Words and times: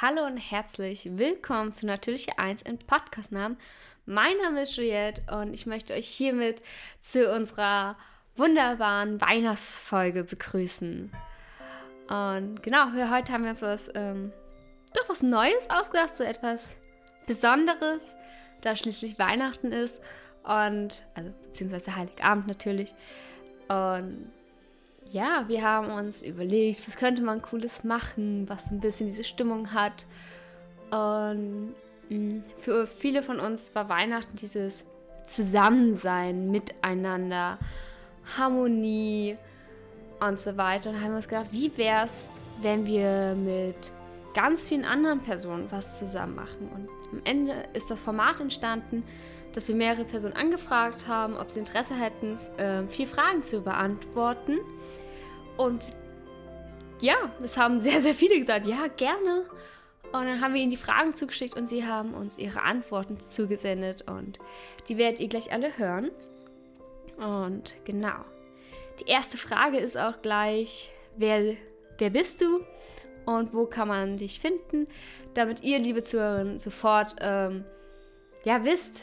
Hallo 0.00 0.24
und 0.26 0.36
herzlich 0.36 1.08
willkommen 1.18 1.72
zu 1.72 1.84
Natürliche 1.84 2.38
1 2.38 2.62
im 2.62 2.78
Podcastnamen. 2.78 3.58
Mein 4.06 4.36
Name 4.40 4.62
ist 4.62 4.76
Juliette 4.76 5.22
und 5.34 5.52
ich 5.52 5.66
möchte 5.66 5.92
euch 5.92 6.06
hiermit 6.06 6.62
zu 7.00 7.34
unserer 7.34 7.96
wunderbaren 8.36 9.20
Weihnachtsfolge 9.20 10.22
begrüßen. 10.22 11.10
Und 12.08 12.62
genau, 12.62 12.90
für 12.90 13.10
heute 13.10 13.32
haben 13.32 13.42
wir 13.42 13.50
uns 13.50 13.62
was, 13.62 13.90
ähm, 13.96 14.32
doch 14.94 15.08
was 15.08 15.24
Neues 15.24 15.68
ausgedacht, 15.68 16.14
so 16.14 16.22
etwas 16.22 16.76
Besonderes, 17.26 18.14
da 18.60 18.76
schließlich 18.76 19.18
Weihnachten 19.18 19.72
ist 19.72 20.00
und, 20.44 21.04
also 21.16 21.32
beziehungsweise 21.42 21.96
Heiligabend 21.96 22.46
natürlich. 22.46 22.94
Und 23.66 24.30
ja, 25.10 25.44
wir 25.48 25.62
haben 25.62 25.90
uns 25.90 26.22
überlegt, 26.22 26.86
was 26.86 26.96
könnte 26.96 27.22
man 27.22 27.42
Cooles 27.42 27.84
machen, 27.84 28.48
was 28.48 28.70
ein 28.70 28.80
bisschen 28.80 29.08
diese 29.08 29.24
Stimmung 29.24 29.72
hat. 29.72 30.06
Und 30.90 31.74
mh, 32.08 32.42
für 32.60 32.86
viele 32.86 33.22
von 33.22 33.40
uns 33.40 33.74
war 33.74 33.88
Weihnachten 33.88 34.36
dieses 34.36 34.84
Zusammensein, 35.24 36.50
Miteinander, 36.50 37.58
Harmonie 38.36 39.36
und 40.20 40.40
so 40.40 40.56
weiter. 40.56 40.90
Und 40.90 41.02
haben 41.02 41.14
uns 41.14 41.28
gedacht, 41.28 41.48
wie 41.50 41.76
wäre 41.76 42.04
es, 42.04 42.28
wenn 42.60 42.86
wir 42.86 43.34
mit 43.34 43.76
ganz 44.34 44.68
vielen 44.68 44.84
anderen 44.84 45.20
Personen 45.20 45.70
was 45.70 45.98
zusammen 45.98 46.34
machen. 46.34 46.68
Und 46.74 46.88
am 47.12 47.20
Ende 47.24 47.64
ist 47.72 47.90
das 47.90 48.00
Format 48.00 48.40
entstanden, 48.40 49.02
dass 49.54 49.68
wir 49.68 49.74
mehrere 49.74 50.04
Personen 50.04 50.34
angefragt 50.34 51.08
haben, 51.08 51.36
ob 51.36 51.50
sie 51.50 51.60
Interesse 51.60 51.94
hätten, 51.94 52.38
äh, 52.58 52.86
vier 52.86 53.06
Fragen 53.06 53.42
zu 53.42 53.62
beantworten. 53.62 54.58
Und 55.58 55.82
ja, 57.00 57.16
es 57.42 57.58
haben 57.58 57.80
sehr, 57.80 58.00
sehr 58.00 58.14
viele 58.14 58.38
gesagt, 58.38 58.66
ja, 58.66 58.86
gerne. 58.86 59.44
Und 60.04 60.24
dann 60.24 60.40
haben 60.40 60.54
wir 60.54 60.62
ihnen 60.62 60.70
die 60.70 60.78
Fragen 60.78 61.14
zugeschickt 61.14 61.54
und 61.54 61.68
sie 61.68 61.86
haben 61.86 62.14
uns 62.14 62.38
ihre 62.38 62.62
Antworten 62.62 63.20
zugesendet. 63.20 64.08
Und 64.08 64.38
die 64.88 64.96
werdet 64.96 65.20
ihr 65.20 65.28
gleich 65.28 65.52
alle 65.52 65.76
hören. 65.76 66.10
Und 67.18 67.74
genau. 67.84 68.24
Die 69.00 69.10
erste 69.10 69.36
Frage 69.36 69.78
ist 69.78 69.98
auch 69.98 70.22
gleich, 70.22 70.90
wer, 71.16 71.54
wer 71.98 72.10
bist 72.10 72.40
du 72.40 72.64
und 73.26 73.52
wo 73.52 73.66
kann 73.66 73.88
man 73.88 74.16
dich 74.16 74.40
finden, 74.40 74.86
damit 75.34 75.62
ihr, 75.62 75.78
liebe 75.78 76.02
Zuhörerinnen, 76.02 76.58
sofort 76.58 77.16
ähm, 77.20 77.64
ja 78.44 78.64
wisst, 78.64 79.02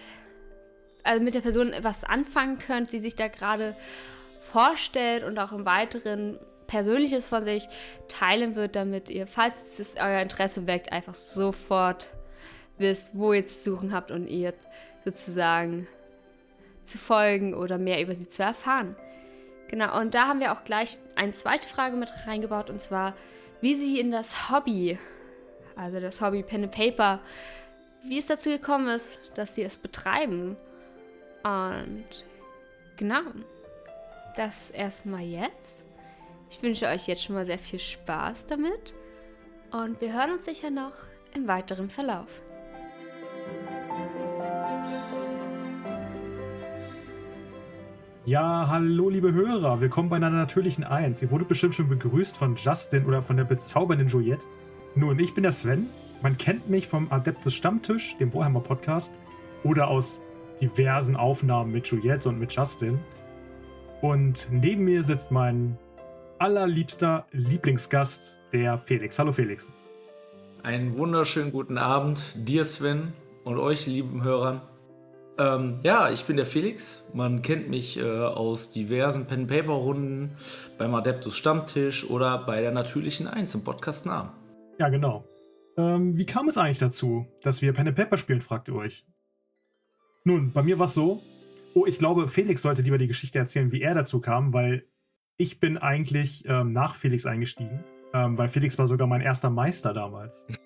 also 1.04 1.24
mit 1.24 1.36
der 1.36 1.42
Person 1.42 1.74
was 1.82 2.04
anfangen 2.04 2.58
könnt, 2.58 2.92
die 2.92 3.00
sich 3.00 3.16
da 3.16 3.28
gerade 3.28 3.76
vorstellt 4.56 5.26
und 5.26 5.38
auch 5.38 5.52
im 5.52 5.66
Weiteren 5.66 6.40
Persönliches 6.66 7.28
von 7.28 7.44
sich 7.44 7.68
teilen 8.08 8.56
wird, 8.56 8.78
damit 8.78 9.10
ihr, 9.10 9.28
falls 9.28 9.78
es 9.80 9.96
euer 9.98 10.22
Interesse 10.22 10.66
weckt, 10.66 10.94
einfach 10.94 11.14
sofort 11.14 12.14
wisst, 12.78 13.12
wo 13.14 13.34
ihr 13.34 13.46
zu 13.46 13.72
suchen 13.72 13.92
habt 13.92 14.12
und 14.12 14.28
ihr 14.28 14.54
sozusagen 15.04 15.90
zu 16.86 16.98
folgen 16.98 17.54
oder 17.54 17.78
mehr 17.78 18.02
über 18.02 18.16
sie 18.16 18.30
zu 18.30 18.44
erfahren. 18.44 18.96
Genau, 19.68 20.00
und 20.00 20.14
da 20.14 20.28
haben 20.28 20.40
wir 20.40 20.54
auch 20.54 20.64
gleich 20.64 21.00
eine 21.18 21.34
zweite 21.34 21.68
Frage 21.68 21.98
mit 21.98 22.10
reingebaut 22.26 22.70
und 22.70 22.80
zwar, 22.80 23.14
wie 23.60 23.76
sie 23.76 24.00
in 24.00 24.10
das 24.10 24.50
Hobby, 24.50 24.98
also 25.76 26.00
das 26.00 26.22
Hobby 26.22 26.44
Pen 26.44 26.64
and 26.64 26.74
Paper, 26.74 27.20
wie 28.08 28.20
es 28.20 28.28
dazu 28.28 28.52
gekommen 28.52 28.88
ist, 28.88 29.20
dass 29.36 29.56
sie 29.56 29.64
es 29.64 29.76
betreiben. 29.76 30.56
Und 31.44 32.06
genau, 32.96 33.22
das 34.36 34.70
erstmal 34.70 35.22
jetzt. 35.22 35.86
Ich 36.50 36.62
wünsche 36.62 36.88
euch 36.88 37.08
jetzt 37.08 37.24
schon 37.24 37.36
mal 37.36 37.46
sehr 37.46 37.60
viel 37.60 37.80
Spaß 37.80 38.46
damit 38.46 38.94
und 39.72 40.00
wir 40.02 40.14
hören 40.14 40.32
uns 40.32 40.46
sicher 40.46 40.70
noch 40.70 40.94
im 41.34 41.48
weiteren 41.48 41.90
Verlauf. 41.90 42.28
Ja, 48.26 48.68
hallo 48.70 49.10
liebe 49.10 49.34
Hörer, 49.34 49.82
willkommen 49.82 50.10
bei 50.10 50.16
einer 50.16 50.32
natürlichen 50.32 50.84
Eins. 50.84 51.22
Ihr 51.22 51.30
wurdet 51.30 51.48
bestimmt 51.48 51.76
schon 51.76 51.90
begrüßt 51.90 52.36
von 52.36 52.56
Justin 52.56 53.06
oder 53.06 53.22
von 53.22 53.38
der 53.38 53.44
bezaubernden 53.44 54.08
Juliette. 54.08 54.46
Nun, 54.96 55.20
ich 55.20 55.34
bin 55.34 55.44
der 55.44 55.52
Sven. 55.52 55.90
Man 56.22 56.38
kennt 56.38 56.68
mich 56.70 56.88
vom 56.88 57.12
Adeptus 57.12 57.54
Stammtisch, 57.54 58.18
dem 58.18 58.34
Warhammer 58.34 58.62
Podcast, 58.62 59.22
oder 59.64 59.90
aus 59.90 60.22
diversen 60.60 61.16
Aufnahmen 61.16 61.72
mit 61.72 61.86
Juliette 61.88 62.30
und 62.30 62.40
mit 62.40 62.52
Justin. 62.52 63.00
Und 64.02 64.48
neben 64.52 64.84
mir 64.84 65.04
sitzt 65.04 65.32
mein 65.32 65.78
allerliebster 66.40 67.26
Lieblingsgast, 67.32 68.42
der 68.52 68.78
Felix. 68.78 69.18
Hallo 69.18 69.32
Felix. 69.32 69.74
Einen 70.64 70.98
wunderschönen 70.98 71.52
guten 71.52 71.78
Abend 71.78 72.22
dir, 72.36 72.66
Sven, 72.66 73.14
und 73.44 73.58
euch, 73.58 73.86
lieben 73.88 74.24
Hörern. 74.24 74.62
Ähm, 75.38 75.80
ja, 75.84 76.10
ich 76.10 76.26
bin 76.26 76.38
der 76.38 76.46
Felix. 76.46 77.04
Man 77.14 77.42
kennt 77.42 77.70
mich 77.70 77.98
äh, 77.98 78.04
aus 78.04 78.72
diversen 78.72 79.28
Pen-Paper-Runden 79.28 80.32
beim 80.78 80.96
Adeptus 80.96 81.36
Stammtisch 81.36 82.10
oder 82.10 82.40
bei 82.46 82.62
der 82.62 82.72
natürlichen 82.72 83.28
Eins 83.28 83.54
im 83.54 83.64
Podcast 83.64 84.06
Namen. 84.06 84.32
Ja, 84.80 84.90
genau. 84.90 85.26
Ähm, 85.78 86.18
wie 86.18 86.26
kam 86.26 86.48
es 86.48 86.58
eigentlich 86.58 86.80
dazu, 86.80 87.28
dass 87.44 87.62
wir 87.62 87.74
Pen 87.74 87.94
Paper 87.94 88.18
spielen, 88.18 88.42
fragt 88.42 88.68
ihr 88.70 88.76
euch. 88.76 89.06
Nun, 90.24 90.52
bei 90.52 90.64
mir 90.64 90.80
war 90.80 90.86
es 90.86 90.94
so. 90.94 91.22
Oh, 91.76 91.86
ich 91.86 92.00
glaube, 92.00 92.30
Felix 92.30 92.62
sollte 92.62 92.82
lieber 92.82 92.98
die 92.98 93.08
Geschichte 93.08 93.38
erzählen, 93.38 93.74
wie 93.74 93.82
er 93.82 93.94
dazu 93.94 94.22
kam, 94.22 94.54
weil 94.54 94.88
ich 95.36 95.60
bin 95.60 95.78
eigentlich 95.78 96.46
ähm, 96.48 96.72
nach 96.72 96.96
Felix 96.96 97.26
eingestiegen, 97.26 97.84
ähm, 98.14 98.38
weil 98.38 98.48
Felix 98.48 98.80
war 98.80 98.88
sogar 98.88 99.08
mein 99.08 99.20
erster 99.20 99.50
Meister 99.52 99.94
damals. 99.94 100.48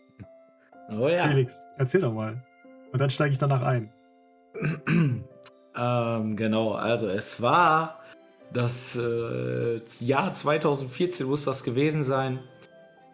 Oh 0.91 1.07
ja. 1.07 1.27
Felix, 1.27 1.67
erzähl 1.77 2.01
doch 2.01 2.11
mal. 2.11 2.43
Und 2.91 2.99
dann 2.99 3.11
steige 3.11 3.31
ich 3.31 3.37
danach 3.37 3.61
ein. 3.61 3.93
ähm, 5.75 6.35
genau, 6.35 6.71
also 6.71 7.07
es 7.09 7.39
war 7.43 7.99
das 8.51 8.95
äh, 8.95 9.81
Jahr 9.99 10.31
2014 10.31 11.27
muss 11.27 11.45
das 11.45 11.63
gewesen 11.63 12.03
sein. 12.03 12.39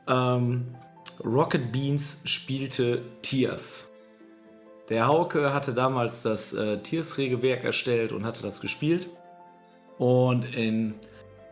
Ähm, 0.07 0.73
Rocket 1.22 1.73
Beans 1.73 2.22
spielte 2.23 3.01
Tiers. 3.22 3.91
Der 4.90 5.07
Hauke 5.07 5.53
hatte 5.53 5.73
damals 5.73 6.22
das 6.22 6.53
äh, 6.53 6.78
Tiers-Regelwerk 6.78 7.63
erstellt 7.63 8.12
und 8.12 8.25
hatte 8.25 8.41
das 8.41 8.62
gespielt. 8.62 9.07
Und 9.97 10.56
in 10.56 10.96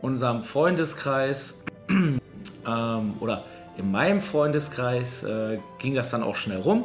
unserem 0.02 0.42
Freundeskreis 0.42 1.64
ähm, 1.88 3.14
oder 3.20 3.44
in 3.76 3.90
meinem 3.90 4.20
Freundeskreis 4.20 5.24
äh, 5.24 5.58
ging 5.78 5.94
das 5.94 6.10
dann 6.10 6.22
auch 6.22 6.36
schnell 6.36 6.60
rum 6.60 6.84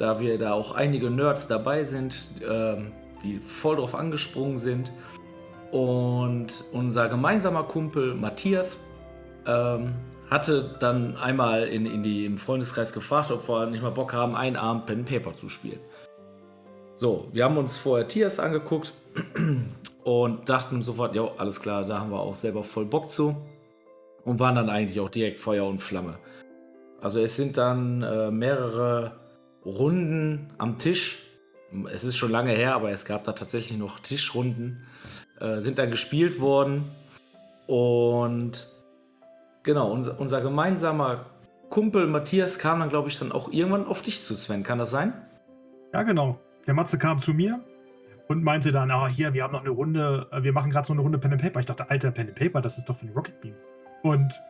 da 0.00 0.18
wir 0.18 0.38
da 0.38 0.54
auch 0.54 0.74
einige 0.74 1.10
Nerds 1.10 1.46
dabei 1.46 1.84
sind, 1.84 2.30
ähm, 2.48 2.92
die 3.22 3.38
voll 3.38 3.76
drauf 3.76 3.94
angesprungen 3.94 4.56
sind. 4.56 4.90
Und 5.72 6.64
unser 6.72 7.08
gemeinsamer 7.08 7.64
Kumpel 7.64 8.14
Matthias 8.14 8.78
ähm, 9.46 9.92
hatte 10.30 10.76
dann 10.78 11.16
einmal 11.16 11.64
in, 11.64 11.86
in 11.86 12.02
die, 12.02 12.24
im 12.24 12.38
Freundeskreis 12.38 12.92
gefragt, 12.92 13.30
ob 13.32 13.48
wir 13.48 13.66
nicht 13.66 13.82
mal 13.82 13.90
Bock 13.90 14.12
haben, 14.12 14.36
einen 14.36 14.56
Abend 14.56 14.86
Pen 14.86 15.04
Paper 15.04 15.34
zu 15.34 15.48
spielen. 15.48 15.80
So, 16.96 17.28
wir 17.32 17.44
haben 17.44 17.56
uns 17.56 17.76
vorher 17.76 18.06
Tiers 18.06 18.38
angeguckt 18.38 18.92
und 20.04 20.48
dachten 20.48 20.82
sofort, 20.82 21.16
ja, 21.16 21.28
alles 21.36 21.60
klar, 21.60 21.84
da 21.84 21.98
haben 21.98 22.10
wir 22.10 22.20
auch 22.20 22.34
selber 22.34 22.62
voll 22.62 22.84
Bock 22.86 23.10
zu. 23.10 23.36
Und 24.24 24.38
waren 24.38 24.54
dann 24.54 24.68
eigentlich 24.68 25.00
auch 25.00 25.08
direkt 25.08 25.38
Feuer 25.38 25.66
und 25.66 25.80
Flamme. 25.80 26.18
Also 27.00 27.20
es 27.20 27.36
sind 27.36 27.56
dann 27.56 28.02
äh, 28.02 28.30
mehrere 28.30 29.12
Runden 29.64 30.52
am 30.58 30.78
Tisch. 30.78 31.22
Es 31.90 32.04
ist 32.04 32.18
schon 32.18 32.30
lange 32.30 32.52
her, 32.52 32.74
aber 32.74 32.90
es 32.90 33.06
gab 33.06 33.24
da 33.24 33.32
tatsächlich 33.32 33.78
noch 33.78 33.98
Tischrunden. 34.00 34.86
Äh, 35.40 35.60
sind 35.60 35.78
dann 35.78 35.90
gespielt 35.90 36.38
worden. 36.38 36.84
Und 37.66 38.68
genau, 39.62 39.90
unser, 39.92 40.18
unser 40.20 40.40
gemeinsamer 40.40 41.26
Kumpel 41.70 42.06
Matthias 42.06 42.58
kam 42.58 42.80
dann, 42.80 42.88
glaube 42.88 43.08
ich, 43.08 43.18
dann 43.18 43.32
auch 43.32 43.52
irgendwann 43.52 43.86
auf 43.86 44.02
dich 44.02 44.22
zu, 44.22 44.34
Sven. 44.34 44.62
Kann 44.62 44.78
das 44.78 44.90
sein? 44.90 45.12
Ja, 45.92 46.02
genau. 46.02 46.38
Der 46.66 46.74
Matze 46.74 46.98
kam 46.98 47.20
zu 47.20 47.32
mir 47.32 47.60
und 48.28 48.42
meinte 48.42 48.72
dann, 48.72 48.90
ah, 48.90 49.08
hier, 49.08 49.34
wir 49.34 49.42
haben 49.42 49.52
noch 49.52 49.62
eine 49.62 49.70
Runde, 49.70 50.26
äh, 50.30 50.42
wir 50.42 50.52
machen 50.52 50.70
gerade 50.70 50.86
so 50.86 50.92
eine 50.92 51.02
Runde 51.02 51.18
Pen 51.18 51.32
and 51.32 51.42
Paper. 51.42 51.60
Ich 51.60 51.66
dachte, 51.66 51.88
alter, 51.90 52.10
Pen 52.10 52.28
and 52.28 52.36
Paper, 52.36 52.60
das 52.60 52.78
ist 52.78 52.88
doch 52.88 52.96
für 52.96 53.06
die 53.06 53.12
Rocket 53.12 53.40
Beans. 53.40 53.66
Und 54.02 54.40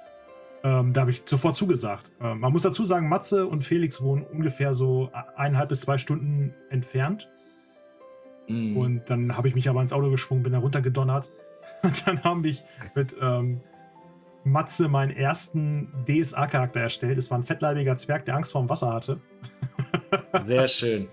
ähm, 0.63 0.93
da 0.93 1.03
habe 1.03 1.11
ich 1.11 1.23
sofort 1.25 1.57
zugesagt. 1.57 2.13
Ähm, 2.21 2.41
man 2.41 2.53
muss 2.53 2.63
dazu 2.63 2.85
sagen, 2.85 3.09
Matze 3.09 3.47
und 3.47 3.65
Felix 3.65 4.03
wohnen 4.03 4.25
ungefähr 4.25 4.75
so 4.75 5.11
eineinhalb 5.37 5.71
bis 5.71 5.81
zwei 5.81 5.97
Stunden 5.97 6.55
entfernt. 6.69 7.31
Mm. 8.49 8.77
Und 8.77 9.09
dann 9.09 9.37
habe 9.37 9.49
ich 9.49 9.55
mich 9.55 9.69
aber 9.69 9.81
ins 9.81 9.93
Auto 9.93 10.11
geschwungen, 10.11 10.43
bin 10.43 10.53
da 10.53 10.59
runtergedonnert. 10.59 11.31
Und 11.83 12.07
dann 12.07 12.23
haben 12.25 12.45
ich 12.45 12.65
mit 12.95 13.15
ähm, 13.21 13.61
Matze 14.45 14.89
meinen 14.89 15.11
ersten 15.15 15.93
DSA-Charakter 16.09 16.81
erstellt. 16.81 17.19
Es 17.19 17.31
war 17.31 17.39
ein 17.39 17.43
fettleibiger 17.43 17.97
Zwerg, 17.97 18.25
der 18.25 18.37
Angst 18.37 18.53
vor 18.53 18.63
dem 18.63 18.69
Wasser 18.69 18.93
hatte. 18.93 19.19
Sehr 20.47 20.69
schön. 20.69 21.09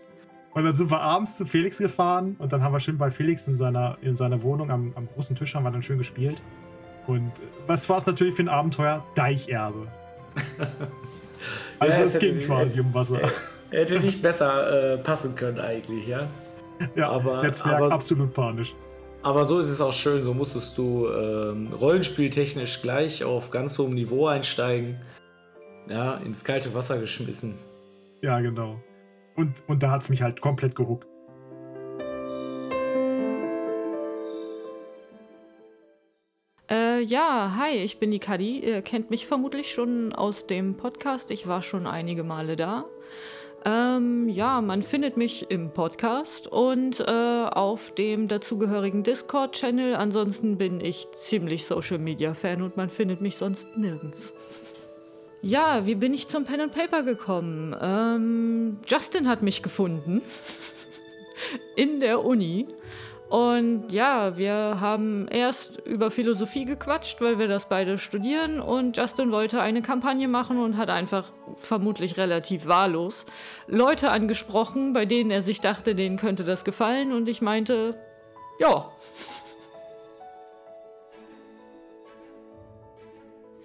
Und 0.54 0.64
dann 0.64 0.76
sind 0.76 0.90
wir 0.90 1.00
abends 1.02 1.38
zu 1.38 1.46
Felix 1.46 1.78
gefahren 1.78 2.36
und 2.40 2.52
dann 2.52 2.64
haben 2.64 2.74
wir 2.74 2.80
schön 2.80 2.98
bei 2.98 3.12
Felix 3.12 3.48
in 3.48 3.58
seiner, 3.58 3.98
in 4.02 4.16
seiner 4.16 4.42
Wohnung 4.42 4.72
am, 4.72 4.92
am 4.96 5.08
großen 5.14 5.36
Tisch 5.36 5.54
haben 5.54 5.64
wir 5.64 5.72
dann 5.72 5.84
schön 5.84 5.98
gespielt. 6.00 6.42
Und 7.06 7.32
was 7.68 7.88
war 7.90 7.98
es 7.98 8.06
natürlich 8.06 8.34
für 8.34 8.42
ein 8.44 8.50
Abenteuer? 8.50 9.04
Deicherbe. 9.16 9.88
Also 11.80 12.00
Ja, 12.00 12.06
es 12.08 12.18
ging 12.18 12.40
quasi 12.40 12.80
um 12.80 12.92
Wasser. 12.94 13.20
Hätte 13.70 14.00
nicht 14.00 14.22
besser 14.24 14.94
äh, 14.94 14.98
passen 14.98 15.36
können 15.36 15.60
eigentlich, 15.60 16.08
ja. 16.08 16.28
Ja, 16.96 17.10
aber- 17.12 17.42
der 17.42 17.54
Zwerg 17.54 17.76
aber- 17.76 17.92
absolut 17.92 18.34
panisch. 18.34 18.74
Aber 19.28 19.44
so 19.44 19.60
ist 19.60 19.68
es 19.68 19.82
auch 19.82 19.92
schön, 19.92 20.24
so 20.24 20.34
musstest 20.34 20.78
du 20.78 21.10
ähm, 21.10 21.68
rollenspieltechnisch 21.74 22.82
gleich 22.82 23.26
auf 23.26 23.52
ganz 23.52 23.78
hohem 23.78 23.94
Niveau 23.94 24.28
einsteigen. 24.28 25.02
Ja, 25.90 26.16
ins 26.16 26.46
kalte 26.46 26.74
Wasser 26.74 26.98
geschmissen. 26.98 27.56
Ja, 28.22 28.40
genau. 28.40 28.82
Und, 29.36 29.62
und 29.68 29.84
da 29.84 29.92
hat 29.92 30.04
es 30.04 30.08
mich 30.08 30.22
halt 30.22 30.40
komplett 30.40 30.78
gehuckt. 30.78 31.10
Äh, 36.72 37.02
ja, 37.02 37.58
hi, 37.58 37.76
ich 37.84 38.00
bin 38.00 38.12
die 38.12 38.20
Kadi. 38.20 38.60
Ihr 38.60 38.82
kennt 38.82 39.10
mich 39.10 39.28
vermutlich 39.28 39.74
schon 39.74 40.14
aus 40.14 40.48
dem 40.48 40.78
Podcast. 40.78 41.32
Ich 41.32 41.48
war 41.48 41.64
schon 41.64 41.86
einige 41.86 42.24
Male 42.24 42.56
da. 42.56 42.86
Ähm, 43.66 44.30
ja, 44.30 44.62
man 44.62 44.84
findet 44.84 45.18
mich 45.18 45.50
im 45.50 45.72
Podcast 45.72 46.48
und 46.48 47.00
äh, 47.00 47.04
auf 47.12 47.94
dem 47.96 48.28
dazugehörigen 48.28 49.04
Discord-Channel. 49.04 49.96
Ansonsten 49.96 50.58
bin 50.58 50.80
ich 50.80 51.08
ziemlich 51.16 51.66
Social 51.66 51.98
Media-Fan 51.98 52.62
und 52.62 52.78
man 52.78 52.90
findet 52.90 53.22
mich 53.22 53.36
sonst 53.36 53.76
nirgends. 53.76 54.34
Ja, 55.42 55.86
wie 55.86 55.96
bin 55.96 56.14
ich 56.14 56.28
zum 56.28 56.46
Pen 56.46 56.62
and 56.62 56.72
Paper 56.74 57.04
gekommen? 57.04 57.76
Ähm, 57.80 58.80
Justin 58.86 59.28
hat 59.28 59.42
mich 59.42 59.62
gefunden. 59.62 60.22
In 61.76 62.00
der 62.00 62.26
Uni. 62.26 62.68
Und 63.30 63.92
ja, 63.92 64.38
wir 64.38 64.80
haben 64.80 65.28
erst 65.28 65.86
über 65.86 66.12
Philosophie 66.12 66.64
gequatscht, 66.64 67.20
weil 67.20 67.40
wir 67.40 67.48
das 67.48 67.68
beide 67.68 67.98
studieren. 67.98 68.62
Und 68.62 68.96
Justin 68.96 69.32
wollte 69.32 69.62
eine 69.62 69.82
Kampagne 69.82 70.28
machen 70.28 70.60
und 70.60 70.78
hat 70.78 70.90
einfach 70.90 71.32
vermutlich 71.56 72.18
relativ 72.18 72.68
wahllos 72.68 73.26
Leute 73.68 74.12
angesprochen, 74.12 74.94
bei 74.94 75.06
denen 75.06 75.32
er 75.32 75.42
sich 75.42 75.60
dachte, 75.60 75.94
denen 75.94 76.18
könnte 76.18 76.46
das 76.46 76.64
gefallen. 76.64 77.12
Und 77.12 77.28
ich 77.28 77.42
meinte, 77.42 78.00
ja, 78.60 78.92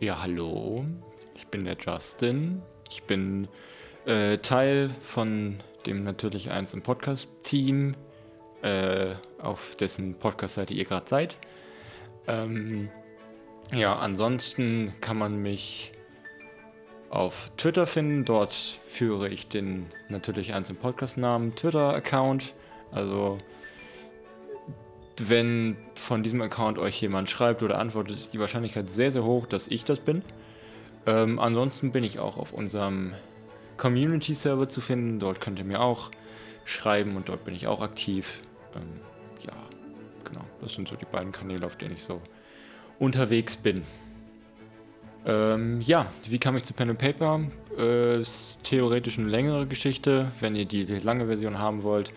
Ja, 0.03 0.21
hallo. 0.21 0.85
Ich 1.37 1.47
bin 1.47 1.65
der 1.65 1.77
Justin. 1.79 2.61
Ich 2.91 3.05
bin 3.05 3.47
äh, 4.05 4.39
Teil 4.39 4.91
von 5.01 5.63
dem 5.87 6.03
natürlich 6.03 6.51
eins 6.51 6.75
im 6.75 6.83
Podcast-Team, 6.83 7.95
äh, 8.63 9.15
auf 9.41 9.77
dessen 9.77 10.15
Podcast-Seite 10.15 10.75
ihr 10.75 10.85
gerade 10.85 11.09
seid. 11.09 11.37
Ähm, 12.27 12.89
ja, 13.73 13.97
ansonsten 13.97 14.95
kann 15.01 15.19
man 15.19 15.41
mich 15.43 15.93
auf 17.11 17.51
Twitter 17.57 17.87
finden. 17.87 18.25
Dort 18.25 18.53
führe 18.53 19.29
ich 19.29 19.49
den 19.49 19.87
natürlich 20.09 20.51
im 20.51 20.77
Podcast-Namen 20.77 21.55
Twitter-Account. 21.55 22.55
Also 22.91 23.39
wenn 25.19 25.77
von 25.95 26.23
diesem 26.23 26.41
Account 26.43 26.79
euch 26.79 27.01
jemand 27.01 27.31
schreibt 27.31 27.63
oder 27.63 27.79
antwortet, 27.79 28.17
ist 28.17 28.35
die 28.35 28.41
Wahrscheinlichkeit 28.41 28.89
sehr, 28.89 29.11
sehr 29.11 29.25
hoch, 29.25 29.47
dass 29.47 29.69
ich 29.69 29.85
das 29.85 30.01
bin. 30.01 30.23
Ähm, 31.07 31.39
ansonsten 31.39 31.93
bin 31.93 32.05
ich 32.05 32.19
auch 32.19 32.37
auf 32.37 32.53
unserem 32.53 33.13
Community-Server 33.77 34.69
zu 34.69 34.81
finden. 34.81 35.19
Dort 35.19 35.41
könnt 35.41 35.59
ihr 35.59 35.65
mir 35.65 35.81
auch 35.81 36.11
schreiben 36.65 37.17
und 37.17 37.29
dort 37.29 37.45
bin 37.45 37.55
ich 37.55 37.67
auch 37.67 37.81
aktiv. 37.81 38.41
Ähm, 38.75 39.01
ja, 39.47 39.53
genau. 40.25 40.45
Das 40.61 40.75
sind 40.75 40.89
so 40.89 40.97
die 40.97 41.05
beiden 41.05 41.33
Kanäle, 41.33 41.67
auf 41.67 41.77
denen 41.77 41.95
ich 41.95 42.05
so 42.05 42.21
unterwegs 42.99 43.57
bin. 43.57 43.83
Ähm, 45.25 45.81
ja, 45.81 46.07
wie 46.29 46.39
kam 46.39 46.57
ich 46.57 46.65
zu 46.65 46.75
Pen 46.75 46.91
and 46.91 46.99
Paper? 46.99 47.41
Äh, 47.79 48.21
ist 48.21 48.59
theoretisch 48.65 49.19
eine 49.19 49.29
längere 49.29 49.67
Geschichte. 49.67 50.33
Wenn 50.41 50.57
ihr 50.57 50.65
die, 50.65 50.85
lange 50.85 51.27
Version 51.27 51.59
haben 51.59 51.83
wollt, 51.85 52.13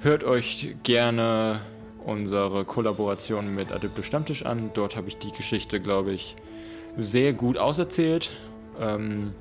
hört 0.00 0.24
euch 0.24 0.76
gerne 0.82 1.60
unsere 2.04 2.64
Kollaboration 2.64 3.54
mit 3.54 3.70
Adeptus 3.70 4.06
Stammtisch 4.06 4.44
an. 4.46 4.70
Dort 4.74 4.96
habe 4.96 5.08
ich 5.08 5.18
die 5.18 5.32
Geschichte, 5.32 5.78
glaube 5.78 6.12
ich, 6.12 6.34
sehr 6.96 7.32
gut 7.32 7.58
auserzählt. 7.58 8.30
Ähm, 8.80 9.34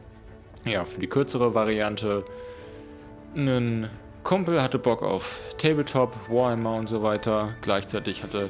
ja, 0.65 0.85
für 0.85 0.99
die 0.99 1.07
kürzere 1.07 1.53
Variante. 1.53 2.25
Ein 3.35 3.89
Kumpel 4.23 4.61
hatte 4.61 4.79
Bock 4.79 5.01
auf 5.01 5.41
Tabletop, 5.57 6.15
Warhammer 6.29 6.75
und 6.75 6.87
so 6.87 7.03
weiter. 7.03 7.55
Gleichzeitig 7.61 8.23
hatte 8.23 8.49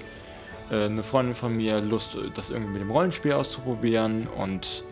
äh, 0.71 0.85
eine 0.85 1.03
Freundin 1.03 1.35
von 1.35 1.56
mir 1.56 1.79
Lust, 1.79 2.18
das 2.35 2.50
irgendwie 2.50 2.73
mit 2.73 2.81
dem 2.81 2.91
Rollenspiel 2.91 3.33
auszuprobieren. 3.33 4.27
Und 4.27 4.83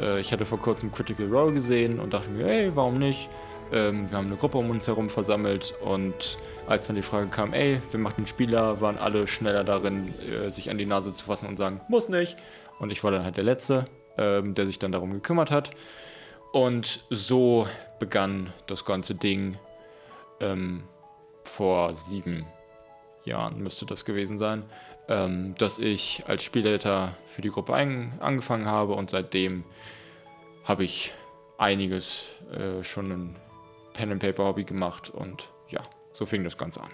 äh, 0.00 0.20
ich 0.20 0.32
hatte 0.32 0.44
vor 0.44 0.58
kurzem 0.58 0.92
Critical 0.92 1.26
Role 1.26 1.52
gesehen 1.52 1.98
und 1.98 2.14
dachte 2.14 2.30
mir, 2.30 2.46
hey, 2.46 2.70
warum 2.74 2.98
nicht? 2.98 3.28
Ähm, 3.72 4.10
wir 4.10 4.16
haben 4.16 4.28
eine 4.28 4.36
Gruppe 4.36 4.58
um 4.58 4.70
uns 4.70 4.86
herum 4.86 5.10
versammelt 5.10 5.74
und 5.84 6.38
als 6.66 6.86
dann 6.86 6.96
die 6.96 7.02
Frage 7.02 7.28
kam, 7.28 7.52
ey, 7.52 7.80
wer 7.90 8.00
macht 8.00 8.18
den 8.18 8.26
Spieler, 8.26 8.80
waren 8.80 8.98
alle 8.98 9.26
schneller 9.26 9.64
darin, 9.64 10.12
äh, 10.30 10.50
sich 10.50 10.70
an 10.70 10.78
die 10.78 10.86
Nase 10.86 11.12
zu 11.12 11.24
fassen 11.24 11.48
und 11.48 11.56
sagen, 11.56 11.80
muss 11.88 12.08
nicht. 12.08 12.36
Und 12.78 12.90
ich 12.90 13.02
war 13.04 13.10
dann 13.10 13.24
halt 13.24 13.36
der 13.36 13.44
Letzte, 13.44 13.84
ähm, 14.16 14.54
der 14.54 14.66
sich 14.66 14.78
dann 14.78 14.92
darum 14.92 15.12
gekümmert 15.12 15.50
hat. 15.50 15.70
Und 16.52 17.04
so 17.10 17.66
begann 17.98 18.52
das 18.66 18.84
ganze 18.84 19.14
Ding 19.14 19.58
ähm, 20.40 20.84
vor 21.44 21.94
sieben 21.94 22.46
Jahren, 23.24 23.60
müsste 23.62 23.86
das 23.86 24.04
gewesen 24.04 24.38
sein, 24.38 24.64
ähm, 25.08 25.54
dass 25.58 25.78
ich 25.78 26.24
als 26.26 26.42
Spielleiter 26.42 27.14
für 27.26 27.42
die 27.42 27.50
Gruppe 27.50 27.74
ein, 27.74 28.12
angefangen 28.20 28.66
habe 28.66 28.94
und 28.94 29.10
seitdem 29.10 29.64
habe 30.64 30.84
ich 30.84 31.12
einiges 31.56 32.28
äh, 32.52 32.82
schon 32.84 33.10
ein 33.10 33.36
Pen 33.94 34.12
and 34.12 34.20
Paper 34.20 34.44
Hobby 34.44 34.64
gemacht 34.64 35.10
und 35.10 35.48
ja, 35.68 35.80
so 36.12 36.26
fing 36.26 36.44
das 36.44 36.56
Ganze 36.56 36.80
an. 36.82 36.90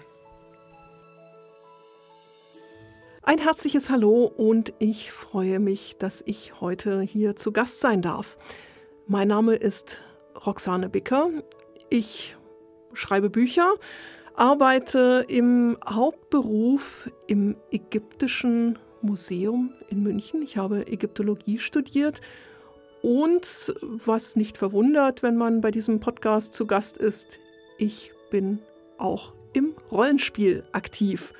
Ein 3.21 3.39
herzliches 3.39 3.89
Hallo 3.89 4.31
und 4.37 4.71
ich 4.77 5.11
freue 5.11 5.59
mich, 5.59 5.97
dass 5.97 6.21
ich 6.25 6.61
heute 6.61 7.01
hier 7.01 7.35
zu 7.35 7.51
Gast 7.51 7.79
sein 7.79 8.03
darf. 8.03 8.37
Mein 9.07 9.27
Name 9.27 9.55
ist 9.55 9.99
Roxane 10.45 10.89
Bicker. 10.89 11.29
Ich 11.89 12.35
schreibe 12.95 13.29
Bücher, 13.29 13.73
arbeite 14.35 15.25
im 15.27 15.77
Hauptberuf 15.87 17.09
im 17.27 17.55
Ägyptischen 17.71 18.77
Museum 19.01 19.73
in 19.89 20.03
München. 20.03 20.41
Ich 20.41 20.57
habe 20.57 20.87
Ägyptologie 20.87 21.59
studiert 21.59 22.21
und 23.01 23.73
was 23.81 24.35
nicht 24.35 24.57
verwundert, 24.57 25.21
wenn 25.21 25.37
man 25.37 25.61
bei 25.61 25.71
diesem 25.71 25.99
Podcast 25.99 26.53
zu 26.53 26.65
Gast 26.65 26.97
ist, 26.97 27.37
ich 27.77 28.11
bin 28.31 28.59
auch 28.97 29.33
im 29.53 29.73
Rollenspiel 29.91 30.63
aktiv. 30.71 31.33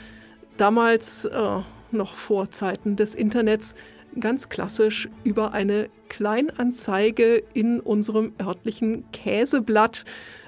Damals, 0.59 1.25
äh, 1.25 1.61
noch 1.91 2.15
vor 2.15 2.51
Zeiten 2.51 2.97
des 2.97 3.15
Internets, 3.15 3.75
ganz 4.21 4.49
klassisch 4.49 5.09
über 5.25 5.53
eine 5.53 5.89
Kleinanzeige 6.09 7.43
in 7.55 7.81
unserem 7.81 8.33
örtlichen 8.41 9.05
Käseblatt. 9.13 10.05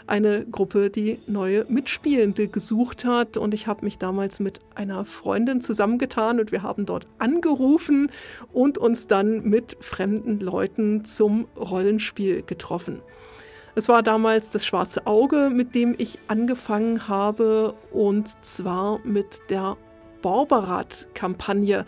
eine 0.08 0.46
Gruppe, 0.46 0.88
die 0.88 1.18
neue 1.26 1.64
Mitspielende 1.68 2.46
gesucht 2.46 3.04
hat. 3.04 3.36
Und 3.36 3.54
ich 3.54 3.66
habe 3.66 3.84
mich 3.84 3.98
damals 3.98 4.38
mit 4.38 4.60
einer 4.74 5.04
Freundin 5.04 5.60
zusammengetan 5.60 6.38
und 6.38 6.52
wir 6.52 6.62
haben 6.62 6.86
dort 6.86 7.08
angerufen 7.18 8.10
und 8.52 8.78
uns 8.78 9.08
dann 9.08 9.42
mit 9.42 9.76
fremden 9.80 10.38
Leuten 10.38 11.04
zum 11.04 11.48
Rollenspiel 11.56 12.42
getroffen. 12.42 13.02
Es 13.74 13.90
war 13.90 14.02
damals 14.02 14.50
das 14.52 14.64
schwarze 14.64 15.06
Auge, 15.06 15.50
mit 15.52 15.74
dem 15.74 15.94
ich 15.98 16.18
angefangen 16.28 17.08
habe, 17.08 17.74
und 17.92 18.42
zwar 18.42 19.00
mit 19.04 19.40
der 19.50 19.76
Borberat-Kampagne. 20.22 21.84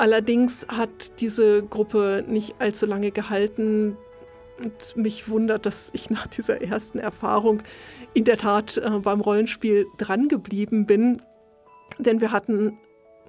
Allerdings 0.00 0.66
hat 0.66 1.20
diese 1.20 1.62
Gruppe 1.62 2.24
nicht 2.26 2.54
allzu 2.58 2.86
lange 2.86 3.10
gehalten. 3.10 3.98
Und 4.58 4.96
mich 4.96 5.28
wundert, 5.28 5.66
dass 5.66 5.90
ich 5.92 6.08
nach 6.08 6.26
dieser 6.26 6.62
ersten 6.62 6.98
Erfahrung 6.98 7.62
in 8.14 8.24
der 8.24 8.38
Tat 8.38 8.78
äh, 8.78 8.88
beim 9.00 9.20
Rollenspiel 9.20 9.86
drangeblieben 9.98 10.86
bin. 10.86 11.18
Denn 11.98 12.22
wir 12.22 12.32
hatten, 12.32 12.78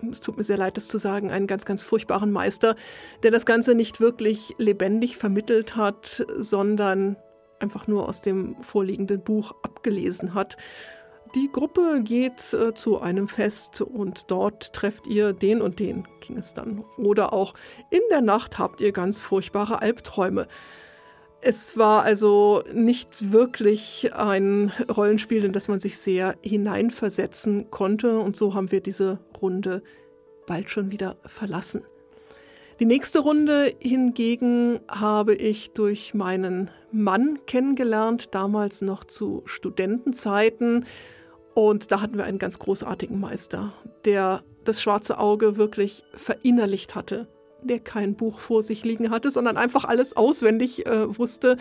es 0.09 0.21
tut 0.21 0.37
mir 0.37 0.45
sehr 0.45 0.55
leid, 0.55 0.77
das 0.77 0.87
zu 0.87 0.97
sagen, 0.97 1.29
einen 1.29 1.45
ganz, 1.45 1.65
ganz 1.65 1.83
furchtbaren 1.83 2.31
Meister, 2.31 2.77
der 3.21 3.31
das 3.31 3.45
Ganze 3.45 3.75
nicht 3.75 3.99
wirklich 3.99 4.55
lebendig 4.57 5.17
vermittelt 5.17 5.75
hat, 5.75 6.25
sondern 6.37 7.17
einfach 7.59 7.85
nur 7.87 8.07
aus 8.07 8.21
dem 8.21 8.55
vorliegenden 8.63 9.21
Buch 9.21 9.55
abgelesen 9.61 10.35
hat. 10.35 10.55
Die 11.33 11.49
Gruppe 11.49 12.01
geht 12.03 12.53
äh, 12.53 12.73
zu 12.73 12.99
einem 12.99 13.29
Fest 13.29 13.81
und 13.81 14.29
dort 14.29 14.73
trefft 14.73 15.07
ihr 15.07 15.31
den 15.31 15.61
und 15.61 15.79
den, 15.79 16.05
ging 16.19 16.37
es 16.37 16.53
dann. 16.53 16.83
Oder 16.97 17.31
auch 17.31 17.53
in 17.89 18.01
der 18.09 18.19
Nacht 18.19 18.59
habt 18.59 18.81
ihr 18.81 18.91
ganz 18.91 19.21
furchtbare 19.21 19.81
Albträume. 19.81 20.47
Es 21.39 21.77
war 21.77 22.03
also 22.03 22.63
nicht 22.73 23.31
wirklich 23.31 24.11
ein 24.13 24.73
Rollenspiel, 24.93 25.45
in 25.45 25.53
das 25.53 25.69
man 25.69 25.79
sich 25.79 25.97
sehr 25.99 26.35
hineinversetzen 26.41 27.71
konnte. 27.71 28.19
Und 28.19 28.35
so 28.35 28.53
haben 28.53 28.71
wir 28.71 28.81
diese 28.81 29.19
Runde 29.41 29.83
bald 30.45 30.69
schon 30.69 30.91
wieder 30.91 31.15
verlassen. 31.25 31.83
Die 32.81 32.85
nächste 32.85 33.19
Runde 33.19 33.73
hingegen 33.79 34.81
habe 34.89 35.33
ich 35.33 35.71
durch 35.71 36.13
meinen 36.13 36.71
Mann 36.91 37.39
kennengelernt, 37.45 38.35
damals 38.35 38.81
noch 38.81 39.05
zu 39.05 39.43
Studentenzeiten. 39.45 40.85
Und 41.53 41.91
da 41.91 42.01
hatten 42.01 42.17
wir 42.17 42.23
einen 42.23 42.39
ganz 42.39 42.59
großartigen 42.59 43.19
Meister, 43.19 43.73
der 44.05 44.43
das 44.63 44.81
schwarze 44.81 45.17
Auge 45.17 45.57
wirklich 45.57 46.03
verinnerlicht 46.13 46.95
hatte, 46.95 47.27
der 47.61 47.79
kein 47.79 48.15
Buch 48.15 48.39
vor 48.39 48.61
sich 48.61 48.83
liegen 48.83 49.09
hatte, 49.09 49.31
sondern 49.31 49.57
einfach 49.57 49.85
alles 49.85 50.15
auswendig 50.15 50.85
äh, 50.85 51.17
wusste 51.17 51.57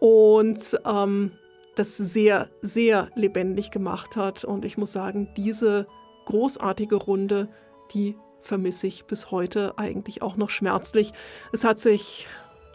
und 0.00 0.80
ähm, 0.84 1.32
das 1.76 1.96
sehr, 1.96 2.48
sehr 2.60 3.08
lebendig 3.14 3.70
gemacht 3.70 4.16
hat. 4.16 4.44
Und 4.44 4.64
ich 4.64 4.78
muss 4.78 4.92
sagen, 4.92 5.28
diese 5.36 5.86
großartige 6.24 6.96
Runde, 6.96 7.48
die 7.92 8.16
vermisse 8.40 8.86
ich 8.86 9.04
bis 9.04 9.30
heute 9.30 9.76
eigentlich 9.78 10.22
auch 10.22 10.36
noch 10.36 10.50
schmerzlich. 10.50 11.12
Es 11.52 11.64
hat 11.64 11.78
sich 11.78 12.26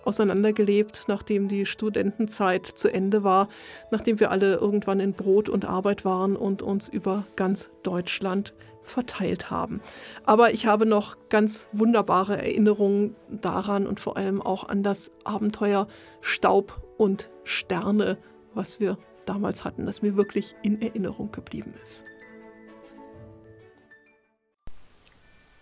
auseinandergelebt, 0.05 1.05
nachdem 1.07 1.48
die 1.48 1.65
Studentenzeit 1.65 2.65
zu 2.65 2.93
Ende 2.93 3.24
war, 3.24 3.50
nachdem 3.91 4.19
wir 4.19 4.31
alle 4.31 4.55
irgendwann 4.55 5.00
in 5.00 5.13
Brot 5.13 5.50
und 5.50 5.65
Arbeit 5.65 6.05
waren 6.05 6.36
und 6.36 6.62
uns 6.62 6.89
über 6.89 7.25
ganz 7.36 7.72
Deutschland 7.83 8.53
verteilt 8.83 9.50
haben. 9.50 9.81
Aber 10.25 10.53
ich 10.53 10.65
habe 10.65 10.86
noch 10.86 11.17
ganz 11.29 11.67
wunderbare 11.72 12.38
Erinnerungen 12.38 13.15
daran 13.29 13.88
und 13.88 14.00
vor 14.00 14.17
allem 14.17 14.41
auch 14.41 14.67
an 14.67 14.83
das 14.83 15.12
Abenteuer 15.24 15.88
Staub 16.22 16.81
und 16.98 17.29
Sterne, 17.43 18.17
was 18.53 18.79
wir 18.79 18.98
damals 19.25 19.63
hatten, 19.63 19.86
das 19.86 20.01
mir 20.01 20.17
wirklich 20.17 20.55
in 20.62 20.81
Erinnerung 20.81 21.31
geblieben 21.31 21.74
ist. 21.81 22.05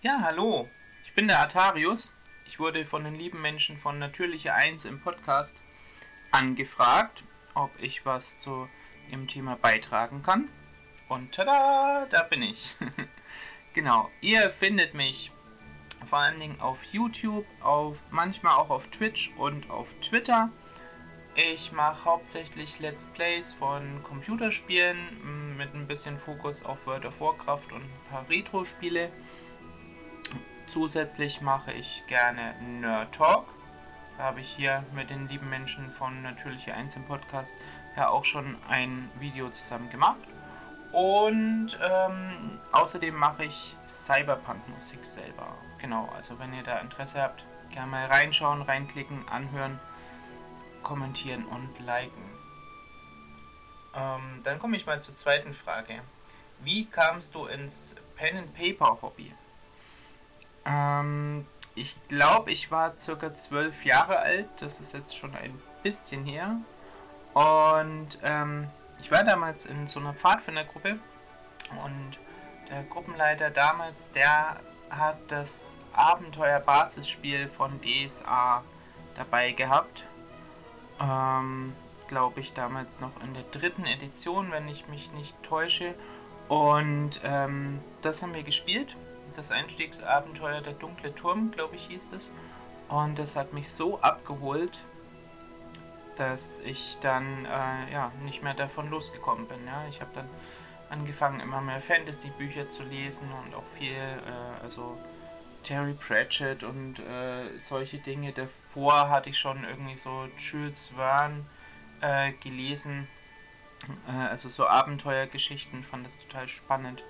Ja, 0.01 0.19
hallo, 0.21 0.67
ich 1.03 1.13
bin 1.13 1.27
der 1.27 1.41
Atarius 1.41 2.17
ich 2.51 2.59
wurde 2.59 2.83
von 2.83 3.05
den 3.05 3.15
lieben 3.15 3.41
Menschen 3.41 3.77
von 3.77 3.97
Natürliche 3.97 4.53
1 4.53 4.83
im 4.83 4.99
Podcast 4.99 5.61
angefragt, 6.31 7.23
ob 7.53 7.71
ich 7.79 8.05
was 8.05 8.39
zu 8.39 8.67
dem 9.09 9.29
Thema 9.29 9.55
beitragen 9.55 10.21
kann. 10.21 10.49
Und 11.07 11.31
tada, 11.31 12.07
da 12.09 12.23
bin 12.23 12.41
ich. 12.41 12.75
genau, 13.73 14.11
ihr 14.19 14.49
findet 14.49 14.93
mich 14.95 15.31
vor 16.03 16.19
allen 16.19 16.41
Dingen 16.41 16.59
auf 16.59 16.83
YouTube, 16.91 17.45
auf 17.61 18.03
manchmal 18.09 18.57
auch 18.57 18.69
auf 18.69 18.87
Twitch 18.87 19.31
und 19.37 19.69
auf 19.69 19.87
Twitter. 20.01 20.49
Ich 21.35 21.71
mache 21.71 22.03
hauptsächlich 22.03 22.79
Let's 22.79 23.05
Plays 23.05 23.53
von 23.53 24.03
Computerspielen 24.03 25.55
mit 25.55 25.73
ein 25.73 25.87
bisschen 25.87 26.17
Fokus 26.17 26.65
auf 26.65 26.85
World 26.85 27.05
of 27.05 27.21
Warcraft 27.21 27.71
und 27.71 27.83
ein 27.83 28.09
paar 28.09 28.29
Retro-Spiele. 28.29 29.09
Zusätzlich 30.71 31.41
mache 31.41 31.73
ich 31.73 32.05
gerne 32.07 32.55
Nerd 32.61 33.13
Talk. 33.13 33.45
Da 34.17 34.23
habe 34.23 34.39
ich 34.39 34.47
hier 34.47 34.85
mit 34.95 35.09
den 35.09 35.27
lieben 35.27 35.49
Menschen 35.49 35.91
von 35.91 36.21
Natürliche 36.21 36.73
Einzeln 36.73 37.03
Podcast 37.03 37.57
ja 37.97 38.07
auch 38.07 38.23
schon 38.23 38.55
ein 38.69 39.11
Video 39.19 39.49
zusammen 39.49 39.89
gemacht. 39.89 40.21
Und 40.93 41.77
ähm, 41.83 42.57
außerdem 42.71 43.13
mache 43.13 43.43
ich 43.43 43.75
Cyberpunk-Musik 43.85 45.05
selber. 45.05 45.57
Genau, 45.77 46.07
also 46.15 46.39
wenn 46.39 46.53
ihr 46.53 46.63
da 46.63 46.79
Interesse 46.79 47.21
habt, 47.21 47.43
gerne 47.69 47.91
mal 47.91 48.05
reinschauen, 48.05 48.61
reinklicken, 48.61 49.27
anhören, 49.27 49.77
kommentieren 50.83 51.43
und 51.47 51.85
liken. 51.85 52.23
Ähm, 53.93 54.39
dann 54.43 54.57
komme 54.57 54.77
ich 54.77 54.85
mal 54.85 55.01
zur 55.01 55.17
zweiten 55.17 55.51
Frage. 55.51 55.99
Wie 56.61 56.85
kamst 56.85 57.35
du 57.35 57.47
ins 57.47 57.93
Pen 58.15 58.37
and 58.37 58.53
Paper 58.53 59.01
Hobby? 59.01 59.33
Ähm, 60.65 61.45
ich 61.75 61.95
glaube, 62.07 62.51
ich 62.51 62.71
war 62.71 62.97
circa 62.99 63.33
zwölf 63.33 63.85
Jahre 63.85 64.19
alt. 64.19 64.47
Das 64.59 64.79
ist 64.79 64.93
jetzt 64.93 65.15
schon 65.15 65.33
ein 65.35 65.59
bisschen 65.83 66.25
her. 66.25 66.57
Und 67.33 68.19
ähm, 68.23 68.67
ich 68.99 69.11
war 69.11 69.23
damals 69.23 69.65
in 69.65 69.87
so 69.87 69.99
einer 69.99 70.13
Pfadfindergruppe. 70.13 70.99
Und 71.85 72.19
der 72.69 72.83
Gruppenleiter 72.83 73.49
damals, 73.49 74.09
der 74.11 74.59
hat 74.89 75.17
das 75.29 75.77
Abenteuer-Basisspiel 75.93 77.47
von 77.47 77.79
DSA 77.81 78.63
dabei 79.15 79.53
gehabt. 79.53 80.03
Ähm, 80.99 81.73
glaube 82.07 82.41
ich, 82.41 82.53
damals 82.53 82.99
noch 82.99 83.11
in 83.23 83.33
der 83.33 83.43
dritten 83.43 83.85
Edition, 83.85 84.51
wenn 84.51 84.67
ich 84.67 84.87
mich 84.89 85.13
nicht 85.13 85.41
täusche. 85.43 85.95
Und 86.49 87.21
ähm, 87.23 87.79
das 88.01 88.21
haben 88.21 88.35
wir 88.35 88.43
gespielt 88.43 88.97
das 89.37 89.51
Einstiegsabenteuer 89.51 90.61
Der 90.61 90.73
dunkle 90.73 91.13
Turm, 91.13 91.51
glaube 91.51 91.75
ich, 91.75 91.87
hieß 91.87 92.13
es. 92.13 92.31
Und 92.89 93.19
das 93.19 93.35
hat 93.35 93.53
mich 93.53 93.69
so 93.69 93.99
abgeholt, 93.99 94.83
dass 96.17 96.59
ich 96.59 96.97
dann 97.01 97.45
äh, 97.45 97.91
ja, 97.91 98.11
nicht 98.23 98.43
mehr 98.43 98.53
davon 98.53 98.89
losgekommen 98.89 99.47
bin. 99.47 99.65
Ja. 99.65 99.85
Ich 99.87 100.01
habe 100.01 100.11
dann 100.13 100.29
angefangen, 100.89 101.39
immer 101.39 101.61
mehr 101.61 101.79
Fantasy-Bücher 101.79 102.67
zu 102.69 102.83
lesen 102.83 103.29
und 103.45 103.55
auch 103.55 103.65
viel, 103.77 103.93
äh, 103.93 104.63
also 104.63 104.97
Terry 105.63 105.93
Pratchett 105.93 106.63
und 106.63 106.99
äh, 106.99 107.57
solche 107.59 107.97
Dinge. 107.99 108.33
Davor 108.33 109.09
hatte 109.09 109.29
ich 109.29 109.37
schon 109.37 109.63
irgendwie 109.63 109.95
so 109.95 110.27
Jules 110.37 110.89
Verne 110.95 111.45
äh, 112.01 112.33
gelesen, 112.33 113.07
äh, 114.07 114.11
also 114.11 114.49
so 114.49 114.67
Abenteuergeschichten, 114.67 115.83
fand 115.83 116.05
das 116.05 116.17
total 116.17 116.47
spannend. 116.47 117.03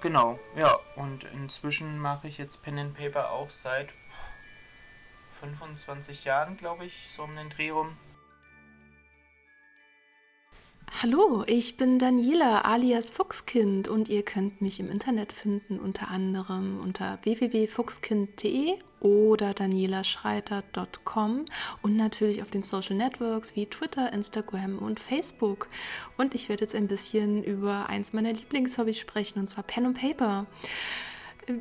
Genau, 0.00 0.38
ja. 0.56 0.78
Und 0.96 1.24
inzwischen 1.24 1.98
mache 1.98 2.28
ich 2.28 2.38
jetzt 2.38 2.62
Pen 2.62 2.78
and 2.78 2.96
Paper 2.96 3.32
auch 3.32 3.50
seit 3.50 3.88
25 5.40 6.24
Jahren, 6.24 6.56
glaube 6.56 6.86
ich, 6.86 7.10
so 7.10 7.24
um 7.24 7.36
den 7.36 7.50
Dreh 7.50 7.70
rum. 7.70 7.96
Hallo, 11.02 11.44
ich 11.46 11.76
bin 11.76 11.98
Daniela 11.98 12.62
alias 12.62 13.10
Fuchskind 13.10 13.88
und 13.88 14.08
ihr 14.08 14.24
könnt 14.24 14.60
mich 14.60 14.80
im 14.80 14.90
Internet 14.90 15.32
finden 15.32 15.78
unter 15.78 16.08
anderem 16.08 16.80
unter 16.80 17.18
www.fuchskind.de 17.22 18.78
oder 19.00 19.54
danielaschreiter.com 19.54 21.46
und 21.82 21.96
natürlich 21.96 22.42
auf 22.42 22.50
den 22.50 22.62
Social 22.62 22.96
Networks 22.96 23.56
wie 23.56 23.66
Twitter, 23.66 24.12
Instagram 24.12 24.78
und 24.78 25.00
Facebook. 25.00 25.68
Und 26.16 26.34
ich 26.34 26.48
werde 26.48 26.64
jetzt 26.64 26.74
ein 26.74 26.86
bisschen 26.86 27.42
über 27.42 27.88
eins 27.88 28.12
meiner 28.12 28.32
Lieblingshobbys 28.32 28.98
sprechen 28.98 29.40
und 29.40 29.48
zwar 29.48 29.64
Pen 29.64 29.86
und 29.86 29.94
Paper. 29.94 30.46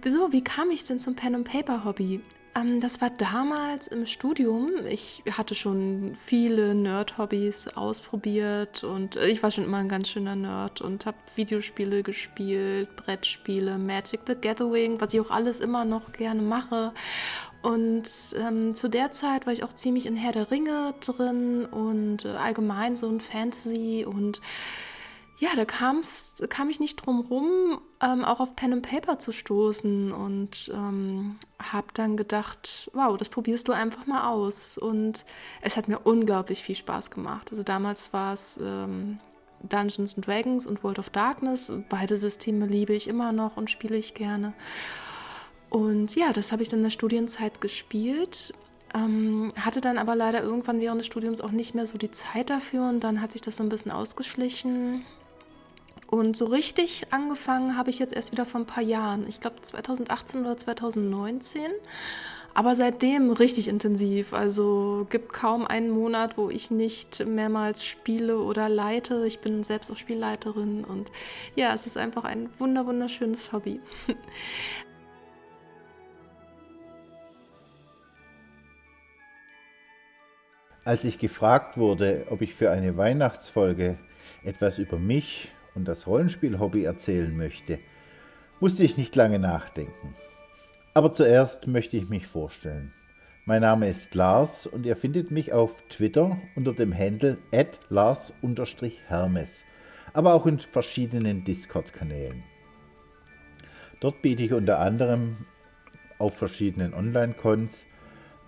So, 0.05 0.31
wie 0.31 0.43
kam 0.43 0.69
ich 0.69 0.83
denn 0.83 0.99
zum 0.99 1.15
Pen 1.15 1.35
und 1.35 1.45
Paper 1.45 1.83
Hobby? 1.83 2.21
Ähm, 2.55 2.81
das 2.81 3.01
war 3.01 3.09
damals 3.09 3.87
im 3.87 4.05
Studium. 4.05 4.71
Ich 4.87 5.23
hatte 5.31 5.55
schon 5.55 6.15
viele 6.15 6.75
Nerd-Hobbys 6.75 7.69
ausprobiert 7.69 8.83
und 8.83 9.15
ich 9.15 9.43
war 9.43 9.51
schon 9.51 9.65
immer 9.65 9.77
ein 9.77 9.89
ganz 9.89 10.09
schöner 10.09 10.35
Nerd 10.35 10.81
und 10.81 11.05
habe 11.05 11.17
Videospiele 11.35 12.03
gespielt, 12.03 12.95
Brettspiele, 12.95 13.77
Magic 13.77 14.21
the 14.27 14.35
Gathering, 14.35 14.99
was 14.99 15.13
ich 15.13 15.21
auch 15.21 15.31
alles 15.31 15.59
immer 15.59 15.85
noch 15.85 16.11
gerne 16.13 16.41
mache. 16.41 16.93
Und 17.61 18.09
ähm, 18.39 18.73
zu 18.73 18.87
der 18.87 19.11
Zeit 19.11 19.45
war 19.45 19.53
ich 19.53 19.63
auch 19.63 19.73
ziemlich 19.73 20.05
in 20.05 20.15
Herr 20.15 20.31
der 20.31 20.49
Ringe 20.49 20.93
drin 21.01 21.65
und 21.65 22.23
äh, 22.23 22.29
allgemein 22.29 22.95
so 22.95 23.09
ein 23.09 23.19
Fantasy 23.19 24.05
und 24.07 24.41
ja, 25.39 25.51
da 25.55 25.63
kam's, 25.63 26.35
kam 26.49 26.69
ich 26.69 26.81
nicht 26.81 26.97
drum 26.97 27.21
rum, 27.21 27.79
ähm, 28.01 28.25
auch 28.25 28.41
auf 28.41 28.57
Pen 28.57 28.73
and 28.73 28.87
Paper 28.87 29.19
zu 29.19 29.31
stoßen 29.31 30.11
und 30.11 30.69
ähm, 30.73 31.37
habe 31.63 31.87
dann 31.93 32.17
gedacht, 32.17 32.91
wow, 32.93 33.15
das 33.15 33.29
probierst 33.29 33.69
du 33.69 33.71
einfach 33.71 34.05
mal 34.05 34.29
aus. 34.29 34.77
Und 34.77 35.25
es 35.61 35.77
hat 35.77 35.87
mir 35.87 35.99
unglaublich 35.99 36.61
viel 36.61 36.75
Spaß 36.75 37.09
gemacht. 37.09 37.51
Also 37.51 37.63
damals 37.63 38.11
war 38.11 38.33
es 38.33 38.59
ähm, 38.61 39.17
Dungeons 39.63 40.15
and 40.15 40.27
Dragons 40.27 40.67
und 40.67 40.83
World 40.83 40.99
of 40.99 41.09
Darkness. 41.09 41.71
Beide 41.87 42.17
Systeme 42.17 42.65
liebe 42.65 42.93
ich 42.93 43.07
immer 43.07 43.31
noch 43.31 43.55
und 43.55 43.69
spiele 43.69 43.95
ich 43.95 44.15
gerne. 44.15 44.51
Und 45.69 46.15
ja, 46.15 46.33
das 46.33 46.51
habe 46.51 46.63
ich 46.63 46.67
dann 46.67 46.79
in 46.79 46.85
der 46.85 46.89
Studienzeit 46.89 47.61
gespielt. 47.61 48.53
Ähm, 48.93 49.53
hatte 49.55 49.79
dann 49.79 49.97
aber 49.97 50.17
leider 50.17 50.43
irgendwann 50.43 50.81
während 50.81 50.99
des 50.99 51.07
Studiums 51.07 51.39
auch 51.39 51.51
nicht 51.51 51.75
mehr 51.75 51.87
so 51.87 51.97
die 51.97 52.11
Zeit 52.11 52.49
dafür 52.49 52.89
und 52.89 53.01
dann 53.05 53.21
hat 53.21 53.31
sich 53.31 53.41
das 53.41 53.55
so 53.55 53.63
ein 53.63 53.69
bisschen 53.69 53.91
ausgeschlichen. 53.91 55.05
Und 56.09 56.35
so 56.35 56.45
richtig 56.45 57.13
angefangen 57.13 57.77
habe 57.77 57.91
ich 57.91 57.99
jetzt 57.99 58.15
erst 58.15 58.31
wieder 58.31 58.43
vor 58.43 58.61
ein 58.61 58.65
paar 58.65 58.81
Jahren. 58.81 59.27
Ich 59.27 59.41
glaube 59.41 59.61
2018 59.61 60.41
oder 60.41 60.57
2019. 60.57 61.61
Aber 62.55 62.75
seitdem 62.75 63.29
richtig 63.29 63.67
intensiv. 63.67 64.33
Also 64.33 65.05
gibt 65.11 65.31
kaum 65.31 65.67
einen 65.67 65.91
Monat, 65.91 66.35
wo 66.35 66.49
ich 66.49 66.71
nicht 66.71 67.23
mehrmals 67.27 67.85
spiele 67.85 68.39
oder 68.39 68.69
leite. 68.69 69.27
Ich 69.27 69.37
bin 69.37 69.63
selbst 69.63 69.91
auch 69.91 69.97
Spielleiterin 69.97 70.83
und 70.83 71.11
ja, 71.55 71.75
es 71.75 71.85
ist 71.85 71.95
einfach 71.95 72.23
ein 72.23 72.49
wunder 72.57 72.87
wunderschönes 72.87 73.53
Hobby. 73.53 73.79
Als 80.83 81.03
ich 81.03 81.19
gefragt 81.19 81.77
wurde, 81.77 82.25
ob 82.31 82.41
ich 82.41 82.55
für 82.55 82.71
eine 82.71 82.97
Weihnachtsfolge 82.97 83.99
etwas 84.43 84.79
über 84.79 84.97
mich 84.97 85.51
und 85.75 85.87
das 85.87 86.07
Rollenspiel-Hobby 86.07 86.83
erzählen 86.83 87.35
möchte, 87.35 87.79
musste 88.59 88.83
ich 88.83 88.97
nicht 88.97 89.15
lange 89.15 89.39
nachdenken. 89.39 90.15
Aber 90.93 91.13
zuerst 91.13 91.67
möchte 91.67 91.97
ich 91.97 92.09
mich 92.09 92.27
vorstellen. 92.27 92.93
Mein 93.45 93.61
Name 93.61 93.87
ist 93.87 94.13
Lars 94.15 94.67
und 94.67 94.85
ihr 94.85 94.95
findet 94.95 95.31
mich 95.31 95.53
auf 95.53 95.83
Twitter 95.89 96.37
unter 96.55 96.73
dem 96.73 96.95
Handle 96.95 97.37
lars-hermes, 97.89 99.65
aber 100.13 100.33
auch 100.33 100.45
in 100.45 100.59
verschiedenen 100.59 101.43
Discord-Kanälen. 101.43 102.43
Dort 103.99 104.21
biete 104.21 104.43
ich 104.43 104.53
unter 104.53 104.79
anderem 104.79 105.37
auf 106.19 106.37
verschiedenen 106.37 106.93
Online-Cons 106.93 107.85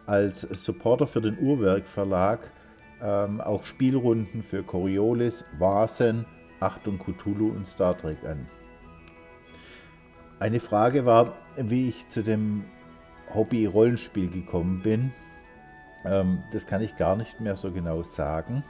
als 0.06 0.42
Supporter 0.42 1.08
für 1.08 1.22
den 1.22 1.40
Uhrwerk 1.40 1.88
Verlag 1.88 2.52
ähm, 3.02 3.42
auch 3.42 3.66
Spielrunden 3.66 4.44
für 4.44 4.64
Coriolis, 4.64 5.44
Vasen, 5.58 6.26
Achtung 6.62 7.00
Cthulhu 7.00 7.50
und 7.50 7.68
Star 7.68 7.98
Trek 7.98 8.24
an. 8.24 8.48
Eine 10.40 10.60
Frage 10.60 11.06
war, 11.06 11.34
wie 11.56 11.90
ich 11.90 12.08
zu 12.10 12.24
dem 12.24 12.66
Hobby 13.34 13.66
Rollenspiel 13.66 14.30
gekommen 14.30 14.82
bin. 14.82 15.12
Ähm, 16.06 16.44
das 16.52 16.68
kann 16.68 16.82
ich 16.82 16.96
gar 16.96 17.16
nicht 17.16 17.42
mehr 17.42 17.56
so 17.56 17.72
genau 17.72 18.04
sagen. 18.04 18.64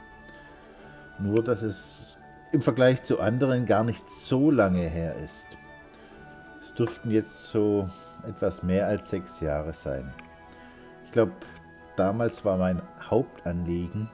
Nur, 1.18 1.44
dass 1.44 1.62
es 1.62 2.16
im 2.50 2.62
Vergleich 2.62 3.02
zu 3.02 3.20
anderen 3.20 3.66
gar 3.66 3.84
nicht 3.84 4.08
so 4.10 4.50
lange 4.50 4.88
her 4.88 5.16
ist. 5.16 5.48
Es 6.60 6.74
dürften 6.74 7.10
jetzt 7.10 7.50
so 7.50 7.88
etwas 8.26 8.62
mehr 8.62 8.86
als 8.86 9.10
sechs 9.10 9.40
Jahre 9.40 9.72
sein. 9.74 10.12
Ich 11.04 11.12
glaube, 11.12 11.32
damals 11.96 12.44
war 12.44 12.56
mein 12.56 12.80
Hauptanliegen, 13.10 14.08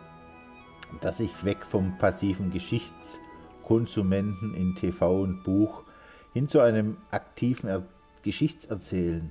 dass 1.00 1.20
ich 1.20 1.44
weg 1.44 1.64
vom 1.64 1.96
passiven 1.98 2.50
Geschichts- 2.50 3.20
Konsumenten 3.68 4.54
in 4.54 4.74
TV 4.74 5.20
und 5.20 5.44
Buch 5.44 5.83
hin 6.33 6.48
zu 6.48 6.61
einem 6.61 6.96
aktiven 7.11 7.68
er 7.68 7.83
Geschichtserzählen 8.22 9.31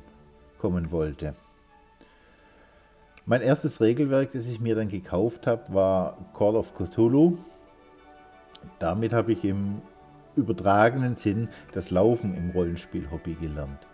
kommen 0.60 0.92
wollte. 0.92 1.34
Mein 3.26 3.42
erstes 3.42 3.82
Regelwerk, 3.82 4.32
das 4.34 4.48
ich 4.48 4.60
mir 4.60 4.76
dann 4.76 4.90
gekauft 4.90 5.48
habe, 5.48 5.74
war 5.74 6.18
Call 6.38 6.56
of 6.56 6.76
Cthulhu. 6.76 7.40
Damit 8.78 9.12
habe 9.12 9.34
ich 9.34 9.44
im 9.44 9.82
übertragenen 10.36 11.16
Sinn 11.16 11.50
das 11.72 11.90
Laufen 11.90 12.38
im 12.38 12.52
Rollenspiel-Hobby 12.52 13.34
gelernt. 13.42 13.88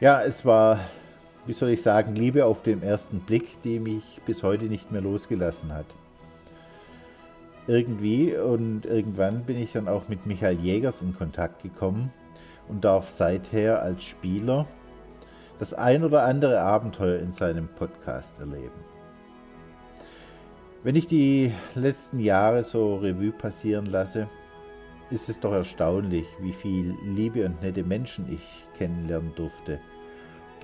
Ja, 0.00 0.20
es 0.22 0.44
war, 0.44 0.80
wie 1.46 1.52
soll 1.52 1.70
ich 1.70 1.80
sagen, 1.80 2.16
Liebe 2.16 2.44
auf 2.44 2.62
den 2.62 2.82
ersten 2.82 3.20
Blick, 3.20 3.62
die 3.62 3.78
mich 3.78 4.20
bis 4.26 4.42
heute 4.42 4.64
nicht 4.64 4.90
mehr 4.90 5.00
losgelassen 5.00 5.72
hat 5.72 5.86
irgendwie 7.66 8.36
und 8.36 8.86
irgendwann 8.86 9.44
bin 9.44 9.56
ich 9.56 9.72
dann 9.72 9.88
auch 9.88 10.08
mit 10.08 10.26
Michael 10.26 10.58
Jägers 10.58 11.02
in 11.02 11.14
Kontakt 11.14 11.62
gekommen 11.62 12.10
und 12.68 12.84
darf 12.84 13.08
seither 13.08 13.82
als 13.82 14.02
Spieler 14.02 14.66
das 15.58 15.74
ein 15.74 16.02
oder 16.02 16.24
andere 16.24 16.60
Abenteuer 16.60 17.20
in 17.20 17.30
seinem 17.30 17.68
Podcast 17.68 18.40
erleben. 18.40 18.80
Wenn 20.82 20.96
ich 20.96 21.06
die 21.06 21.52
letzten 21.76 22.18
Jahre 22.18 22.64
so 22.64 22.96
Revue 22.96 23.30
passieren 23.30 23.86
lasse, 23.86 24.28
ist 25.10 25.28
es 25.28 25.38
doch 25.38 25.52
erstaunlich, 25.52 26.26
wie 26.40 26.52
viel 26.52 26.96
liebe 27.04 27.44
und 27.46 27.62
nette 27.62 27.84
Menschen 27.84 28.32
ich 28.32 28.42
kennenlernen 28.76 29.32
durfte 29.36 29.78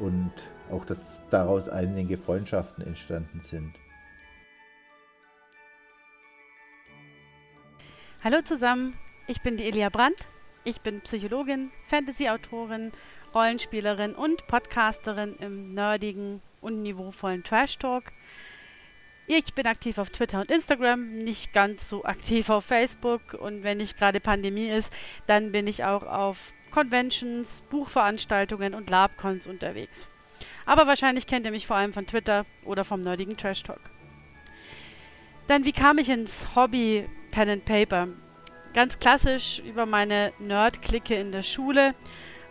und 0.01 0.33
auch, 0.71 0.85
dass 0.85 1.23
daraus 1.31 1.69
einige 1.69 2.17
Freundschaften 2.17 2.85
entstanden 2.85 3.41
sind. 3.41 3.75
Hallo 8.25 8.43
zusammen, 8.43 8.99
ich 9.29 9.43
bin 9.43 9.57
die 9.57 9.63
Elia 9.63 9.91
Brandt. 9.91 10.27
Ich 10.65 10.81
bin 10.81 11.01
Psychologin, 11.03 11.71
Fantasy-Autorin, 11.87 12.91
Rollenspielerin 13.33 14.17
und 14.17 14.45
Podcasterin 14.49 15.37
im 15.37 15.73
nerdigen 15.73 16.43
und 16.61 16.83
niveauvollen 16.83 17.45
Trash 17.45 17.79
Talk. 17.79 18.07
Ich 19.29 19.55
bin 19.55 19.69
aktiv 19.69 19.99
auf 19.99 20.11
Twitter 20.11 20.41
und 20.41 20.51
Instagram, 20.51 21.11
nicht 21.11 21.53
ganz 21.53 21.89
so 21.89 22.05
aktiv 22.05 22.51
auf 22.51 22.65
Facebook 22.65 23.35
und 23.35 23.63
wenn 23.63 23.79
nicht 23.79 23.97
gerade 23.97 24.19
Pandemie 24.19 24.69
ist, 24.69 24.93
dann 25.29 25.53
bin 25.53 25.69
ich 25.69 25.85
auch 25.85 26.03
auf 26.03 26.53
Conventions, 26.73 27.63
Buchveranstaltungen 27.71 28.75
und 28.75 28.91
Labcons 28.91 29.47
unterwegs. 29.47 30.09
Aber 30.67 30.89
wahrscheinlich 30.89 31.29
kennt 31.29 31.47
ihr 31.47 31.53
mich 31.53 31.69
vor 31.69 31.77
allem 31.77 31.93
von 31.93 32.09
Twitter 32.09 32.47
oder 32.65 32.83
vom 32.83 33.01
nerdigen 33.01 33.37
Trash 33.37 33.63
Talk. 33.63 33.81
Dann, 35.47 35.65
wie 35.65 35.73
kam 35.73 35.99
ich 35.99 36.09
ins 36.09 36.57
Hobby 36.57 37.09
Pen 37.31 37.49
and 37.49 37.65
Paper. 37.65 38.09
Ganz 38.75 38.99
klassisch 38.99 39.61
über 39.61 39.87
meine 39.87 40.33
Nerd-Clique 40.39 41.15
in 41.15 41.33
der 41.33 41.43
Schule. 41.43 41.95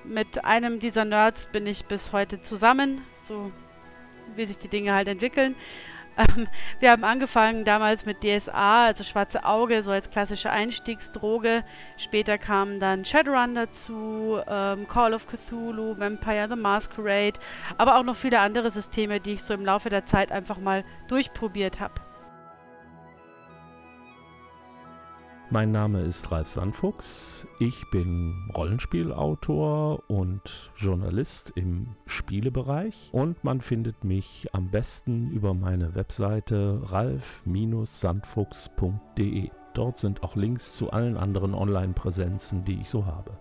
Mit 0.04 0.46
einem 0.46 0.80
dieser 0.80 1.06
Nerds 1.06 1.48
bin 1.48 1.68
ich 1.68 1.86
bis 1.86 2.12
heute 2.12 2.42
zusammen, 2.42 3.02
so 3.14 3.52
wie 4.36 4.46
sich 4.46 4.58
die 4.58 4.70
Dinge 4.70 4.94
halt 4.94 5.08
entwickeln. 5.08 5.56
Ähm, 6.18 6.48
wir 6.80 6.90
haben 6.90 7.04
angefangen 7.04 7.64
damals 7.64 8.08
mit 8.08 8.24
DSA, 8.24 8.88
also 8.88 9.04
Schwarze 9.04 9.44
Auge, 9.46 9.84
so 9.84 9.92
als 9.92 10.10
klassische 10.10 10.50
Einstiegsdroge. 10.50 11.64
Später 11.96 12.40
kamen 12.40 12.80
dann 12.80 13.06
Shadowrun 13.06 13.54
dazu, 13.54 14.42
ähm, 14.48 14.88
Call 14.88 15.14
of 15.14 15.28
Cthulhu, 15.28 15.96
Vampire 16.00 16.48
the 16.50 16.56
Masquerade, 16.56 17.40
aber 17.78 18.00
auch 18.00 18.04
noch 18.04 18.16
viele 18.16 18.40
andere 18.40 18.72
Systeme, 18.72 19.20
die 19.20 19.34
ich 19.34 19.44
so 19.44 19.54
im 19.54 19.64
Laufe 19.64 19.90
der 19.90 20.08
Zeit 20.08 20.32
einfach 20.32 20.58
mal 20.58 20.84
durchprobiert 21.08 21.80
habe. 21.80 22.07
Mein 25.50 25.72
Name 25.72 26.02
ist 26.02 26.30
Ralf 26.30 26.50
Sandfuchs. 26.50 27.48
Ich 27.58 27.90
bin 27.90 28.52
Rollenspielautor 28.54 30.04
und 30.10 30.42
Journalist 30.76 31.54
im 31.56 31.96
Spielebereich 32.06 33.08
und 33.14 33.42
man 33.46 33.62
findet 33.62 34.04
mich 34.04 34.50
am 34.52 34.70
besten 34.70 35.32
über 35.32 35.54
meine 35.54 35.96
Webseite 35.96 36.82
ralf-sandfuchs.de. 36.84 39.50
Dort 39.74 39.98
sind 39.98 40.22
auch 40.22 40.36
Links 40.36 40.76
zu 40.76 40.92
allen 40.92 41.16
anderen 41.16 41.54
Online-Präsenzen, 41.54 42.66
die 42.66 42.82
ich 42.82 42.90
so 42.90 43.06
habe. 43.06 43.40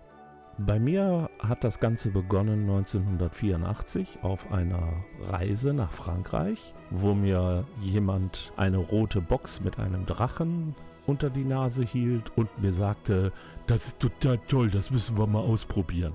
Bei 0.59 0.79
mir 0.79 1.29
hat 1.39 1.65
das 1.65 1.81
Ganze 1.81 2.09
begonnen 2.09 2.61
1984 2.61 4.23
auf 4.23 4.49
einer 4.49 5.03
Reise 5.23 5.73
nach 5.73 5.91
Frankreich, 5.91 6.73
wo 6.89 7.13
mir 7.13 7.65
jemand 7.81 8.53
eine 8.55 8.77
rote 8.77 9.19
Box 9.19 9.59
mit 9.59 9.77
einem 9.77 10.05
Drachen 10.05 10.73
unter 11.07 11.29
die 11.29 11.45
Nase 11.45 11.83
hielt 11.83 12.37
und 12.37 12.61
mir 12.61 12.73
sagte, 12.73 13.31
das 13.65 13.87
ist 13.87 13.99
total 13.99 14.37
toll, 14.47 14.69
das 14.69 14.91
müssen 14.91 15.17
wir 15.17 15.25
mal 15.25 15.39
ausprobieren. 15.39 16.13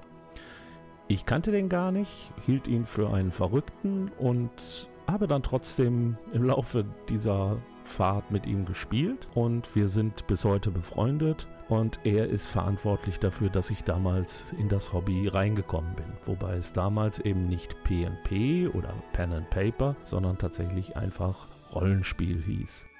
Ich 1.09 1.27
kannte 1.27 1.51
den 1.51 1.69
gar 1.69 1.91
nicht, 1.91 2.31
hielt 2.47 2.69
ihn 2.69 2.87
für 2.87 3.13
einen 3.13 3.33
Verrückten 3.33 4.13
und 4.19 4.89
habe 5.07 5.27
dann 5.27 5.43
trotzdem 5.43 6.17
im 6.33 6.45
Laufe 6.45 6.85
dieser 7.09 7.59
Fahrt 7.85 8.31
mit 8.31 8.47
ihm 8.47 8.65
gespielt 8.65 9.29
und 9.35 9.75
wir 9.75 9.89
sind 9.89 10.27
bis 10.27 10.45
heute 10.45 10.71
befreundet 10.71 11.49
Und 11.69 12.01
er 12.05 12.29
ist 12.29 12.47
verantwortlich 12.47 13.19
dafür, 13.19 13.49
dass 13.49 13.71
ich 13.71 13.83
damals 13.83 14.53
in 14.59 14.69
das 14.69 14.93
Hobby 14.93 15.29
reingekommen 15.29 15.95
bin. 15.95 16.13
Wobei 16.27 16.57
es 16.57 16.73
damals 16.73 17.19
eben 17.19 17.47
nicht 17.47 17.83
PNP 17.85 18.69
oder 18.75 18.95
Pen 19.13 19.33
and 19.33 19.49
Paper, 19.51 19.97
sondern 20.05 20.39
tatsächlich 20.39 20.97
einfach 20.97 21.49
Rollenspiel 21.75 22.43
hieß. 22.43 22.92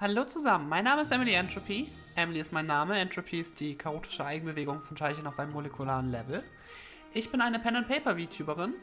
Hallo 0.00 0.24
zusammen, 0.24 0.68
mein 0.68 0.84
Name 0.84 1.02
ist 1.02 1.10
Emily 1.10 1.32
Entropy. 1.32 1.90
Emily 2.14 2.38
ist 2.38 2.52
mein 2.52 2.66
Name, 2.66 2.96
Entropy 3.00 3.40
ist 3.40 3.58
die 3.58 3.76
chaotische 3.76 4.24
Eigenbewegung 4.24 4.80
von 4.80 4.96
Teilchen 4.96 5.26
auf 5.26 5.40
einem 5.40 5.50
molekularen 5.50 6.12
Level. 6.12 6.44
Ich 7.14 7.32
bin 7.32 7.40
eine 7.40 7.58
Pen-and-Paper-VTuberin. 7.58 8.74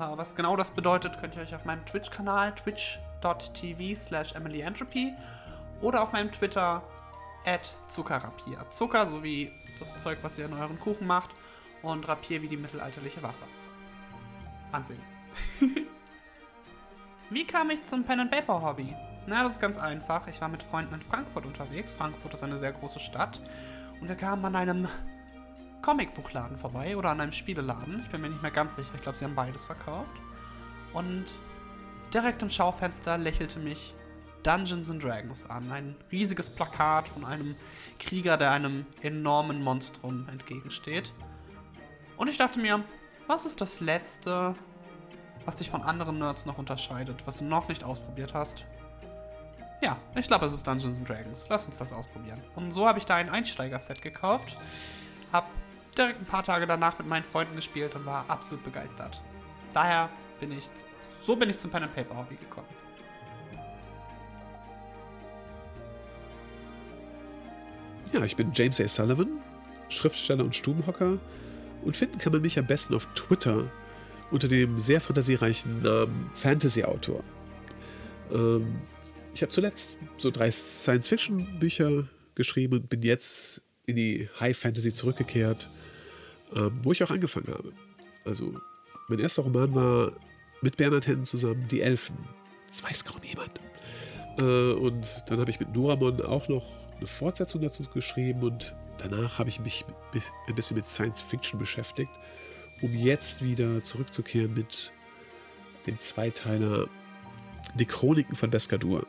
Äh, 0.00 0.16
was 0.16 0.34
genau 0.34 0.56
das 0.56 0.70
bedeutet, 0.70 1.20
könnt 1.20 1.36
ihr 1.36 1.42
euch 1.42 1.54
auf 1.54 1.66
meinem 1.66 1.84
Twitch-Kanal 1.84 2.54
twitch.tv 2.54 3.94
slash 4.00 4.34
emilyentropy 4.34 5.12
oder 5.82 6.02
auf 6.02 6.12
meinem 6.12 6.32
Twitter 6.32 6.82
at 7.44 7.74
Zuckerrapier. 7.88 8.64
Zucker 8.70 9.06
sowie 9.06 9.52
das 9.78 9.98
Zeug, 9.98 10.20
was 10.22 10.38
ihr 10.38 10.46
in 10.46 10.54
euren 10.54 10.80
Kuchen 10.80 11.06
macht 11.06 11.32
und 11.82 12.08
Rapier 12.08 12.40
wie 12.40 12.48
die 12.48 12.56
mittelalterliche 12.56 13.22
Waffe. 13.22 13.44
Ansehen. 14.72 15.02
Wie 17.28 17.46
kam 17.46 17.68
ich 17.68 17.84
zum 17.84 18.04
Pen-and-Paper-Hobby? 18.04 18.94
Na, 19.26 19.42
das 19.44 19.54
ist 19.54 19.60
ganz 19.60 19.78
einfach. 19.78 20.26
Ich 20.26 20.40
war 20.40 20.48
mit 20.48 20.62
Freunden 20.62 20.94
in 20.94 21.02
Frankfurt 21.02 21.46
unterwegs. 21.46 21.92
Frankfurt 21.92 22.34
ist 22.34 22.42
eine 22.42 22.56
sehr 22.56 22.72
große 22.72 22.98
Stadt. 22.98 23.40
Und 24.00 24.08
wir 24.08 24.16
kamen 24.16 24.44
an 24.44 24.56
einem 24.56 24.88
Comicbuchladen 25.80 26.56
vorbei 26.58 26.96
oder 26.96 27.10
an 27.10 27.20
einem 27.20 27.32
Spieleladen. 27.32 28.00
Ich 28.02 28.10
bin 28.10 28.20
mir 28.20 28.30
nicht 28.30 28.42
mehr 28.42 28.50
ganz 28.50 28.76
sicher. 28.76 28.90
Ich 28.94 29.02
glaube, 29.02 29.16
sie 29.16 29.24
haben 29.24 29.36
beides 29.36 29.64
verkauft. 29.64 30.10
Und 30.92 31.26
direkt 32.12 32.42
im 32.42 32.50
Schaufenster 32.50 33.16
lächelte 33.16 33.60
mich 33.60 33.94
Dungeons 34.42 34.90
and 34.90 35.02
Dragons 35.02 35.48
an. 35.48 35.70
Ein 35.70 35.96
riesiges 36.10 36.50
Plakat 36.50 37.08
von 37.08 37.24
einem 37.24 37.54
Krieger, 38.00 38.36
der 38.36 38.50
einem 38.50 38.86
enormen 39.02 39.62
Monstrum 39.62 40.28
entgegensteht. 40.28 41.12
Und 42.16 42.28
ich 42.28 42.38
dachte 42.38 42.58
mir, 42.58 42.82
was 43.28 43.46
ist 43.46 43.60
das 43.60 43.78
Letzte, 43.80 44.56
was 45.44 45.56
dich 45.56 45.70
von 45.70 45.82
anderen 45.82 46.18
Nerds 46.18 46.44
noch 46.44 46.58
unterscheidet, 46.58 47.24
was 47.24 47.38
du 47.38 47.44
noch 47.44 47.68
nicht 47.68 47.84
ausprobiert 47.84 48.34
hast? 48.34 48.64
Ja, 49.82 49.98
ich 50.14 50.28
glaube, 50.28 50.46
es 50.46 50.54
ist 50.54 50.64
Dungeons 50.64 51.02
Dragons. 51.02 51.46
Lass 51.50 51.66
uns 51.66 51.78
das 51.78 51.92
ausprobieren. 51.92 52.40
Und 52.54 52.70
so 52.70 52.86
habe 52.86 53.00
ich 53.00 53.04
da 53.04 53.16
ein 53.16 53.28
Einsteiger-Set 53.28 54.00
gekauft. 54.00 54.56
Hab 55.32 55.50
direkt 55.98 56.20
ein 56.20 56.24
paar 56.24 56.44
Tage 56.44 56.68
danach 56.68 56.98
mit 56.98 57.08
meinen 57.08 57.24
Freunden 57.24 57.56
gespielt 57.56 57.96
und 57.96 58.06
war 58.06 58.24
absolut 58.28 58.62
begeistert. 58.62 59.20
Daher 59.74 60.08
bin 60.38 60.52
ich, 60.52 60.70
so 61.20 61.34
bin 61.34 61.50
ich 61.50 61.58
zum 61.58 61.72
Pen 61.72 61.82
and 61.82 61.94
Paper 61.96 62.16
Hobby 62.16 62.36
gekommen. 62.36 62.68
Ja, 68.12 68.24
ich 68.24 68.36
bin 68.36 68.52
James 68.54 68.80
A. 68.80 68.86
Sullivan, 68.86 69.40
Schriftsteller 69.88 70.44
und 70.44 70.54
Stubenhocker. 70.54 71.18
Und 71.82 71.96
finden 71.96 72.18
kann 72.18 72.32
man 72.32 72.42
mich 72.42 72.56
am 72.56 72.66
besten 72.66 72.94
auf 72.94 73.06
Twitter 73.14 73.64
unter 74.30 74.46
dem 74.46 74.78
sehr 74.78 75.00
fantasiereichen 75.00 75.82
Namen 75.82 76.30
Fantasy-Autor. 76.34 77.24
Ähm, 78.30 78.80
ich 79.34 79.42
habe 79.42 79.52
zuletzt 79.52 79.96
so 80.16 80.30
drei 80.30 80.50
Science-Fiction-Bücher 80.50 82.04
geschrieben 82.34 82.74
und 82.74 82.88
bin 82.88 83.02
jetzt 83.02 83.62
in 83.86 83.96
die 83.96 84.28
High 84.40 84.56
Fantasy 84.56 84.92
zurückgekehrt, 84.92 85.70
ähm, 86.54 86.76
wo 86.82 86.92
ich 86.92 87.02
auch 87.02 87.10
angefangen 87.10 87.48
habe. 87.48 87.72
Also, 88.24 88.54
mein 89.08 89.18
erster 89.18 89.42
Roman 89.42 89.74
war 89.74 90.12
mit 90.60 90.76
Bernhard 90.76 91.06
Hennen 91.06 91.24
zusammen 91.24 91.66
Die 91.68 91.80
Elfen. 91.80 92.16
Das 92.68 92.82
weiß 92.82 93.04
kaum 93.04 93.20
niemand. 93.22 93.60
Äh, 94.38 94.72
und 94.72 95.24
dann 95.26 95.40
habe 95.40 95.50
ich 95.50 95.60
mit 95.60 95.74
Noramon 95.74 96.22
auch 96.22 96.48
noch 96.48 96.66
eine 96.96 97.06
Fortsetzung 97.06 97.62
dazu 97.62 97.82
geschrieben 97.92 98.42
und 98.42 98.74
danach 98.98 99.38
habe 99.38 99.48
ich 99.48 99.60
mich 99.60 99.84
ein 100.14 100.54
bisschen 100.54 100.76
mit 100.76 100.86
Science 100.86 101.20
Fiction 101.20 101.58
beschäftigt, 101.58 102.12
um 102.80 102.94
jetzt 102.94 103.42
wieder 103.42 103.82
zurückzukehren 103.82 104.54
mit 104.54 104.92
dem 105.86 105.98
Zweiteiler 105.98 106.86
Die 107.74 107.86
Chroniken 107.86 108.36
von 108.36 108.50
Beskadur. 108.50 109.06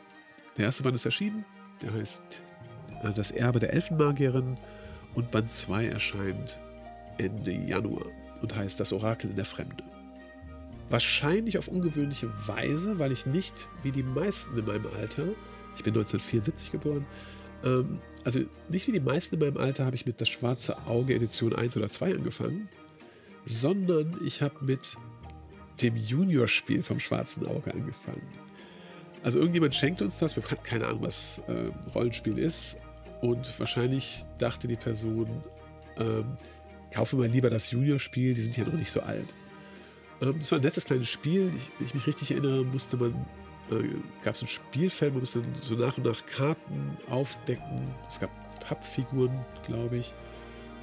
Der 0.57 0.65
erste 0.65 0.83
Band 0.83 0.95
ist 0.95 1.05
erschienen, 1.05 1.45
der 1.81 1.93
heißt 1.93 2.41
äh, 3.03 3.13
Das 3.13 3.31
Erbe 3.31 3.59
der 3.59 3.73
Elfenmagierin 3.73 4.57
und 5.15 5.31
Band 5.31 5.51
2 5.51 5.87
erscheint 5.87 6.59
Ende 7.17 7.51
Januar 7.51 8.05
und 8.41 8.55
heißt 8.55 8.79
Das 8.79 8.93
Orakel 8.93 9.31
in 9.31 9.35
der 9.35 9.45
Fremde. 9.45 9.83
Wahrscheinlich 10.89 11.57
auf 11.57 11.67
ungewöhnliche 11.67 12.29
Weise, 12.47 12.99
weil 12.99 13.11
ich 13.11 13.25
nicht 13.25 13.67
wie 13.81 13.91
die 13.91 14.03
meisten 14.03 14.57
in 14.57 14.65
meinem 14.65 14.87
Alter, 14.95 15.27
ich 15.75 15.83
bin 15.83 15.93
1974 15.93 16.71
geboren, 16.71 17.05
ähm, 17.63 17.99
also 18.23 18.41
nicht 18.69 18.87
wie 18.87 18.91
die 18.91 18.99
meisten 18.99 19.35
in 19.35 19.41
meinem 19.41 19.57
Alter 19.57 19.85
habe 19.85 19.95
ich 19.95 20.05
mit 20.05 20.21
Das 20.21 20.29
Schwarze 20.29 20.85
Auge 20.85 21.15
Edition 21.15 21.55
1 21.55 21.77
oder 21.77 21.89
2 21.89 22.15
angefangen, 22.15 22.69
sondern 23.45 24.15
ich 24.23 24.41
habe 24.41 24.63
mit 24.63 24.97
dem 25.81 25.95
Junior-Spiel 25.95 26.83
vom 26.83 26.99
Schwarzen 26.99 27.47
Auge 27.47 27.73
angefangen. 27.73 28.21
Also 29.23 29.39
irgendjemand 29.39 29.73
schenkt 29.73 30.01
uns 30.01 30.19
das, 30.19 30.35
wir 30.35 30.43
haben 30.43 30.63
keine 30.63 30.85
Ahnung, 30.85 31.03
was 31.03 31.41
äh, 31.47 31.71
Rollenspiel 31.95 32.37
ist. 32.37 32.79
Und 33.21 33.57
wahrscheinlich 33.57 34.25
dachte 34.37 34.67
die 34.67 34.75
Person, 34.75 35.27
ähm, 35.97 36.37
kaufe 36.93 37.15
mal 37.15 37.27
lieber 37.27 37.49
das 37.49 37.71
Junior-Spiel, 37.71 38.33
die 38.33 38.41
sind 38.41 38.57
ja 38.57 38.65
noch 38.65 38.73
nicht 38.73 38.91
so 38.91 39.01
alt. 39.01 39.33
Ähm, 40.21 40.35
das 40.39 40.51
war 40.51 40.59
ein 40.59 40.63
nettes 40.63 40.83
kleines 40.83 41.09
Spiel. 41.09 41.51
Ich, 41.55 41.71
wenn 41.77 41.87
ich 41.87 41.93
mich 41.93 42.05
richtig 42.05 42.31
erinnere, 42.31 42.65
musste 42.65 42.97
man, 42.97 43.13
äh, 43.71 43.95
gab 44.23 44.35
es 44.35 44.41
ein 44.41 44.49
Spielfeld, 44.49 45.13
man 45.13 45.21
musste 45.21 45.41
so 45.61 45.75
nach 45.75 45.97
und 45.97 46.05
nach 46.05 46.25
Karten 46.25 46.97
aufdecken. 47.09 47.95
Es 48.09 48.19
gab 48.19 48.29
Pappfiguren, 48.59 49.39
glaube 49.65 49.97
ich. 49.97 50.13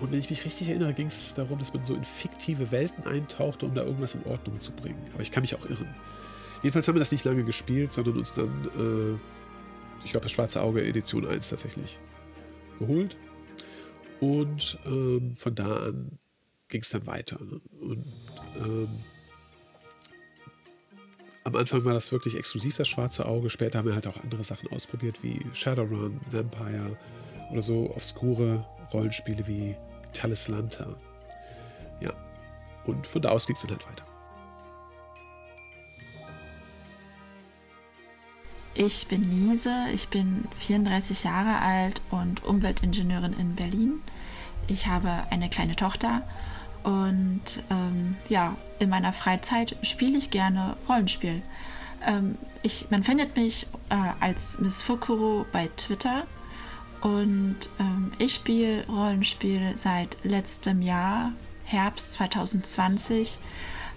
Und 0.00 0.12
wenn 0.12 0.18
ich 0.18 0.30
mich 0.30 0.46
richtig 0.46 0.70
erinnere, 0.70 0.94
ging 0.94 1.08
es 1.08 1.34
darum, 1.34 1.58
dass 1.58 1.74
man 1.74 1.84
so 1.84 1.94
in 1.94 2.04
fiktive 2.04 2.70
Welten 2.70 3.06
eintauchte, 3.06 3.66
um 3.66 3.74
da 3.74 3.84
irgendwas 3.84 4.14
in 4.14 4.24
Ordnung 4.24 4.58
zu 4.60 4.72
bringen. 4.72 5.02
Aber 5.12 5.22
ich 5.22 5.30
kann 5.30 5.42
mich 5.42 5.54
auch 5.54 5.68
irren. 5.68 5.94
Jedenfalls 6.62 6.88
haben 6.88 6.94
wir 6.94 7.00
das 7.00 7.12
nicht 7.12 7.24
lange 7.24 7.44
gespielt, 7.44 7.92
sondern 7.92 8.18
uns 8.18 8.34
dann, 8.34 8.48
äh, 8.76 10.04
ich 10.04 10.12
glaube, 10.12 10.24
das 10.24 10.32
Schwarze 10.32 10.62
Auge 10.62 10.84
Edition 10.84 11.26
1 11.26 11.48
tatsächlich 11.48 11.98
geholt. 12.78 13.16
Und 14.20 14.78
ähm, 14.84 15.36
von 15.38 15.54
da 15.54 15.76
an 15.76 16.18
ging 16.68 16.82
es 16.82 16.90
dann 16.90 17.06
weiter. 17.06 17.38
Ne? 17.40 17.60
Und 17.80 18.04
ähm, 18.58 18.88
am 21.44 21.56
Anfang 21.56 21.84
war 21.84 21.94
das 21.94 22.12
wirklich 22.12 22.36
exklusiv 22.36 22.76
das 22.76 22.88
Schwarze 22.88 23.26
Auge. 23.26 23.48
Später 23.48 23.78
haben 23.78 23.88
wir 23.88 23.94
halt 23.94 24.06
auch 24.06 24.18
andere 24.22 24.44
Sachen 24.44 24.70
ausprobiert, 24.72 25.22
wie 25.22 25.44
Shadowrun, 25.54 26.20
Vampire 26.30 26.96
oder 27.50 27.62
so 27.62 27.90
obskure 27.94 28.66
Rollenspiele 28.92 29.46
wie 29.46 29.74
Talislanta. 30.12 30.96
Ja. 32.00 32.12
Und 32.84 33.06
von 33.06 33.22
da 33.22 33.30
aus 33.30 33.46
ging 33.46 33.56
es 33.56 33.62
dann 33.62 33.70
halt 33.70 33.86
weiter. 33.88 34.09
Ich 38.74 39.08
bin 39.08 39.24
Lise, 39.30 39.86
ich 39.92 40.08
bin 40.08 40.44
34 40.58 41.24
Jahre 41.24 41.60
alt 41.60 42.00
und 42.10 42.44
Umweltingenieurin 42.44 43.32
in 43.32 43.56
Berlin. 43.56 44.00
Ich 44.68 44.86
habe 44.86 45.10
eine 45.30 45.50
kleine 45.50 45.74
Tochter 45.74 46.22
und 46.84 47.42
ähm, 47.68 48.16
ja, 48.28 48.56
in 48.78 48.88
meiner 48.88 49.12
Freizeit 49.12 49.76
spiele 49.82 50.16
ich 50.16 50.30
gerne 50.30 50.76
Rollenspiel. 50.88 51.42
Ähm, 52.06 52.38
ich, 52.62 52.90
man 52.90 53.02
findet 53.02 53.36
mich 53.36 53.66
äh, 53.88 53.96
als 54.20 54.60
Miss 54.60 54.82
Fukuro 54.82 55.46
bei 55.50 55.68
Twitter 55.76 56.24
und 57.00 57.56
ähm, 57.80 58.12
ich 58.18 58.34
spiele 58.34 58.86
Rollenspiel 58.86 59.74
seit 59.74 60.16
letztem 60.22 60.80
Jahr, 60.80 61.32
Herbst 61.64 62.12
2020 62.14 63.40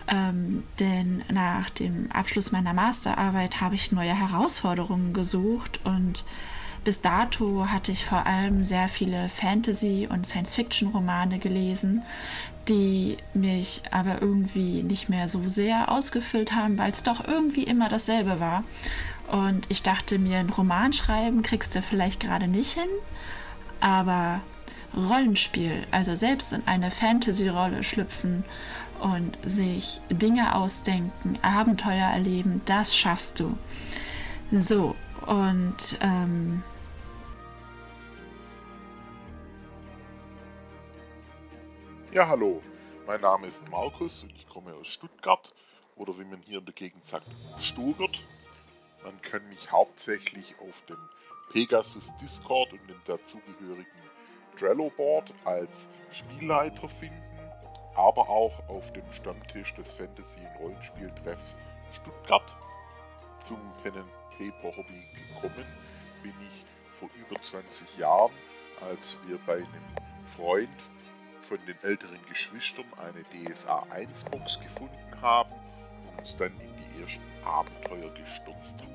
ähm, 0.08 0.64
denn 0.80 1.24
nach 1.32 1.70
dem 1.70 2.12
Abschluss 2.12 2.52
meiner 2.52 2.74
Masterarbeit 2.74 3.62
habe 3.62 3.76
ich 3.76 3.92
neue 3.92 4.18
Herausforderungen 4.18 5.14
gesucht 5.14 5.80
und 5.84 6.24
bis 6.84 7.02
dato 7.02 7.68
hatte 7.70 7.92
ich 7.94 8.04
vor 8.04 8.26
allem 8.26 8.66
sehr 8.66 8.90
viele 8.90 9.30
Fantasy- 9.30 10.08
und 10.10 10.26
Science-Fiction-Romane 10.26 11.40
gelesen, 11.40 12.04
die 12.68 13.18
mich 13.34 13.84
aber 13.92 14.22
irgendwie 14.22 14.84
nicht 14.84 15.08
mehr 15.08 15.30
so 15.30 15.48
sehr 15.48 15.92
ausgefüllt 15.92 16.54
haben, 16.54 16.78
weil 16.78 16.92
es 16.92 17.04
doch 17.04 17.26
irgendwie 17.26 17.64
immer 17.64 17.88
dasselbe 17.88 18.40
war. 18.40 18.64
Und 19.32 19.70
ich 19.70 19.84
dachte 19.84 20.20
mir, 20.20 20.40
ein 20.40 20.50
Roman 20.50 20.92
schreiben 20.92 21.42
kriegst 21.42 21.74
du 21.76 21.82
vielleicht 21.82 22.20
gerade 22.20 22.48
nicht 22.48 22.74
hin, 22.74 22.90
aber 23.80 24.42
Rollenspiel, 24.96 25.88
also 25.92 26.16
selbst 26.16 26.54
in 26.54 26.68
eine 26.68 26.92
Fantasy-Rolle 26.92 27.84
schlüpfen 27.84 28.44
und 29.04 29.38
sich 29.44 30.00
Dinge 30.10 30.56
ausdenken, 30.56 31.38
Abenteuer 31.42 32.10
erleben, 32.10 32.62
das 32.66 32.96
schaffst 32.96 33.40
du. 33.40 33.58
So, 34.52 34.96
und 35.28 35.98
ähm, 36.02 36.64
Ja, 42.14 42.28
hallo. 42.28 42.62
Mein 43.08 43.22
Name 43.22 43.48
ist 43.48 43.68
Markus 43.72 44.22
und 44.22 44.32
ich 44.36 44.48
komme 44.48 44.72
aus 44.76 44.88
Stuttgart 44.88 45.52
oder 45.96 46.14
wie 46.20 46.24
man 46.26 46.40
hier 46.44 46.60
in 46.60 46.66
der 46.66 46.74
Gegend 46.76 47.08
sagt, 47.08 47.26
Stugert. 47.60 48.24
Man 49.04 49.20
kann 49.24 49.42
mich 49.50 49.72
hauptsächlich 49.72 50.54
auf 50.60 50.84
dem 50.84 51.00
Pegasus 51.52 52.16
Discord 52.18 52.72
und 52.72 52.88
dem 52.88 53.00
dazugehörigen 53.08 53.88
Trello-Board 54.60 55.34
als 55.44 55.90
Spielleiter 56.12 56.88
finden, 56.88 57.33
aber 57.96 58.30
auch 58.30 58.54
auf 58.68 58.92
dem 58.94 59.10
Stammtisch 59.12 59.74
des 59.76 59.92
Fantasy- 59.92 60.40
und 60.40 60.60
Rollenspieltreffs 60.60 61.58
Stuttgart. 61.92 62.56
Zum 63.40 63.60
Pen 63.84 63.98
and 63.98 64.10
Paper 64.32 64.76
Hobby 64.76 65.04
gekommen 65.14 65.66
bin 66.24 66.34
ich 66.48 66.66
vor 66.90 67.10
über 67.16 67.42
20 67.42 67.98
Jahren, 67.98 68.32
als 68.90 69.18
wir 69.28 69.38
bei 69.46 69.58
einem 69.58 69.68
Freund 70.26 70.90
von 71.42 71.58
den 71.68 71.76
älteren 71.84 72.20
Geschwistern 72.30 72.86
eine 72.98 73.24
DSA 73.54 73.84
1 73.90 74.26
Box 74.26 74.60
gefunden 74.60 75.22
haben 75.22 75.52
und 75.52 76.20
uns 76.20 76.36
dann 76.38 76.54
in 76.60 76.70
die 76.78 77.02
ersten 77.02 77.22
Abenteuer 77.44 78.10
gestürzt 78.14 78.80
haben. 78.82 78.94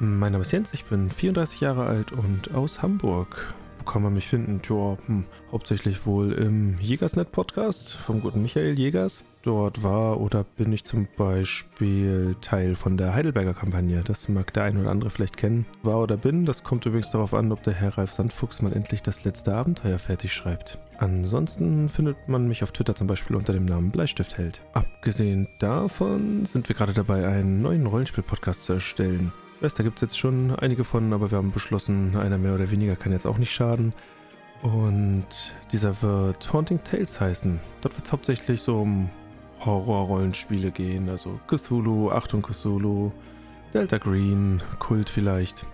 Mein 0.00 0.32
Name 0.32 0.42
ist 0.42 0.52
Jens, 0.52 0.72
ich 0.72 0.84
bin 0.84 1.10
34 1.10 1.60
Jahre 1.60 1.86
alt 1.86 2.12
und 2.12 2.54
aus 2.54 2.82
Hamburg. 2.82 3.52
Kann 3.88 4.02
man 4.02 4.12
mich 4.12 4.28
finden? 4.28 4.60
Tja, 4.60 4.98
hm, 5.06 5.24
hauptsächlich 5.50 6.04
wohl 6.04 6.32
im 6.32 6.78
Jägersnet-Podcast 6.78 7.96
vom 7.96 8.20
guten 8.20 8.42
Michael 8.42 8.78
Jägers. 8.78 9.24
Dort 9.42 9.82
war 9.82 10.20
oder 10.20 10.44
bin 10.44 10.74
ich 10.74 10.84
zum 10.84 11.08
Beispiel 11.16 12.36
Teil 12.42 12.74
von 12.74 12.98
der 12.98 13.14
Heidelberger 13.14 13.54
Kampagne. 13.54 14.02
Das 14.04 14.28
mag 14.28 14.52
der 14.52 14.64
ein 14.64 14.76
oder 14.76 14.90
andere 14.90 15.08
vielleicht 15.08 15.38
kennen. 15.38 15.64
War 15.82 16.02
oder 16.02 16.18
bin, 16.18 16.44
das 16.44 16.64
kommt 16.64 16.84
übrigens 16.84 17.10
darauf 17.12 17.32
an, 17.32 17.50
ob 17.50 17.62
der 17.62 17.72
Herr 17.72 17.96
Ralf 17.96 18.12
Sandfuchs 18.12 18.60
mal 18.60 18.74
endlich 18.74 19.02
das 19.02 19.24
letzte 19.24 19.54
Abenteuer 19.54 19.98
fertig 19.98 20.34
schreibt. 20.34 20.78
Ansonsten 20.98 21.88
findet 21.88 22.28
man 22.28 22.46
mich 22.46 22.62
auf 22.62 22.72
Twitter 22.72 22.94
zum 22.94 23.06
Beispiel 23.06 23.36
unter 23.36 23.54
dem 23.54 23.64
Namen 23.64 23.90
Bleistiftheld. 23.90 24.60
Abgesehen 24.74 25.48
davon 25.60 26.44
sind 26.44 26.68
wir 26.68 26.76
gerade 26.76 26.92
dabei, 26.92 27.26
einen 27.26 27.62
neuen 27.62 27.86
Rollenspiel-Podcast 27.86 28.64
zu 28.64 28.74
erstellen. 28.74 29.32
Ich 29.58 29.62
weiß, 29.64 29.74
da 29.74 29.82
gibt 29.82 29.96
es 29.96 30.02
jetzt 30.02 30.16
schon 30.16 30.54
einige 30.54 30.84
von, 30.84 31.12
aber 31.12 31.32
wir 31.32 31.38
haben 31.38 31.50
beschlossen, 31.50 32.14
einer 32.14 32.38
mehr 32.38 32.54
oder 32.54 32.70
weniger 32.70 32.94
kann 32.94 33.10
jetzt 33.10 33.26
auch 33.26 33.38
nicht 33.38 33.50
schaden. 33.50 33.92
Und 34.62 35.26
dieser 35.72 36.00
wird 36.00 36.52
Haunting 36.52 36.78
Tales 36.84 37.20
heißen. 37.20 37.58
Dort 37.80 37.96
wird 37.96 38.06
es 38.06 38.12
hauptsächlich 38.12 38.62
so 38.62 38.82
um 38.82 39.10
Horror-Rollenspiele 39.64 40.70
gehen, 40.70 41.08
also 41.08 41.40
Cthulhu, 41.48 42.12
Achtung 42.12 42.40
Cthulhu, 42.40 43.10
Delta 43.74 43.98
Green, 43.98 44.62
Kult 44.78 45.08
vielleicht. 45.08 45.66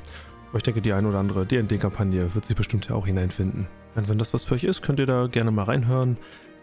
Aber 0.49 0.57
ich 0.57 0.62
denke, 0.62 0.81
die 0.81 0.94
ein 0.94 1.05
oder 1.05 1.18
andere 1.18 1.44
D&D-Kampagne 1.44 2.35
wird 2.35 2.47
sich 2.47 2.57
bestimmt 2.57 2.88
ja 2.88 2.94
auch 2.94 3.05
hineinfinden. 3.05 3.68
Und 3.97 4.09
wenn 4.09 4.16
das 4.16 4.33
was 4.33 4.44
für 4.44 4.55
euch 4.55 4.64
ist, 4.64 4.81
könnt 4.81 4.99
ihr 4.99 5.07
da 5.07 5.27
gerne 5.27 5.51
mal 5.51 5.64
reinhören. 5.64 6.16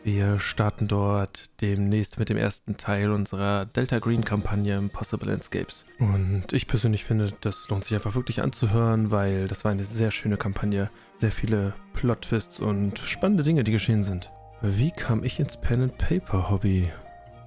Wir 0.04 0.40
starten 0.40 0.88
dort 0.88 1.62
demnächst 1.62 2.18
mit 2.18 2.30
dem 2.30 2.38
ersten 2.38 2.76
Teil 2.76 3.12
unserer 3.12 3.66
Delta 3.66 4.00
Green 4.00 4.26
Kampagne 4.26 4.76
Impossible 4.76 5.30
Landscapes. 5.30 5.86
Und 6.00 6.54
ich 6.54 6.66
persönlich 6.66 7.04
finde, 7.04 7.32
das 7.42 7.70
lohnt 7.70 7.84
sich 7.84 7.94
einfach 7.94 8.16
wirklich 8.16 8.42
anzuhören, 8.42 9.12
weil 9.12 9.48
das 9.48 9.64
war 9.64 9.72
eine 9.72 9.84
sehr 9.84 10.10
schöne 10.10 10.38
Kampagne. 10.38 10.90
Sehr 11.18 11.32
viele 11.32 11.76
Plot-Twists 11.94 12.60
und 12.60 12.98
spannende 12.98 13.44
Dinge, 13.44 13.64
die 13.64 13.72
geschehen 13.72 14.02
sind. 14.02 14.32
Wie 14.62 14.90
kam 14.90 15.24
ich 15.24 15.40
ins 15.40 15.56
Pen 15.58 15.84
and 15.84 15.98
Paper 16.00 16.50
Hobby? 16.50 16.92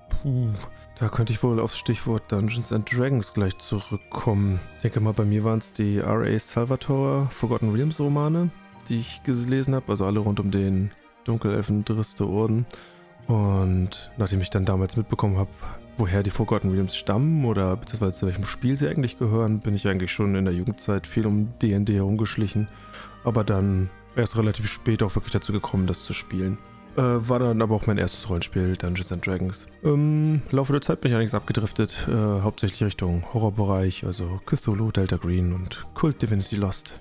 Puh, 0.09 0.51
da 1.01 1.09
könnte 1.09 1.33
ich 1.33 1.43
wohl 1.43 1.59
aufs 1.59 1.77
Stichwort 1.77 2.31
Dungeons 2.31 2.73
and 2.73 2.89
Dragons 2.91 3.35
gleich 3.35 3.59
zurückkommen. 3.59 4.61
Ich 4.77 4.83
denke 4.83 5.01
mal, 5.01 5.13
bei 5.13 5.25
mir 5.25 5.43
waren 5.43 5.59
es 5.59 5.73
die 5.73 5.99
R.A. 5.99 6.39
Salvatore 6.39 7.27
Forgotten 7.31 7.73
Realms 7.73 7.99
Romane, 7.99 8.51
die 8.89 9.01
ich 9.01 9.25
gelesen 9.25 9.75
habe, 9.75 9.89
also 9.89 10.07
alle 10.07 10.21
rund 10.21 10.39
um 10.39 10.53
den 10.53 10.93
Dunkelelfen 11.25 11.85
Driste 11.85 12.29
Orden. 12.29 12.67
Und 13.27 14.11
nachdem 14.17 14.41
ich 14.41 14.51
dann 14.51 14.65
damals 14.65 14.97
mitbekommen 14.97 15.39
habe, 15.39 15.51
woher 15.97 16.23
die 16.23 16.31
Forgotten 16.31 16.71
Realms 16.71 16.97
stammen 16.97 17.45
oder 17.45 17.77
beziehungsweise 17.77 18.19
zu 18.19 18.27
welchem 18.27 18.45
Spiel 18.45 18.77
sie 18.77 18.89
eigentlich 18.89 19.19
gehören, 19.19 19.61
bin 19.61 19.75
ich 19.75 19.87
eigentlich 19.89 20.13
schon 20.13 20.35
in 20.35 20.45
der 20.45 20.55
Jugendzeit 20.55 21.07
viel 21.07 21.27
um 21.27 21.53
D&D 21.61 21.95
herumgeschlichen. 21.95 22.69
Aber 23.25 23.45
dann 23.45 23.89
erst 24.17 24.37
relativ 24.37 24.69
spät 24.69 25.03
auch 25.03 25.15
wirklich 25.15 25.33
dazu 25.33 25.53
gekommen, 25.53 25.87
das 25.87 26.05
zu 26.05 26.13
spielen. 26.13 26.59
Äh, 26.97 27.01
war 27.01 27.41
dann 27.41 27.61
aber 27.61 27.75
auch 27.75 27.87
mein 27.87 27.99
erstes 27.99 28.29
Rollenspiel, 28.29 28.77
Dungeons 28.77 29.11
and 29.11 29.27
Dragons. 29.27 29.67
Im 29.83 30.43
Laufe 30.51 30.73
der 30.73 30.83
Zeit 30.83 31.01
bin 31.01 31.11
ich 31.11 31.15
allerdings 31.15 31.35
abgedriftet, 31.35 32.07
äh, 32.09 32.13
hauptsächlich 32.13 32.85
Richtung 32.85 33.25
Horrorbereich, 33.33 34.05
also 34.05 34.41
Cthulhu, 34.47 34.93
Delta 34.93 35.17
Green 35.17 35.53
und 35.53 35.85
Cult 35.95 36.23
Divinity 36.23 36.57
Lost. 36.57 36.95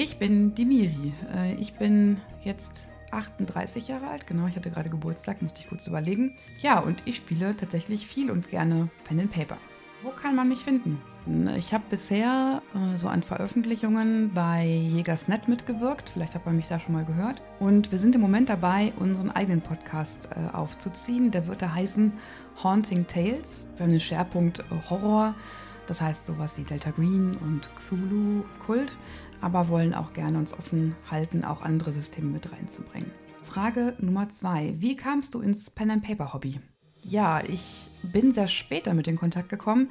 Ich 0.00 0.20
bin 0.20 0.54
die 0.54 0.64
Miri. 0.64 1.12
Äh, 1.34 1.54
Ich 1.54 1.74
bin 1.74 2.20
jetzt 2.44 2.86
38 3.10 3.88
Jahre 3.88 4.06
alt, 4.06 4.28
genau, 4.28 4.46
ich 4.46 4.54
hatte 4.54 4.70
gerade 4.70 4.90
Geburtstag, 4.90 5.42
musste 5.42 5.60
ich 5.60 5.68
kurz 5.68 5.88
überlegen. 5.88 6.36
Ja, 6.62 6.78
und 6.78 7.02
ich 7.04 7.16
spiele 7.16 7.56
tatsächlich 7.56 8.06
viel 8.06 8.30
und 8.30 8.48
gerne 8.48 8.90
Pen 9.04 9.18
and 9.18 9.32
Paper. 9.32 9.56
Wo 10.04 10.10
kann 10.10 10.36
man 10.36 10.48
mich 10.48 10.60
finden? 10.60 11.02
Ich 11.56 11.74
habe 11.74 11.82
bisher 11.90 12.62
äh, 12.76 12.96
so 12.96 13.08
an 13.08 13.24
Veröffentlichungen 13.24 14.30
bei 14.32 14.64
Jägersnet 14.64 15.48
mitgewirkt. 15.48 16.10
Vielleicht 16.10 16.36
hat 16.36 16.46
man 16.46 16.54
mich 16.54 16.68
da 16.68 16.78
schon 16.78 16.92
mal 16.94 17.04
gehört. 17.04 17.42
Und 17.58 17.90
wir 17.90 17.98
sind 17.98 18.14
im 18.14 18.20
Moment 18.20 18.48
dabei, 18.50 18.92
unseren 19.00 19.32
eigenen 19.32 19.62
Podcast 19.62 20.28
äh, 20.30 20.54
aufzuziehen. 20.54 21.32
Der 21.32 21.48
wird 21.48 21.60
da 21.60 21.74
heißen 21.74 22.12
Haunting 22.62 23.04
Tales. 23.08 23.66
Wir 23.76 23.84
haben 23.86 23.90
den 23.90 24.00
Schwerpunkt 24.00 24.62
Horror. 24.88 25.34
Das 25.88 26.00
heißt 26.02 26.26
sowas 26.26 26.56
wie 26.56 26.62
Delta 26.62 26.90
Green 26.92 27.36
und 27.38 27.68
Cthulhu, 27.74 28.44
Kult. 28.64 28.96
Aber 29.40 29.68
wollen 29.68 29.94
auch 29.94 30.12
gerne 30.12 30.38
uns 30.38 30.52
offen 30.52 30.94
halten, 31.10 31.44
auch 31.44 31.62
andere 31.62 31.92
Systeme 31.92 32.28
mit 32.28 32.52
reinzubringen. 32.52 33.10
Frage 33.42 33.94
Nummer 33.98 34.28
zwei. 34.28 34.74
Wie 34.78 34.96
kamst 34.96 35.34
du 35.34 35.40
ins 35.40 35.70
Pen 35.70 35.90
and 35.90 36.04
Paper 36.04 36.32
Hobby? 36.34 36.60
Ja, 37.02 37.42
ich 37.42 37.88
bin 38.02 38.32
sehr 38.32 38.48
spät 38.48 38.86
damit 38.86 39.08
in 39.08 39.16
Kontakt 39.16 39.48
gekommen. 39.48 39.90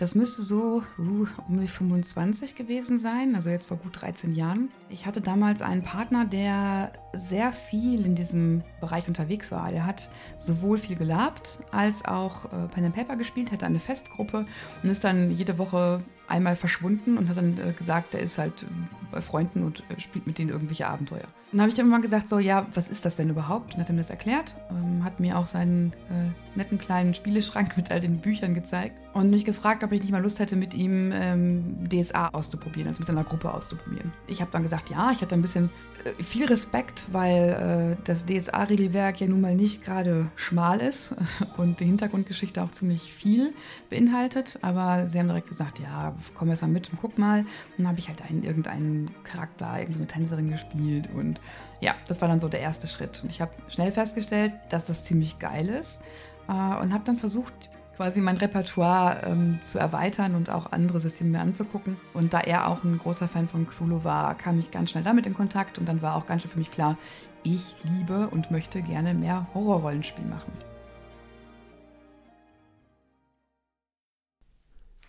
Das 0.00 0.14
müsste 0.14 0.40
so 0.40 0.82
uh, 0.98 1.26
um 1.46 1.60
die 1.60 1.66
25 1.66 2.54
gewesen 2.54 2.98
sein, 2.98 3.34
also 3.34 3.50
jetzt 3.50 3.66
vor 3.66 3.76
gut 3.76 4.00
13 4.00 4.34
Jahren. 4.34 4.70
Ich 4.88 5.04
hatte 5.04 5.20
damals 5.20 5.60
einen 5.60 5.82
Partner, 5.82 6.24
der 6.24 6.94
sehr 7.12 7.52
viel 7.52 8.06
in 8.06 8.14
diesem 8.14 8.62
Bereich 8.80 9.08
unterwegs 9.08 9.52
war. 9.52 9.70
Der 9.70 9.84
hat 9.84 10.08
sowohl 10.38 10.78
viel 10.78 10.96
gelabt 10.96 11.58
als 11.70 12.02
auch 12.04 12.46
äh, 12.46 12.68
Pen 12.68 12.86
and 12.86 12.94
Paper 12.94 13.16
gespielt, 13.16 13.52
hatte 13.52 13.66
eine 13.66 13.78
Festgruppe 13.78 14.46
und 14.82 14.88
ist 14.88 15.04
dann 15.04 15.30
jede 15.32 15.58
Woche 15.58 16.02
einmal 16.30 16.56
verschwunden 16.56 17.18
und 17.18 17.28
hat 17.28 17.36
dann 17.36 17.58
äh, 17.58 17.72
gesagt, 17.72 18.14
er 18.14 18.20
ist 18.20 18.38
halt 18.38 18.62
äh, 18.62 18.66
bei 19.10 19.20
Freunden 19.20 19.62
und 19.62 19.82
äh, 19.90 20.00
spielt 20.00 20.26
mit 20.26 20.38
denen 20.38 20.50
irgendwelche 20.50 20.86
Abenteuer. 20.86 21.26
Dann 21.52 21.62
habe 21.62 21.72
ich 21.72 21.78
immer 21.78 21.90
mal 21.90 22.00
gesagt, 22.00 22.28
so, 22.28 22.38
ja, 22.38 22.66
was 22.74 22.88
ist 22.88 23.04
das 23.04 23.16
denn 23.16 23.28
überhaupt? 23.28 23.74
Und 23.74 23.80
hat 23.80 23.90
ihm 23.90 23.96
das 23.96 24.10
erklärt, 24.10 24.54
ähm, 24.70 25.02
hat 25.02 25.18
mir 25.18 25.36
auch 25.36 25.48
seinen 25.48 25.92
äh, 26.08 26.56
netten 26.56 26.78
kleinen 26.78 27.14
Spieleschrank 27.14 27.76
mit 27.76 27.90
all 27.90 28.00
den 28.00 28.18
Büchern 28.18 28.54
gezeigt 28.54 29.00
und 29.12 29.30
mich 29.30 29.44
gefragt, 29.44 29.82
ob 29.82 29.90
ich 29.90 30.00
nicht 30.00 30.12
mal 30.12 30.22
Lust 30.22 30.38
hätte, 30.38 30.54
mit 30.54 30.74
ihm 30.74 31.10
ähm, 31.12 31.88
DSA 31.88 32.28
auszuprobieren, 32.28 32.88
also 32.88 33.00
mit 33.00 33.08
seiner 33.08 33.24
Gruppe 33.24 33.52
auszuprobieren. 33.52 34.12
Ich 34.28 34.40
habe 34.40 34.52
dann 34.52 34.62
gesagt, 34.62 34.90
ja, 34.90 35.10
ich 35.10 35.20
hatte 35.20 35.34
ein 35.34 35.42
bisschen 35.42 35.70
äh, 36.04 36.22
viel 36.22 36.46
Respekt, 36.46 37.04
weil 37.10 37.96
äh, 37.98 38.02
das 38.04 38.26
DSA-Regelwerk 38.26 39.20
ja 39.20 39.26
nun 39.26 39.40
mal 39.40 39.56
nicht 39.56 39.84
gerade 39.84 40.26
schmal 40.36 40.80
ist 40.80 41.14
und 41.56 41.80
die 41.80 41.84
Hintergrundgeschichte 41.84 42.62
auch 42.62 42.70
ziemlich 42.70 43.12
viel 43.12 43.52
beinhaltet, 43.88 44.58
aber 44.62 45.08
sie 45.08 45.18
haben 45.18 45.26
direkt 45.26 45.48
gesagt, 45.48 45.80
ja, 45.80 46.14
komm 46.34 46.50
erst 46.50 46.62
mal 46.62 46.68
mit 46.68 46.90
und 46.90 46.98
guck 47.00 47.18
mal. 47.18 47.40
Und 47.40 47.46
dann 47.78 47.88
habe 47.88 47.98
ich 47.98 48.08
halt 48.08 48.22
einen, 48.22 48.42
irgendeinen 48.42 49.10
Charakter, 49.24 49.78
irgendeine 49.78 50.06
Tänzerin 50.06 50.50
gespielt 50.50 51.08
und 51.14 51.40
ja, 51.80 51.94
das 52.08 52.20
war 52.20 52.28
dann 52.28 52.40
so 52.40 52.48
der 52.48 52.60
erste 52.60 52.86
Schritt. 52.86 53.20
Und 53.22 53.30
ich 53.30 53.40
habe 53.40 53.52
schnell 53.68 53.92
festgestellt, 53.92 54.52
dass 54.68 54.86
das 54.86 55.04
ziemlich 55.04 55.38
geil 55.38 55.68
ist 55.68 56.00
äh, 56.48 56.52
und 56.52 56.92
habe 56.92 57.04
dann 57.04 57.16
versucht, 57.16 57.70
quasi 58.00 58.22
mein 58.22 58.38
Repertoire 58.38 59.26
ähm, 59.26 59.58
zu 59.62 59.78
erweitern 59.78 60.34
und 60.34 60.48
auch 60.48 60.72
andere 60.72 61.00
Systeme 61.00 61.32
mir 61.32 61.40
anzugucken. 61.40 61.98
Und 62.14 62.32
da 62.32 62.40
er 62.40 62.68
auch 62.68 62.82
ein 62.82 62.96
großer 62.98 63.28
Fan 63.28 63.46
von 63.46 63.66
Cthulhu 63.66 64.04
war, 64.04 64.34
kam 64.36 64.58
ich 64.58 64.70
ganz 64.70 64.90
schnell 64.90 65.04
damit 65.04 65.26
in 65.26 65.34
Kontakt 65.34 65.78
und 65.78 65.86
dann 65.86 66.00
war 66.00 66.16
auch 66.16 66.24
ganz 66.24 66.40
schnell 66.40 66.52
für 66.52 66.58
mich 66.58 66.70
klar, 66.70 66.96
ich 67.42 67.74
liebe 67.84 68.28
und 68.28 68.50
möchte 68.50 68.80
gerne 68.80 69.12
mehr 69.12 69.46
Horrorrollenspiel 69.52 70.24
machen. 70.24 70.69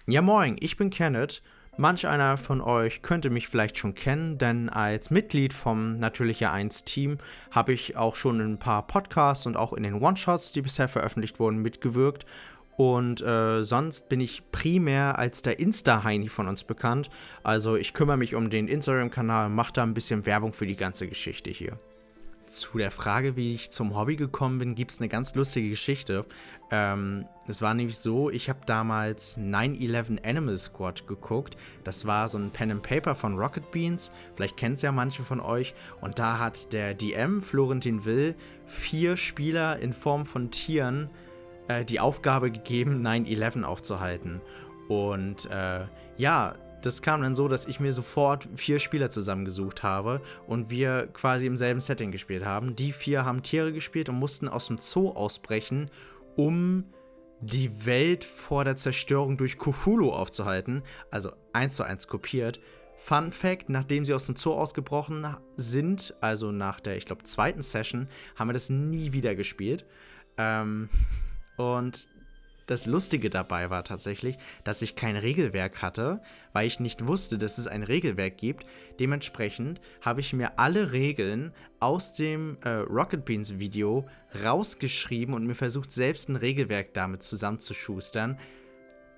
Ja 0.08 0.24
moin, 0.24 0.56
ich 0.60 0.78
bin 0.78 0.90
Kenneth. 0.90 1.44
Manch 1.78 2.08
einer 2.08 2.36
von 2.38 2.60
euch 2.60 3.04
könnte 3.04 3.30
mich 3.30 3.48
vielleicht 3.48 3.78
schon 3.78 3.94
kennen, 3.94 4.40
denn 4.40 4.68
als 4.68 5.12
Mitglied 5.12 5.54
vom 5.54 6.00
Natürliche 6.00 6.50
1 6.50 6.86
Team 6.86 7.20
habe 7.52 7.74
ich 7.74 7.96
auch 7.98 8.16
schon 8.16 8.40
in 8.40 8.54
ein 8.54 8.60
paar 8.60 8.88
Podcasts 8.88 9.46
und 9.46 9.56
auch 9.56 9.74
in 9.74 9.84
den 9.84 10.02
One-Shots, 10.02 10.54
die 10.54 10.64
bisher 10.64 10.88
veröffentlicht 10.88 11.40
wurden, 11.40 11.60
mitgewirkt. 11.60 12.26
Und 12.78 13.22
äh, 13.22 13.64
sonst 13.64 14.10
bin 14.10 14.22
ich 14.22 14.42
primär 14.52 15.20
als 15.20 15.44
der 15.44 15.60
Insta-Heini 15.60 16.30
von 16.30 16.48
uns 16.48 16.64
bekannt. 16.64 17.12
Also 17.44 17.76
ich 17.76 17.94
kümmere 17.94 18.18
mich 18.18 18.34
um 18.34 18.50
den 18.50 18.68
Instagram-Kanal 18.68 19.48
und 19.48 19.56
mache 19.56 19.74
da 19.74 19.84
ein 19.84 19.94
bisschen 19.94 20.26
Werbung 20.26 20.54
für 20.54 20.66
die 20.66 20.78
ganze 20.78 21.08
Geschichte 21.08 21.52
hier. 21.52 21.78
Zu 22.52 22.78
der 22.78 22.92
Frage, 22.92 23.36
wie 23.36 23.56
ich 23.56 23.72
zum 23.72 23.96
Hobby 23.96 24.16
gekommen 24.16 24.60
bin, 24.60 24.76
gibt 24.76 24.92
es 24.92 25.00
eine 25.00 25.10
ganz 25.10 25.36
lustige 25.36 25.70
Geschichte. 25.70 26.26
Ähm, 26.70 27.26
es 27.48 27.62
war 27.62 27.74
nämlich 27.74 27.98
so, 27.98 28.30
ich 28.30 28.50
habe 28.50 28.60
damals 28.66 29.38
9-11 29.38 30.24
Animal 30.24 30.58
Squad 30.58 31.08
geguckt. 31.08 31.58
Das 31.84 32.06
war 32.06 32.30
so 32.30 32.38
ein 32.38 32.52
Pen 32.52 32.72
and 32.72 32.84
Paper 32.84 33.16
von 33.16 33.38
Rocket 33.38 33.72
Beans. 33.72 34.12
Vielleicht 34.36 34.58
kennt 34.58 34.76
es 34.76 34.82
ja 34.82 34.92
manche 34.92 35.24
von 35.24 35.40
euch. 35.40 35.74
Und 36.00 36.20
da 36.20 36.40
hat 36.40 36.72
der 36.72 36.94
DM, 36.94 37.42
Florentin 37.42 38.06
Will, 38.06 38.36
vier 38.68 39.18
Spieler 39.18 39.80
in 39.80 39.92
Form 39.92 40.26
von 40.26 40.50
Tieren 40.52 41.10
äh, 41.68 41.84
die 41.84 42.00
Aufgabe 42.00 42.52
gegeben, 42.52 43.06
9-11 43.06 43.64
aufzuhalten. 43.64 44.42
Und 44.88 45.50
äh, 45.52 45.86
ja, 46.18 46.56
das 46.82 47.02
kam 47.02 47.22
dann 47.22 47.36
so, 47.36 47.48
dass 47.48 47.66
ich 47.66 47.80
mir 47.80 47.94
sofort 47.94 48.48
vier 48.56 48.80
Spieler 48.80 49.10
zusammengesucht 49.10 49.84
habe 49.84 50.22
und 50.48 50.70
wir 50.70 51.08
quasi 51.14 51.46
im 51.46 51.56
selben 51.56 51.80
Setting 51.80 52.12
gespielt 52.12 52.46
haben. 52.46 52.76
Die 52.76 52.92
vier 52.92 53.26
haben 53.26 53.44
Tiere 53.44 53.74
gespielt 53.74 54.10
und 54.10 54.16
mussten 54.16 54.48
aus 54.48 54.68
dem 54.68 54.78
Zoo 54.78 55.10
ausbrechen, 55.10 55.90
um 56.36 56.86
die 57.42 57.86
Welt 57.86 58.24
vor 58.24 58.64
der 58.64 58.76
Zerstörung 58.76 59.38
durch 59.38 59.58
Cthulhu 59.58 60.12
aufzuhalten. 60.12 60.84
Also 61.10 61.32
eins 61.54 61.76
zu 61.76 61.84
eins 61.84 62.08
kopiert. 62.08 62.60
Fun 62.98 63.32
Fact: 63.32 63.70
Nachdem 63.70 64.06
sie 64.06 64.14
aus 64.14 64.28
dem 64.28 64.36
Zoo 64.36 64.54
ausgebrochen 64.54 65.26
sind, 65.58 66.14
also 66.22 66.52
nach 66.52 66.80
der, 66.80 66.98
ich 66.98 67.06
glaube, 67.06 67.24
zweiten 67.24 67.64
Session, 67.64 68.08
haben 68.36 68.50
wir 68.50 68.54
das 68.54 68.70
nie 68.70 69.12
wieder 69.12 69.36
gespielt. 69.36 69.86
Ähm, 70.38 70.90
und 71.58 72.08
das 72.68 72.86
Lustige 72.86 73.30
dabei 73.30 73.70
war 73.70 73.84
tatsächlich, 73.84 74.38
dass 74.64 74.82
ich 74.82 74.96
kein 74.96 75.16
Regelwerk 75.16 75.82
hatte, 75.82 76.22
weil 76.54 76.68
ich 76.68 76.80
nicht 76.80 77.06
wusste, 77.06 77.38
dass 77.38 77.58
es 77.58 77.68
ein 77.68 77.84
Regelwerk 77.84 78.38
gibt. 78.38 78.66
Dementsprechend 79.00 79.82
habe 80.02 80.22
ich 80.22 80.34
mir 80.34 80.60
alle 80.60 80.92
Regeln 80.92 81.54
aus 81.80 82.14
dem 82.14 82.58
äh, 82.64 82.70
Rocket 82.70 83.26
Beans 83.26 83.60
Video 83.60 84.08
rausgeschrieben 84.44 85.34
und 85.34 85.46
mir 85.46 85.56
versucht, 85.56 85.92
selbst 85.92 86.30
ein 86.30 86.36
Regelwerk 86.36 86.94
damit 86.94 87.24
zusammenzuschustern. 87.24 88.40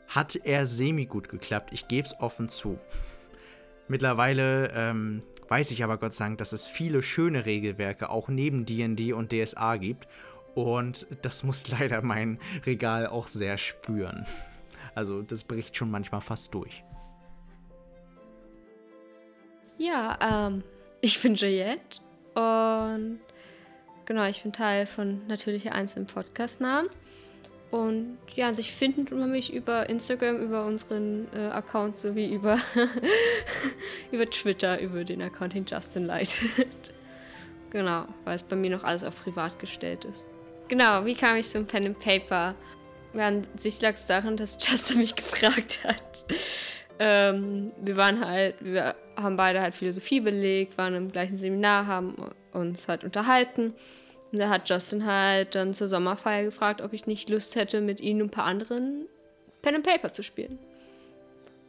Hat 0.07 0.35
er 0.35 0.65
semi 0.65 1.05
gut 1.05 1.29
geklappt, 1.29 1.71
ich 1.73 1.87
gebe 1.87 2.07
es 2.07 2.19
offen 2.19 2.49
zu. 2.49 2.79
Mittlerweile 3.87 4.71
ähm, 4.73 5.23
weiß 5.49 5.71
ich 5.71 5.83
aber 5.83 5.97
Gott 5.97 6.13
sei 6.13 6.25
Dank, 6.25 6.37
dass 6.37 6.53
es 6.53 6.65
viele 6.65 7.03
schöne 7.03 7.45
Regelwerke 7.45 8.09
auch 8.09 8.29
neben 8.29 8.65
DD 8.65 9.13
und 9.13 9.31
DSA 9.31 9.77
gibt 9.77 10.07
und 10.55 11.07
das 11.21 11.43
muss 11.43 11.67
leider 11.79 12.01
mein 12.01 12.39
Regal 12.65 13.07
auch 13.07 13.27
sehr 13.27 13.57
spüren. 13.57 14.25
Also 14.95 15.21
das 15.21 15.43
bricht 15.43 15.75
schon 15.75 15.89
manchmal 15.89 16.21
fast 16.21 16.53
durch. 16.53 16.83
Ja, 19.77 20.47
ähm, 20.47 20.63
ich 21.01 21.21
bin 21.21 21.35
Juliette 21.35 21.99
und 22.35 23.19
genau, 24.05 24.25
ich 24.25 24.43
bin 24.43 24.53
Teil 24.53 24.85
von 24.85 25.25
Natürliche 25.27 25.71
Eins 25.71 25.95
im 25.97 26.05
Podcast-Namen. 26.05 26.89
Und 27.71 28.19
ja, 28.35 28.53
sich 28.53 28.71
finden 28.71 29.07
tut 29.07 29.17
man 29.17 29.31
mich 29.31 29.51
über 29.51 29.89
Instagram, 29.89 30.37
über 30.37 30.63
unseren 30.67 31.27
äh, 31.33 31.47
Account 31.47 31.97
sowie 31.97 32.31
über, 32.31 32.59
über 34.11 34.29
Twitter, 34.29 34.79
über 34.79 35.03
den 35.03 35.23
Account, 35.23 35.55
den 35.55 35.65
Justin 35.65 36.05
leitet. 36.05 36.93
genau, 37.71 38.05
weil 38.25 38.35
es 38.35 38.43
bei 38.43 38.55
mir 38.55 38.69
noch 38.69 38.83
alles 38.83 39.03
auf 39.03 39.15
privat 39.15 39.57
gestellt 39.57 40.05
ist. 40.05 40.27
Genau, 40.73 41.05
wie 41.05 41.13
kam 41.13 41.35
ich 41.35 41.47
zum 41.47 41.67
Pen 41.67 41.85
and 41.85 41.99
Paper? 41.99 42.55
Ja, 43.13 43.31
sich 43.55 43.79
lag 43.79 43.93
es 43.93 44.07
darin, 44.07 44.35
dass 44.37 44.57
Justin 44.59 44.97
mich 45.01 45.15
gefragt 45.15 45.81
hat. 45.83 46.25
Ähm, 46.97 47.71
wir 47.79 47.95
waren 47.95 48.25
halt, 48.25 48.55
wir 48.59 48.95
haben 49.15 49.37
beide 49.37 49.61
halt 49.61 49.75
Philosophie 49.75 50.19
belegt, 50.19 50.75
waren 50.79 50.95
im 50.95 51.11
gleichen 51.11 51.35
Seminar, 51.35 51.85
haben 51.85 52.15
uns 52.53 52.87
halt 52.87 53.03
unterhalten. 53.03 53.75
Und 54.31 54.39
da 54.39 54.49
hat 54.49 54.67
Justin 54.67 55.05
halt 55.05 55.53
dann 55.53 55.75
zur 55.75 55.87
Sommerfeier 55.87 56.45
gefragt, 56.45 56.81
ob 56.81 56.91
ich 56.93 57.05
nicht 57.05 57.29
Lust 57.29 57.55
hätte, 57.55 57.79
mit 57.79 57.99
ihm 57.99 58.17
und 58.17 58.23
ein 58.23 58.31
paar 58.31 58.45
anderen 58.45 59.05
Pen 59.61 59.75
and 59.75 59.85
Paper 59.85 60.11
zu 60.11 60.23
spielen. 60.23 60.57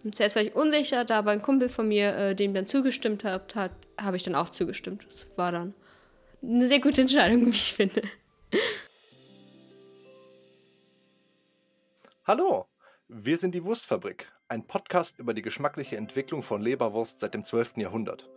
Und 0.03 0.17
zuerst 0.17 0.35
war 0.35 0.43
ich 0.43 0.55
unsicher, 0.55 1.05
da 1.05 1.19
aber 1.19 1.33
ein 1.33 1.43
Kumpel 1.43 1.69
von 1.69 1.89
mir 1.89 2.17
äh, 2.17 2.35
dem 2.35 2.55
dann 2.55 2.67
zugestimmt 2.67 3.23
hat, 3.23 3.55
hat 3.55 3.73
habe 4.01 4.17
ich 4.17 4.23
dann 4.23 4.35
auch 4.35 4.49
zugestimmt. 4.49 5.05
Das 5.11 5.29
war 5.37 5.53
dann 5.53 5.75
eine 6.43 6.67
sehr 6.67 6.81
gute 6.81 7.03
Entscheidung, 7.03 7.45
wie 7.49 7.51
ich 7.51 7.75
finde. 7.75 8.01
Hallo, 12.27 12.69
wir 13.07 13.37
sind 13.37 13.55
die 13.55 13.65
Wurstfabrik, 13.65 14.33
ein 14.49 14.67
Podcast 14.67 15.19
über 15.19 15.35
die 15.35 15.43
geschmackliche 15.43 15.99
Entwicklung 15.99 16.43
von 16.43 16.63
Leberwurst 16.63 17.21
seit 17.21 17.35
dem 17.35 17.45
12. 17.45 17.77
Jahrhundert. 17.77 18.31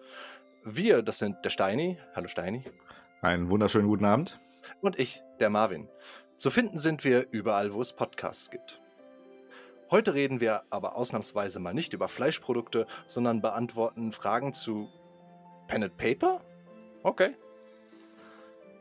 Wir, 0.66 1.02
das 1.02 1.20
sind 1.20 1.38
der 1.46 1.52
Steini. 1.52 1.98
Hallo 2.14 2.28
Steini. 2.28 2.66
Einen 3.22 3.50
wunderschönen 3.50 3.88
guten 3.88 4.04
Abend. 4.04 4.38
Und 4.82 5.00
ich, 5.00 5.22
der 5.40 5.50
Marvin. 5.50 5.88
Zu 6.36 6.52
finden 6.52 6.80
sind 6.80 7.06
wir 7.06 7.28
überall, 7.32 7.72
wo 7.74 7.80
es 7.80 7.94
Podcasts 7.94 8.52
gibt. 8.52 8.82
Heute 9.90 10.14
reden 10.14 10.42
wir 10.42 10.64
aber 10.70 10.98
ausnahmsweise 10.98 11.62
mal 11.62 11.74
nicht 11.74 11.94
über 11.94 12.10
Fleischprodukte, 12.10 12.88
sondern 13.06 13.42
beantworten 13.42 14.12
Fragen 14.12 14.54
zu 14.54 14.90
Pen 15.70 15.84
and 15.84 15.96
Paper? 15.96 16.42
Okay. 17.04 17.38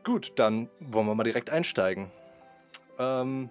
Gut, 0.03 0.33
dann 0.35 0.69
wollen 0.81 1.07
wir 1.07 1.15
mal 1.15 1.23
direkt 1.23 1.51
einsteigen. 1.51 2.11
Ähm, 2.99 3.51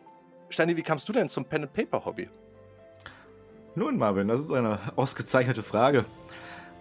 Steini, 0.50 0.78
wie 0.78 0.84
kamst 0.84 1.08
du 1.10 1.14
denn 1.14 1.30
zum 1.30 1.46
Pen 1.46 1.64
and 1.64 1.74
Paper 1.74 2.06
Hobby? 2.06 2.30
Nun, 3.76 3.98
Marvin, 3.98 4.28
das 4.28 4.42
ist 4.42 4.52
eine 4.52 4.80
ausgezeichnete 4.96 5.64
Frage. 5.64 6.06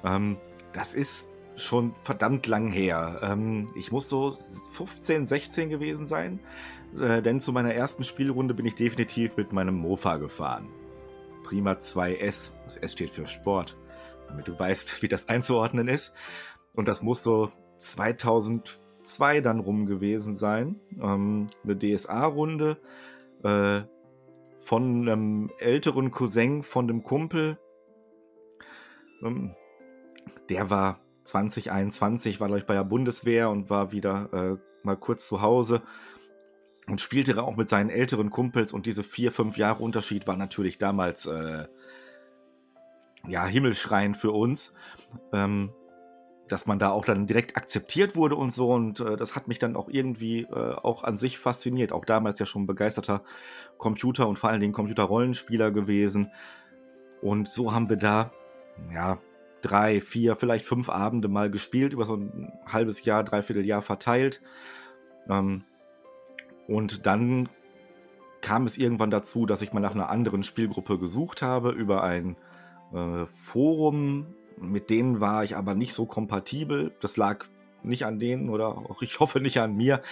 Ähm, 0.04 0.36
das 0.72 0.94
ist 0.94 1.30
schon 1.56 1.94
verdammt 2.02 2.46
lang 2.46 2.70
her. 2.70 3.20
Ähm, 3.22 3.68
ich 3.76 3.92
muss 3.92 4.08
so 4.08 4.32
15, 4.32 5.26
16 5.26 5.70
gewesen 5.70 6.06
sein, 6.06 6.40
äh, 6.98 7.22
denn 7.22 7.40
zu 7.40 7.52
meiner 7.52 7.74
ersten 7.74 8.04
Spielrunde 8.04 8.54
bin 8.54 8.66
ich 8.66 8.74
definitiv 8.74 9.36
mit 9.36 9.52
meinem 9.52 9.76
Mofa 9.76 10.16
gefahren. 10.16 10.68
Prima 11.44 11.72
2S. 11.72 12.50
Das 12.64 12.76
S 12.76 12.92
steht 12.92 13.10
für 13.10 13.26
Sport, 13.26 13.76
damit 14.28 14.48
du 14.48 14.58
weißt, 14.58 15.02
wie 15.02 15.08
das 15.08 15.28
einzuordnen 15.28 15.88
ist. 15.88 16.14
Und 16.74 16.88
das 16.88 17.02
muss 17.02 17.22
so 17.22 17.52
2002 17.78 19.40
dann 19.40 19.60
rum 19.60 19.86
gewesen 19.86 20.34
sein. 20.34 20.80
Ähm, 21.00 21.48
eine 21.62 21.78
DSA-Runde 21.78 22.78
äh, 23.44 23.82
von 24.58 25.08
einem 25.08 25.50
älteren 25.58 26.10
Cousin 26.10 26.62
von 26.62 26.88
dem 26.88 27.04
Kumpel. 27.04 27.58
Ähm, 29.22 29.54
der 30.48 30.70
war 30.70 31.00
2021, 31.24 32.40
war 32.40 32.54
ich 32.56 32.66
bei 32.66 32.74
der 32.74 32.84
Bundeswehr 32.84 33.50
und 33.50 33.70
war 33.70 33.92
wieder 33.92 34.28
äh, 34.32 34.56
mal 34.82 34.96
kurz 34.96 35.26
zu 35.26 35.40
Hause 35.42 35.82
und 36.86 37.00
spielte 37.00 37.42
auch 37.42 37.56
mit 37.56 37.68
seinen 37.68 37.90
älteren 37.90 38.30
Kumpels 38.30 38.72
und 38.72 38.86
diese 38.86 39.04
vier, 39.04 39.32
fünf 39.32 39.56
Jahre 39.56 39.82
Unterschied 39.82 40.26
war 40.26 40.36
natürlich 40.36 40.78
damals 40.78 41.26
äh, 41.26 41.66
ja 43.26 43.46
himmelschreiend 43.46 44.16
für 44.16 44.32
uns. 44.32 44.74
Ähm, 45.32 45.70
dass 46.48 46.66
man 46.66 46.78
da 46.78 46.90
auch 46.90 47.04
dann 47.04 47.26
direkt 47.26 47.56
akzeptiert 47.56 48.16
wurde 48.16 48.36
und 48.36 48.52
so. 48.52 48.70
Und 48.70 49.00
äh, 49.00 49.16
das 49.16 49.34
hat 49.34 49.48
mich 49.48 49.58
dann 49.58 49.76
auch 49.76 49.88
irgendwie 49.88 50.42
äh, 50.42 50.74
auch 50.74 51.04
an 51.04 51.16
sich 51.16 51.38
fasziniert. 51.38 51.92
Auch 51.92 52.04
damals 52.04 52.38
ja 52.38 52.46
schon 52.46 52.66
begeisterter 52.66 53.22
Computer 53.78 54.28
und 54.28 54.38
vor 54.38 54.50
allen 54.50 54.60
Dingen 54.60 54.72
Computerrollenspieler 54.72 55.70
gewesen. 55.70 56.30
Und 57.22 57.48
so 57.48 57.72
haben 57.72 57.88
wir 57.88 57.96
da, 57.96 58.32
ja, 58.92 59.18
drei, 59.62 60.00
vier, 60.00 60.36
vielleicht 60.36 60.66
fünf 60.66 60.90
Abende 60.90 61.28
mal 61.28 61.50
gespielt, 61.50 61.94
über 61.94 62.04
so 62.04 62.16
ein 62.16 62.52
halbes 62.66 63.04
Jahr, 63.04 63.24
dreiviertel 63.24 63.64
Jahr 63.64 63.82
verteilt. 63.82 64.42
Ähm, 65.28 65.64
und 66.68 67.06
dann 67.06 67.48
kam 68.42 68.66
es 68.66 68.76
irgendwann 68.76 69.10
dazu, 69.10 69.46
dass 69.46 69.62
ich 69.62 69.72
mal 69.72 69.80
nach 69.80 69.94
einer 69.94 70.10
anderen 70.10 70.42
Spielgruppe 70.42 70.98
gesucht 70.98 71.40
habe, 71.40 71.70
über 71.70 72.02
ein 72.02 72.36
äh, 72.92 73.24
Forum 73.26 74.34
mit 74.56 74.90
denen 74.90 75.20
war 75.20 75.44
ich 75.44 75.56
aber 75.56 75.74
nicht 75.74 75.94
so 75.94 76.06
kompatibel. 76.06 76.92
Das 77.00 77.16
lag 77.16 77.46
nicht 77.82 78.06
an 78.06 78.18
denen 78.18 78.48
oder 78.48 78.68
auch 78.68 79.02
ich 79.02 79.20
hoffe 79.20 79.40
nicht 79.40 79.60
an 79.60 79.76
mir. 79.76 80.02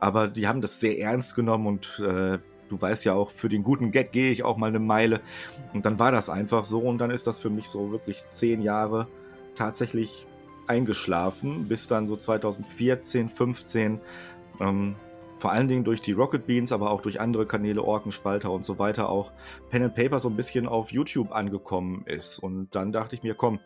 Aber 0.00 0.28
die 0.28 0.46
haben 0.46 0.60
das 0.60 0.80
sehr 0.80 0.98
ernst 0.98 1.34
genommen 1.34 1.66
und 1.66 1.98
äh, 2.00 2.38
du 2.68 2.80
weißt 2.80 3.04
ja 3.04 3.14
auch, 3.14 3.30
für 3.30 3.48
den 3.48 3.62
guten 3.62 3.90
Gag 3.90 4.12
gehe 4.12 4.32
ich 4.32 4.42
auch 4.44 4.56
mal 4.56 4.68
eine 4.68 4.80
Meile. 4.80 5.20
Und 5.72 5.86
dann 5.86 5.98
war 5.98 6.12
das 6.12 6.28
einfach 6.28 6.64
so 6.64 6.80
und 6.80 6.98
dann 6.98 7.10
ist 7.10 7.26
das 7.26 7.38
für 7.38 7.50
mich 7.50 7.68
so 7.68 7.90
wirklich 7.90 8.26
zehn 8.26 8.62
Jahre 8.62 9.08
tatsächlich 9.54 10.26
eingeschlafen, 10.66 11.68
bis 11.68 11.88
dann 11.88 12.06
so 12.06 12.16
2014, 12.16 13.28
15. 13.28 14.00
Ähm, 14.60 14.96
vor 15.34 15.52
allen 15.52 15.68
Dingen 15.68 15.84
durch 15.84 16.02
die 16.02 16.12
Rocket 16.12 16.46
Beans, 16.46 16.72
aber 16.72 16.90
auch 16.90 17.00
durch 17.00 17.20
andere 17.20 17.46
Kanäle, 17.46 17.82
Orkenspalter 17.82 18.50
und 18.50 18.64
so 18.64 18.78
weiter 18.78 19.08
auch 19.08 19.32
Pen 19.70 19.84
and 19.84 19.94
Paper 19.94 20.18
so 20.18 20.28
ein 20.28 20.36
bisschen 20.36 20.66
auf 20.66 20.92
YouTube 20.92 21.32
angekommen 21.32 22.04
ist. 22.06 22.38
Und 22.38 22.74
dann 22.74 22.92
dachte 22.92 23.16
ich 23.16 23.22
mir, 23.22 23.34
komm, 23.34 23.60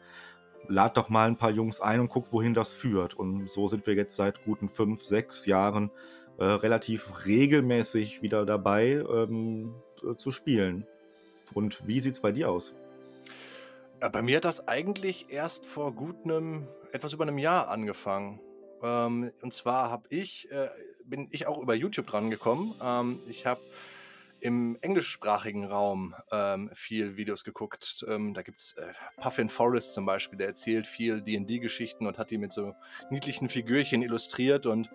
lad 0.68 0.96
doch 0.96 1.08
mal 1.08 1.28
ein 1.28 1.36
paar 1.36 1.50
Jungs 1.50 1.80
ein 1.80 2.00
und 2.00 2.08
guck, 2.08 2.32
wohin 2.32 2.54
das 2.54 2.72
führt. 2.72 3.14
Und 3.14 3.50
so 3.50 3.68
sind 3.68 3.86
wir 3.86 3.94
jetzt 3.94 4.16
seit 4.16 4.44
guten 4.44 4.68
fünf, 4.68 5.04
sechs 5.04 5.46
Jahren 5.46 5.90
äh, 6.38 6.44
relativ 6.44 7.26
regelmäßig 7.26 8.22
wieder 8.22 8.44
dabei 8.44 9.04
ähm, 9.08 9.74
äh, 10.02 10.16
zu 10.16 10.32
spielen. 10.32 10.86
Und 11.54 11.86
wie 11.86 12.00
sieht's 12.00 12.20
bei 12.20 12.32
dir 12.32 12.50
aus? 12.50 12.74
Bei 14.00 14.20
mir 14.20 14.36
hat 14.36 14.44
das 14.44 14.68
eigentlich 14.68 15.30
erst 15.30 15.64
vor 15.64 15.92
gut 15.92 16.16
einem, 16.24 16.68
etwas 16.92 17.12
über 17.12 17.24
einem 17.24 17.38
Jahr 17.38 17.68
angefangen. 17.68 18.40
Ähm, 18.82 19.32
und 19.40 19.54
zwar 19.54 19.90
habe 19.90 20.06
ich, 20.10 20.50
äh, 20.50 20.68
bin 21.06 21.28
ich 21.30 21.46
auch 21.46 21.58
über 21.58 21.74
YouTube 21.74 22.06
dran 22.06 22.30
gekommen. 22.30 22.74
Ähm, 22.82 23.20
ich 23.28 23.46
habe 23.46 23.60
im 24.40 24.76
englischsprachigen 24.82 25.64
Raum 25.64 26.14
ähm, 26.30 26.70
viel 26.74 27.16
Videos 27.16 27.42
geguckt. 27.42 28.04
Ähm, 28.08 28.34
da 28.34 28.42
gibt 28.42 28.60
es 28.60 28.72
äh, 28.74 28.92
Puffin 29.20 29.48
Forest 29.48 29.94
zum 29.94 30.04
Beispiel, 30.04 30.38
der 30.38 30.48
erzählt 30.48 30.86
viel 30.86 31.22
DD-Geschichten 31.22 32.06
und 32.06 32.18
hat 32.18 32.30
die 32.30 32.38
mit 32.38 32.52
so 32.52 32.74
niedlichen 33.10 33.48
Figürchen 33.48 34.02
illustriert 34.02 34.66
und 34.66 34.90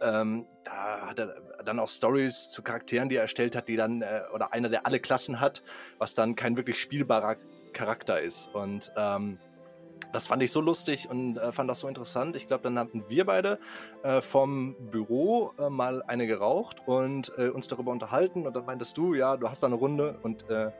ähm, 0.00 0.46
da 0.64 1.06
hat 1.06 1.18
er 1.18 1.34
dann 1.64 1.78
auch 1.78 1.88
Stories 1.88 2.50
zu 2.50 2.62
Charakteren, 2.62 3.08
die 3.08 3.16
er 3.16 3.22
erstellt 3.22 3.56
hat, 3.56 3.68
die 3.68 3.76
dann, 3.76 4.02
äh, 4.02 4.22
oder 4.32 4.52
einer, 4.52 4.68
der 4.68 4.86
alle 4.86 5.00
Klassen 5.00 5.40
hat, 5.40 5.62
was 5.98 6.14
dann 6.14 6.34
kein 6.34 6.56
wirklich 6.56 6.80
spielbarer 6.80 7.36
Charakter 7.72 8.20
ist. 8.20 8.48
Und 8.54 8.92
ähm, 8.96 9.38
das 10.14 10.28
fand 10.28 10.42
ich 10.42 10.52
so 10.52 10.60
lustig 10.60 11.10
und 11.10 11.36
äh, 11.36 11.50
fand 11.50 11.68
das 11.68 11.80
so 11.80 11.88
interessant. 11.88 12.36
Ich 12.36 12.46
glaube, 12.46 12.62
dann 12.62 12.78
hatten 12.78 13.04
wir 13.08 13.26
beide 13.26 13.58
äh, 14.04 14.20
vom 14.20 14.76
Büro 14.90 15.52
äh, 15.58 15.68
mal 15.68 16.02
eine 16.04 16.26
geraucht 16.26 16.76
und 16.86 17.32
äh, 17.36 17.48
uns 17.48 17.66
darüber 17.66 17.90
unterhalten. 17.90 18.46
Und 18.46 18.54
dann 18.54 18.64
meintest 18.64 18.96
du, 18.96 19.14
ja, 19.14 19.36
du 19.36 19.48
hast 19.48 19.62
da 19.62 19.66
eine 19.66 19.76
Runde 19.76 20.16
und 20.22 20.48
äh, 20.48 20.70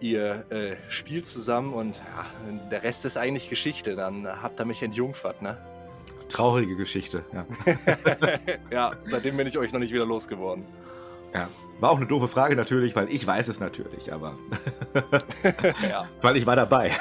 ihr 0.00 0.50
äh, 0.50 0.76
spielt 0.88 1.26
zusammen 1.26 1.74
und 1.74 1.96
ja, 1.96 2.26
der 2.70 2.82
Rest 2.82 3.04
ist 3.04 3.18
eigentlich 3.18 3.50
Geschichte. 3.50 3.94
Dann 3.94 4.26
habt 4.42 4.58
ihr 4.58 4.64
mich 4.64 4.82
entjungfert, 4.82 5.42
ne? 5.42 5.58
Traurige 6.30 6.76
Geschichte, 6.76 7.24
ja. 7.34 7.44
ja, 8.70 8.92
seitdem 9.04 9.36
bin 9.36 9.46
ich 9.48 9.58
euch 9.58 9.72
noch 9.72 9.80
nicht 9.80 9.92
wieder 9.92 10.06
losgeworden. 10.06 10.64
Ja, 11.34 11.48
war 11.80 11.90
auch 11.90 11.96
eine 11.96 12.06
doofe 12.06 12.28
Frage 12.28 12.56
natürlich, 12.56 12.96
weil 12.96 13.12
ich 13.12 13.26
weiß 13.26 13.48
es 13.48 13.60
natürlich, 13.60 14.12
aber 14.12 14.38
ja. 15.82 16.08
weil 16.22 16.36
ich 16.36 16.46
war 16.46 16.56
dabei. 16.56 16.92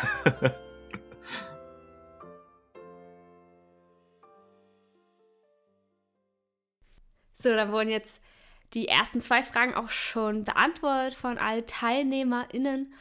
So, 7.42 7.56
dann 7.56 7.72
wurden 7.72 7.90
jetzt 7.90 8.20
die 8.74 8.88
ersten 8.88 9.22
zwei 9.22 9.42
Fragen 9.42 9.74
auch 9.74 9.90
schon 9.90 10.44
beantwortet 10.44 11.14
von 11.14 11.38
allen 11.38 11.66
TeilnehmerInnen. 11.66 12.94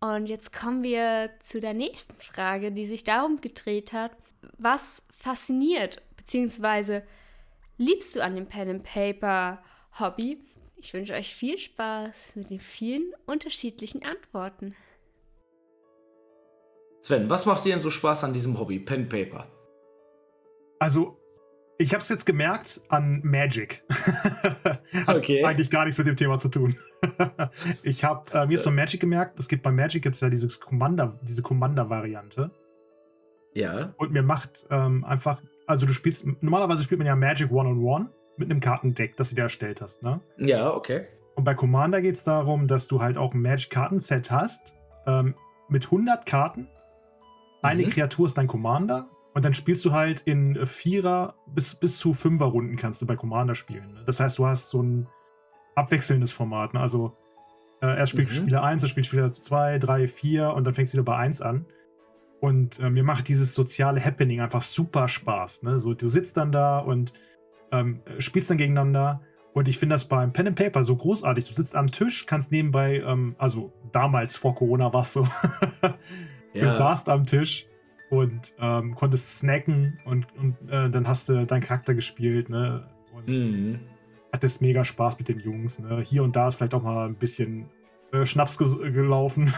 Und 0.00 0.26
jetzt 0.28 0.52
kommen 0.52 0.82
wir 0.82 1.30
zu 1.40 1.60
der 1.60 1.72
nächsten 1.72 2.18
Frage, 2.18 2.72
die 2.72 2.84
sich 2.84 3.04
darum 3.04 3.40
gedreht 3.40 3.92
hat, 3.92 4.10
was 4.58 5.06
fasziniert 5.18 6.02
bzw. 6.16 7.02
liebst 7.78 8.16
du 8.16 8.22
an 8.22 8.34
dem 8.34 8.46
Pen 8.46 8.70
and 8.70 8.84
Paper 8.84 9.62
Hobby? 9.98 10.40
Ich 10.76 10.92
wünsche 10.92 11.14
euch 11.14 11.34
viel 11.34 11.56
Spaß 11.56 12.36
mit 12.36 12.50
den 12.50 12.60
vielen 12.60 13.14
unterschiedlichen 13.24 14.04
Antworten. 14.04 14.76
Sven, 17.02 17.30
was 17.30 17.46
macht 17.46 17.64
dir 17.64 17.70
denn 17.70 17.80
so 17.80 17.90
Spaß 17.90 18.24
an 18.24 18.32
diesem 18.32 18.58
Hobby, 18.58 18.80
Pen 18.80 19.02
and 19.02 19.08
Paper? 19.08 19.46
Also, 20.78 21.18
ich 21.78 21.92
habe 21.92 22.00
es 22.00 22.08
jetzt 22.08 22.24
gemerkt 22.24 22.80
an 22.88 23.20
Magic. 23.22 23.82
Hat 25.06 25.16
Okay. 25.16 25.44
eigentlich 25.44 25.70
gar 25.70 25.84
nichts 25.84 25.98
mit 25.98 26.06
dem 26.06 26.16
Thema 26.16 26.38
zu 26.38 26.48
tun. 26.48 26.74
ich 27.82 28.02
habe 28.04 28.30
äh, 28.32 28.46
mir 28.46 28.52
jetzt 28.54 28.64
bei 28.64 28.70
Magic 28.70 29.00
gemerkt, 29.00 29.38
es 29.38 29.48
gibt 29.48 29.62
bei 29.62 29.70
Magic 29.70 30.02
gibt 30.02 30.14
es 30.16 30.20
ja 30.20 30.30
dieses 30.30 30.58
Commander, 30.60 31.18
diese 31.22 31.42
Commander-Variante. 31.42 32.50
Ja. 33.54 33.94
Und 33.96 34.12
mir 34.12 34.22
macht 34.22 34.66
ähm, 34.70 35.04
einfach, 35.04 35.42
also 35.66 35.86
du 35.86 35.92
spielst, 35.92 36.26
normalerweise 36.42 36.82
spielt 36.82 36.98
man 36.98 37.06
ja 37.06 37.16
Magic 37.16 37.50
One-on-One 37.50 38.10
mit 38.36 38.50
einem 38.50 38.60
Kartendeck, 38.60 39.16
das 39.16 39.30
du 39.30 39.36
dir 39.36 39.42
erstellt 39.42 39.80
hast, 39.80 40.02
ne? 40.02 40.20
Ja, 40.38 40.70
okay. 40.74 41.06
Und 41.36 41.44
bei 41.44 41.54
Commander 41.54 42.00
geht 42.02 42.14
es 42.16 42.24
darum, 42.24 42.66
dass 42.66 42.86
du 42.88 43.00
halt 43.00 43.18
auch 43.18 43.32
ein 43.34 43.40
Magic-Kartenset 43.42 44.30
hast 44.30 44.74
ähm, 45.06 45.34
mit 45.68 45.84
100 45.86 46.24
Karten. 46.26 46.68
Eine 47.62 47.82
Mhm. 47.82 47.90
Kreatur 47.90 48.26
ist 48.26 48.36
dein 48.38 48.46
Commander. 48.46 49.08
Und 49.36 49.44
dann 49.44 49.52
spielst 49.52 49.84
du 49.84 49.92
halt 49.92 50.22
in 50.22 50.56
äh, 50.56 50.64
Vierer 50.64 51.34
bis, 51.46 51.74
bis 51.74 51.98
zu 51.98 52.14
Fünfer-Runden 52.14 52.76
kannst 52.76 53.02
du 53.02 53.06
bei 53.06 53.16
Commander 53.16 53.54
spielen. 53.54 53.92
Ne? 53.92 54.02
Das 54.06 54.18
heißt, 54.18 54.38
du 54.38 54.46
hast 54.46 54.70
so 54.70 54.82
ein 54.82 55.06
abwechselndes 55.74 56.32
Format. 56.32 56.72
Ne? 56.72 56.80
Also 56.80 57.14
äh, 57.82 57.98
erst 57.98 58.12
spielt 58.12 58.30
Mhm. 58.30 58.32
Spieler 58.32 58.62
1, 58.62 58.80
dann 58.80 58.88
spielt 58.88 59.04
Spieler 59.04 59.30
2, 59.30 59.78
3, 59.78 60.06
4 60.08 60.54
und 60.54 60.64
dann 60.64 60.72
fängst 60.72 60.94
du 60.94 60.96
wieder 60.96 61.04
bei 61.04 61.16
1 61.16 61.42
an. 61.42 61.66
Und 62.40 62.80
äh, 62.80 62.88
mir 62.88 63.04
macht 63.04 63.28
dieses 63.28 63.54
soziale 63.54 64.02
Happening 64.02 64.40
einfach 64.40 64.62
super 64.62 65.06
Spaß. 65.06 65.64
Ne? 65.64 65.80
So, 65.80 65.92
du 65.92 66.08
sitzt 66.08 66.38
dann 66.38 66.50
da 66.50 66.78
und 66.78 67.12
ähm, 67.72 68.00
spielst 68.16 68.48
dann 68.48 68.56
gegeneinander. 68.56 69.20
Und 69.52 69.68
ich 69.68 69.76
finde 69.76 69.96
das 69.96 70.06
beim 70.06 70.32
Pen 70.32 70.46
and 70.46 70.56
Paper 70.58 70.82
so 70.82 70.96
großartig. 70.96 71.46
Du 71.46 71.52
sitzt 71.52 71.76
am 71.76 71.90
Tisch, 71.90 72.24
kannst 72.24 72.52
nebenbei, 72.52 73.00
ähm, 73.06 73.36
also 73.36 73.70
damals 73.92 74.34
vor 74.34 74.54
Corona 74.54 74.94
war 74.94 75.02
es 75.02 75.12
so, 75.12 75.28
du 76.54 76.58
Ja. 76.58 76.70
saßt 76.74 77.10
am 77.10 77.26
Tisch 77.26 77.66
und 78.10 78.54
ähm, 78.60 78.94
konntest 78.94 79.38
snacken 79.38 79.98
und, 80.04 80.26
und 80.36 80.56
äh, 80.70 80.90
dann 80.90 81.08
hast 81.08 81.28
du 81.28 81.44
deinen 81.46 81.62
Charakter 81.62 81.94
gespielt. 81.94 82.48
Ne? 82.48 82.86
Und 83.14 83.28
Mhm. 83.28 83.80
hattest 84.32 84.62
mega 84.62 84.84
Spaß 84.84 85.18
mit 85.18 85.28
den 85.28 85.40
Jungs. 85.40 85.78
Ne? 85.78 86.00
Hier 86.00 86.22
und 86.22 86.36
da 86.36 86.48
ist 86.48 86.56
vielleicht 86.56 86.74
auch 86.74 86.82
mal 86.82 87.06
ein 87.06 87.14
bisschen 87.14 87.66
äh, 88.12 88.24
Schnaps 88.26 88.58
gelaufen. 88.58 89.52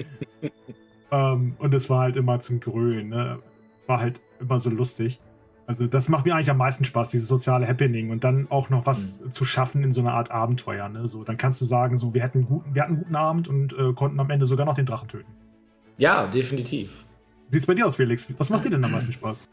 ähm, 1.10 1.56
und 1.58 1.74
es 1.74 1.90
war 1.90 2.00
halt 2.00 2.16
immer 2.16 2.38
zum 2.40 2.60
Grölen. 2.60 3.08
Ne? 3.08 3.40
War 3.86 4.00
halt 4.00 4.20
immer 4.40 4.60
so 4.60 4.70
lustig. 4.70 5.20
Also 5.66 5.86
das 5.86 6.08
macht 6.08 6.24
mir 6.24 6.34
eigentlich 6.34 6.50
am 6.50 6.56
meisten 6.56 6.84
Spaß, 6.86 7.10
dieses 7.10 7.28
soziale 7.28 7.68
Happening 7.68 8.08
und 8.08 8.24
dann 8.24 8.50
auch 8.50 8.70
noch 8.70 8.86
was 8.86 9.20
zu 9.28 9.44
schaffen 9.44 9.82
in 9.84 9.92
so 9.92 10.00
einer 10.00 10.14
Art 10.14 10.30
Abenteuer. 10.30 10.88
Ne? 10.88 11.06
So, 11.06 11.24
dann 11.24 11.36
kannst 11.36 11.60
du 11.60 11.66
sagen, 11.66 11.98
so 11.98 12.14
wir 12.14 12.22
hatten 12.22 12.38
einen 12.38 12.46
guten, 12.46 12.74
wir 12.74 12.82
hatten 12.82 12.94
einen 12.94 13.02
guten 13.02 13.16
Abend 13.16 13.48
und 13.48 13.74
äh, 13.74 13.92
konnten 13.92 14.18
am 14.18 14.30
Ende 14.30 14.46
sogar 14.46 14.64
noch 14.64 14.74
den 14.74 14.86
Drachen 14.86 15.08
töten. 15.08 15.30
Ja, 15.98 16.26
definitiv. 16.26 17.04
Sieht's 17.48 17.66
bei 17.66 17.74
dir 17.74 17.86
aus, 17.86 17.96
Felix? 17.96 18.26
Was 18.36 18.50
macht 18.50 18.64
dir 18.64 18.70
denn 18.70 18.84
am 18.84 18.92
meisten 18.92 19.12
Spaß? 19.12 19.44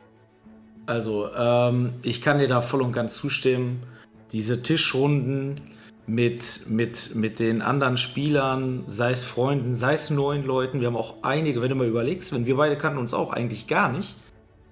Also, 0.85 1.29
ähm, 1.35 1.93
ich 2.03 2.21
kann 2.21 2.37
dir 2.37 2.47
da 2.47 2.61
voll 2.61 2.81
und 2.81 2.91
ganz 2.91 3.15
zustimmen. 3.15 3.83
Diese 4.31 4.61
Tischrunden 4.61 5.61
mit, 6.07 6.69
mit, 6.69 7.15
mit 7.15 7.39
den 7.39 7.61
anderen 7.61 7.97
Spielern, 7.97 8.83
sei 8.87 9.11
es 9.11 9.23
Freunden, 9.23 9.75
sei 9.75 9.93
es 9.93 10.09
neuen 10.09 10.45
Leuten. 10.45 10.81
Wir 10.81 10.87
haben 10.87 10.97
auch 10.97 11.23
einige, 11.23 11.61
wenn 11.61 11.69
du 11.69 11.75
mal 11.75 11.87
überlegst, 11.87 12.33
wenn 12.33 12.45
wir 12.45 12.57
beide 12.57 12.77
kannten 12.77 12.99
uns 12.99 13.13
auch 13.13 13.31
eigentlich 13.31 13.67
gar 13.67 13.91
nicht. 13.91 14.15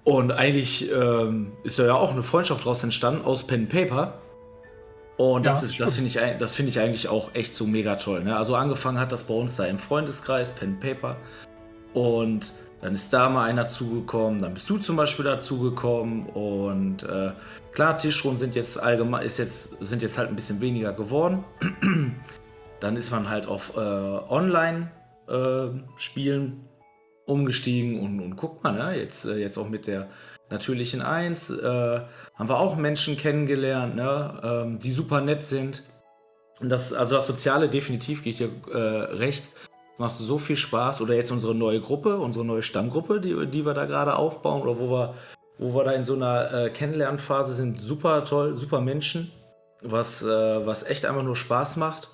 Und 0.04 0.32
eigentlich 0.32 0.90
ähm, 0.92 1.52
ist 1.64 1.78
ja 1.78 1.94
auch 1.94 2.12
eine 2.12 2.22
Freundschaft 2.22 2.60
daraus 2.60 2.84
entstanden 2.84 3.24
aus 3.24 3.46
Pen 3.46 3.62
and 3.62 3.68
Paper. 3.70 4.18
Und 5.16 5.46
das, 5.46 5.62
Ja, 5.62 5.66
ist, 5.66 5.80
das 5.80 5.94
finde 5.94 6.08
ich, 6.08 6.38
das 6.38 6.54
finde 6.54 6.68
ich 6.70 6.80
eigentlich 6.80 7.08
auch 7.08 7.34
echt 7.34 7.54
so 7.54 7.66
mega 7.66 7.96
toll. 7.96 8.22
Ne? 8.22 8.36
Also 8.36 8.54
angefangen 8.54 8.98
hat 8.98 9.12
das 9.12 9.24
bei 9.24 9.34
uns 9.34 9.56
da 9.56 9.64
im 9.64 9.78
Freundeskreis, 9.78 10.54
Pen 10.54 10.70
and 10.70 10.80
Paper. 10.80 11.16
Und 11.94 12.52
dann 12.84 12.92
ist 12.92 13.12
da 13.14 13.30
mal 13.30 13.48
einer 13.48 13.64
zugekommen, 13.64 14.42
dann 14.42 14.52
bist 14.52 14.68
du 14.68 14.76
zum 14.76 14.96
Beispiel 14.96 15.24
dazugekommen 15.24 16.26
und 16.26 17.02
äh, 17.04 17.30
klar, 17.72 17.96
Tischrunden 17.96 18.38
sind 18.38 18.54
jetzt 18.54 18.78
allgemein, 18.78 19.24
ist 19.24 19.38
jetzt, 19.38 19.82
sind 19.82 20.02
jetzt 20.02 20.18
halt 20.18 20.28
ein 20.28 20.36
bisschen 20.36 20.60
weniger 20.60 20.92
geworden. 20.92 21.44
dann 22.80 22.98
ist 22.98 23.10
man 23.10 23.30
halt 23.30 23.46
auf 23.46 23.74
äh, 23.74 23.80
Online-Spielen 23.80 26.68
umgestiegen 27.24 28.00
und, 28.00 28.20
und 28.20 28.36
guck 28.36 28.62
mal, 28.62 28.74
ne? 28.74 28.98
jetzt, 28.98 29.24
äh, 29.24 29.36
jetzt 29.36 29.56
auch 29.56 29.70
mit 29.70 29.86
der 29.86 30.10
natürlichen 30.50 31.00
Eins 31.00 31.48
äh, 31.48 32.00
haben 32.34 32.48
wir 32.50 32.58
auch 32.58 32.76
Menschen 32.76 33.16
kennengelernt, 33.16 33.96
ne? 33.96 34.42
ähm, 34.44 34.78
die 34.78 34.90
super 34.90 35.22
nett 35.22 35.42
sind. 35.42 35.84
Und 36.60 36.68
das, 36.68 36.92
also 36.92 37.14
das 37.14 37.26
Soziale 37.26 37.70
definitiv, 37.70 38.22
gehe 38.22 38.32
ich 38.32 38.36
dir 38.36 38.50
äh, 38.70 39.14
recht, 39.14 39.48
macht 39.98 40.16
so 40.16 40.38
viel 40.38 40.56
Spaß. 40.56 41.00
Oder 41.00 41.14
jetzt 41.14 41.30
unsere 41.30 41.54
neue 41.54 41.80
Gruppe, 41.80 42.18
unsere 42.18 42.44
neue 42.44 42.62
Stammgruppe, 42.62 43.20
die, 43.20 43.46
die 43.46 43.64
wir 43.64 43.74
da 43.74 43.84
gerade 43.84 44.16
aufbauen 44.16 44.62
oder 44.62 44.78
wo 44.78 44.90
wir, 44.90 45.14
wo 45.58 45.74
wir 45.74 45.84
da 45.84 45.92
in 45.92 46.04
so 46.04 46.14
einer 46.14 46.52
äh, 46.52 46.70
Kennenlernphase 46.70 47.54
sind, 47.54 47.80
super 47.80 48.24
toll, 48.24 48.54
super 48.54 48.80
Menschen, 48.80 49.30
was, 49.82 50.22
äh, 50.22 50.66
was 50.66 50.84
echt 50.84 51.06
einfach 51.06 51.22
nur 51.22 51.36
Spaß 51.36 51.76
macht. 51.76 52.10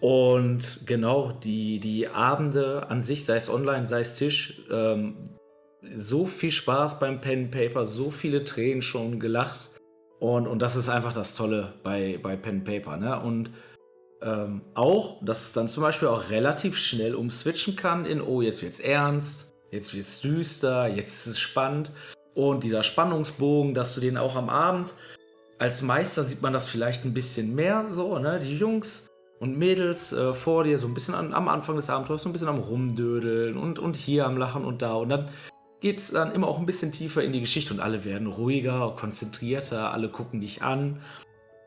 Und 0.00 0.80
genau, 0.86 1.32
die, 1.32 1.80
die 1.80 2.08
Abende 2.08 2.88
an 2.88 3.00
sich, 3.00 3.24
sei 3.24 3.36
es 3.36 3.48
online, 3.48 3.86
sei 3.86 4.00
es 4.00 4.14
Tisch, 4.14 4.62
ähm, 4.70 5.30
so 5.96 6.26
viel 6.26 6.50
Spaß 6.50 6.98
beim 6.98 7.20
Pen 7.20 7.50
Paper, 7.50 7.86
so 7.86 8.10
viele 8.10 8.44
Tränen 8.44 8.82
schon 8.82 9.20
gelacht. 9.20 9.70
Und, 10.18 10.46
und 10.46 10.62
das 10.62 10.76
ist 10.76 10.88
einfach 10.88 11.12
das 11.12 11.34
Tolle 11.34 11.74
bei, 11.82 12.18
bei 12.22 12.36
Pen 12.36 12.64
Paper. 12.64 12.96
Ne? 12.96 13.20
Und 13.20 13.50
ähm, 14.24 14.62
auch, 14.74 15.22
dass 15.22 15.42
es 15.42 15.52
dann 15.52 15.68
zum 15.68 15.82
Beispiel 15.82 16.08
auch 16.08 16.30
relativ 16.30 16.78
schnell 16.78 17.14
umswitchen 17.14 17.76
kann 17.76 18.06
in, 18.06 18.22
oh, 18.22 18.40
jetzt 18.40 18.62
wird's 18.62 18.80
ernst, 18.80 19.52
jetzt 19.70 19.94
wird's 19.94 20.22
düster, 20.22 20.88
jetzt 20.88 21.14
ist 21.14 21.26
es 21.26 21.38
spannend. 21.38 21.90
Und 22.34 22.64
dieser 22.64 22.82
Spannungsbogen, 22.82 23.74
dass 23.74 23.94
du 23.94 24.00
den 24.00 24.16
auch 24.16 24.36
am 24.36 24.48
Abend, 24.48 24.94
als 25.58 25.82
Meister 25.82 26.24
sieht 26.24 26.42
man 26.42 26.52
das 26.52 26.66
vielleicht 26.66 27.04
ein 27.04 27.14
bisschen 27.14 27.54
mehr 27.54 27.86
so, 27.90 28.18
ne? 28.18 28.40
Die 28.40 28.56
Jungs 28.56 29.08
und 29.38 29.58
Mädels 29.58 30.12
äh, 30.12 30.34
vor 30.34 30.64
dir 30.64 30.78
so 30.78 30.88
ein 30.88 30.94
bisschen 30.94 31.14
an, 31.14 31.32
am 31.32 31.48
Anfang 31.48 31.76
des 31.76 31.90
Abenteuers 31.90 32.22
so 32.22 32.28
ein 32.28 32.32
bisschen 32.32 32.48
am 32.48 32.58
Rumdödeln 32.58 33.56
und, 33.56 33.78
und 33.78 33.94
hier 33.94 34.26
am 34.26 34.36
Lachen 34.36 34.64
und 34.64 34.82
da. 34.82 34.94
Und 34.94 35.10
dann 35.10 35.28
geht 35.80 35.98
es 35.98 36.10
dann 36.10 36.32
immer 36.32 36.48
auch 36.48 36.58
ein 36.58 36.66
bisschen 36.66 36.92
tiefer 36.92 37.22
in 37.22 37.32
die 37.32 37.40
Geschichte 37.40 37.74
und 37.74 37.80
alle 37.80 38.04
werden 38.04 38.26
ruhiger, 38.26 38.96
konzentrierter, 38.98 39.92
alle 39.92 40.08
gucken 40.08 40.40
dich 40.40 40.62
an 40.62 41.00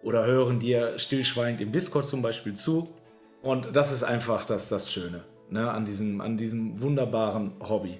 oder 0.04 0.26
hören 0.26 0.60
dir 0.60 1.00
stillschweigend 1.00 1.62
im 1.62 1.72
Discord 1.72 2.06
zum 2.06 2.22
Beispiel 2.22 2.54
zu. 2.54 2.90
Und 3.42 3.76
das 3.76 3.92
ist 3.92 4.04
einfach 4.04 4.46
das, 4.46 4.70
das 4.70 4.92
Schöne 4.92 5.24
ne, 5.50 5.72
an, 5.72 5.86
diesem, 5.86 6.22
an 6.22 6.38
diesem 6.38 6.80
wunderbaren 6.82 7.54
Hobby. 7.60 8.00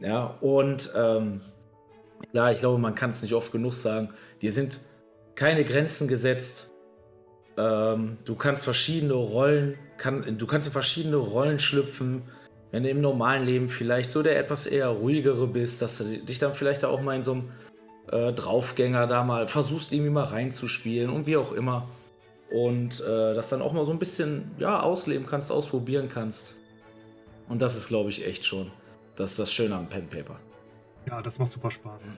Ja, 0.00 0.36
und 0.40 0.90
ähm, 0.96 1.40
Ja, 2.32 2.50
ich 2.50 2.60
glaube, 2.60 2.78
man 2.78 2.94
kann 2.94 3.10
es 3.10 3.22
nicht 3.22 3.34
oft 3.34 3.52
genug 3.52 3.72
sagen. 3.72 4.10
Dir 4.40 4.52
sind 4.52 4.80
keine 5.34 5.64
Grenzen 5.64 6.08
gesetzt. 6.08 6.70
Ähm, 7.56 8.18
du 8.24 8.34
kannst 8.34 8.64
verschiedene 8.64 9.14
Rollen, 9.14 9.76
kann, 9.98 10.38
du 10.38 10.46
kannst 10.46 10.66
in 10.66 10.72
verschiedene 10.72 11.16
Rollen 11.16 11.58
schlüpfen. 11.58 12.22
Wenn 12.70 12.84
du 12.84 12.88
im 12.90 13.00
normalen 13.02 13.44
Leben 13.44 13.68
vielleicht 13.68 14.10
so 14.10 14.22
der 14.22 14.38
etwas 14.38 14.66
eher 14.66 14.88
ruhigere 14.88 15.46
bist, 15.46 15.82
dass 15.82 15.98
du 15.98 16.04
dich 16.04 16.38
dann 16.38 16.54
vielleicht 16.54 16.84
auch 16.84 17.02
mal 17.02 17.16
in 17.16 17.22
so 17.22 17.32
einem 17.32 17.50
äh, 18.10 18.32
Draufgänger 18.32 19.06
da 19.06 19.24
mal 19.24 19.46
versuchst, 19.46 19.92
irgendwie 19.92 20.10
mal 20.10 20.24
reinzuspielen 20.24 21.10
und 21.10 21.26
wie 21.26 21.36
auch 21.36 21.52
immer. 21.52 21.88
Und 22.50 23.00
äh, 23.00 23.34
das 23.34 23.48
dann 23.48 23.62
auch 23.62 23.72
mal 23.72 23.84
so 23.84 23.92
ein 23.92 23.98
bisschen 23.98 24.50
ja, 24.58 24.80
ausleben 24.80 25.26
kannst, 25.26 25.50
ausprobieren 25.50 26.10
kannst. 26.12 26.54
Und 27.48 27.62
das 27.62 27.76
ist, 27.76 27.88
glaube 27.88 28.10
ich, 28.10 28.26
echt 28.26 28.44
schon. 28.44 28.70
Das 29.16 29.30
ist 29.30 29.38
das 29.38 29.52
Schöne 29.52 29.74
am 29.74 29.86
Pen 29.86 30.06
Paper. 30.08 30.36
Ja, 31.08 31.22
das 31.22 31.38
macht 31.38 31.50
super 31.50 31.70
Spaß. 31.70 32.08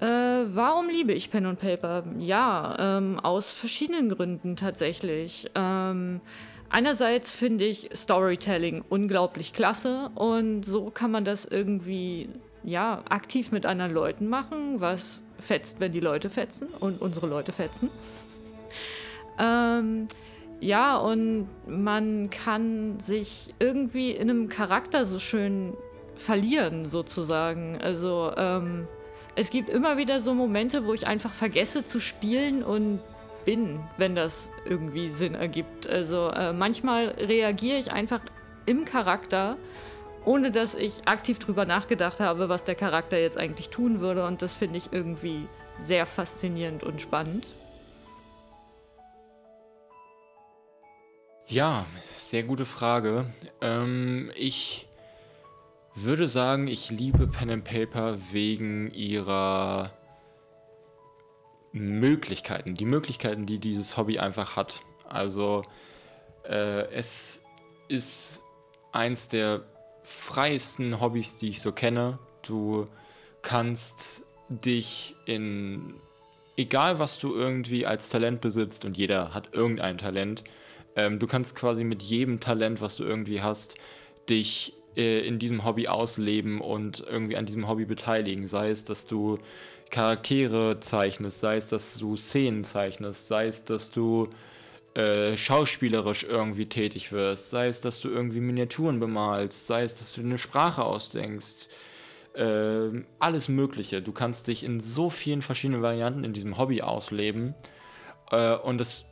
Äh, 0.00 0.06
warum 0.54 0.88
liebe 0.88 1.12
ich 1.12 1.30
Pen 1.30 1.46
und 1.46 1.58
Paper? 1.58 2.04
Ja, 2.18 2.76
ähm, 2.98 3.18
aus 3.20 3.50
verschiedenen 3.50 4.08
Gründen 4.08 4.56
tatsächlich. 4.56 5.50
Ähm, 5.54 6.20
einerseits 6.70 7.30
finde 7.30 7.64
ich 7.64 7.90
Storytelling 7.94 8.84
unglaublich 8.88 9.52
klasse 9.52 10.10
und 10.14 10.64
so 10.64 10.90
kann 10.90 11.10
man 11.10 11.24
das 11.24 11.44
irgendwie 11.44 12.28
ja 12.62 13.02
aktiv 13.08 13.52
mit 13.52 13.66
anderen 13.66 13.92
Leuten 13.92 14.28
machen, 14.28 14.80
was 14.80 15.22
fetzt, 15.38 15.80
wenn 15.80 15.92
die 15.92 16.00
Leute 16.00 16.30
fetzen 16.30 16.68
und 16.80 17.00
unsere 17.00 17.26
Leute 17.26 17.52
fetzen. 17.52 17.90
ähm, 19.38 20.08
ja, 20.60 20.96
und 20.96 21.48
man 21.66 22.30
kann 22.30 22.98
sich 22.98 23.54
irgendwie 23.58 24.12
in 24.12 24.30
einem 24.30 24.48
Charakter 24.48 25.04
so 25.04 25.18
schön 25.18 25.74
verlieren, 26.16 26.86
sozusagen. 26.86 27.76
Also, 27.82 28.32
ähm, 28.36 28.86
es 29.36 29.50
gibt 29.50 29.68
immer 29.68 29.98
wieder 29.98 30.20
so 30.20 30.32
Momente, 30.32 30.86
wo 30.86 30.94
ich 30.94 31.06
einfach 31.06 31.32
vergesse 31.32 31.84
zu 31.84 32.00
spielen 32.00 32.62
und 32.62 33.00
bin, 33.44 33.80
wenn 33.96 34.14
das 34.14 34.50
irgendwie 34.64 35.08
Sinn 35.08 35.34
ergibt. 35.34 35.88
Also, 35.88 36.30
äh, 36.30 36.52
manchmal 36.52 37.08
reagiere 37.08 37.78
ich 37.78 37.92
einfach 37.92 38.20
im 38.66 38.84
Charakter, 38.84 39.56
ohne 40.24 40.50
dass 40.50 40.74
ich 40.74 41.06
aktiv 41.06 41.38
drüber 41.38 41.66
nachgedacht 41.66 42.20
habe, 42.20 42.48
was 42.48 42.64
der 42.64 42.74
Charakter 42.74 43.18
jetzt 43.18 43.36
eigentlich 43.36 43.68
tun 43.68 44.00
würde. 44.00 44.26
Und 44.26 44.42
das 44.42 44.54
finde 44.54 44.78
ich 44.78 44.92
irgendwie 44.92 45.46
sehr 45.78 46.06
faszinierend 46.06 46.82
und 46.82 47.02
spannend. 47.02 47.46
Ja, 51.46 51.84
sehr 52.14 52.42
gute 52.42 52.64
Frage. 52.64 53.26
Ähm, 53.60 54.30
ich 54.34 54.86
würde 55.94 56.26
sagen, 56.26 56.68
ich 56.68 56.90
liebe 56.90 57.26
Pen 57.26 57.50
and 57.50 57.64
Paper 57.64 58.16
wegen 58.32 58.90
ihrer 58.92 59.90
Möglichkeiten, 61.74 62.74
die 62.74 62.84
Möglichkeiten, 62.84 63.46
die 63.46 63.58
dieses 63.58 63.96
Hobby 63.96 64.18
einfach 64.18 64.54
hat. 64.56 64.80
Also 65.08 65.62
äh, 66.48 66.86
es 66.92 67.42
ist 67.88 68.42
eins 68.92 69.28
der 69.28 69.62
freiesten 70.04 71.00
Hobbys, 71.00 71.36
die 71.36 71.48
ich 71.48 71.60
so 71.60 71.72
kenne. 71.72 72.20
Du 72.42 72.84
kannst 73.42 74.22
dich 74.48 75.16
in, 75.26 75.94
egal 76.56 77.00
was 77.00 77.18
du 77.18 77.34
irgendwie 77.34 77.86
als 77.86 78.08
Talent 78.08 78.40
besitzt, 78.40 78.84
und 78.84 78.96
jeder 78.96 79.34
hat 79.34 79.52
irgendein 79.52 79.98
Talent, 79.98 80.44
ähm, 80.94 81.18
du 81.18 81.26
kannst 81.26 81.56
quasi 81.56 81.82
mit 81.82 82.02
jedem 82.02 82.38
Talent, 82.38 82.80
was 82.80 82.96
du 82.96 83.04
irgendwie 83.04 83.42
hast, 83.42 83.74
dich 84.28 84.74
äh, 84.96 85.26
in 85.26 85.40
diesem 85.40 85.64
Hobby 85.64 85.88
ausleben 85.88 86.60
und 86.60 87.00
irgendwie 87.00 87.36
an 87.36 87.46
diesem 87.46 87.66
Hobby 87.66 87.84
beteiligen. 87.84 88.46
Sei 88.46 88.70
es, 88.70 88.84
dass 88.84 89.06
du 89.06 89.38
Charaktere 89.90 90.78
zeichnest, 90.78 91.40
sei 91.40 91.56
es, 91.56 91.68
dass 91.68 91.94
du 91.96 92.16
Szenen 92.16 92.64
zeichnest, 92.64 93.28
sei 93.28 93.46
es, 93.46 93.64
dass 93.64 93.90
du 93.90 94.28
äh, 94.94 95.36
schauspielerisch 95.36 96.24
irgendwie 96.24 96.66
tätig 96.66 97.10
wirst, 97.12 97.50
sei 97.50 97.68
es, 97.68 97.80
dass 97.80 98.00
du 98.00 98.08
irgendwie 98.08 98.40
Miniaturen 98.40 99.00
bemalst, 99.00 99.66
sei 99.66 99.82
es, 99.82 99.96
dass 99.96 100.12
du 100.12 100.20
eine 100.20 100.38
Sprache 100.38 100.84
ausdenkst. 100.84 101.68
Äh, 102.34 103.02
alles 103.18 103.48
Mögliche. 103.48 104.02
Du 104.02 104.12
kannst 104.12 104.48
dich 104.48 104.64
in 104.64 104.80
so 104.80 105.10
vielen 105.10 105.42
verschiedenen 105.42 105.82
Varianten 105.82 106.24
in 106.24 106.32
diesem 106.32 106.58
Hobby 106.58 106.82
ausleben. 106.82 107.54
Äh, 108.30 108.54
und 108.54 108.80
es 108.80 109.04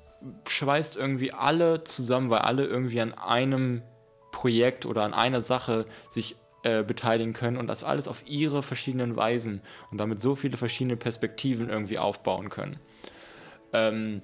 schweißt 0.49 0.97
irgendwie 0.97 1.33
alle 1.33 1.85
zusammen, 1.85 2.31
weil 2.31 2.41
alle 2.41 2.65
irgendwie 2.67 3.01
an 3.01 3.15
einem 3.15 3.83
Projekt 4.31 4.87
oder 4.87 5.03
an 5.03 5.15
einer 5.15 5.43
Sache 5.43 5.87
sich 6.09 6.37
äh, 6.63 6.83
beteiligen 6.83 7.33
können 7.33 7.57
und 7.57 7.67
das 7.67 7.85
alles 7.85 8.09
auf 8.09 8.25
ihre 8.27 8.63
verschiedenen 8.63 9.17
Weisen 9.17 9.61
und 9.91 9.99
damit 9.99 10.21
so 10.23 10.35
viele 10.35 10.57
verschiedene 10.57 10.97
Perspektiven 10.97 11.69
irgendwie 11.69 11.99
aufbauen 11.99 12.49
können. 12.49 12.77
Ähm, 13.73 14.23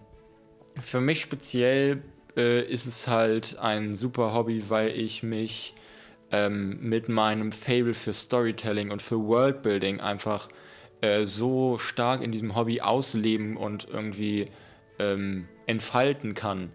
für 0.81 1.01
mich 1.01 1.21
speziell 1.21 2.03
äh, 2.37 2.63
ist 2.63 2.87
es 2.87 3.09
halt 3.09 3.59
ein 3.59 3.95
super 3.95 4.35
Hobby, 4.35 4.65
weil 4.69 4.91
ich 4.91 5.23
mich 5.23 5.75
ähm, 6.31 6.79
mit 6.81 7.09
meinem 7.09 7.53
Fable 7.53 7.95
für 7.95 8.13
Storytelling 8.13 8.91
und 8.91 9.03
für 9.03 9.19
Worldbuilding 9.19 10.01
einfach 10.01 10.49
äh, 11.01 11.25
so 11.25 11.79
stark 11.79 12.23
in 12.23 12.33
diesem 12.33 12.55
Hobby 12.55 12.81
ausleben 12.81 13.57
und 13.57 13.89
irgendwie 13.89 14.47
ähm, 14.99 15.49
entfalten 15.67 16.35
kann, 16.35 16.71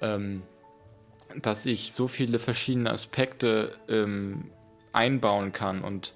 ähm, 0.00 0.42
dass 1.42 1.66
ich 1.66 1.92
so 1.92 2.08
viele 2.08 2.38
verschiedene 2.38 2.90
Aspekte 2.90 3.76
ähm, 3.88 4.50
einbauen 4.94 5.52
kann 5.52 5.82
und 5.82 6.14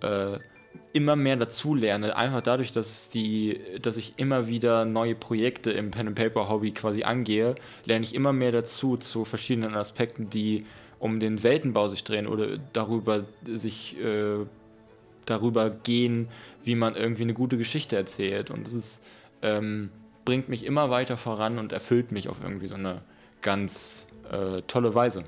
äh, 0.00 0.38
immer 0.92 1.16
mehr 1.16 1.36
dazu 1.36 1.74
lerne, 1.74 2.16
einfach 2.16 2.40
dadurch, 2.40 2.72
dass, 2.72 3.10
die, 3.10 3.60
dass 3.80 3.96
ich 3.96 4.14
immer 4.16 4.48
wieder 4.48 4.84
neue 4.84 5.14
Projekte 5.14 5.70
im 5.70 5.90
Pen 5.90 6.08
and 6.08 6.16
Paper 6.16 6.48
Hobby 6.48 6.72
quasi 6.72 7.04
angehe, 7.04 7.54
lerne 7.84 8.04
ich 8.04 8.14
immer 8.14 8.32
mehr 8.32 8.52
dazu 8.52 8.96
zu 8.96 9.24
verschiedenen 9.24 9.74
Aspekten, 9.74 10.30
die 10.30 10.64
um 10.98 11.20
den 11.20 11.42
Weltenbau 11.42 11.88
sich 11.88 12.04
drehen 12.04 12.26
oder 12.26 12.58
darüber 12.72 13.24
sich 13.44 14.00
äh, 14.00 14.46
darüber 15.26 15.70
gehen, 15.70 16.28
wie 16.62 16.74
man 16.74 16.96
irgendwie 16.96 17.22
eine 17.22 17.34
gute 17.34 17.58
Geschichte 17.58 17.96
erzählt. 17.96 18.50
Und 18.50 18.66
das 18.66 18.74
ist 18.74 19.04
ähm, 19.42 19.90
bringt 20.24 20.48
mich 20.48 20.64
immer 20.64 20.90
weiter 20.90 21.16
voran 21.16 21.58
und 21.58 21.72
erfüllt 21.72 22.10
mich 22.10 22.28
auf 22.28 22.42
irgendwie 22.42 22.68
so 22.68 22.74
eine 22.74 23.02
ganz 23.42 24.06
äh, 24.30 24.62
tolle 24.62 24.94
Weise. 24.94 25.24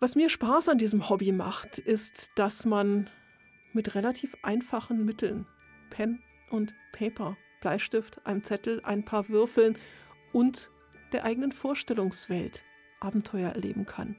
Was 0.00 0.14
mir 0.14 0.28
Spaß 0.28 0.68
an 0.68 0.78
diesem 0.78 1.08
Hobby 1.08 1.32
macht, 1.32 1.78
ist, 1.78 2.30
dass 2.36 2.64
man 2.64 3.10
mit 3.72 3.96
relativ 3.96 4.36
einfachen 4.42 5.04
Mitteln, 5.04 5.44
Pen 5.90 6.22
und 6.50 6.72
Paper, 6.92 7.36
Bleistift, 7.60 8.24
einem 8.24 8.44
Zettel, 8.44 8.80
ein 8.84 9.04
paar 9.04 9.28
Würfeln 9.28 9.76
und 10.32 10.70
der 11.10 11.24
eigenen 11.24 11.50
Vorstellungswelt 11.50 12.62
Abenteuer 13.00 13.50
erleben 13.50 13.86
kann. 13.86 14.14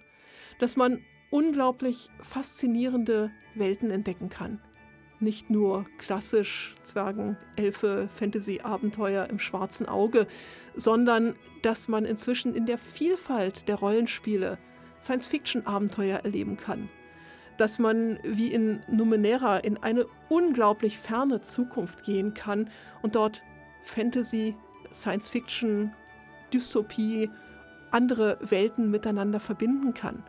Dass 0.59 0.75
man 0.75 1.01
unglaublich 1.29 2.09
faszinierende 2.19 3.31
Welten 3.55 3.89
entdecken 3.89 4.29
kann 4.29 4.61
nicht 5.21 5.49
nur 5.49 5.85
klassisch 5.97 6.75
Zwergen, 6.83 7.37
Elfe, 7.55 8.07
Fantasy-Abenteuer 8.15 9.29
im 9.29 9.39
schwarzen 9.39 9.87
Auge, 9.87 10.27
sondern 10.75 11.35
dass 11.61 11.87
man 11.87 12.05
inzwischen 12.05 12.55
in 12.55 12.65
der 12.65 12.77
Vielfalt 12.77 13.67
der 13.67 13.75
Rollenspiele 13.75 14.57
Science-Fiction-Abenteuer 15.01 16.19
erleben 16.19 16.57
kann. 16.57 16.89
Dass 17.57 17.79
man 17.79 18.19
wie 18.23 18.51
in 18.51 18.81
Numenera 18.87 19.57
in 19.57 19.77
eine 19.77 20.05
unglaublich 20.29 20.97
ferne 20.97 21.41
Zukunft 21.41 22.03
gehen 22.03 22.33
kann 22.33 22.69
und 23.01 23.15
dort 23.15 23.43
Fantasy, 23.83 24.55
Science-Fiction, 24.91 25.93
Dystopie, 26.53 27.29
andere 27.91 28.37
Welten 28.41 28.89
miteinander 28.91 29.39
verbinden 29.39 29.93
kann. 29.93 30.23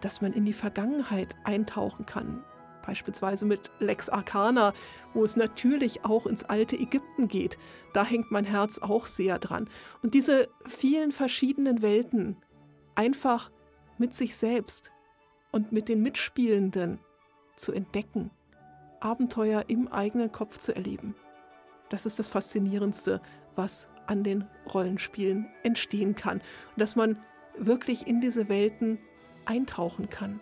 Dass 0.00 0.20
man 0.20 0.32
in 0.32 0.44
die 0.44 0.52
Vergangenheit 0.52 1.34
eintauchen 1.44 2.06
kann, 2.06 2.44
beispielsweise 2.86 3.44
mit 3.44 3.70
Lex 3.80 4.08
Arcana, 4.08 4.72
wo 5.12 5.24
es 5.24 5.36
natürlich 5.36 6.04
auch 6.04 6.26
ins 6.26 6.44
alte 6.44 6.76
Ägypten 6.76 7.28
geht. 7.28 7.58
Da 7.92 8.04
hängt 8.04 8.30
mein 8.30 8.44
Herz 8.44 8.78
auch 8.78 9.06
sehr 9.06 9.38
dran. 9.38 9.68
Und 10.02 10.14
diese 10.14 10.48
vielen 10.66 11.12
verschiedenen 11.12 11.82
Welten 11.82 12.36
einfach 12.94 13.50
mit 13.98 14.14
sich 14.14 14.36
selbst 14.36 14.92
und 15.50 15.72
mit 15.72 15.88
den 15.88 16.02
Mitspielenden 16.02 16.98
zu 17.56 17.72
entdecken, 17.72 18.30
Abenteuer 19.00 19.64
im 19.68 19.88
eigenen 19.88 20.32
Kopf 20.32 20.58
zu 20.58 20.74
erleben. 20.74 21.14
Das 21.90 22.06
ist 22.06 22.18
das 22.18 22.28
Faszinierendste, 22.28 23.20
was 23.54 23.88
an 24.06 24.24
den 24.24 24.46
Rollenspielen 24.72 25.48
entstehen 25.62 26.14
kann. 26.14 26.38
Und 26.38 26.80
dass 26.80 26.96
man 26.96 27.22
wirklich 27.56 28.06
in 28.06 28.20
diese 28.20 28.48
Welten 28.48 28.98
eintauchen 29.44 30.08
kann, 30.10 30.40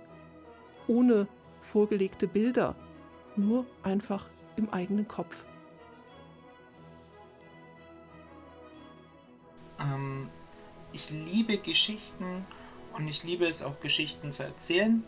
ohne 0.86 1.28
vorgelegte 1.61 2.26
Bilder, 2.26 2.76
nur 3.36 3.66
einfach 3.82 4.28
im 4.57 4.70
eigenen 4.70 5.07
Kopf. 5.07 5.46
Ähm, 9.80 10.28
ich 10.92 11.11
liebe 11.11 11.59
Geschichten 11.59 12.46
Und 12.97 13.09
ich 13.09 13.24
liebe 13.24 13.47
es 13.47 13.62
auch, 13.62 13.78
Geschichten 13.80 14.32
zu 14.32 14.42
erzählen. 14.42 15.05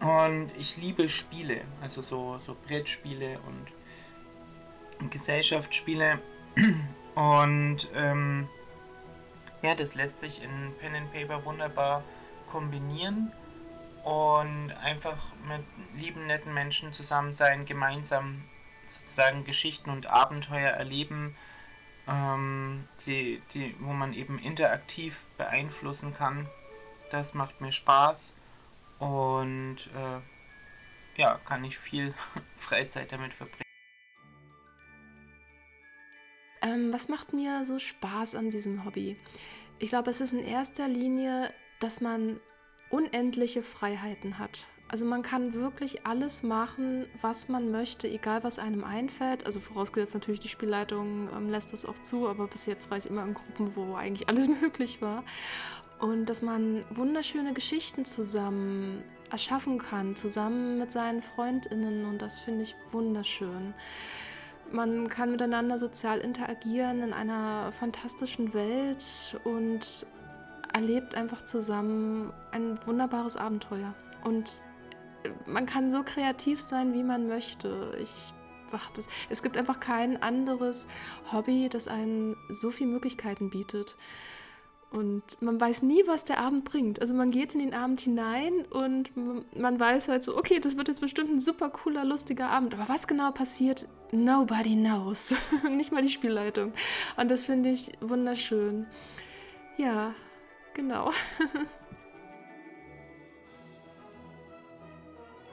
Und 0.00 0.48
ich 0.58 0.76
liebe 0.76 1.08
Spiele, 1.08 1.62
also 1.80 2.02
so, 2.02 2.38
so 2.38 2.56
Brettspiele 2.66 3.38
und 3.40 5.10
Gesellschaftsspiele. 5.10 6.18
Und 7.14 7.88
ähm, 7.94 8.46
ja, 9.62 9.74
das 9.74 9.94
lässt 9.94 10.20
sich 10.20 10.42
in 10.42 10.50
Pen 10.80 10.94
and 10.94 11.10
Paper 11.12 11.46
wunderbar 11.46 12.02
kombinieren 12.46 13.32
und 14.04 14.70
einfach 14.82 15.16
mit 15.48 15.62
lieben, 16.00 16.26
netten 16.26 16.52
Menschen 16.52 16.92
zusammen 16.92 17.32
sein, 17.32 17.64
gemeinsam 17.64 18.44
sozusagen 18.84 19.44
Geschichten 19.44 19.90
und 19.90 20.06
Abenteuer 20.06 20.70
erleben, 20.70 21.34
ähm, 22.08 22.86
die, 23.06 23.42
die, 23.52 23.74
wo 23.80 23.92
man 23.92 24.12
eben 24.12 24.38
interaktiv 24.38 25.24
beeinflussen 25.36 26.14
kann. 26.14 26.48
Das 27.10 27.34
macht 27.34 27.60
mir 27.60 27.72
Spaß 27.72 28.34
und 28.98 29.76
äh, 29.94 31.20
ja, 31.20 31.38
kann 31.44 31.64
ich 31.64 31.78
viel 31.78 32.14
Freizeit 32.56 33.12
damit 33.12 33.34
verbringen. 33.34 33.62
Ähm, 36.62 36.92
was 36.92 37.08
macht 37.08 37.32
mir 37.32 37.64
so 37.64 37.78
Spaß 37.78 38.34
an 38.34 38.50
diesem 38.50 38.84
Hobby? 38.84 39.16
Ich 39.78 39.90
glaube, 39.90 40.10
es 40.10 40.20
ist 40.20 40.32
in 40.32 40.44
erster 40.44 40.88
Linie, 40.88 41.52
dass 41.80 42.00
man 42.00 42.40
unendliche 42.90 43.62
Freiheiten 43.62 44.38
hat. 44.38 44.66
Also 44.88 45.04
man 45.04 45.22
kann 45.22 45.52
wirklich 45.52 46.06
alles 46.06 46.44
machen, 46.44 47.06
was 47.20 47.48
man 47.48 47.72
möchte, 47.72 48.08
egal 48.08 48.44
was 48.44 48.58
einem 48.60 48.84
einfällt. 48.84 49.44
Also 49.44 49.58
vorausgesetzt 49.58 50.14
natürlich, 50.14 50.40
die 50.40 50.48
Spielleitung 50.48 51.28
ähm, 51.36 51.48
lässt 51.48 51.72
das 51.72 51.84
auch 51.84 52.00
zu, 52.02 52.28
aber 52.28 52.46
bis 52.46 52.66
jetzt 52.66 52.90
war 52.90 52.98
ich 52.98 53.06
immer 53.06 53.24
in 53.24 53.34
Gruppen, 53.34 53.74
wo 53.74 53.94
eigentlich 53.94 54.28
alles 54.30 54.46
möglich 54.48 55.02
war. 55.02 55.24
Und 55.98 56.26
dass 56.26 56.42
man 56.42 56.84
wunderschöne 56.90 57.52
Geschichten 57.52 58.04
zusammen 58.04 59.02
erschaffen 59.30 59.78
kann, 59.78 60.14
zusammen 60.14 60.78
mit 60.78 60.92
seinen 60.92 61.20
Freundinnen 61.22 62.04
und 62.04 62.22
das 62.22 62.38
finde 62.38 62.62
ich 62.62 62.76
wunderschön. 62.92 63.74
Man 64.70 65.08
kann 65.08 65.32
miteinander 65.32 65.78
sozial 65.78 66.18
interagieren 66.18 67.02
in 67.02 67.12
einer 67.12 67.72
fantastischen 67.72 68.52
Welt 68.52 69.40
und 69.42 70.06
erlebt 70.72 71.14
einfach 71.14 71.44
zusammen 71.44 72.32
ein 72.50 72.78
wunderbares 72.84 73.36
Abenteuer. 73.36 73.94
Und 74.24 74.62
man 75.46 75.66
kann 75.66 75.90
so 75.90 76.02
kreativ 76.02 76.60
sein, 76.60 76.94
wie 76.94 77.02
man 77.02 77.28
möchte. 77.28 77.96
Ich, 78.02 78.32
ach, 78.72 78.90
das, 78.92 79.08
es 79.30 79.42
gibt 79.42 79.56
einfach 79.56 79.80
kein 79.80 80.22
anderes 80.22 80.86
Hobby, 81.32 81.68
das 81.68 81.88
einen 81.88 82.36
so 82.48 82.70
viele 82.70 82.90
Möglichkeiten 82.90 83.50
bietet. 83.50 83.96
Und 84.90 85.42
man 85.42 85.60
weiß 85.60 85.82
nie, 85.82 86.02
was 86.06 86.24
der 86.24 86.38
Abend 86.38 86.64
bringt. 86.64 87.00
Also 87.00 87.12
man 87.12 87.30
geht 87.30 87.54
in 87.54 87.60
den 87.60 87.74
Abend 87.74 88.00
hinein 88.00 88.64
und 88.70 89.10
man 89.54 89.78
weiß 89.78 90.08
halt 90.08 90.24
so, 90.24 90.36
okay, 90.38 90.60
das 90.60 90.76
wird 90.76 90.88
jetzt 90.88 91.00
bestimmt 91.00 91.30
ein 91.30 91.40
super 91.40 91.70
cooler, 91.70 92.04
lustiger 92.04 92.50
Abend. 92.50 92.72
Aber 92.74 92.88
was 92.88 93.06
genau 93.06 93.32
passiert, 93.32 93.88
nobody 94.12 94.74
knows. 94.74 95.34
Nicht 95.70 95.92
mal 95.92 96.02
die 96.02 96.08
Spielleitung. 96.08 96.72
Und 97.16 97.30
das 97.30 97.44
finde 97.44 97.70
ich 97.70 97.92
wunderschön. 98.00 98.86
Ja, 99.76 100.14
genau. 100.72 101.10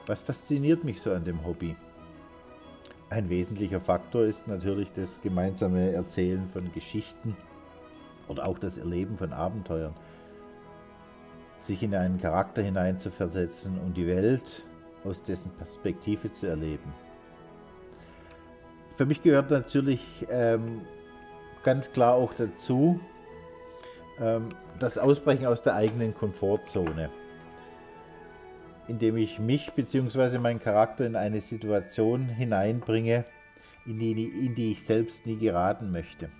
Was 0.06 0.22
fasziniert 0.22 0.84
mich 0.84 1.00
so 1.00 1.12
an 1.12 1.24
dem 1.24 1.44
Hobby? 1.46 1.74
Ein 3.08 3.30
wesentlicher 3.30 3.80
Faktor 3.80 4.24
ist 4.24 4.46
natürlich 4.46 4.92
das 4.92 5.20
gemeinsame 5.22 5.92
Erzählen 5.92 6.46
von 6.48 6.70
Geschichten 6.72 7.36
oder 8.28 8.46
auch 8.46 8.58
das 8.58 8.76
Erleben 8.76 9.16
von 9.16 9.32
Abenteuern. 9.32 9.94
Sich 11.58 11.82
in 11.82 11.94
einen 11.94 12.20
Charakter 12.20 12.60
hineinzuversetzen 12.60 13.78
und 13.78 13.96
die 13.96 14.06
Welt 14.06 14.66
aus 15.04 15.22
dessen 15.22 15.50
Perspektive 15.52 16.30
zu 16.30 16.48
erleben. 16.48 16.92
Für 18.96 19.06
mich 19.06 19.22
gehört 19.22 19.50
natürlich 19.50 20.26
ähm, 20.30 20.82
ganz 21.62 21.92
klar 21.92 22.14
auch 22.14 22.34
dazu 22.34 23.00
ähm, 24.20 24.50
das 24.78 24.98
Ausbrechen 24.98 25.46
aus 25.46 25.62
der 25.62 25.76
eigenen 25.76 26.14
Komfortzone, 26.14 27.10
indem 28.88 29.16
ich 29.16 29.38
mich 29.38 29.72
bzw. 29.72 30.38
meinen 30.38 30.60
Charakter 30.60 31.06
in 31.06 31.16
eine 31.16 31.40
Situation 31.40 32.28
hineinbringe, 32.28 33.24
in 33.86 33.98
die, 33.98 34.12
in 34.46 34.54
die 34.54 34.72
ich 34.72 34.82
selbst 34.82 35.26
nie 35.26 35.36
geraten 35.36 35.90
möchte. 35.90 36.30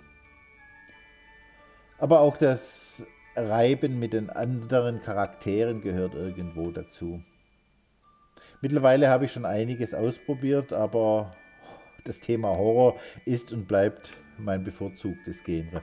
Aber 1.97 2.19
auch 2.21 2.37
das 2.37 3.05
Reiben 3.35 3.99
mit 3.99 4.13
den 4.13 4.29
anderen 4.29 5.01
Charakteren 5.01 5.81
gehört 5.81 6.13
irgendwo 6.13 6.71
dazu. 6.71 7.21
Mittlerweile 8.61 9.09
habe 9.09 9.25
ich 9.25 9.31
schon 9.31 9.45
einiges 9.45 9.93
ausprobiert, 9.93 10.73
aber 10.73 11.35
das 12.03 12.19
Thema 12.19 12.49
Horror 12.49 12.95
ist 13.25 13.51
und 13.51 13.67
bleibt 13.67 14.13
mein 14.37 14.63
bevorzugtes 14.63 15.43
Genre. 15.43 15.81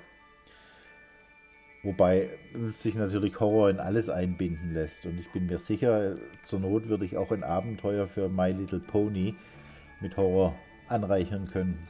Wobei 1.83 2.29
sich 2.55 2.95
natürlich 2.95 3.41
Horror 3.41 3.69
in 3.69 3.81
alles 3.81 4.09
einbinden 4.09 4.73
lässt. 4.73 5.05
Und 5.05 5.19
ich 5.19 5.31
bin 5.31 5.47
mir 5.47 5.59
sicher, 5.59 6.17
zur 6.45 6.61
Not 6.61 6.89
würde 6.89 7.05
ich 7.05 7.17
auch 7.17 7.33
ein 7.33 7.43
Abenteuer 7.43 8.07
für 8.07 8.29
My 8.29 8.53
Little 8.53 8.79
Pony 8.79 9.35
mit 10.01 10.17
Horror 10.17 10.55
anreichern 10.89 11.49
können. 11.49 11.89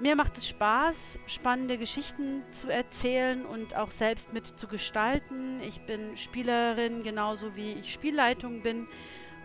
Mir 0.00 0.16
macht 0.16 0.36
es 0.36 0.48
Spaß, 0.48 1.20
spannende 1.26 1.78
Geschichten 1.78 2.42
zu 2.50 2.68
erzählen 2.68 3.46
und 3.46 3.76
auch 3.76 3.92
selbst 3.92 4.32
mit 4.32 4.48
zu 4.48 4.66
gestalten. 4.66 5.60
Ich 5.60 5.86
bin 5.86 6.16
Spielerin, 6.16 7.04
genauso 7.04 7.54
wie 7.54 7.74
ich 7.74 7.92
Spielleitung 7.92 8.62
bin 8.62 8.88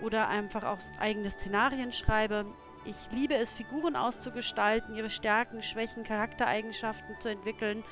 oder 0.02 0.30
einfach 0.30 0.64
auch 0.64 0.80
eigene 1.00 1.30
Szenarien 1.30 1.94
schreibe. 1.94 2.48
Ich 2.88 3.12
liebe 3.12 3.36
es, 3.36 3.54
Figuren 3.54 3.96
auszugestalten, 3.96 4.96
ihre 4.96 5.10
Stärken, 5.10 5.62
Schwächen, 5.62 6.04
Charaktereigenschaften 6.04 7.20
zu 7.20 7.30
entwickeln. 7.30 7.84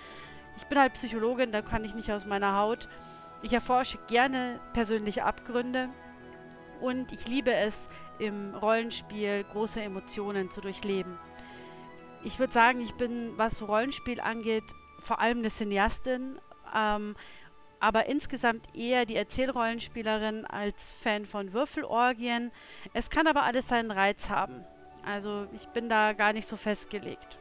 Ich 0.57 0.65
bin 0.65 0.79
halt 0.79 0.93
Psychologin, 0.93 1.51
da 1.51 1.61
kann 1.61 1.83
ich 1.83 1.93
nicht 1.95 2.11
aus 2.11 2.25
meiner 2.25 2.57
Haut. 2.57 2.87
Ich 3.41 3.53
erforsche 3.53 3.99
gerne 4.07 4.59
persönliche 4.73 5.25
Abgründe 5.25 5.89
und 6.81 7.11
ich 7.11 7.27
liebe 7.27 7.53
es, 7.53 7.89
im 8.17 8.55
Rollenspiel 8.55 9.43
große 9.43 9.81
Emotionen 9.81 10.49
zu 10.49 10.61
durchleben 10.61 11.19
ich 12.25 12.39
würde 12.39 12.51
sagen, 12.51 12.81
ich 12.81 12.95
bin, 12.95 13.37
was 13.37 13.65
Rollenspiel 13.65 14.19
angeht, 14.19 14.63
vor 14.99 15.19
allem 15.19 15.39
eine 15.39 15.49
Cineastin, 15.49 16.39
ähm, 16.75 17.15
aber 17.79 18.07
insgesamt 18.07 18.65
eher 18.73 19.05
die 19.05 19.15
Erzählrollenspielerin 19.15 20.45
als 20.45 20.93
Fan 20.95 21.25
von 21.25 21.53
Würfelorgien. 21.53 22.51
Es 22.93 23.11
kann 23.11 23.27
aber 23.27 23.43
alles 23.43 23.67
seinen 23.67 23.91
Reiz 23.91 24.29
haben. 24.29 24.65
Also 25.05 25.47
ich 25.53 25.67
bin 25.69 25.87
da 25.87 26.13
gar 26.13 26.33
nicht 26.33 26.47
so 26.47 26.55
festgelegt. 26.55 27.39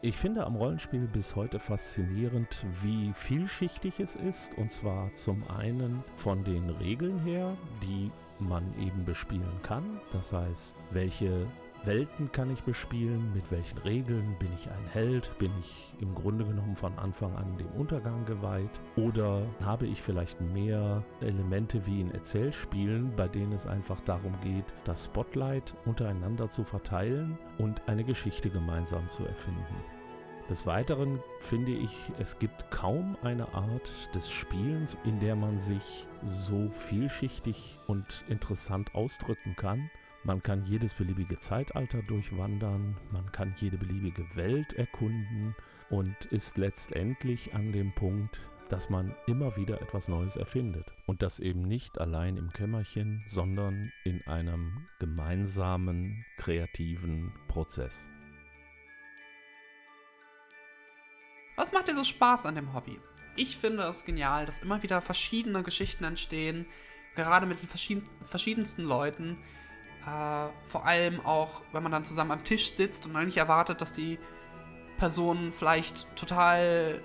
Ich 0.00 0.16
finde 0.16 0.46
am 0.46 0.54
Rollenspiel 0.54 1.08
bis 1.08 1.34
heute 1.34 1.58
faszinierend, 1.58 2.64
wie 2.82 3.12
vielschichtig 3.14 3.98
es 3.98 4.14
ist. 4.14 4.56
Und 4.56 4.70
zwar 4.70 5.12
zum 5.14 5.42
einen 5.50 6.04
von 6.14 6.44
den 6.44 6.70
Regeln 6.70 7.18
her, 7.24 7.56
die 7.82 8.12
man 8.38 8.72
eben 8.78 9.04
bespielen 9.04 9.60
kann. 9.62 10.00
Das 10.12 10.32
heißt, 10.32 10.76
welche 10.92 11.48
Welten 11.84 12.32
kann 12.32 12.50
ich 12.50 12.64
bespielen, 12.64 13.32
mit 13.32 13.50
welchen 13.52 13.78
Regeln 13.78 14.36
bin 14.38 14.52
ich 14.52 14.68
ein 14.68 14.86
Held, 14.88 15.36
bin 15.38 15.52
ich 15.60 15.94
im 16.00 16.12
Grunde 16.14 16.44
genommen 16.44 16.74
von 16.74 16.98
Anfang 16.98 17.36
an 17.36 17.56
dem 17.56 17.68
Untergang 17.68 18.24
geweiht 18.24 18.80
oder 18.96 19.46
habe 19.64 19.86
ich 19.86 20.02
vielleicht 20.02 20.40
mehr 20.40 21.04
Elemente 21.20 21.86
wie 21.86 22.00
in 22.00 22.10
Erzählspielen, 22.10 23.14
bei 23.16 23.28
denen 23.28 23.52
es 23.52 23.66
einfach 23.66 24.00
darum 24.00 24.34
geht, 24.40 24.64
das 24.84 25.04
Spotlight 25.04 25.74
untereinander 25.84 26.50
zu 26.50 26.64
verteilen 26.64 27.38
und 27.58 27.80
eine 27.86 28.04
Geschichte 28.04 28.50
gemeinsam 28.50 29.08
zu 29.08 29.24
erfinden. 29.24 29.76
Des 30.50 30.66
Weiteren 30.66 31.20
finde 31.40 31.72
ich, 31.72 31.92
es 32.18 32.38
gibt 32.38 32.70
kaum 32.70 33.16
eine 33.22 33.54
Art 33.54 34.14
des 34.14 34.30
Spielens, 34.30 34.96
in 35.04 35.20
der 35.20 35.36
man 35.36 35.60
sich 35.60 36.06
so 36.24 36.70
vielschichtig 36.70 37.78
und 37.86 38.24
interessant 38.28 38.94
ausdrücken 38.94 39.54
kann 39.54 39.90
man 40.24 40.42
kann 40.42 40.64
jedes 40.66 40.94
beliebige 40.94 41.38
Zeitalter 41.38 42.02
durchwandern, 42.02 42.96
man 43.12 43.30
kann 43.32 43.54
jede 43.58 43.78
beliebige 43.78 44.24
Welt 44.36 44.72
erkunden 44.74 45.54
und 45.90 46.24
ist 46.26 46.58
letztendlich 46.58 47.54
an 47.54 47.72
dem 47.72 47.92
Punkt, 47.94 48.40
dass 48.68 48.90
man 48.90 49.14
immer 49.26 49.56
wieder 49.56 49.80
etwas 49.80 50.08
Neues 50.08 50.36
erfindet. 50.36 50.92
Und 51.06 51.22
das 51.22 51.38
eben 51.38 51.62
nicht 51.62 51.98
allein 51.98 52.36
im 52.36 52.52
Kämmerchen, 52.52 53.24
sondern 53.26 53.92
in 54.04 54.20
einem 54.26 54.86
gemeinsamen 54.98 56.24
kreativen 56.36 57.32
Prozess. 57.48 58.06
Was 61.56 61.72
macht 61.72 61.88
dir 61.88 61.94
so 61.94 62.04
Spaß 62.04 62.46
an 62.46 62.54
dem 62.54 62.74
Hobby? 62.74 63.00
Ich 63.36 63.56
finde 63.56 63.84
es 63.84 64.04
genial, 64.04 64.46
dass 64.46 64.60
immer 64.60 64.82
wieder 64.82 65.00
verschiedene 65.00 65.62
Geschichten 65.62 66.04
entstehen, 66.04 66.66
gerade 67.14 67.46
mit 67.46 67.60
den 67.60 67.68
verschiedensten 68.22 68.82
Leuten, 68.82 69.38
äh, 70.08 70.68
vor 70.68 70.86
allem 70.86 71.24
auch, 71.24 71.62
wenn 71.72 71.82
man 71.82 71.92
dann 71.92 72.04
zusammen 72.04 72.30
am 72.30 72.44
Tisch 72.44 72.74
sitzt 72.74 73.06
und 73.06 73.16
eigentlich 73.16 73.36
erwartet, 73.36 73.80
dass 73.80 73.92
die 73.92 74.18
Person 74.96 75.52
vielleicht 75.52 76.06
total 76.16 77.00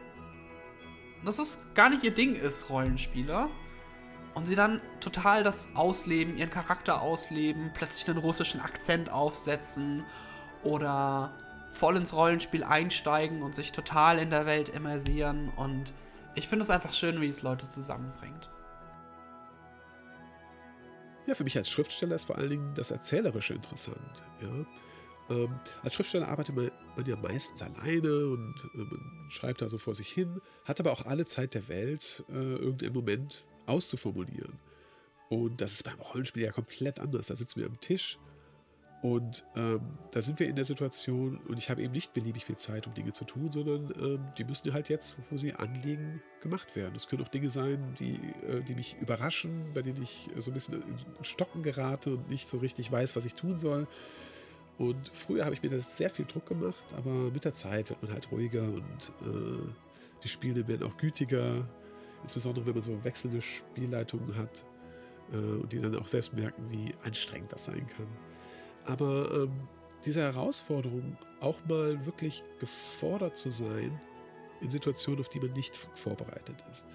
dass 1.25 1.39
es 1.39 1.59
gar 1.73 1.89
nicht 1.89 2.03
ihr 2.03 2.13
Ding 2.13 2.35
ist, 2.35 2.69
Rollenspiele. 2.69 3.49
Und 4.33 4.47
sie 4.47 4.55
dann 4.55 4.81
total 4.99 5.43
das 5.43 5.69
ausleben, 5.75 6.37
ihren 6.37 6.49
Charakter 6.49 7.01
ausleben, 7.01 7.71
plötzlich 7.73 8.09
einen 8.09 8.17
russischen 8.17 8.61
Akzent 8.61 9.11
aufsetzen 9.11 10.05
oder 10.63 11.31
voll 11.69 11.97
ins 11.97 12.13
Rollenspiel 12.13 12.63
einsteigen 12.63 13.43
und 13.43 13.53
sich 13.53 13.71
total 13.71 14.17
in 14.17 14.31
der 14.31 14.47
Welt 14.47 14.69
immersieren. 14.69 15.49
Und 15.55 15.93
ich 16.33 16.47
finde 16.47 16.63
es 16.63 16.71
einfach 16.71 16.93
schön, 16.93 17.21
wie 17.21 17.27
es 17.27 17.43
Leute 17.43 17.69
zusammenbringt. 17.69 18.49
Ja, 21.25 21.35
für 21.35 21.43
mich 21.43 21.57
als 21.57 21.69
Schriftsteller 21.69 22.15
ist 22.15 22.25
vor 22.25 22.37
allen 22.37 22.49
Dingen 22.49 22.73
das 22.75 22.91
Erzählerische 22.91 23.53
interessant. 23.53 24.23
Ja. 24.41 24.65
Ähm, 25.29 25.59
als 25.81 25.95
Schriftsteller 25.95 26.27
arbeitet 26.27 26.55
man, 26.55 26.69
man, 26.97 27.05
ja 27.05 27.15
meistens 27.15 27.61
alleine 27.61 28.27
und 28.27 28.55
äh, 28.73 28.77
man 28.77 29.25
schreibt 29.29 29.61
da 29.61 29.69
so 29.69 29.77
vor 29.77 29.95
sich 29.95 30.09
hin, 30.09 30.41
hat 30.65 30.79
aber 30.81 30.91
auch 30.91 31.05
alle 31.05 31.25
Zeit 31.25 31.53
der 31.53 31.69
Welt, 31.69 32.23
äh, 32.29 32.33
irgendeinen 32.33 32.93
Moment 32.93 33.45
auszuformulieren. 33.65 34.59
Und 35.29 35.61
das 35.61 35.73
ist 35.73 35.83
beim 35.83 35.99
Rollenspiel 35.99 36.43
ja 36.43 36.51
komplett 36.51 36.99
anders. 36.99 37.27
Da 37.27 37.35
sitzen 37.35 37.61
wir 37.61 37.67
am 37.67 37.79
Tisch 37.79 38.19
und 39.03 39.45
ähm, 39.57 39.81
da 40.11 40.21
sind 40.21 40.39
wir 40.39 40.47
in 40.47 40.55
der 40.55 40.63
Situation 40.63 41.41
und 41.49 41.57
ich 41.57 41.69
habe 41.69 41.81
eben 41.81 41.91
nicht 41.91 42.13
beliebig 42.13 42.45
viel 42.45 42.55
Zeit, 42.55 42.87
um 42.87 42.93
Dinge 42.93 43.11
zu 43.11 43.25
tun, 43.25 43.51
sondern 43.51 43.93
ähm, 43.99 44.19
die 44.37 44.45
müssen 44.45 44.71
halt 44.71 44.87
jetzt, 44.87 45.17
wo 45.29 45.35
sie 45.35 45.53
anliegen, 45.53 46.21
gemacht 46.39 46.73
werden. 46.77 46.95
Es 46.95 47.09
können 47.09 47.21
auch 47.21 47.27
Dinge 47.27 47.49
sein, 47.49 47.95
die, 47.99 48.13
äh, 48.47 48.61
die 48.61 48.75
mich 48.75 48.95
überraschen, 49.01 49.73
bei 49.73 49.81
denen 49.81 50.01
ich 50.01 50.29
so 50.37 50.51
ein 50.51 50.53
bisschen 50.53 50.81
in 50.81 51.25
Stocken 51.25 51.63
gerate 51.63 52.11
und 52.11 52.29
nicht 52.29 52.47
so 52.47 52.59
richtig 52.59 52.89
weiß, 52.93 53.17
was 53.17 53.25
ich 53.25 53.33
tun 53.33 53.59
soll. 53.59 53.87
Und 54.77 55.09
früher 55.09 55.43
habe 55.43 55.53
ich 55.53 55.61
mir 55.61 55.69
das 55.69 55.97
sehr 55.97 56.09
viel 56.09 56.23
Druck 56.23 56.45
gemacht, 56.45 56.93
aber 56.95 57.11
mit 57.11 57.43
der 57.43 57.53
Zeit 57.53 57.89
wird 57.89 58.01
man 58.01 58.13
halt 58.13 58.31
ruhiger 58.31 58.63
und 58.63 59.11
äh, 59.21 59.67
die 60.23 60.29
Spiele 60.29 60.65
werden 60.69 60.87
auch 60.87 60.95
gütiger. 60.95 61.67
Insbesondere 62.21 62.65
wenn 62.65 62.73
man 62.73 62.83
so 62.83 63.03
wechselnde 63.03 63.41
Spielleitungen 63.41 64.37
hat 64.37 64.63
äh, 65.33 65.35
und 65.35 65.73
die 65.73 65.79
dann 65.79 65.93
auch 65.97 66.07
selbst 66.07 66.31
merken, 66.33 66.63
wie 66.69 66.93
anstrengend 67.03 67.51
das 67.51 67.65
sein 67.65 67.85
kann. 67.97 68.07
Aber 68.85 69.31
ähm, 69.31 69.67
diese 70.05 70.21
Herausforderung, 70.21 71.17
auch 71.39 71.63
mal 71.65 72.05
wirklich 72.05 72.43
gefordert 72.59 73.37
zu 73.37 73.51
sein 73.51 73.99
in 74.61 74.69
Situationen, 74.69 75.19
auf 75.19 75.29
die 75.29 75.39
man 75.39 75.53
nicht 75.53 75.75
vorbereitet 75.95 76.63
ist, 76.71 76.85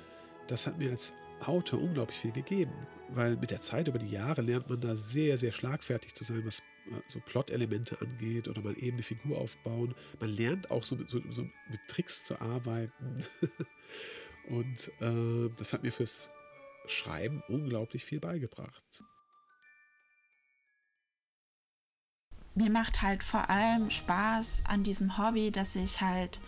das 0.47 0.67
hat 0.67 0.79
mir 0.79 0.91
als 0.91 1.15
Autor 1.45 1.81
unglaublich 1.81 2.19
viel 2.19 2.33
gegeben, 2.33 2.73
weil 3.11 3.37
mit 3.37 3.51
der 3.51 3.61
Zeit 3.61 3.89
über 3.89 3.99
die 3.99 4.11
Jahre 4.11 4.41
lernt 4.41 4.69
man 4.69 4.81
da 4.81 4.97
sehr, 4.97 5.39
sehr 5.39 5.53
schlagfertig 5.53 6.15
zu 6.15 6.25
sein, 6.25 6.45
was 6.45 6.61
äh, 6.61 7.01
so 7.07 7.21
Plot-Elemente 7.21 8.01
angeht 8.01 8.49
oder 8.49 8.63
mal 8.63 8.77
eben 8.79 8.97
eine 8.97 9.03
Figur 9.03 9.39
aufbauen. 9.39 9.95
Man 10.21 10.31
lernt 10.31 10.71
auch 10.71 10.83
so, 10.83 10.97
so, 11.07 11.21
so 11.31 11.43
mit 11.43 11.81
Tricks 11.89 12.25
zu 12.25 12.41
arbeiten. 12.41 13.25
Und 14.49 14.91
äh, 15.01 15.51
das 15.57 15.73
hat 15.73 15.83
mir 15.83 15.93
fürs 15.93 16.33
Schreiben 16.87 17.43
unglaublich 17.49 18.05
viel 18.05 18.19
beigebracht. 18.19 19.05
Mir 22.59 22.71
macht 22.71 23.03
halt 23.03 23.23
vor 23.23 23.51
allem 23.51 23.89
Spaß 23.89 24.63
an 24.67 24.83
diesem 24.83 25.17
Hobby, 25.17 25.53
dass 25.53 25.77
ich 25.77 26.01
halt 26.01 26.41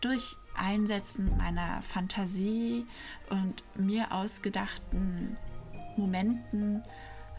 durch 0.00 0.36
Einsetzen 0.56 1.36
meiner 1.36 1.80
Fantasie 1.82 2.88
und 3.30 3.62
mir 3.76 4.10
ausgedachten 4.10 5.36
Momenten 5.96 6.82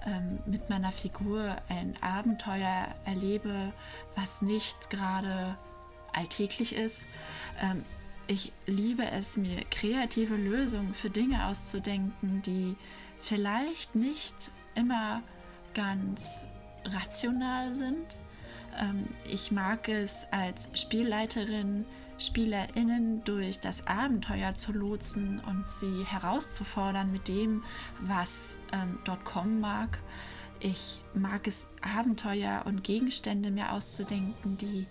ähm, 0.05 0.39
mit 0.45 0.69
meiner 0.69 0.93
Figur 0.93 1.57
ein 1.67 2.01
Abenteuer 2.01 2.87
erlebe, 3.03 3.73
was 4.15 4.41
nicht 4.41 4.89
gerade 4.89 5.57
alltäglich 6.13 6.73
ist. 6.73 7.07
Ähm, 7.61 7.83
ich 8.27 8.53
liebe 8.65 9.11
es, 9.11 9.35
mir 9.35 9.59
kreative 9.69 10.35
Lösungen 10.37 10.93
für 10.93 11.09
Dinge 11.09 11.47
auszudenken, 11.47 12.41
die 12.43 12.77
vielleicht 13.19 13.93
nicht 13.93 14.51
immer 14.73 15.21
ganz 15.73 16.47
rational 16.85 17.73
sind. 17.73 18.17
Ähm, 18.79 19.07
ich 19.27 19.51
mag 19.51 19.89
es 19.89 20.27
als 20.31 20.69
Spielleiterin, 20.73 21.85
SpielerInnen 22.17 23.23
durch 23.23 23.59
das 23.59 23.87
Abenteuer 23.87 24.53
zu 24.53 24.71
lotsen 24.71 25.41
und 25.41 25.67
sie 25.67 26.05
herauszufordern 26.05 27.11
mit 27.11 27.27
dem, 27.27 27.63
was 28.01 28.57
ähm, 28.71 28.99
dort 29.03 29.25
kommen 29.25 29.59
mag. 29.59 29.99
Ich 30.59 31.01
mag 31.13 31.47
es, 31.47 31.69
Abenteuer 31.81 32.63
und 32.65 32.83
Gegenstände 32.83 33.51
mir 33.51 33.73
auszudenken, 33.73 34.57
die 34.57 34.87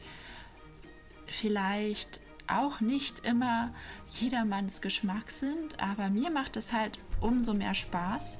vielleicht 1.26 2.20
auch 2.46 2.80
nicht 2.80 3.26
immer 3.26 3.72
jedermanns 4.08 4.82
Geschmack 4.82 5.30
sind, 5.30 5.80
aber 5.80 6.10
mir 6.10 6.30
macht 6.30 6.56
es 6.56 6.72
halt 6.72 6.98
umso 7.20 7.54
mehr 7.54 7.74
Spaß. 7.74 8.38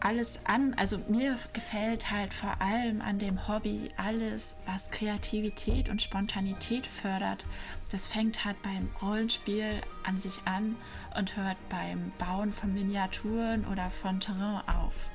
Alles 0.00 0.40
an, 0.44 0.74
also 0.74 0.98
mir 1.08 1.36
gefällt 1.52 2.10
halt 2.10 2.32
vor 2.32 2.60
allem 2.60 3.00
an 3.00 3.18
dem 3.18 3.48
Hobby 3.48 3.90
alles, 3.96 4.58
was 4.64 4.92
Kreativität 4.92 5.88
und 5.88 6.00
Spontanität 6.00 6.86
fördert. 6.86 7.44
Das 7.90 8.06
fängt 8.06 8.44
halt 8.44 8.62
beim 8.62 8.90
Rollenspiel 9.02 9.80
an 10.04 10.16
sich 10.18 10.40
an 10.44 10.76
und 11.16 11.36
hört 11.36 11.56
beim 11.68 12.12
Bauen 12.18 12.52
von 12.52 12.72
Miniaturen 12.72 13.66
oder 13.66 13.90
von 13.90 14.20
Terrain 14.20 14.62
auf. 14.68 15.10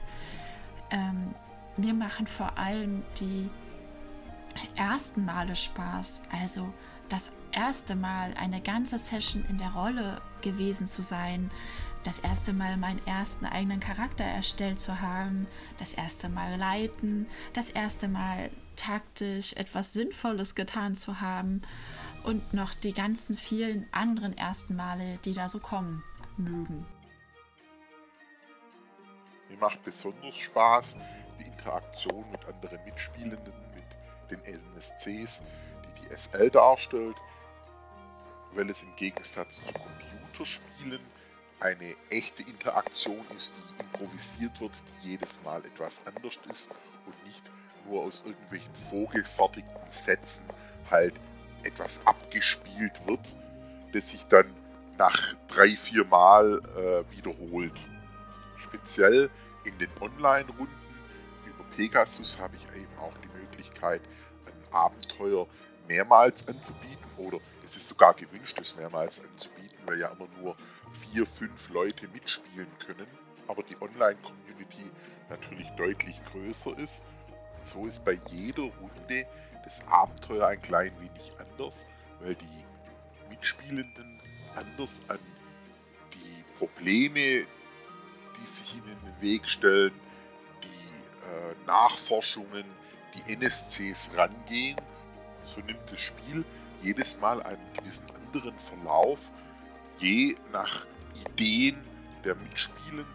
Ähm, 0.91 1.33
mir 1.77 1.93
machen 1.93 2.27
vor 2.27 2.57
allem 2.57 3.03
die 3.19 3.49
ersten 4.75 5.23
Male 5.23 5.55
Spaß, 5.55 6.23
also 6.41 6.71
das 7.09 7.31
erste 7.51 7.95
Mal 7.95 8.33
eine 8.39 8.61
ganze 8.61 8.97
Session 8.97 9.45
in 9.49 9.57
der 9.57 9.71
Rolle 9.71 10.21
gewesen 10.41 10.87
zu 10.87 11.03
sein, 11.03 11.51
das 12.03 12.19
erste 12.19 12.53
Mal 12.53 12.77
meinen 12.77 13.05
ersten 13.07 13.45
eigenen 13.45 13.79
Charakter 13.79 14.23
erstellt 14.23 14.79
zu 14.79 15.01
haben, 15.01 15.47
das 15.79 15.93
erste 15.93 16.29
Mal 16.29 16.57
leiten, 16.57 17.27
das 17.53 17.69
erste 17.69 18.07
Mal 18.07 18.49
taktisch 18.75 19.53
etwas 19.53 19.93
Sinnvolles 19.93 20.55
getan 20.55 20.95
zu 20.95 21.21
haben 21.21 21.61
und 22.23 22.53
noch 22.53 22.73
die 22.73 22.93
ganzen 22.93 23.37
vielen 23.37 23.87
anderen 23.91 24.37
ersten 24.37 24.75
Male, 24.75 25.17
die 25.25 25.33
da 25.33 25.47
so 25.47 25.59
kommen 25.59 26.03
mögen. 26.37 26.85
Mir 29.49 29.57
macht 29.57 29.83
besonders 29.83 30.37
Spaß 30.37 30.97
die 31.39 31.45
Interaktion 31.45 32.29
mit 32.31 32.43
anderen 32.45 32.83
Mitspielenden, 32.85 33.53
den 34.29 34.39
NSCs, 34.41 35.41
die 35.43 36.07
die 36.07 36.17
SL 36.17 36.49
darstellt, 36.49 37.15
weil 38.53 38.69
es 38.69 38.83
im 38.83 38.95
Gegensatz 38.95 39.63
zu 39.63 39.73
Computerspielen 39.73 41.12
eine 41.63 41.95
echte 42.09 42.43
Interaktion 42.43 43.25
ist, 43.35 43.53
die 43.57 43.83
improvisiert 43.83 44.59
wird, 44.59 44.73
die 45.01 45.11
jedes 45.11 45.41
Mal 45.43 45.63
etwas 45.65 46.01
anders 46.05 46.37
ist 46.51 46.69
und 47.05 47.25
nicht 47.25 47.43
nur 47.87 48.01
aus 48.01 48.23
irgendwelchen 48.25 48.73
vorgefertigten 48.75 49.89
Sätzen 49.89 50.45
halt 50.91 51.13
etwas 51.63 52.05
abgespielt 52.05 53.07
wird, 53.07 53.35
das 53.93 54.09
sich 54.09 54.25
dann 54.25 54.53
nach 54.97 55.35
drei, 55.47 55.69
vier 55.69 56.03
Mal 56.05 56.61
äh, 56.75 57.15
wiederholt. 57.15 57.73
Speziell 58.57 59.29
in 59.63 59.77
den 59.77 59.89
Online-Runden 60.01 60.75
über 61.45 61.63
Pegasus 61.77 62.39
habe 62.39 62.57
ich 62.57 62.63
eben 62.75 62.97
auch 62.99 63.13
die 63.23 63.39
Möglichkeit, 63.39 64.01
ein 64.45 64.73
Abenteuer 64.73 65.47
mehrmals 65.87 66.45
anzubieten 66.47 67.05
oder 67.17 67.39
es 67.63 67.77
ist 67.77 67.87
sogar 67.87 68.13
gewünscht, 68.13 68.59
es 68.59 68.75
mehrmals 68.75 69.21
anzubieten, 69.21 69.77
weil 69.85 69.99
ja 69.99 70.09
immer 70.09 70.27
nur 70.41 70.55
vier, 70.93 71.25
fünf 71.25 71.69
Leute 71.69 72.07
mitspielen 72.09 72.67
können, 72.85 73.07
aber 73.47 73.63
die 73.63 73.79
Online-Community 73.81 74.85
natürlich 75.29 75.69
deutlich 75.71 76.21
größer 76.25 76.77
ist. 76.77 77.03
So 77.61 77.85
ist 77.85 78.03
bei 78.03 78.19
jeder 78.29 78.63
Runde 78.63 79.25
das 79.63 79.85
Abenteuer 79.87 80.47
ein 80.47 80.61
klein 80.61 80.91
wenig 80.99 81.31
anders, 81.39 81.85
weil 82.19 82.35
die 82.35 83.29
Mitspielenden 83.29 84.21
anders 84.55 85.01
an 85.07 85.19
die 86.13 86.43
Probleme, 86.57 87.45
die 88.37 88.47
sich 88.47 88.75
ihnen 88.75 88.87
in 88.87 89.05
den 89.05 89.21
Weg 89.21 89.47
stellen, 89.47 89.93
die 90.63 90.67
äh, 90.67 91.65
Nachforschungen, 91.65 92.65
die 93.15 93.33
NSCs 93.33 94.11
rangehen. 94.15 94.75
So 95.45 95.61
nimmt 95.61 95.91
das 95.91 95.99
Spiel 95.99 96.43
jedes 96.81 97.19
Mal 97.19 97.41
einen 97.43 97.73
gewissen 97.73 98.07
anderen 98.25 98.57
Verlauf, 98.57 99.31
je 99.99 100.35
nach 100.51 100.85
Ideen 101.27 101.81
der 102.23 102.35
Mitspielenden. 102.35 103.05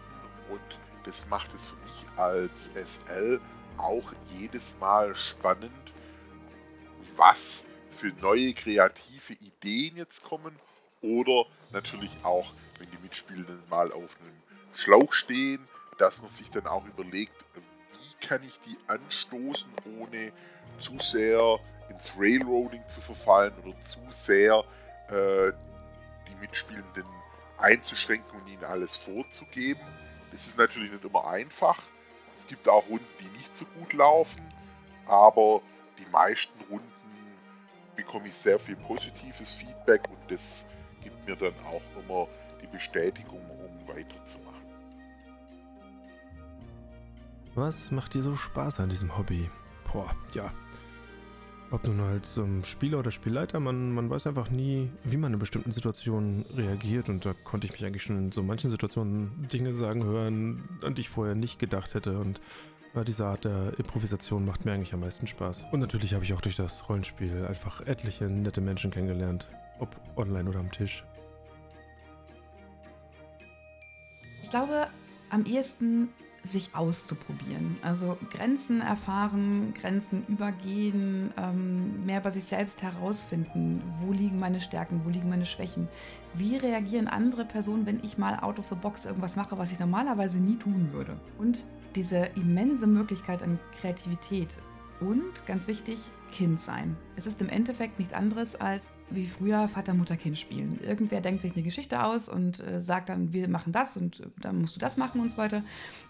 Und 0.49 0.79
das 1.03 1.27
macht 1.27 1.53
es 1.53 1.69
für 1.69 1.77
mich 1.77 2.17
als 2.17 2.69
SL 2.75 3.39
auch 3.77 4.11
jedes 4.37 4.77
Mal 4.79 5.15
spannend, 5.15 5.93
was 7.15 7.67
für 7.91 8.11
neue 8.21 8.53
kreative 8.53 9.33
Ideen 9.33 9.97
jetzt 9.97 10.23
kommen 10.23 10.55
oder 11.01 11.45
natürlich 11.71 12.11
auch, 12.23 12.51
wenn 12.77 12.89
die 12.91 12.97
Mitspielenden 13.03 13.61
mal 13.69 13.91
auf 13.91 14.17
einem 14.19 14.35
Schlauch 14.73 15.13
stehen, 15.13 15.59
dass 15.97 16.21
man 16.21 16.29
sich 16.29 16.49
dann 16.49 16.67
auch 16.67 16.85
überlegt, 16.85 17.33
kann 18.21 18.41
ich 18.43 18.59
die 18.61 18.77
anstoßen, 18.87 19.69
ohne 19.99 20.31
zu 20.79 20.99
sehr 20.99 21.59
ins 21.89 22.11
Railroading 22.17 22.87
zu 22.87 23.01
verfallen 23.01 23.53
oder 23.63 23.79
zu 23.81 23.99
sehr 24.09 24.63
äh, 25.09 25.51
die 26.29 26.35
Mitspielenden 26.35 27.05
einzuschränken 27.57 28.39
und 28.39 28.47
ihnen 28.47 28.63
alles 28.63 28.95
vorzugeben. 28.95 29.81
Das 30.31 30.47
ist 30.47 30.57
natürlich 30.57 30.91
nicht 30.91 31.03
immer 31.03 31.27
einfach. 31.27 31.81
Es 32.35 32.47
gibt 32.47 32.69
auch 32.69 32.87
Runden, 32.87 33.05
die 33.19 33.29
nicht 33.37 33.55
so 33.55 33.65
gut 33.65 33.93
laufen, 33.93 34.41
aber 35.07 35.61
die 35.97 36.09
meisten 36.11 36.59
Runden 36.69 36.89
bekomme 37.95 38.29
ich 38.29 38.35
sehr 38.35 38.59
viel 38.59 38.77
positives 38.77 39.53
Feedback 39.53 40.07
und 40.09 40.31
das 40.31 40.69
gibt 41.03 41.27
mir 41.27 41.35
dann 41.35 41.53
auch 41.65 41.81
immer 42.01 42.27
die 42.61 42.67
Bestätigung, 42.67 43.41
um 43.49 43.87
weiterzumachen. 43.87 44.49
Was 47.55 47.91
macht 47.91 48.13
dir 48.13 48.23
so 48.23 48.37
Spaß 48.37 48.79
an 48.79 48.89
diesem 48.89 49.17
Hobby? 49.17 49.49
Boah, 49.91 50.15
ja. 50.33 50.51
Ob 51.71 51.85
nun 51.85 51.99
als 51.99 52.35
ähm, 52.37 52.63
Spieler 52.63 52.97
oder 52.97 53.11
Spielleiter, 53.11 53.59
man, 53.59 53.91
man 53.91 54.09
weiß 54.09 54.25
einfach 54.25 54.49
nie, 54.49 54.89
wie 55.03 55.17
man 55.17 55.33
in 55.33 55.39
bestimmten 55.39 55.71
Situationen 55.71 56.43
reagiert. 56.55 57.09
Und 57.09 57.25
da 57.25 57.33
konnte 57.43 57.67
ich 57.67 57.73
mich 57.73 57.85
eigentlich 57.85 58.01
schon 58.01 58.17
in 58.17 58.31
so 58.31 58.41
manchen 58.41 58.71
Situationen 58.71 59.47
Dinge 59.53 59.73
sagen 59.73 60.03
hören, 60.03 60.67
an 60.81 60.95
die 60.95 61.01
ich 61.01 61.09
vorher 61.09 61.35
nicht 61.35 61.59
gedacht 61.59 61.93
hätte. 61.93 62.17
Und 62.17 62.41
ja, 62.95 63.03
diese 63.03 63.27
Art 63.27 63.45
der 63.45 63.77
Improvisation 63.77 64.45
macht 64.45 64.65
mir 64.65 64.73
eigentlich 64.73 64.93
am 64.95 65.01
meisten 65.01 65.27
Spaß. 65.27 65.67
Und 65.71 65.79
natürlich 65.79 66.15
habe 66.15 66.23
ich 66.23 66.33
auch 66.33 66.41
durch 66.41 66.55
das 66.55 66.89
Rollenspiel 66.89 67.45
einfach 67.45 67.85
etliche 67.85 68.25
nette 68.25 68.61
Menschen 68.61 68.89
kennengelernt. 68.89 69.47
Ob 69.77 69.95
online 70.15 70.49
oder 70.49 70.59
am 70.59 70.71
Tisch. 70.71 71.05
Ich 74.41 74.49
glaube, 74.49 74.87
am 75.29 75.45
ehesten 75.45 76.09
sich 76.43 76.73
auszuprobieren. 76.73 77.77
Also 77.81 78.17
Grenzen 78.31 78.81
erfahren, 78.81 79.73
Grenzen 79.73 80.25
übergehen, 80.27 81.31
ähm, 81.37 82.05
mehr 82.05 82.21
bei 82.21 82.29
sich 82.29 82.45
selbst 82.45 82.81
herausfinden. 82.81 83.81
Wo 84.01 84.11
liegen 84.11 84.39
meine 84.39 84.61
Stärken, 84.61 85.01
wo 85.03 85.09
liegen 85.09 85.29
meine 85.29 85.45
Schwächen? 85.45 85.87
Wie 86.33 86.57
reagieren 86.57 87.07
andere 87.07 87.45
Personen, 87.45 87.85
wenn 87.85 88.03
ich 88.03 88.17
mal 88.17 88.39
out 88.39 88.59
of 88.59 88.69
the 88.69 88.75
box 88.75 89.05
irgendwas 89.05 89.35
mache, 89.35 89.57
was 89.57 89.71
ich 89.71 89.79
normalerweise 89.79 90.39
nie 90.39 90.57
tun 90.57 90.89
würde? 90.93 91.19
Und 91.37 91.65
diese 91.95 92.29
immense 92.35 92.87
Möglichkeit 92.87 93.43
an 93.43 93.59
Kreativität. 93.79 94.57
Und 94.99 95.45
ganz 95.45 95.67
wichtig, 95.67 96.09
Kind 96.31 96.59
sein. 96.59 96.95
Es 97.15 97.25
ist 97.25 97.41
im 97.41 97.49
Endeffekt 97.49 97.99
nichts 97.99 98.13
anderes 98.13 98.55
als 98.55 98.91
wie 99.11 99.25
früher 99.25 99.67
Vater, 99.67 99.93
Mutter, 99.93 100.17
Kind 100.17 100.37
spielen. 100.37 100.79
Irgendwer 100.81 101.21
denkt 101.21 101.41
sich 101.41 101.53
eine 101.53 101.63
Geschichte 101.63 102.03
aus 102.03 102.29
und 102.29 102.59
äh, 102.59 102.81
sagt 102.81 103.09
dann, 103.09 103.33
wir 103.33 103.47
machen 103.47 103.71
das 103.71 103.97
und 103.97 104.19
äh, 104.19 104.23
dann 104.41 104.61
musst 104.61 104.75
du 104.75 104.79
das 104.79 104.97
machen 104.97 105.21
und 105.21 105.31
so 105.31 105.37
weiter. 105.37 105.63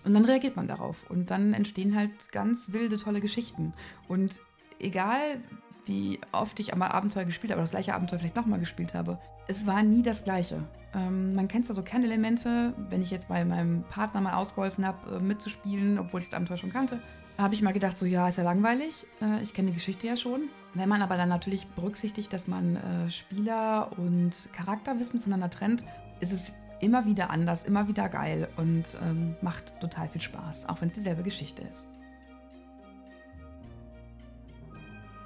Und 0.03 0.13
dann 0.13 0.25
reagiert 0.25 0.55
man 0.55 0.67
darauf. 0.67 1.09
Und 1.09 1.31
dann 1.31 1.53
entstehen 1.53 1.95
halt 1.95 2.11
ganz 2.31 2.73
wilde, 2.73 2.97
tolle 2.97 3.21
Geschichten. 3.21 3.73
Und 4.07 4.41
egal, 4.79 5.39
wie 5.85 6.19
oft 6.31 6.59
ich 6.59 6.73
einmal 6.73 6.91
Abenteuer 6.91 7.25
gespielt 7.25 7.51
habe, 7.51 7.61
das 7.61 7.71
gleiche 7.71 7.95
Abenteuer 7.95 8.19
vielleicht 8.19 8.35
nochmal 8.35 8.59
gespielt 8.59 8.93
habe, 8.93 9.19
es 9.47 9.65
war 9.65 9.81
nie 9.83 10.03
das 10.03 10.23
Gleiche. 10.23 10.63
Ähm, 10.93 11.33
man 11.35 11.47
kennt 11.47 11.67
ja 11.67 11.73
so 11.73 11.81
Kernelemente, 11.81 12.73
wenn 12.89 13.01
ich 13.01 13.11
jetzt 13.11 13.27
bei 13.27 13.43
meinem 13.45 13.83
Partner 13.89 14.21
mal 14.21 14.33
ausgeholfen 14.33 14.85
habe, 14.85 15.17
äh, 15.17 15.19
mitzuspielen, 15.19 15.97
obwohl 15.99 16.21
ich 16.21 16.27
das 16.27 16.35
Abenteuer 16.35 16.57
schon 16.57 16.71
kannte 16.71 17.01
habe 17.39 17.55
ich 17.55 17.61
mal 17.61 17.71
gedacht, 17.71 17.97
so 17.97 18.05
ja, 18.05 18.27
ist 18.27 18.37
ja 18.37 18.43
langweilig. 18.43 19.07
Äh, 19.21 19.41
ich 19.41 19.53
kenne 19.53 19.69
die 19.69 19.73
Geschichte 19.73 20.05
ja 20.07 20.17
schon. 20.17 20.49
Wenn 20.73 20.89
man 20.89 21.01
aber 21.01 21.15
dann 21.15 21.29
natürlich 21.29 21.65
berücksichtigt, 21.67 22.31
dass 22.33 22.47
man 22.47 22.75
äh, 22.75 23.09
Spieler 23.09 23.91
und 23.97 24.49
Charakterwissen 24.53 25.21
voneinander 25.21 25.49
trennt, 25.49 25.83
ist 26.19 26.33
es 26.33 26.53
immer 26.81 27.05
wieder 27.05 27.29
anders, 27.29 27.63
immer 27.63 27.87
wieder 27.87 28.09
geil 28.09 28.49
und 28.57 28.83
ähm, 29.01 29.35
macht 29.41 29.79
total 29.79 30.09
viel 30.09 30.21
Spaß, 30.21 30.67
auch 30.67 30.81
wenn 30.81 30.89
es 30.89 30.95
dieselbe 30.95 31.23
Geschichte 31.23 31.63
ist. 31.63 31.91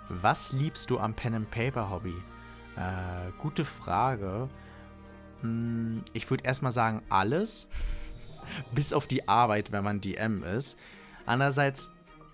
Was 0.10 0.54
liebst 0.54 0.90
du 0.90 1.00
am 1.00 1.16
Pen 1.16 1.34
and 1.34 1.52
Paper 1.52 1.90
Hobby? 1.90 2.16
Äh, 2.76 3.32
gute 3.40 3.66
Frage. 3.66 4.50
Hm, 5.42 6.04
ich 6.14 6.30
würde 6.30 6.44
erstmal 6.44 6.72
sagen 6.72 7.02
alles, 7.10 7.68
bis 8.72 8.94
auf 8.94 9.08
die 9.08 9.28
Arbeit, 9.28 9.72
wenn 9.72 9.84
man 9.84 10.00
DM 10.00 10.44
ist. 10.44 10.78
Andererseits 11.26 11.92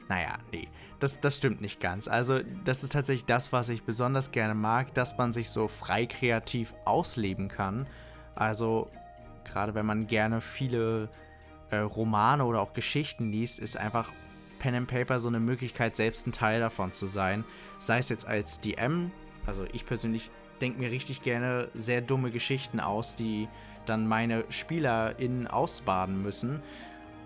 naja, 0.09 0.37
nee, 0.51 0.67
das, 0.99 1.21
das 1.21 1.37
stimmt 1.37 1.61
nicht 1.61 1.79
ganz. 1.79 2.07
Also, 2.07 2.39
das 2.65 2.83
ist 2.83 2.93
tatsächlich 2.93 3.25
das, 3.25 3.53
was 3.53 3.69
ich 3.69 3.83
besonders 3.83 4.31
gerne 4.31 4.55
mag, 4.55 4.93
dass 4.95 5.17
man 5.17 5.33
sich 5.33 5.49
so 5.49 5.67
frei 5.67 6.07
kreativ 6.07 6.73
ausleben 6.83 7.47
kann. 7.47 7.87
Also, 8.35 8.89
gerade 9.45 9.75
wenn 9.75 9.85
man 9.85 10.07
gerne 10.07 10.41
viele 10.41 11.09
äh, 11.69 11.77
Romane 11.77 12.43
oder 12.45 12.59
auch 12.61 12.73
Geschichten 12.73 13.31
liest, 13.31 13.59
ist 13.59 13.77
einfach 13.77 14.11
Pen 14.57 14.75
and 14.75 14.87
Paper 14.87 15.19
so 15.19 15.29
eine 15.29 15.39
Möglichkeit, 15.39 15.95
selbst 15.95 16.27
ein 16.27 16.31
Teil 16.31 16.59
davon 16.59 16.91
zu 16.91 17.07
sein. 17.07 17.45
Sei 17.77 17.99
es 17.99 18.09
jetzt 18.09 18.27
als 18.27 18.59
DM, 18.59 19.11
also 19.45 19.65
ich 19.71 19.85
persönlich 19.85 20.31
denke 20.59 20.79
mir 20.79 20.91
richtig 20.91 21.21
gerne 21.21 21.69
sehr 21.73 22.01
dumme 22.01 22.31
Geschichten 22.31 22.79
aus, 22.79 23.15
die 23.15 23.47
dann 23.85 24.07
meine 24.07 24.43
SpielerInnen 24.49 25.47
ausbaden 25.47 26.21
müssen. 26.21 26.61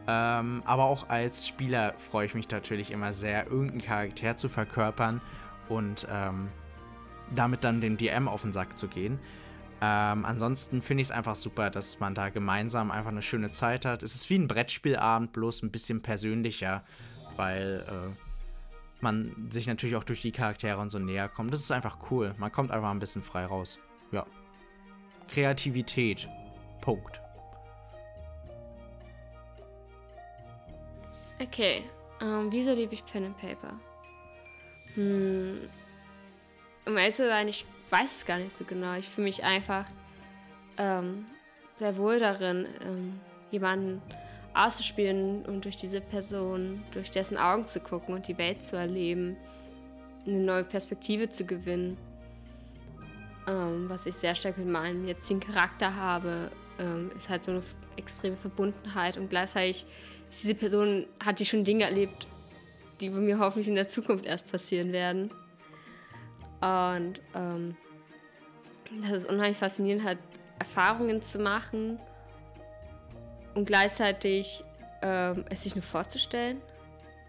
Ähm, 0.08 0.64
aber 0.66 0.84
auch 0.84 1.10
als 1.10 1.48
Spieler 1.48 1.94
freue 1.98 2.26
ich 2.26 2.36
mich 2.36 2.50
natürlich 2.50 2.92
immer 2.92 3.14
sehr, 3.14 3.48
irgendeinen 3.48 3.82
Charakter 3.82 4.36
zu 4.36 4.50
verkörpern 4.50 5.22
und 5.70 6.08
ähm, 6.10 6.50
damit 7.34 7.64
dann 7.64 7.80
dem 7.80 7.98
DM 7.98 8.28
auf 8.28 8.42
den 8.42 8.52
Sack 8.52 8.78
zu 8.78 8.88
gehen. 8.88 9.20
Ähm, 9.82 10.26
ansonsten 10.26 10.82
finde 10.82 11.02
ich 11.02 11.08
es 11.08 11.12
einfach 11.12 11.36
super, 11.36 11.70
dass 11.70 12.00
man 12.00 12.16
da 12.16 12.30
gemeinsam 12.30 12.92
einfach 12.92 13.12
eine 13.12 13.22
schöne 13.22 13.52
Zeit 13.52 13.86
hat. 13.86 14.04
Es 14.04 14.16
ist 14.16 14.30
wie 14.30 14.36
ein 14.36 14.48
Brettspielabend, 14.48 15.34
bloß 15.34 15.64
ein 15.64 15.72
bisschen 15.72 16.02
persönlicher, 16.02 16.84
weil 17.36 17.86
äh, 17.88 19.02
man 19.02 19.50
sich 19.52 19.68
natürlich 19.68 19.96
auch 19.96 20.04
durch 20.04 20.22
die 20.22 20.32
Charaktere 20.32 20.80
und 20.80 20.90
so 20.90 21.00
näher 21.00 21.30
kommt. 21.30 21.52
Das 21.52 21.60
ist 21.60 21.72
einfach 21.72 21.98
cool. 22.12 22.34
Man 22.38 22.52
kommt 22.52 22.72
einfach 22.72 22.92
ein 22.92 23.00
bisschen 23.00 23.24
frei 23.24 23.46
raus. 23.46 23.80
Ja. 24.12 24.26
Kreativität. 25.28 26.28
Punkt. 26.82 27.23
Okay, 31.44 31.84
ähm, 32.22 32.48
wieso 32.52 32.74
liebe 32.74 32.94
ich 32.94 33.06
Pen 33.06 33.26
and 33.26 33.38
Paper? 33.38 33.78
Hm, 34.94 35.60
um 36.86 36.98
ehrlich 36.98 37.16
zu 37.16 37.28
sein, 37.28 37.50
ich 37.50 37.66
weiß 37.90 38.18
es 38.18 38.26
gar 38.26 38.38
nicht 38.38 38.56
so 38.56 38.64
genau. 38.64 38.94
Ich 38.94 39.10
fühle 39.10 39.28
mich 39.28 39.44
einfach 39.44 39.86
ähm, 40.78 41.26
sehr 41.74 41.98
wohl 41.98 42.20
darin, 42.20 42.68
ähm, 42.86 43.20
jemanden 43.52 44.02
auszuspielen 44.54 45.46
und 45.46 45.66
durch 45.66 45.76
diese 45.76 46.00
Person, 46.00 46.82
durch 46.92 47.12
dessen 47.12 47.38
Augen 47.38 47.68
zu 47.68 47.82
gucken 47.82 48.16
und 48.16 48.28
die 48.28 48.38
Welt 48.38 48.64
zu 48.64 48.78
erleben, 48.78 49.36
eine 50.26 50.46
neue 50.46 50.64
Perspektive 50.64 51.28
zu 51.28 51.44
gewinnen. 51.46 51.98
Ähm, 53.48 53.90
was 53.90 54.06
ich 54.06 54.16
sehr 54.16 54.36
stark 54.36 54.58
mit 54.58 54.68
meinem 54.68 55.06
jetzigen 55.06 55.42
Charakter 55.42 55.94
habe, 55.94 56.52
ähm, 56.80 57.12
ist 57.18 57.28
halt 57.28 57.44
so 57.44 57.52
eine 57.52 57.62
extreme 57.98 58.38
Verbundenheit 58.38 59.18
und 59.18 59.30
gleichzeitig 59.30 59.86
diese 60.42 60.56
Person 60.56 61.06
hat 61.24 61.40
die 61.40 61.46
schon 61.46 61.64
Dinge 61.64 61.84
erlebt, 61.84 62.28
die 63.00 63.10
mir 63.10 63.40
hoffentlich 63.40 63.68
in 63.68 63.76
der 63.76 63.88
Zukunft 63.88 64.26
erst 64.26 64.52
passieren 64.52 64.92
werden. 64.92 65.30
Und 66.62 67.22
ähm, 67.36 67.76
das 69.02 69.12
ist 69.12 69.30
unheimlich 69.30 69.58
faszinierend, 69.58 70.04
halt 70.04 70.20
Erfahrungen 70.60 71.22
zu 71.22 71.40
machen 71.40 72.00
und 73.56 73.66
gleichzeitig 73.66 74.64
ähm, 75.02 75.46
es 75.50 75.64
sich 75.64 75.76
nur 75.76 75.84
vorzustellen. 75.84 76.62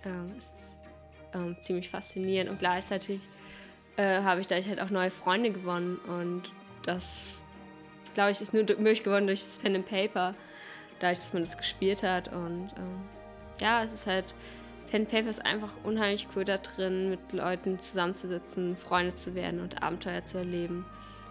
Ähm, 0.05 0.33
es 0.39 0.53
ist 0.53 0.79
ähm, 1.35 1.57
ziemlich 1.61 1.89
faszinierend 1.89 2.51
und 2.51 2.59
gleichzeitig 2.59 3.21
äh, 3.97 4.23
habe 4.23 4.41
ich 4.41 4.47
dadurch 4.47 4.69
halt 4.69 4.81
auch 4.81 4.91
neue 4.91 5.11
Freunde 5.11 5.51
gewonnen 5.51 5.99
und 6.07 6.53
das, 6.85 7.43
glaube 8.15 8.31
ich, 8.31 8.41
ist 8.41 8.53
nur 8.53 8.63
möglich 8.63 9.03
geworden 9.03 9.27
durch 9.27 9.41
das 9.41 9.59
Pen 9.59 9.77
and 9.77 9.87
Paper 9.87 10.35
dadurch, 11.05 11.19
dass 11.19 11.33
man 11.33 11.43
das 11.43 11.57
gespielt 11.57 12.03
hat. 12.03 12.33
Und 12.33 12.71
ähm, 12.77 13.03
ja, 13.61 13.83
es 13.83 13.93
ist 13.93 14.07
halt, 14.07 14.35
Pen 14.91 15.07
Paper 15.07 15.29
ist 15.29 15.45
einfach 15.45 15.73
unheimlich 15.85 16.29
cool 16.35 16.45
da 16.45 16.59
drin, 16.59 17.11
mit 17.11 17.33
Leuten 17.33 17.79
zusammenzusitzen, 17.79 18.77
Freunde 18.77 19.15
zu 19.15 19.35
werden 19.35 19.61
und 19.61 19.83
Abenteuer 19.83 20.25
zu 20.25 20.39
erleben, 20.39 20.87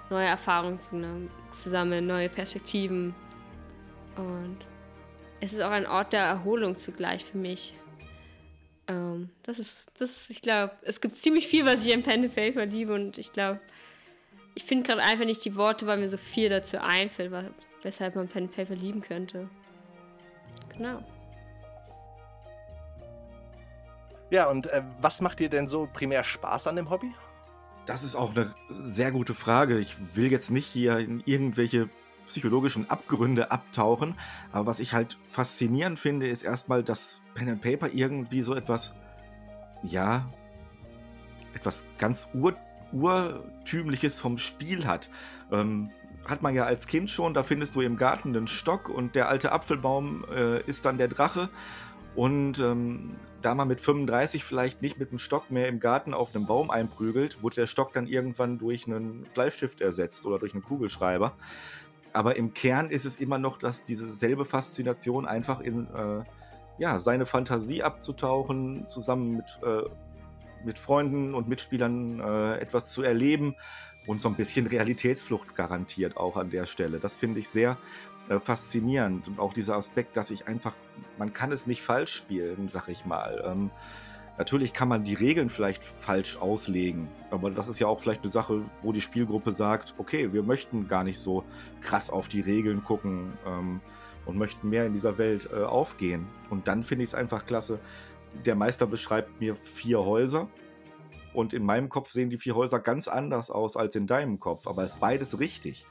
neue 0.09 0.27
Erfahrungen 0.27 0.77
zu 0.79 1.69
sammeln, 1.69 2.05
neue 2.05 2.29
Perspektiven. 2.29 3.15
Und 4.15 4.57
es 5.39 5.53
ist 5.53 5.61
auch 5.61 5.71
ein 5.71 5.87
Ort 5.87 6.13
der 6.13 6.21
Erholung 6.21 6.75
zugleich 6.75 7.25
für 7.25 7.37
mich. 7.37 7.73
Ähm, 8.87 9.29
das 9.43 9.59
ist, 9.59 9.91
das, 9.97 10.29
ich 10.29 10.41
glaube, 10.41 10.73
es 10.83 11.01
gibt 11.01 11.15
ziemlich 11.15 11.47
viel, 11.47 11.65
was 11.65 11.85
ich 11.85 11.93
an 11.93 12.03
Pen 12.03 12.29
Paper 12.29 12.65
liebe 12.65 12.93
und 12.93 13.17
ich 13.17 13.33
glaube, 13.33 13.59
ich 14.55 14.65
finde 14.65 14.85
gerade 14.85 15.01
einfach 15.01 15.25
nicht 15.25 15.43
die 15.45 15.55
Worte, 15.55 15.87
weil 15.87 15.97
mir 15.97 16.09
so 16.09 16.17
viel 16.17 16.49
dazu 16.49 16.79
einfällt, 16.79 17.31
weshalb 17.81 18.15
man 18.15 18.27
Pen 18.27 18.49
Paper 18.49 18.75
lieben 18.75 19.01
könnte. 19.01 19.49
Genau. 20.77 20.99
Ja, 24.29 24.49
und 24.49 24.67
äh, 24.67 24.81
was 24.99 25.21
macht 25.21 25.39
dir 25.39 25.49
denn 25.49 25.67
so 25.67 25.87
primär 25.91 26.23
Spaß 26.23 26.67
an 26.67 26.75
dem 26.75 26.89
Hobby? 26.89 27.13
Das 27.85 28.03
ist 28.03 28.15
auch 28.15 28.31
eine 28.31 28.55
sehr 28.69 29.11
gute 29.11 29.33
Frage. 29.33 29.77
Ich 29.77 30.15
will 30.15 30.31
jetzt 30.31 30.49
nicht 30.49 30.65
hier 30.65 30.97
in 30.97 31.21
irgendwelche 31.25 31.89
psychologischen 32.27 32.89
Abgründe 32.89 33.51
abtauchen, 33.51 34.17
aber 34.51 34.65
was 34.65 34.79
ich 34.79 34.93
halt 34.93 35.17
faszinierend 35.29 35.99
finde, 35.99 36.29
ist 36.29 36.41
erstmal, 36.43 36.81
dass 36.81 37.21
Pen 37.35 37.49
and 37.49 37.61
Paper 37.61 37.89
irgendwie 37.93 38.41
so 38.41 38.55
etwas, 38.55 38.93
ja, 39.83 40.27
etwas 41.53 41.85
ganz 41.97 42.29
ur 42.33 42.55
urtümliches 42.93 44.19
vom 44.19 44.37
Spiel 44.37 44.87
hat. 44.87 45.09
Ähm, 45.51 45.91
hat 46.25 46.41
man 46.41 46.55
ja 46.55 46.65
als 46.65 46.87
Kind 46.87 47.09
schon. 47.09 47.33
Da 47.33 47.43
findest 47.43 47.75
du 47.75 47.81
im 47.81 47.97
Garten 47.97 48.35
einen 48.35 48.47
Stock 48.47 48.89
und 48.89 49.15
der 49.15 49.29
alte 49.29 49.51
Apfelbaum 49.51 50.25
äh, 50.33 50.61
ist 50.61 50.85
dann 50.85 50.97
der 50.97 51.07
Drache. 51.07 51.49
Und 52.15 52.59
ähm, 52.59 53.11
da 53.41 53.55
man 53.55 53.67
mit 53.67 53.81
35 53.81 54.43
vielleicht 54.43 54.81
nicht 54.81 54.99
mit 54.99 55.11
dem 55.11 55.19
Stock 55.19 55.51
mehr 55.51 55.67
im 55.67 55.79
Garten 55.79 56.13
auf 56.13 56.33
einem 56.33 56.45
Baum 56.45 56.69
einprügelt, 56.69 57.43
wurde 57.43 57.55
der 57.55 57.67
Stock 57.67 57.93
dann 57.93 58.07
irgendwann 58.07 58.57
durch 58.57 58.87
einen 58.87 59.23
Bleistift 59.33 59.81
ersetzt 59.81 60.25
oder 60.25 60.39
durch 60.39 60.53
einen 60.53 60.63
Kugelschreiber. 60.63 61.33
Aber 62.13 62.35
im 62.35 62.53
Kern 62.53 62.89
ist 62.89 63.05
es 63.05 63.19
immer 63.19 63.39
noch, 63.39 63.57
dass 63.57 63.83
diese 63.83 64.13
selbe 64.13 64.45
Faszination 64.45 65.25
einfach 65.25 65.59
in 65.59 65.87
äh, 65.87 66.23
ja, 66.77 66.99
seine 66.99 67.25
Fantasie 67.25 67.83
abzutauchen, 67.83 68.87
zusammen 68.87 69.37
mit, 69.37 69.59
äh, 69.63 69.89
mit 70.63 70.79
Freunden 70.79 71.33
und 71.33 71.49
Mitspielern 71.49 72.19
äh, 72.19 72.57
etwas 72.59 72.89
zu 72.89 73.01
erleben 73.01 73.55
und 74.07 74.21
so 74.21 74.29
ein 74.29 74.35
bisschen 74.35 74.67
Realitätsflucht 74.67 75.55
garantiert 75.55 76.17
auch 76.17 76.37
an 76.37 76.49
der 76.49 76.65
Stelle. 76.65 76.99
Das 76.99 77.15
finde 77.15 77.39
ich 77.39 77.49
sehr 77.49 77.77
äh, 78.29 78.39
faszinierend 78.39 79.27
und 79.27 79.39
auch 79.39 79.53
dieser 79.53 79.75
Aspekt, 79.75 80.17
dass 80.17 80.31
ich 80.31 80.47
einfach, 80.47 80.73
man 81.17 81.33
kann 81.33 81.51
es 81.51 81.67
nicht 81.67 81.81
falsch 81.81 82.13
spielen, 82.13 82.69
sag 82.69 82.89
ich 82.89 83.05
mal. 83.05 83.43
Ähm, 83.45 83.69
natürlich 84.37 84.73
kann 84.73 84.87
man 84.87 85.03
die 85.03 85.13
Regeln 85.13 85.49
vielleicht 85.49 85.83
falsch 85.83 86.37
auslegen, 86.37 87.07
aber 87.31 87.51
das 87.51 87.67
ist 87.67 87.79
ja 87.79 87.87
auch 87.87 87.99
vielleicht 87.99 88.21
eine 88.21 88.31
Sache, 88.31 88.61
wo 88.81 88.91
die 88.91 89.01
Spielgruppe 89.01 89.51
sagt, 89.51 89.93
okay, 89.97 90.33
wir 90.33 90.43
möchten 90.43 90.87
gar 90.87 91.03
nicht 91.03 91.19
so 91.19 91.43
krass 91.81 92.09
auf 92.09 92.27
die 92.27 92.41
Regeln 92.41 92.83
gucken 92.83 93.33
ähm, 93.45 93.81
und 94.25 94.37
möchten 94.37 94.69
mehr 94.69 94.85
in 94.85 94.93
dieser 94.93 95.17
Welt 95.17 95.49
äh, 95.51 95.63
aufgehen. 95.63 96.27
Und 96.49 96.67
dann 96.67 96.83
finde 96.83 97.03
ich 97.03 97.11
es 97.11 97.15
einfach 97.15 97.45
klasse. 97.45 97.79
Der 98.45 98.55
Meister 98.55 98.87
beschreibt 98.87 99.39
mir 99.39 99.55
vier 99.55 100.03
Häuser 100.03 100.47
und 101.33 101.53
in 101.53 101.63
meinem 101.63 101.89
Kopf 101.89 102.11
sehen 102.11 102.29
die 102.29 102.37
vier 102.37 102.55
Häuser 102.55 102.79
ganz 102.79 103.07
anders 103.07 103.49
aus 103.49 103.75
als 103.75 103.95
in 103.95 104.07
deinem 104.07 104.39
Kopf, 104.39 104.67
aber 104.67 104.83
es 104.83 104.93
ist 104.93 104.99
beides 104.99 105.39
richtig. 105.39 105.85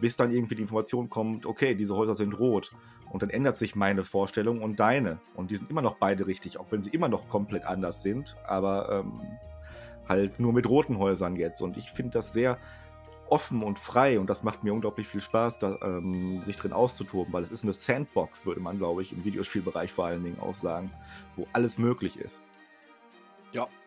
Bis 0.00 0.16
dann 0.16 0.32
irgendwie 0.32 0.56
die 0.56 0.62
Information 0.62 1.08
kommt, 1.08 1.46
okay, 1.46 1.74
diese 1.74 1.94
Häuser 1.94 2.14
sind 2.14 2.38
rot. 2.38 2.72
Und 3.10 3.22
dann 3.22 3.30
ändert 3.30 3.54
sich 3.54 3.76
meine 3.76 4.04
Vorstellung 4.04 4.60
und 4.60 4.80
deine. 4.80 5.18
Und 5.36 5.52
die 5.52 5.56
sind 5.56 5.70
immer 5.70 5.82
noch 5.82 5.96
beide 5.96 6.26
richtig, 6.26 6.58
auch 6.58 6.66
wenn 6.70 6.82
sie 6.82 6.90
immer 6.90 7.08
noch 7.08 7.28
komplett 7.28 7.64
anders 7.64 8.02
sind, 8.02 8.36
aber 8.44 8.90
ähm, 8.90 9.20
halt 10.08 10.40
nur 10.40 10.52
mit 10.52 10.68
roten 10.68 10.98
Häusern 10.98 11.36
jetzt. 11.36 11.60
Und 11.62 11.76
ich 11.76 11.90
finde 11.90 12.12
das 12.12 12.32
sehr 12.32 12.58
offen 13.28 13.62
und 13.62 13.78
frei 13.78 14.18
und 14.18 14.28
das 14.28 14.42
macht 14.42 14.64
mir 14.64 14.72
unglaublich 14.72 15.06
viel 15.06 15.20
Spaß, 15.20 15.58
da, 15.58 15.78
ähm, 15.82 16.42
sich 16.44 16.56
drin 16.56 16.72
auszutoben, 16.72 17.32
weil 17.32 17.42
es 17.42 17.52
ist 17.52 17.62
eine 17.62 17.72
Sandbox, 17.72 18.46
würde 18.46 18.60
man, 18.60 18.78
glaube 18.78 19.02
ich, 19.02 19.12
im 19.12 19.24
Videospielbereich 19.24 19.92
vor 19.92 20.06
allen 20.06 20.24
Dingen 20.24 20.38
auch 20.40 20.54
sagen, 20.54 20.90
wo 21.36 21.46
alles 21.52 21.78
möglich 21.78 22.18
ist. 22.18 22.40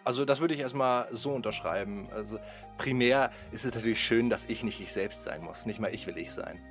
Also 0.08 0.24
das 0.24 0.40
würde 0.40 0.54
ich 0.54 0.62
erstmal 0.62 1.10
so 1.12 1.34
unterschreiben. 1.34 2.08
Also 2.16 2.40
primär 2.78 3.30
ist 3.52 3.66
es 3.66 3.76
natürlich 3.76 4.02
schön, 4.02 4.30
dass 4.30 4.46
ich 4.46 4.64
nicht 4.64 4.80
ich 4.80 4.94
selbst 4.94 5.24
sein 5.24 5.44
muss. 5.44 5.66
Nicht 5.66 5.82
mal 5.82 5.94
ich 5.94 6.08
will 6.08 6.18
ich 6.18 6.32
sein. 6.32 6.62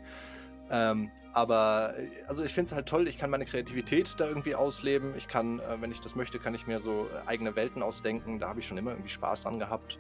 Ähm, 0.71 1.11
aber 1.35 1.93
also 2.29 2.43
ich 2.45 2.55
finde 2.55 2.71
es 2.71 2.75
halt 2.75 2.87
toll, 2.87 3.07
ich 3.07 3.19
kann 3.19 3.29
meine 3.29 3.45
Kreativität 3.45 4.15
da 4.17 4.27
irgendwie 4.27 4.55
ausleben. 4.55 5.13
Ich 5.19 5.29
kann, 5.29 5.61
äh, 5.61 5.79
wenn 5.83 5.93
ich 5.93 6.01
das 6.01 6.15
möchte, 6.15 6.39
kann 6.39 6.55
ich 6.55 6.67
mir 6.67 6.81
so 6.81 7.03
äh, 7.03 7.29
eigene 7.29 7.55
Welten 7.57 7.83
ausdenken. 7.83 8.39
Da 8.39 8.49
habe 8.49 8.61
ich 8.61 8.67
schon 8.67 8.79
immer 8.79 8.93
irgendwie 8.93 9.11
Spaß 9.11 9.43
dran 9.43 9.59
gehabt. 9.59 9.99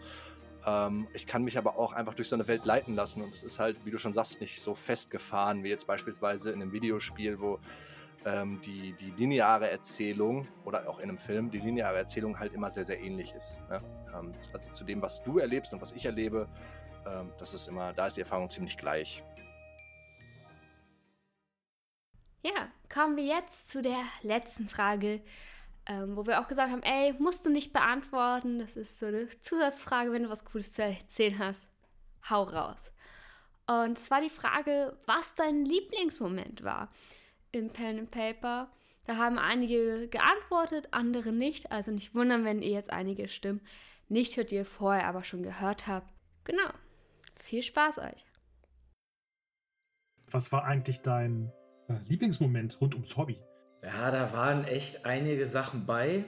Ähm, 0.64 1.07
ich 1.12 1.26
kann 1.26 1.45
mich 1.45 1.59
aber 1.59 1.78
auch 1.78 1.93
einfach 1.93 2.14
durch 2.14 2.30
so 2.30 2.37
eine 2.37 2.49
Welt 2.49 2.64
leiten 2.64 2.95
lassen 2.95 3.22
und 3.22 3.34
es 3.34 3.43
ist 3.43 3.59
halt, 3.59 3.84
wie 3.84 3.91
du 3.91 3.99
schon 3.99 4.14
sagst, 4.14 4.41
nicht 4.41 4.62
so 4.62 4.74
festgefahren 4.74 5.62
wie 5.62 5.68
jetzt 5.68 5.87
beispielsweise 5.87 6.53
in 6.53 6.62
einem 6.62 6.72
Videospiel, 6.72 7.39
wo 7.39 7.59
ähm, 8.27 8.61
die, 8.61 8.93
die 8.95 9.12
lineare 9.12 9.70
Erzählung 9.70 10.47
oder 10.64 10.89
auch 10.89 10.99
in 10.99 11.09
einem 11.09 11.18
Film 11.18 11.51
die 11.51 11.59
lineare 11.59 11.97
Erzählung 11.97 12.39
halt 12.39 12.53
immer 12.53 12.68
sehr, 12.70 12.85
sehr 12.85 13.01
ähnlich 13.01 13.33
ist. 13.33 13.59
Ne? 13.70 13.79
Ähm, 14.12 14.33
also 14.53 14.70
zu 14.72 14.85
dem, 14.85 15.01
was 15.01 15.22
du 15.22 15.39
erlebst 15.39 15.72
und 15.72 15.81
was 15.81 15.93
ich 15.93 16.05
erlebe, 16.05 16.49
ähm, 17.07 17.33
das 17.39 17.55
ist 17.55 17.68
immer, 17.68 17.93
da 17.93 18.09
ist 18.09 18.16
die 18.16 18.22
Erfahrung 18.22 18.51
ziemlich 18.51 18.77
gleich. 18.77 19.22
Ja, 22.43 22.68
kommen 22.93 23.16
wir 23.16 23.24
jetzt 23.24 23.70
zu 23.70 23.81
der 23.81 24.03
letzten 24.22 24.68
Frage, 24.68 25.22
ähm, 25.87 26.16
wo 26.16 26.27
wir 26.27 26.41
auch 26.41 26.49
gesagt 26.49 26.72
haben, 26.72 26.83
ey, 26.83 27.14
musst 27.20 27.47
du 27.47 27.51
nicht 27.51 27.72
beantworten, 27.72 28.59
das 28.59 28.77
ist 28.77 28.99
so 28.99 29.07
eine 29.07 29.29
Zusatzfrage, 29.41 30.11
wenn 30.11 30.24
du 30.24 30.31
was 30.31 30.45
Cooles 30.45 30.72
zu 30.72 30.83
erzählen 30.83 31.39
hast, 31.39 31.68
hau 32.29 32.43
raus. 32.43 32.91
Und 33.68 33.99
es 33.99 34.11
war 34.11 34.20
die 34.20 34.31
Frage, 34.31 34.97
was 35.07 35.35
dein 35.37 35.64
Lieblingsmoment 35.64 36.64
war 36.64 36.89
im 37.59 37.70
Pen 37.70 37.98
and 37.98 38.11
Paper. 38.11 38.70
Da 39.07 39.16
haben 39.16 39.38
einige 39.38 40.09
geantwortet, 40.09 40.88
andere 40.90 41.32
nicht. 41.32 41.70
Also 41.72 41.90
nicht 41.90 42.14
wundern, 42.14 42.44
wenn 42.44 42.62
ihr 42.62 42.70
jetzt 42.70 42.90
einige 42.90 43.28
Stimmen 43.28 43.61
nicht 44.09 44.36
hört, 44.36 44.50
die 44.50 44.57
ihr 44.57 44.64
vorher 44.64 45.07
aber 45.07 45.24
schon 45.24 45.42
gehört 45.42 45.86
habt. 45.86 46.09
Genau. 46.44 46.70
Viel 47.36 47.62
Spaß 47.62 47.98
euch. 47.98 48.24
Was 50.30 50.50
war 50.52 50.64
eigentlich 50.64 51.02
dein 51.02 51.52
äh, 51.88 51.94
Lieblingsmoment 52.07 52.80
rund 52.80 52.94
ums 52.94 53.16
Hobby? 53.16 53.36
Ja, 53.82 54.11
da 54.11 54.32
waren 54.32 54.64
echt 54.64 55.07
einige 55.07 55.46
Sachen 55.46 55.86
bei, 55.86 56.24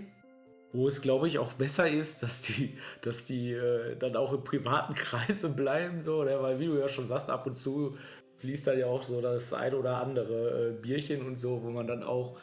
wo 0.73 0.87
es, 0.87 1.03
glaube 1.03 1.27
ich, 1.27 1.39
auch 1.39 1.55
besser 1.55 1.89
ist, 1.89 2.23
dass 2.23 2.43
die, 2.43 2.79
dass 3.03 3.25
die 3.25 3.53
äh, 3.53 3.97
dann 3.97 4.15
auch 4.17 4.33
im 4.33 4.45
privaten 4.45 4.95
Kreise 4.95 5.49
bleiben, 5.49 6.03
so, 6.03 6.23
ne? 6.23 6.41
weil 6.41 6.61
wie 6.61 6.67
du 6.67 6.79
ja 6.79 6.89
schon 6.89 7.09
sagst, 7.09 7.31
ab 7.31 7.47
und 7.47 7.55
zu 7.55 7.97
fließt 8.39 8.67
da 8.67 8.73
ja 8.73 8.87
auch 8.87 9.03
so 9.03 9.21
das 9.21 9.53
ein 9.53 9.75
oder 9.75 9.99
andere 9.99 10.69
äh, 10.69 10.73
Bierchen 10.73 11.27
und 11.27 11.39
so, 11.39 11.63
wo 11.63 11.71
man 11.71 11.87
dann 11.87 12.03
auch 12.03 12.37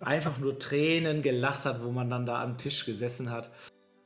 einfach 0.00 0.38
nur 0.38 0.58
Tränen 0.58 1.22
gelacht 1.22 1.64
hat, 1.64 1.84
wo 1.84 1.90
man 1.90 2.08
dann 2.08 2.26
da 2.26 2.42
am 2.42 2.56
Tisch 2.56 2.86
gesessen 2.86 3.30
hat. 3.30 3.50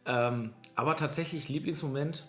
Ähm, 0.07 0.53
aber 0.75 0.97
tatsächlich 0.97 1.49
Lieblingsmoment, 1.49 2.27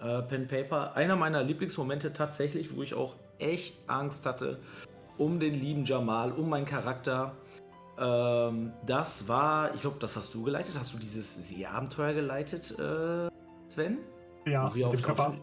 äh, 0.00 0.22
Pen 0.22 0.46
Paper, 0.46 0.94
einer 0.94 1.16
meiner 1.16 1.42
Lieblingsmomente 1.42 2.12
tatsächlich, 2.12 2.74
wo 2.76 2.82
ich 2.82 2.94
auch 2.94 3.16
echt 3.38 3.88
Angst 3.88 4.26
hatte 4.26 4.60
um 5.18 5.40
den 5.40 5.54
lieben 5.54 5.84
Jamal, 5.84 6.32
um 6.32 6.48
meinen 6.48 6.64
Charakter. 6.64 7.36
Ähm, 7.98 8.72
das 8.86 9.28
war, 9.28 9.74
ich 9.74 9.80
glaube, 9.80 9.96
das 9.98 10.16
hast 10.16 10.32
du 10.32 10.44
geleitet. 10.44 10.74
Hast 10.78 10.94
du 10.94 10.98
dieses 10.98 11.48
Seeabenteuer 11.48 12.14
geleitet, 12.14 12.70
äh, 12.78 13.28
Sven? 13.74 13.98
Ja, 14.46 14.72
mit 14.72 14.92
dem 14.92 15.02
Körper 15.02 15.36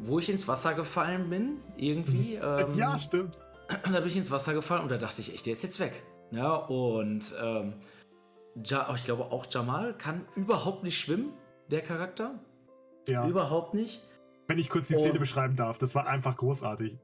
wo 0.00 0.18
ich 0.18 0.28
ins 0.28 0.46
Wasser 0.48 0.74
gefallen 0.74 1.30
bin, 1.30 1.58
irgendwie. 1.76 2.36
Ähm, 2.42 2.74
ja, 2.74 2.98
stimmt. 2.98 3.38
Da 3.92 3.98
bin 3.98 4.08
ich 4.08 4.16
ins 4.16 4.30
Wasser 4.30 4.54
gefallen 4.54 4.82
und 4.82 4.90
da 4.90 4.96
dachte 4.96 5.20
ich 5.20 5.34
echt, 5.34 5.46
der 5.46 5.52
ist 5.54 5.62
jetzt 5.62 5.80
weg. 5.80 6.04
Ja, 6.30 6.54
und 6.54 7.34
ähm, 7.42 7.74
ja, 8.64 8.88
ich 8.94 9.04
glaube 9.04 9.24
auch 9.24 9.46
Jamal 9.50 9.96
kann 9.96 10.24
überhaupt 10.34 10.84
nicht 10.84 10.98
schwimmen, 10.98 11.32
der 11.70 11.82
Charakter. 11.82 12.38
Ja. 13.08 13.28
Überhaupt 13.28 13.74
nicht. 13.74 14.02
Wenn 14.48 14.58
ich 14.58 14.68
kurz 14.68 14.88
die 14.88 14.94
Szene 14.94 15.18
beschreiben 15.18 15.56
darf, 15.56 15.78
das 15.78 15.94
war 15.94 16.06
einfach 16.06 16.36
großartig. 16.36 16.98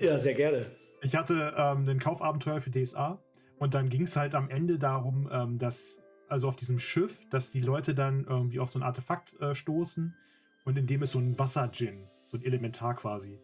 Ja, 0.00 0.18
sehr 0.18 0.34
gerne. 0.34 0.70
Ich 1.02 1.14
hatte 1.14 1.54
ähm, 1.56 1.86
ein 1.88 1.98
Kaufabenteuer 1.98 2.60
für 2.60 2.70
DSA 2.70 3.18
und 3.58 3.74
dann 3.74 3.88
ging 3.88 4.02
es 4.02 4.16
halt 4.16 4.34
am 4.34 4.48
Ende 4.48 4.78
darum, 4.78 5.28
ähm, 5.30 5.58
dass, 5.58 5.98
also 6.28 6.48
auf 6.48 6.56
diesem 6.56 6.78
Schiff, 6.78 7.28
dass 7.30 7.50
die 7.50 7.60
Leute 7.60 7.94
dann 7.94 8.24
irgendwie 8.24 8.60
auf 8.60 8.70
so 8.70 8.78
ein 8.78 8.82
Artefakt 8.82 9.38
äh, 9.40 9.54
stoßen 9.54 10.14
und 10.64 10.78
in 10.78 10.86
dem 10.86 11.02
ist 11.02 11.12
so 11.12 11.18
ein 11.18 11.38
Wasser-Djinn, 11.38 12.08
so 12.26 12.36
ein 12.36 12.42
Elementar 12.42 12.94
quasi. 12.94 13.40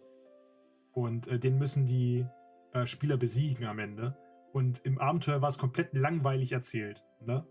Und 0.92 1.26
äh, 1.28 1.38
den 1.38 1.58
müssen 1.58 1.86
die 1.86 2.26
äh, 2.74 2.86
Spieler 2.86 3.16
besiegen 3.16 3.66
am 3.66 3.78
Ende. 3.78 4.16
Und 4.52 4.84
im 4.84 4.98
Abenteuer 4.98 5.40
war 5.40 5.48
es 5.48 5.56
komplett 5.56 5.94
langweilig 5.94 6.52
erzählt. 6.52 7.02
Ne? 7.20 7.46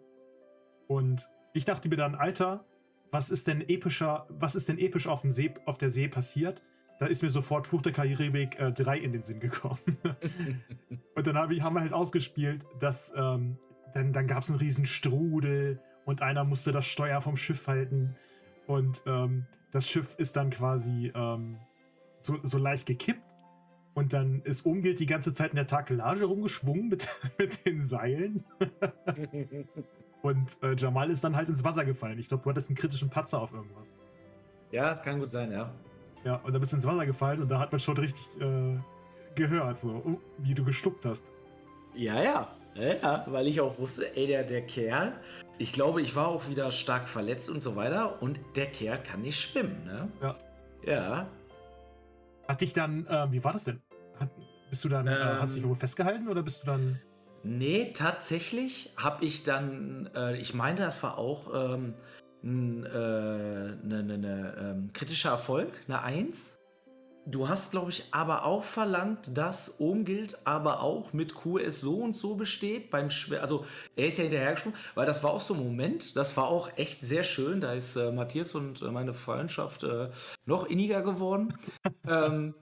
Und 0.88 1.28
ich 1.54 1.66
dachte 1.66 1.90
mir 1.90 1.96
dann, 1.96 2.14
Alter, 2.14 2.66
was 3.12 3.30
ist 3.30 3.48
denn 3.48 3.62
epischer, 3.68 4.28
was 4.30 4.56
ist 4.56 4.70
denn 4.70 4.78
episch 4.78 5.08
auf, 5.08 5.22
dem 5.22 5.32
See, 5.32 5.54
auf 5.66 5.78
der 5.78 5.90
See 5.90 6.08
passiert? 6.08 6.62
Da 7.00 7.08
ist 7.08 7.24
mir 7.24 7.32
sofort 7.32 7.66
Fluch 7.66 7.82
der 7.82 7.94
Karibik 7.94 8.60
äh, 8.60 8.72
3 8.72 9.00
in 9.00 9.12
den 9.12 9.24
Sinn 9.24 9.40
gekommen. 9.40 9.80
und 11.16 11.26
dann 11.26 11.38
hab 11.38 11.50
ich, 11.50 11.62
haben 11.62 11.76
wir 11.76 11.82
halt 11.82 11.94
ausgespielt, 11.94 12.66
dass 12.80 13.12
ähm, 13.16 13.58
dann, 13.94 14.14
dann 14.14 14.28
gab 14.28 14.44
es 14.44 14.50
einen 14.50 14.60
riesen 14.60 14.86
Strudel 14.86 15.82
und 16.06 16.22
einer 16.22 16.44
musste 16.44 16.72
das 16.72 16.86
Steuer 16.86 17.20
vom 17.20 17.38
Schiff 17.38 17.68
halten. 17.68 18.16
Und 18.68 19.02
ähm, 19.06 19.46
das 19.72 19.88
Schiff 19.88 20.16
ist 20.18 20.36
dann 20.36 20.50
quasi 20.50 21.12
ähm, 21.16 21.58
so, 22.22 22.38
so 22.44 22.58
leicht 22.58 22.86
gekippt. 22.86 23.36
Und 23.94 24.14
dann 24.14 24.42
ist 24.44 24.66
Umgilt 24.66 25.00
die 25.00 25.06
ganze 25.06 25.34
Zeit 25.34 25.50
in 25.52 25.58
der 25.58 25.68
Takelage 25.68 26.26
rumgeschwungen 26.26 26.88
mit, 26.88 27.08
mit 27.40 27.66
den 27.66 27.82
Seilen. 27.82 28.44
und 30.22 30.58
äh, 30.64 30.76
Jamal 30.78 31.10
ist 31.10 31.24
dann 31.24 31.36
halt 31.36 31.50
ins 31.50 31.64
Wasser 31.64 31.84
gefallen. 31.84 32.18
Ich 32.18 32.30
glaube, 32.30 32.44
du 32.44 32.50
hattest 32.50 32.70
einen 32.70 32.78
kritischen 32.78 33.10
Patzer 33.10 33.42
auf 33.42 33.52
irgendwas. 33.52 33.98
Ja, 34.72 34.84
das 34.84 35.04
kann 35.04 35.20
gut 35.20 35.30
sein, 35.30 35.52
ja. 35.52 35.74
Ja, 36.24 36.36
und 36.38 36.54
da 36.54 36.60
bist 36.60 36.72
du 36.72 36.78
ins 36.78 36.86
Wasser 36.86 37.06
gefallen 37.06 37.42
und 37.42 37.52
da 37.52 37.60
hat 37.60 37.72
man 37.72 37.80
schon 37.80 37.98
richtig 37.98 38.42
äh, 38.42 38.80
gehört, 39.36 39.80
so, 39.80 40.02
oh, 40.06 40.20
wie 40.38 40.54
du 40.54 40.64
geschluckt 40.64 41.04
hast. 41.04 41.32
Ja, 41.94 42.24
ja. 42.24 42.56
Ja, 42.76 43.24
weil 43.28 43.48
ich 43.48 43.60
auch 43.60 43.78
wusste, 43.80 44.16
ey, 44.16 44.28
der, 44.28 44.44
der 44.44 44.66
Kerl, 44.66 45.14
ich 45.58 45.74
glaube, 45.74 46.02
ich 46.02 46.16
war 46.16 46.28
auch 46.28 46.48
wieder 46.48 46.72
stark 46.72 47.08
verletzt 47.08 47.50
und 47.50 47.62
so 47.62 47.76
weiter 47.76 48.22
und 48.22 48.40
der 48.56 48.68
Kerl 48.68 49.02
kann 49.04 49.22
nicht 49.22 49.40
schwimmen, 49.40 49.84
ne? 49.86 50.10
Ja. 50.22 50.38
Ja. 50.86 51.28
Hat 52.48 52.62
dich 52.62 52.74
dann, 52.74 53.06
äh, 53.08 53.32
wie 53.32 53.44
war 53.44 53.54
das 53.54 53.66
denn? 53.66 53.82
Hat, 54.20 54.30
bist 54.70 54.84
du 54.84 54.90
dann, 54.90 55.08
ähm, 55.08 55.14
äh, 55.14 55.18
hast 55.18 55.52
du 55.52 55.56
dich 55.56 55.64
irgendwo 55.64 55.80
festgehalten 55.80 56.28
oder 56.28 56.44
bist 56.44 56.64
du 56.64 56.68
dann. 56.68 57.00
Nee, 57.44 57.92
tatsächlich 57.94 58.94
habe 58.98 59.26
ich 59.26 59.44
dann, 59.44 60.10
äh, 60.16 60.38
ich 60.38 60.54
meine, 60.54 60.78
das 60.78 61.02
war 61.04 61.18
auch 61.18 61.54
ähm, 61.54 61.94
ein 62.44 62.86
äh, 62.86 62.90
ne, 62.90 64.04
ne, 64.04 64.18
ne, 64.18 64.56
ähm, 64.60 64.94
kritischer 64.94 65.32
Erfolg, 65.32 65.72
eine 65.88 66.02
Eins. 66.02 66.61
Du 67.26 67.48
hast, 67.48 67.72
glaube 67.72 67.92
ich, 67.92 68.06
aber 68.12 68.46
auch 68.46 68.64
verlangt, 68.64 69.36
dass 69.36 69.80
Omgild 69.80 70.38
aber 70.44 70.82
auch 70.82 71.14
mit 71.14 71.36
QS 71.36 71.82
so 71.82 71.96
und 71.96 72.16
so 72.16 72.36
besteht. 72.36 72.90
Beim 72.92 73.10
Schwer 73.10 73.42
also 73.42 73.66
er 73.96 74.08
ist 74.08 74.18
ja 74.18 74.24
hinterhergesprungen, 74.24 74.78
weil 74.96 75.06
das 75.06 75.24
war 75.24 75.32
auch 75.32 75.40
so 75.40 75.54
ein 75.54 75.64
Moment, 75.64 76.16
das 76.16 76.36
war 76.38 76.48
auch 76.48 76.70
echt 76.78 77.02
sehr 77.02 77.24
schön. 77.24 77.62
Da 77.62 77.74
ist 77.74 77.96
äh, 77.96 78.12
Matthias 78.12 78.56
und 78.56 78.82
äh, 78.82 78.92
meine 78.92 79.14
Freundschaft 79.14 79.84
äh, 79.84 80.10
noch 80.46 80.66
inniger 80.66 81.02
geworden. 81.02 81.54
ähm, 82.08 82.54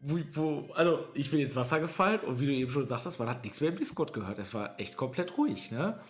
wo, 0.00 0.18
wo, 0.34 0.72
also 0.74 1.06
ich 1.14 1.30
bin 1.30 1.40
ins 1.40 1.54
Wasser 1.54 1.78
gefallen 1.78 2.20
und 2.20 2.40
wie 2.40 2.46
du 2.46 2.52
eben 2.52 2.70
schon 2.70 2.88
sagtest, 2.88 3.20
man 3.20 3.28
hat 3.28 3.44
nichts 3.44 3.60
mehr 3.60 3.70
im 3.70 3.76
Discord 3.76 4.12
gehört. 4.12 4.38
Es 4.38 4.52
war 4.52 4.78
echt 4.80 4.96
komplett 4.96 5.38
ruhig, 5.38 5.70
ne? 5.70 6.00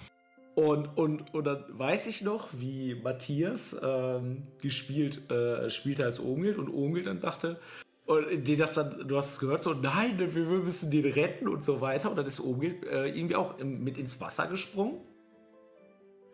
Und, 0.54 0.98
und, 0.98 1.34
und 1.34 1.44
dann 1.44 1.64
weiß 1.68 2.06
ich 2.08 2.22
noch, 2.22 2.48
wie 2.52 2.94
Matthias 2.94 3.74
ähm, 3.82 4.48
gespielt, 4.60 5.30
äh, 5.30 5.70
spielte 5.70 6.04
als 6.04 6.20
Omgild 6.20 6.58
und 6.58 6.68
Omgild 6.68 7.06
dann 7.06 7.18
sagte, 7.18 7.58
und 8.04 8.44
die 8.46 8.56
das 8.56 8.74
dann, 8.74 9.06
du 9.08 9.16
hast 9.16 9.32
es 9.32 9.38
gehört, 9.38 9.62
so, 9.62 9.72
nein, 9.72 10.18
wir, 10.18 10.28
müssen 10.28 10.90
den 10.90 11.10
retten 11.10 11.48
und 11.48 11.64
so 11.64 11.80
weiter. 11.80 12.10
Und 12.10 12.16
dann 12.16 12.26
ist 12.26 12.40
Omgild 12.40 12.84
äh, 12.84 13.06
irgendwie 13.06 13.36
auch 13.36 13.58
mit 13.58 13.96
ins 13.96 14.20
Wasser 14.20 14.48
gesprungen 14.48 15.00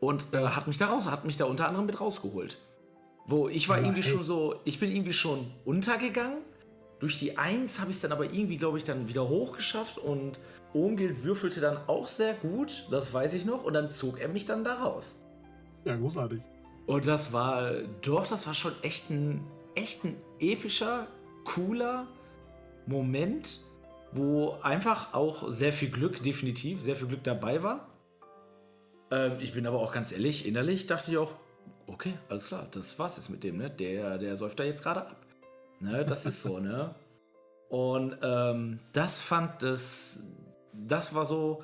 und 0.01 0.33
äh, 0.33 0.39
hat 0.39 0.67
mich 0.67 0.79
da 0.79 0.87
raus, 0.87 1.07
hat 1.07 1.25
mich 1.25 1.37
da 1.37 1.45
unter 1.45 1.69
anderem 1.69 1.87
mit 1.87 2.01
rausgeholt. 2.01 2.59
Wo 3.27 3.49
ich 3.49 3.69
war 3.69 3.79
Ja, 3.79 3.85
irgendwie 3.85 4.03
schon 4.03 4.25
so, 4.25 4.57
ich 4.65 4.81
bin 4.81 4.91
irgendwie 4.91 5.13
schon 5.13 5.51
untergegangen. 5.65 6.39
Durch 6.99 7.19
die 7.19 7.37
Eins 7.39 7.79
habe 7.79 7.91
ich 7.91 7.99
es 7.99 8.01
dann 8.01 8.13
aber 8.13 8.25
irgendwie, 8.25 8.57
glaube 8.57 8.79
ich, 8.79 8.85
dann 8.85 9.09
wieder 9.09 9.29
hochgeschafft 9.29 9.99
und 9.99 10.41
Omgild 10.75 11.25
würfelte 11.25 11.61
dann 11.61 11.79
auch 11.87 12.07
sehr 12.07 12.35
gut, 12.35 12.87
das 12.91 13.13
weiß 13.13 13.35
ich 13.35 13.45
noch, 13.45 13.65
und 13.65 13.73
dann 13.73 13.91
zog 13.91 14.21
er 14.21 14.29
mich 14.29 14.45
dann 14.45 14.65
da 14.65 14.75
raus. 14.75 15.19
Ja, 15.85 15.97
großartig. 15.97 16.41
Und 16.87 17.07
das 17.07 17.33
war, 17.33 17.73
doch, 18.03 18.27
das 18.27 18.47
war 18.47 18.55
schon 18.55 18.73
echt 18.83 19.11
ein, 19.11 19.45
echt 19.75 20.05
ein 20.05 20.17
epischer, 20.41 21.07
cooler 21.45 22.07
Moment, 22.87 23.61
wo 24.13 24.57
einfach 24.63 25.15
auch 25.15 25.51
sehr 25.51 25.73
viel 25.73 25.91
Glück, 25.91 26.23
definitiv, 26.23 26.83
sehr 26.83 26.97
viel 26.97 27.09
Glück 27.09 27.25
dabei 27.25 27.63
war. 27.63 27.89
Ähm, 29.11 29.37
ich 29.41 29.53
bin 29.53 29.67
aber 29.67 29.79
auch 29.79 29.93
ganz 29.93 30.13
ehrlich, 30.13 30.47
innerlich 30.47 30.87
dachte 30.87 31.11
ich 31.11 31.19
auch, 31.19 31.33
okay, 31.87 32.15
alles 32.29 32.47
klar, 32.47 32.67
das 32.71 32.99
war's 32.99 33.17
jetzt 33.17 33.29
mit 33.29 33.45
dem, 33.45 33.59
ne? 33.59 33.71
Der, 33.71 34.19
der 34.19 34.37
säuft 34.37 34.59
da 34.59 34.65
jetzt 34.65 34.83
gerade 34.83 35.01
ab. 35.03 35.17
Ne, 35.81 36.05
das 36.05 36.27
ist 36.27 36.43
so, 36.43 36.59
ne? 36.61 36.95
Und 37.69 38.17
ähm, 38.23 38.81
das 38.93 39.21
fand 39.21 39.63
das, 39.63 40.23
das 40.87 41.15
war 41.15 41.27
so, 41.27 41.63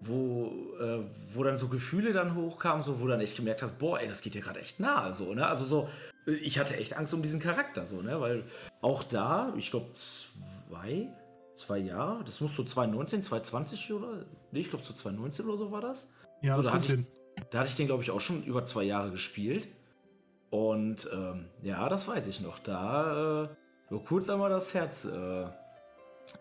wo, 0.00 0.74
äh, 0.80 1.00
wo 1.34 1.42
dann 1.44 1.56
so 1.56 1.68
Gefühle 1.68 2.12
dann 2.12 2.34
hochkamen, 2.34 2.82
so 2.82 3.00
wo 3.00 3.06
dann 3.06 3.20
echt 3.20 3.36
gemerkt 3.36 3.62
hast, 3.62 3.78
boah, 3.78 4.00
ey, 4.00 4.08
das 4.08 4.22
geht 4.22 4.34
dir 4.34 4.40
gerade 4.40 4.60
echt 4.60 4.80
nahe, 4.80 5.14
so, 5.14 5.34
ne? 5.34 5.46
Also 5.46 5.64
so, 5.64 5.88
ich 6.26 6.58
hatte 6.58 6.76
echt 6.76 6.96
Angst 6.96 7.12
um 7.14 7.22
diesen 7.22 7.40
Charakter, 7.40 7.86
so, 7.86 8.00
ne? 8.02 8.20
Weil 8.20 8.44
auch 8.80 9.04
da, 9.04 9.52
ich 9.56 9.70
glaube, 9.70 9.90
zwei, 9.92 11.08
zwei 11.54 11.78
Jahre, 11.78 12.24
das 12.24 12.40
muss 12.40 12.56
so 12.56 12.64
2019, 12.64 13.22
2020 13.22 13.92
oder? 13.92 14.24
Nee, 14.52 14.60
ich 14.60 14.70
glaube 14.70 14.84
so 14.84 14.92
2019 14.92 15.46
oder 15.46 15.58
so 15.58 15.70
war 15.70 15.80
das. 15.82 16.10
Ja, 16.42 16.56
so, 16.56 16.62
das 16.62 16.66
da 16.66 16.72
kommt 16.72 16.84
hatte 16.84 16.92
hin. 16.96 17.06
ich, 17.36 17.44
Da 17.50 17.58
hatte 17.60 17.68
ich 17.68 17.76
den, 17.76 17.86
glaube 17.86 18.02
ich, 18.02 18.10
auch 18.10 18.20
schon 18.20 18.42
über 18.44 18.64
zwei 18.64 18.84
Jahre 18.84 19.10
gespielt. 19.10 19.68
Und 20.50 21.08
ähm, 21.12 21.46
ja, 21.62 21.88
das 21.88 22.08
weiß 22.08 22.26
ich 22.26 22.40
noch. 22.40 22.58
Da 22.58 23.44
äh, 23.44 23.48
war 23.92 24.00
kurz 24.04 24.28
einmal 24.28 24.50
das 24.50 24.74
Herz 24.74 25.04
äh, 25.04 25.46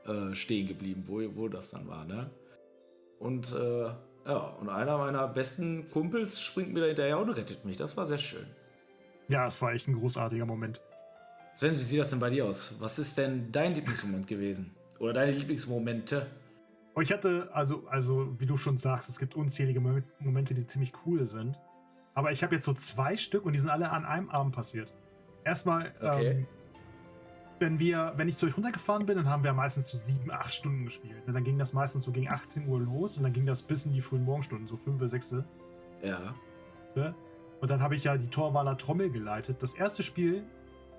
äh, 0.06 0.34
stehen 0.36 0.68
geblieben, 0.68 1.04
wo, 1.08 1.22
wo 1.36 1.48
das 1.48 1.72
dann 1.72 1.88
war, 1.88 2.06
ne? 2.06 2.30
Und 3.20 3.52
äh, 3.54 3.86
ja, 4.26 4.38
und 4.60 4.70
einer 4.70 4.98
meiner 4.98 5.28
besten 5.28 5.90
Kumpels 5.90 6.42
springt 6.42 6.74
mir 6.74 6.82
da 6.82 6.86
hinterher 6.88 7.20
und 7.20 7.30
rettet 7.30 7.66
mich. 7.66 7.78
Das 7.78 7.98
war 7.98 8.06
sehr 8.06 8.18
schön. 8.18 8.46
Ja, 9.28 9.48
es 9.48 9.62
war 9.62 9.74
echt 9.74 9.88
ein 9.88 9.94
großartiger 9.94 10.46
Moment. 10.46 10.82
Sven, 11.56 11.74
wie 11.74 11.84
sieht 11.84 12.00
das 12.00 12.10
denn 12.10 12.20
bei 12.20 12.30
dir 12.30 12.46
aus? 12.46 12.74
Was 12.80 13.00
ist 13.00 13.18
denn 13.18 13.52
dein 13.52 13.76
Lieblingsmoment 13.76 14.28
gewesen? 14.28 14.76
Oder 15.00 15.14
deine 15.14 15.32
Lieblingsmomente? 15.34 16.28
Oh, 16.96 17.02
Ich 17.02 17.12
hatte, 17.12 17.50
also, 17.54 17.86
also, 17.90 18.40
wie 18.40 18.46
du 18.46 18.58
schon 18.58 18.78
sagst, 18.78 19.10
es 19.10 19.20
gibt 19.20 19.36
unzählige 19.36 19.80
Mom- 19.80 20.04
Momente, 20.20 20.54
die 20.54 20.66
ziemlich 20.66 20.92
cool 21.06 21.28
sind. 21.28 21.58
Aber 22.14 22.32
ich 22.32 22.44
habe 22.44 22.56
jetzt 22.56 22.66
so 22.66 22.74
zwei 22.74 23.16
Stück 23.18 23.46
und 23.46 23.54
die 23.54 23.60
sind 23.60 23.70
alle 23.70 23.90
an 23.92 24.06
einem 24.06 24.30
Abend 24.30 24.54
passiert. 24.56 24.94
Erstmal, 25.46 25.94
Okay. 26.02 26.32
ähm, 26.32 26.48
wenn 27.60 27.80
wir, 27.80 28.14
wenn 28.16 28.28
ich 28.28 28.38
zu 28.38 28.46
euch 28.46 28.56
runtergefahren 28.56 29.06
bin, 29.06 29.18
dann 29.18 29.30
haben 29.30 29.44
wir 29.44 29.54
meistens 29.54 29.90
so 29.90 29.98
sieben, 29.98 30.32
acht 30.32 30.54
Stunden 30.54 30.86
gespielt. 30.86 31.24
Und 31.28 31.34
dann 31.34 31.44
ging 31.44 31.58
das 31.58 31.74
meistens 31.74 32.04
so 32.04 32.12
gegen 32.12 32.30
18 32.30 32.68
Uhr 32.68 32.80
los 32.80 33.18
und 33.18 33.24
dann 33.24 33.34
ging 33.34 33.46
das 33.46 33.62
bis 33.62 33.86
in 33.86 33.94
die 33.94 34.02
frühen 34.02 34.24
Morgenstunden, 34.24 34.68
so 34.68 34.78
fünf, 34.78 35.02
sechs. 35.10 35.34
Ja. 36.02 36.34
Ne? 36.96 37.16
Und 37.62 37.70
dann 37.70 37.82
habe 37.82 37.96
ich 37.96 38.06
ja 38.06 38.18
die 38.18 38.30
Torwaler 38.30 38.78
Trommel 38.78 39.10
geleitet. 39.10 39.62
Das 39.62 39.74
erste 39.74 40.04
Spiel, 40.04 40.44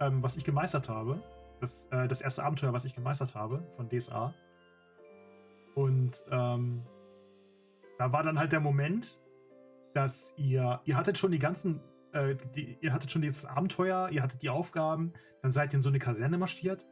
ähm, 0.01 0.23
was 0.23 0.37
ich 0.37 0.45
gemeistert 0.45 0.89
habe, 0.89 1.23
das, 1.61 1.87
äh, 1.91 2.09
das 2.09 2.21
erste 2.21 2.45
Abenteuer, 2.45 2.73
was 2.73 2.85
ich 2.85 2.95
gemeistert 2.95 3.35
habe 3.35 3.63
von 3.77 3.89
DSA. 3.89 4.35
Und 5.75 6.25
ähm, 6.31 6.83
da 7.99 8.13
war 8.13 8.23
dann 8.23 8.39
halt 8.39 8.53
der 8.53 8.61
Moment, 8.61 9.19
dass 9.95 10.35
ihr, 10.37 10.81
ihr 10.85 10.97
hattet 10.97 11.19
schon 11.19 11.33
die 11.33 11.39
ganzen, 11.39 11.81
äh, 12.13 12.37
die, 12.55 12.79
ihr 12.81 12.93
hattet 12.93 13.11
schon 13.11 13.23
das 13.23 13.45
Abenteuer, 13.45 14.09
ihr 14.11 14.23
hattet 14.23 14.43
die 14.43 14.51
Aufgaben, 14.51 15.13
dann 15.43 15.53
seid 15.53 15.73
ihr 15.73 15.77
in 15.77 15.83
so 15.83 15.89
eine 15.89 15.99
Kaserne 15.99 16.39
marschiert. 16.39 16.87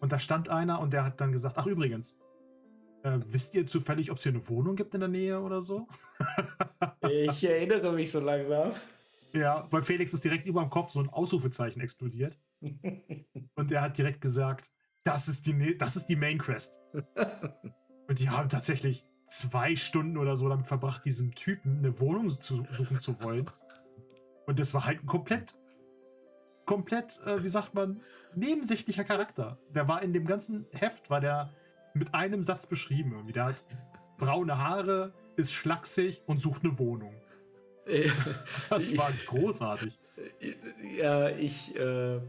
Und 0.00 0.12
da 0.12 0.18
stand 0.18 0.48
einer 0.48 0.80
und 0.80 0.92
der 0.92 1.04
hat 1.04 1.20
dann 1.20 1.32
gesagt, 1.32 1.58
ach 1.58 1.66
übrigens, 1.66 2.16
äh, 3.02 3.18
wisst 3.26 3.54
ihr 3.54 3.66
zufällig, 3.66 4.10
ob 4.10 4.16
es 4.16 4.22
hier 4.22 4.32
eine 4.32 4.48
Wohnung 4.48 4.76
gibt 4.76 4.94
in 4.94 5.00
der 5.00 5.08
Nähe 5.08 5.40
oder 5.40 5.60
so? 5.60 5.86
Ich 7.06 7.44
erinnere 7.44 7.92
mich 7.92 8.10
so 8.10 8.18
langsam. 8.18 8.72
Ja, 9.34 9.68
bei 9.70 9.82
Felix 9.82 10.14
ist 10.14 10.24
direkt 10.24 10.46
über 10.46 10.62
dem 10.62 10.70
Kopf 10.70 10.90
so 10.90 11.00
ein 11.00 11.10
Ausrufezeichen 11.10 11.82
explodiert. 11.82 12.38
Und 12.60 13.70
er 13.70 13.82
hat 13.82 13.98
direkt 13.98 14.22
gesagt, 14.22 14.70
das 15.04 15.28
ist 15.28 15.46
die, 15.46 15.76
das 15.76 15.96
ist 15.96 16.06
die 16.06 16.16
Main 16.16 16.38
Quest. 16.38 16.80
Und 18.08 18.18
die 18.18 18.30
haben 18.30 18.48
tatsächlich 18.48 19.04
zwei 19.28 19.76
Stunden 19.76 20.16
oder 20.16 20.36
so 20.36 20.48
damit 20.48 20.66
verbracht, 20.66 21.04
diesem 21.04 21.34
Typen 21.34 21.78
eine 21.78 22.00
Wohnung 22.00 22.40
zu 22.40 22.66
suchen 22.72 22.98
zu 22.98 23.20
wollen. 23.20 23.50
Und 24.46 24.58
das 24.58 24.74
war 24.74 24.84
halt 24.84 25.02
ein 25.02 25.06
komplett, 25.06 25.54
komplett, 26.66 27.20
äh, 27.26 27.42
wie 27.42 27.48
sagt 27.48 27.74
man, 27.74 28.00
nebensächlicher 28.34 29.04
Charakter. 29.04 29.58
Der 29.74 29.88
war 29.88 30.02
in 30.02 30.12
dem 30.12 30.26
ganzen 30.26 30.66
Heft, 30.72 31.10
war 31.10 31.20
der 31.20 31.50
mit 31.94 32.14
einem 32.14 32.42
Satz 32.42 32.66
beschrieben. 32.66 33.12
Irgendwie. 33.12 33.32
Der 33.32 33.46
hat 33.46 33.64
braune 34.18 34.58
Haare, 34.58 35.12
ist 35.36 35.52
schlaksig 35.52 36.22
und 36.26 36.40
sucht 36.40 36.64
eine 36.64 36.78
Wohnung. 36.78 37.14
Das 38.70 38.96
war 38.96 39.12
großartig. 39.26 39.98
Ja, 40.96 41.28
ich, 41.28 41.76
äh, 41.76 42.14
äh, 42.16 42.20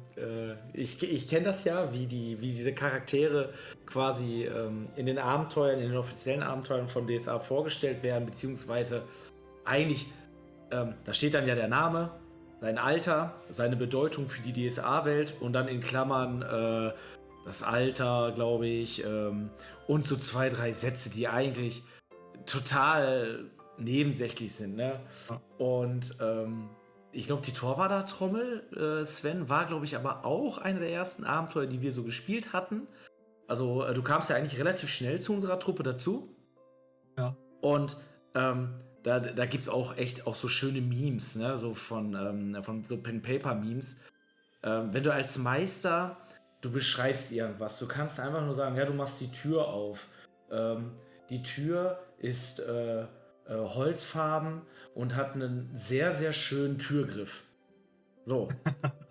ich, 0.73 1.01
ich 1.01 1.27
kenne 1.29 1.45
das 1.45 1.63
ja, 1.63 1.93
wie, 1.93 2.07
die, 2.07 2.41
wie 2.41 2.51
diese 2.51 2.73
Charaktere 2.73 3.53
quasi 3.85 4.45
ähm, 4.45 4.87
in 4.95 5.05
den 5.05 5.17
Abenteuern, 5.17 5.79
in 5.79 5.89
den 5.89 5.97
offiziellen 5.97 6.43
Abenteuern 6.43 6.87
von 6.87 7.07
DSA 7.07 7.39
vorgestellt 7.39 8.03
werden, 8.03 8.25
beziehungsweise 8.25 9.03
eigentlich, 9.65 10.07
ähm, 10.71 10.95
da 11.03 11.13
steht 11.13 11.33
dann 11.33 11.47
ja 11.47 11.55
der 11.55 11.67
Name, 11.67 12.11
sein 12.61 12.77
Alter, 12.77 13.33
seine 13.49 13.75
Bedeutung 13.75 14.27
für 14.27 14.41
die 14.41 14.69
DSA-Welt 14.69 15.35
und 15.39 15.53
dann 15.53 15.67
in 15.67 15.81
Klammern 15.81 16.41
äh, 16.41 16.93
das 17.45 17.61
Alter, 17.61 18.31
glaube 18.33 18.67
ich, 18.67 19.03
ähm, 19.05 19.49
und 19.87 20.03
so 20.05 20.17
zwei, 20.17 20.49
drei 20.49 20.71
Sätze, 20.71 21.09
die 21.09 21.27
eigentlich 21.27 21.83
total 22.45 23.45
nebensächlich 23.77 24.55
sind. 24.55 24.75
Ne? 24.75 24.99
Und 25.57 26.17
ähm, 26.21 26.69
ich 27.11 27.27
glaube, 27.27 27.43
die 27.43 27.53
Torwader-Trommel, 27.53 29.01
äh, 29.01 29.05
Sven, 29.05 29.47
war, 29.47 29.65
glaube 29.65 29.85
ich, 29.85 29.95
aber 29.95 30.25
auch 30.25 30.57
eine 30.57 30.79
der 30.79 30.91
ersten 30.91 31.23
Abenteuer, 31.23 31.67
die 31.67 31.81
wir 31.81 31.91
so 31.91 32.03
gespielt 32.03 32.51
hatten. 32.51 32.87
Also, 33.47 33.83
äh, 33.83 33.93
du 33.93 34.01
kamst 34.01 34.29
ja 34.29 34.35
eigentlich 34.35 34.59
relativ 34.59 34.89
schnell 34.89 35.19
zu 35.19 35.33
unserer 35.33 35.59
Truppe 35.59 35.83
dazu. 35.83 36.35
Ja. 37.17 37.37
Und 37.61 37.97
ähm, 38.33 38.73
da, 39.05 39.19
da 39.19 39.45
gibt 39.45 39.61
es 39.61 39.69
auch 39.69 39.97
echt 39.97 40.25
auch 40.25 40.35
so 40.35 40.47
schöne 40.47 40.81
Memes, 40.81 41.35
ne? 41.35 41.57
So 41.57 41.75
von, 41.75 42.15
ähm, 42.15 42.63
von 42.63 42.83
so 42.83 42.97
Pen-Paper-Memes. 42.97 43.97
Ähm, 44.63 44.93
wenn 44.93 45.03
du 45.03 45.13
als 45.13 45.37
Meister, 45.37 46.17
du 46.61 46.71
beschreibst 46.71 47.31
irgendwas, 47.31 47.77
du 47.77 47.87
kannst 47.87 48.19
einfach 48.19 48.43
nur 48.43 48.55
sagen, 48.55 48.75
ja, 48.75 48.85
du 48.85 48.93
machst 48.93 49.21
die 49.21 49.31
Tür 49.31 49.67
auf. 49.67 50.07
Ähm, 50.49 50.93
die 51.29 51.43
Tür 51.43 51.99
ist 52.17 52.59
äh, 52.59 53.03
äh, 53.03 53.07
holzfarben 53.47 54.63
und 54.95 55.15
hat 55.15 55.35
einen 55.35 55.69
sehr, 55.75 56.11
sehr 56.11 56.33
schönen 56.33 56.79
Türgriff. 56.79 57.43
So. 58.25 58.47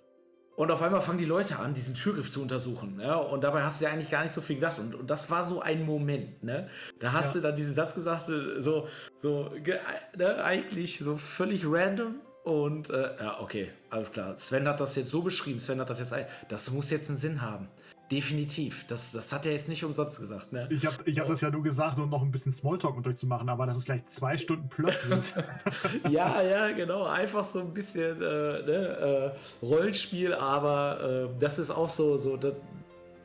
und 0.56 0.70
auf 0.70 0.82
einmal 0.82 1.00
fangen 1.00 1.18
die 1.18 1.24
Leute 1.24 1.58
an, 1.58 1.74
diesen 1.74 1.94
Türgriff 1.94 2.30
zu 2.30 2.40
untersuchen. 2.42 3.00
Ja? 3.00 3.16
Und 3.16 3.42
dabei 3.42 3.62
hast 3.62 3.80
du 3.80 3.86
ja 3.86 3.90
eigentlich 3.92 4.10
gar 4.10 4.22
nicht 4.22 4.32
so 4.32 4.40
viel 4.40 4.56
gedacht. 4.56 4.78
Und, 4.78 4.94
und 4.94 5.10
das 5.10 5.30
war 5.30 5.44
so 5.44 5.60
ein 5.60 5.84
Moment. 5.84 6.42
Ne? 6.44 6.68
Da 7.00 7.12
hast 7.12 7.28
Ja. 7.28 7.32
du 7.34 7.40
dann 7.48 7.56
diesen 7.56 7.74
Satz 7.74 7.94
gesagt, 7.94 8.28
äh, 8.28 8.60
so, 8.62 8.86
so 9.18 9.50
ge- 9.62 9.78
ne? 10.16 10.44
eigentlich 10.44 10.98
so 10.98 11.16
völlig 11.16 11.64
random. 11.66 12.16
Und 12.44 12.90
äh, 12.90 13.16
ja, 13.20 13.40
okay, 13.40 13.70
alles 13.88 14.12
klar. 14.12 14.36
Sven 14.36 14.68
hat 14.68 14.78
das 14.80 14.96
jetzt 14.96 15.08
so 15.10 15.22
beschrieben. 15.22 15.60
Sven 15.60 15.80
hat 15.80 15.88
das 15.90 15.98
jetzt, 15.98 16.14
das 16.48 16.70
muss 16.70 16.90
jetzt 16.90 17.08
einen 17.08 17.16
Sinn 17.18 17.40
haben. 17.40 17.68
Definitiv. 18.10 18.86
Das, 18.86 19.12
das 19.12 19.32
hat 19.32 19.46
er 19.46 19.52
jetzt 19.52 19.68
nicht 19.68 19.84
umsonst 19.84 20.20
gesagt. 20.20 20.52
Ne? 20.52 20.68
Ich 20.70 20.84
habe 20.86 20.96
ich 21.06 21.18
hab 21.18 21.26
das 21.26 21.40
ja 21.40 21.50
nur 21.50 21.62
gesagt, 21.62 21.98
um 21.98 22.10
noch 22.10 22.22
ein 22.22 22.30
bisschen 22.30 22.52
Smalltalk 22.52 22.96
mit 22.96 23.06
euch 23.06 23.16
zu 23.16 23.26
machen, 23.26 23.48
aber 23.48 23.66
dass 23.66 23.76
es 23.76 23.84
gleich 23.84 24.04
zwei 24.06 24.36
Stunden 24.36 24.68
Plot 24.68 25.08
wird. 25.08 25.34
ja, 26.10 26.42
ja, 26.42 26.70
genau. 26.72 27.04
Einfach 27.04 27.44
so 27.44 27.60
ein 27.60 27.72
bisschen 27.72 28.16
äh, 28.20 28.24
ne, 28.62 29.32
äh, 29.62 29.64
Rollenspiel, 29.64 30.34
aber 30.34 31.28
äh, 31.34 31.38
das 31.40 31.58
ist 31.58 31.70
auch 31.70 31.88
so, 31.88 32.18
so 32.18 32.36
das, 32.36 32.54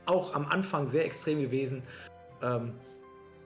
auch 0.05 0.33
am 0.33 0.45
Anfang 0.47 0.87
sehr 0.87 1.05
extrem 1.05 1.41
gewesen. 1.41 1.83
Ähm, 2.41 2.73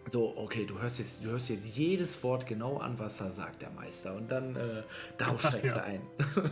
so, 0.06 0.34
okay, 0.38 0.66
du 0.66 0.80
hörst, 0.80 1.00
jetzt, 1.00 1.24
du 1.24 1.30
hörst 1.30 1.50
jetzt 1.50 1.66
jedes 1.76 2.24
Wort 2.24 2.46
genau 2.46 2.78
an, 2.78 3.00
was 3.00 3.18
da 3.18 3.30
sagt, 3.30 3.62
der 3.62 3.72
Meister. 3.72 4.16
Und 4.16 4.30
dann 4.30 4.56
äh, 4.56 4.84
darauf 5.18 5.40
steigst 5.46 5.76
Ja. 5.76 5.82
du 5.82 5.84
ein. 5.84 6.02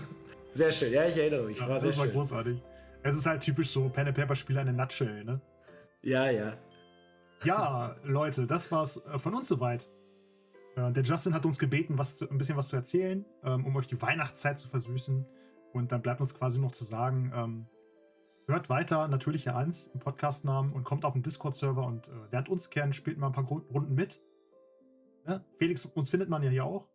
sehr 0.53 0.71
schön, 0.71 0.91
ja, 0.93 1.05
ich 1.07 1.17
erinnere 1.17 1.43
mich. 1.43 1.59
Ja, 1.59 1.69
war 1.69 1.79
sehr 1.79 1.89
das 1.89 1.97
war 1.99 2.05
schön. 2.05 2.13
großartig. 2.13 2.61
Es 3.03 3.15
ist 3.15 3.25
halt 3.25 3.41
typisch 3.41 3.69
so 3.69 3.89
Pen 3.89 4.07
and 4.07 4.15
Paper 4.15 4.35
Spieler 4.35 4.61
in 4.61 4.69
a 4.69 4.71
Nutshell, 4.71 5.23
ne? 5.23 5.41
Ja, 6.03 6.29
ja. 6.29 6.57
Ja, 7.43 7.95
Leute, 8.03 8.45
das 8.45 8.71
war's 8.71 9.03
äh, 9.05 9.17
von 9.17 9.33
uns 9.33 9.47
soweit. 9.47 9.89
Äh, 10.75 10.91
Der 10.91 11.03
Justin 11.03 11.33
hat 11.33 11.45
uns 11.45 11.57
gebeten, 11.57 11.97
was 11.97 12.17
zu, 12.17 12.29
ein 12.29 12.37
bisschen 12.37 12.57
was 12.57 12.67
zu 12.67 12.75
erzählen, 12.75 13.25
ähm, 13.43 13.65
um 13.65 13.75
euch 13.75 13.87
die 13.87 13.99
Weihnachtszeit 13.99 14.59
zu 14.59 14.67
versüßen. 14.67 15.25
Und 15.73 15.91
dann 15.91 16.01
bleibt 16.01 16.21
uns 16.21 16.35
quasi 16.35 16.59
noch 16.59 16.71
zu 16.71 16.83
sagen, 16.83 17.31
ähm, 17.35 17.65
hört 18.47 18.69
weiter 18.69 19.07
natürliche 19.07 19.55
Eins 19.55 19.87
im 19.87 19.99
Podcastnamen 19.99 20.71
und 20.73 20.83
kommt 20.83 21.03
auf 21.03 21.13
den 21.13 21.23
Discord-Server 21.23 21.83
und 21.83 22.09
äh, 22.09 22.11
lernt 22.31 22.49
uns 22.49 22.69
kennen, 22.69 22.93
spielt 22.93 23.17
mal 23.17 23.27
ein 23.27 23.33
paar 23.33 23.45
Runden 23.45 23.95
mit. 23.95 24.21
Ne? 25.25 25.43
Felix, 25.57 25.85
uns 25.85 26.09
findet 26.11 26.29
man 26.29 26.43
ja 26.43 26.49
hier 26.49 26.65
auch. 26.65 26.87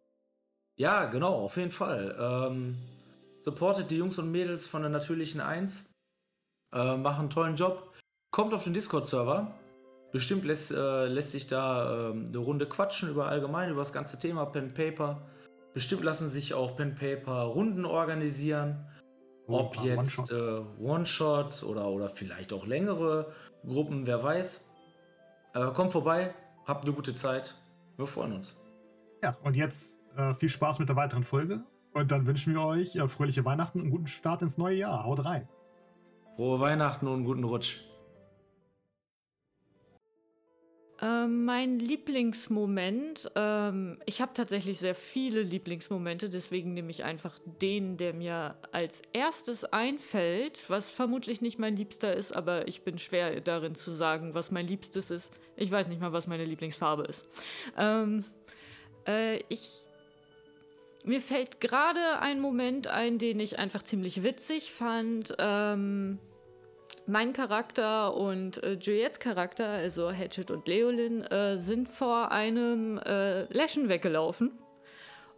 Ja, 0.76 1.06
genau, 1.06 1.34
auf 1.34 1.56
jeden 1.56 1.70
Fall. 1.70 2.14
Ähm, 2.18 2.76
supportet 3.44 3.90
die 3.90 3.96
Jungs 3.96 4.18
und 4.18 4.30
Mädels 4.30 4.68
von 4.68 4.82
der 4.82 4.90
natürlichen 4.90 5.40
Eins. 5.40 5.95
Äh, 6.72 6.96
machen 6.96 7.20
einen 7.20 7.30
tollen 7.30 7.56
Job. 7.56 7.92
Kommt 8.30 8.52
auf 8.54 8.64
den 8.64 8.74
Discord-Server. 8.74 9.54
Bestimmt 10.12 10.44
lässt, 10.44 10.70
äh, 10.70 11.06
lässt 11.06 11.32
sich 11.32 11.46
da 11.46 12.10
ähm, 12.10 12.26
eine 12.28 12.38
Runde 12.38 12.66
quatschen 12.66 13.08
über 13.10 13.26
allgemein, 13.28 13.70
über 13.70 13.80
das 13.80 13.92
ganze 13.92 14.18
Thema 14.18 14.46
Pen 14.46 14.72
Paper. 14.72 15.22
Bestimmt 15.74 16.02
lassen 16.04 16.28
sich 16.28 16.54
auch 16.54 16.76
Pen 16.76 16.94
Paper 16.94 17.42
Runden 17.42 17.84
organisieren. 17.84 18.86
Oh, 19.48 19.58
Ob 19.58 19.76
jetzt 19.76 20.18
One-Shots. 20.18 20.32
äh, 20.32 20.82
One-Shot 20.82 21.62
oder, 21.64 21.88
oder 21.88 22.08
vielleicht 22.08 22.52
auch 22.52 22.66
längere 22.66 23.32
Gruppen, 23.64 24.06
wer 24.06 24.22
weiß. 24.22 24.68
Aber 25.52 25.72
kommt 25.72 25.92
vorbei, 25.92 26.34
habt 26.66 26.84
eine 26.84 26.92
gute 26.92 27.14
Zeit. 27.14 27.54
Wir 27.96 28.06
freuen 28.06 28.32
uns. 28.32 28.56
Ja, 29.22 29.36
und 29.42 29.56
jetzt 29.56 29.98
äh, 30.16 30.34
viel 30.34 30.48
Spaß 30.48 30.78
mit 30.78 30.88
der 30.88 30.96
weiteren 30.96 31.24
Folge. 31.24 31.62
Und 31.92 32.10
dann 32.10 32.26
wünschen 32.26 32.54
wir 32.54 32.62
euch 32.62 32.96
äh, 32.96 33.08
fröhliche 33.08 33.44
Weihnachten 33.44 33.78
und 33.78 33.84
einen 33.84 33.92
guten 33.92 34.06
Start 34.06 34.42
ins 34.42 34.58
neue 34.58 34.76
Jahr. 34.76 35.04
Haut 35.04 35.24
rein. 35.24 35.48
Frohe 36.36 36.60
Weihnachten 36.60 37.08
und 37.08 37.24
guten 37.24 37.44
Rutsch. 37.44 37.80
Ähm, 41.00 41.46
mein 41.46 41.78
Lieblingsmoment, 41.78 43.30
ähm, 43.34 43.98
ich 44.04 44.20
habe 44.20 44.32
tatsächlich 44.34 44.78
sehr 44.78 44.94
viele 44.94 45.42
Lieblingsmomente, 45.42 46.28
deswegen 46.28 46.74
nehme 46.74 46.90
ich 46.90 47.04
einfach 47.04 47.38
den, 47.62 47.96
der 47.96 48.12
mir 48.12 48.56
als 48.70 49.00
erstes 49.14 49.64
einfällt, 49.64 50.68
was 50.68 50.90
vermutlich 50.90 51.40
nicht 51.40 51.58
mein 51.58 51.74
Liebster 51.74 52.14
ist, 52.14 52.36
aber 52.36 52.68
ich 52.68 52.82
bin 52.82 52.98
schwer 52.98 53.40
darin 53.40 53.74
zu 53.74 53.92
sagen, 53.92 54.34
was 54.34 54.50
mein 54.50 54.66
Liebstes 54.66 55.10
ist. 55.10 55.32
Ich 55.56 55.70
weiß 55.70 55.88
nicht 55.88 56.02
mal, 56.02 56.12
was 56.12 56.26
meine 56.26 56.44
Lieblingsfarbe 56.44 57.04
ist. 57.04 57.26
Ähm, 57.78 58.22
äh, 59.06 59.38
ich 59.48 59.85
mir 61.06 61.20
fällt 61.20 61.60
gerade 61.60 62.20
ein 62.20 62.40
Moment 62.40 62.88
ein, 62.88 63.18
den 63.18 63.40
ich 63.40 63.58
einfach 63.58 63.82
ziemlich 63.82 64.22
witzig 64.22 64.72
fand. 64.72 65.34
Ähm, 65.38 66.18
mein 67.06 67.32
Charakter 67.32 68.14
und 68.14 68.62
äh, 68.64 68.72
Juliettes 68.72 69.20
Charakter, 69.20 69.68
also 69.68 70.10
Hatchet 70.10 70.50
und 70.50 70.66
Leolin, 70.66 71.22
äh, 71.22 71.56
sind 71.56 71.88
vor 71.88 72.32
einem 72.32 72.98
äh, 72.98 73.44
Läschen 73.44 73.88
weggelaufen. 73.88 74.58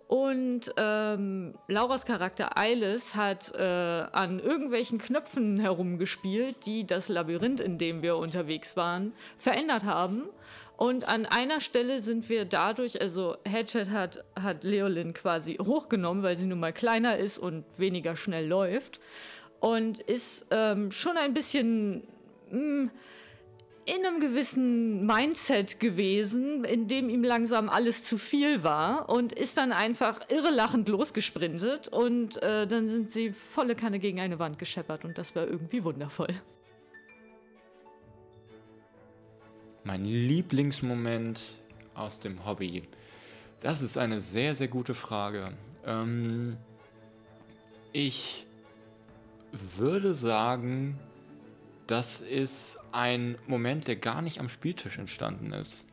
Und 0.07 0.73
ähm, 0.79 1.53
Lauras 1.67 2.07
Charakter 2.07 2.57
Eilis 2.57 3.15
hat 3.15 3.55
äh, 3.55 3.63
an 3.63 4.41
irgendwelchen 4.41 4.97
Knöpfen 4.97 5.61
herumgespielt, 5.61 6.65
die 6.65 6.87
das 6.87 7.11
Labyrinth, 7.11 7.61
in 7.61 7.77
dem 7.77 8.03
wir 8.03 8.17
unterwegs 8.17 8.75
waren, 8.75 9.13
verändert 9.37 9.85
haben. 9.85 10.23
Und 10.79 11.09
an 11.09 11.27
einer 11.27 11.59
Stelle 11.59 12.01
sind 12.01 12.29
wir 12.29 12.45
dadurch, 12.45 13.01
also 13.01 13.37
Hatchet 13.45 13.91
hat, 13.91 14.25
hat 14.41 14.63
Leolin 14.63 15.13
quasi 15.13 15.57
hochgenommen, 15.57 16.23
weil 16.23 16.39
sie 16.39 16.47
nun 16.47 16.61
mal 16.61 16.73
kleiner 16.73 17.19
ist 17.19 17.37
und 17.37 17.65
weniger 17.77 18.15
schnell 18.15 18.47
läuft. 18.47 19.01
Und 19.59 19.99
ist 19.99 20.47
ähm, 20.53 20.93
schon 20.93 21.17
ein 21.17 21.35
bisschen 21.35 22.05
mh, 22.53 22.93
in 23.87 24.07
einem 24.07 24.21
gewissen 24.21 25.05
Mindset 25.05 25.81
gewesen, 25.81 26.65
in 26.65 26.87
dem 26.87 27.09
ihm 27.09 27.25
langsam 27.25 27.69
alles 27.69 28.05
zu 28.05 28.17
viel 28.17 28.63
war 28.63 29.09
und 29.09 29.33
ist 29.33 29.57
dann 29.57 29.73
einfach 29.73 30.21
irrelachend 30.29 30.89
losgesprintet 30.89 31.89
und 31.89 32.41
äh, 32.41 32.69
dann 32.69 32.89
sind 32.89 33.11
sie 33.11 33.33
volle 33.33 33.75
Kanne 33.75 33.99
gegen 33.99 34.21
eine 34.21 34.39
Wand 34.39 34.61
gescheppert 34.61 35.05
und 35.05 35.19
das 35.19 35.35
war 35.35 35.49
irgendwie 35.49 35.83
wundervoll. 35.83 36.29
Mein 39.89 40.05
Lieblingsmoment 40.05 41.57
aus 41.95 42.21
dem 42.21 42.45
Hobby. 42.45 42.83
Das 43.61 43.81
ist 43.81 43.97
eine 43.97 44.21
sehr, 44.21 44.55
sehr 44.55 44.69
gute 44.69 44.93
Frage. 44.93 45.55
Ähm, 45.87 46.59
ich 47.95 48.45
würde 49.51 50.13
sagen, 50.13 50.99
das 51.87 52.21
ist 52.21 52.81
ein 52.93 53.39
Moment, 53.47 53.89
der 53.89 53.97
gar 53.97 54.21
nicht 54.21 54.41
am 54.41 54.51
Spieltisch 54.51 54.99
entstanden 54.99 55.55
ist, 55.55 55.87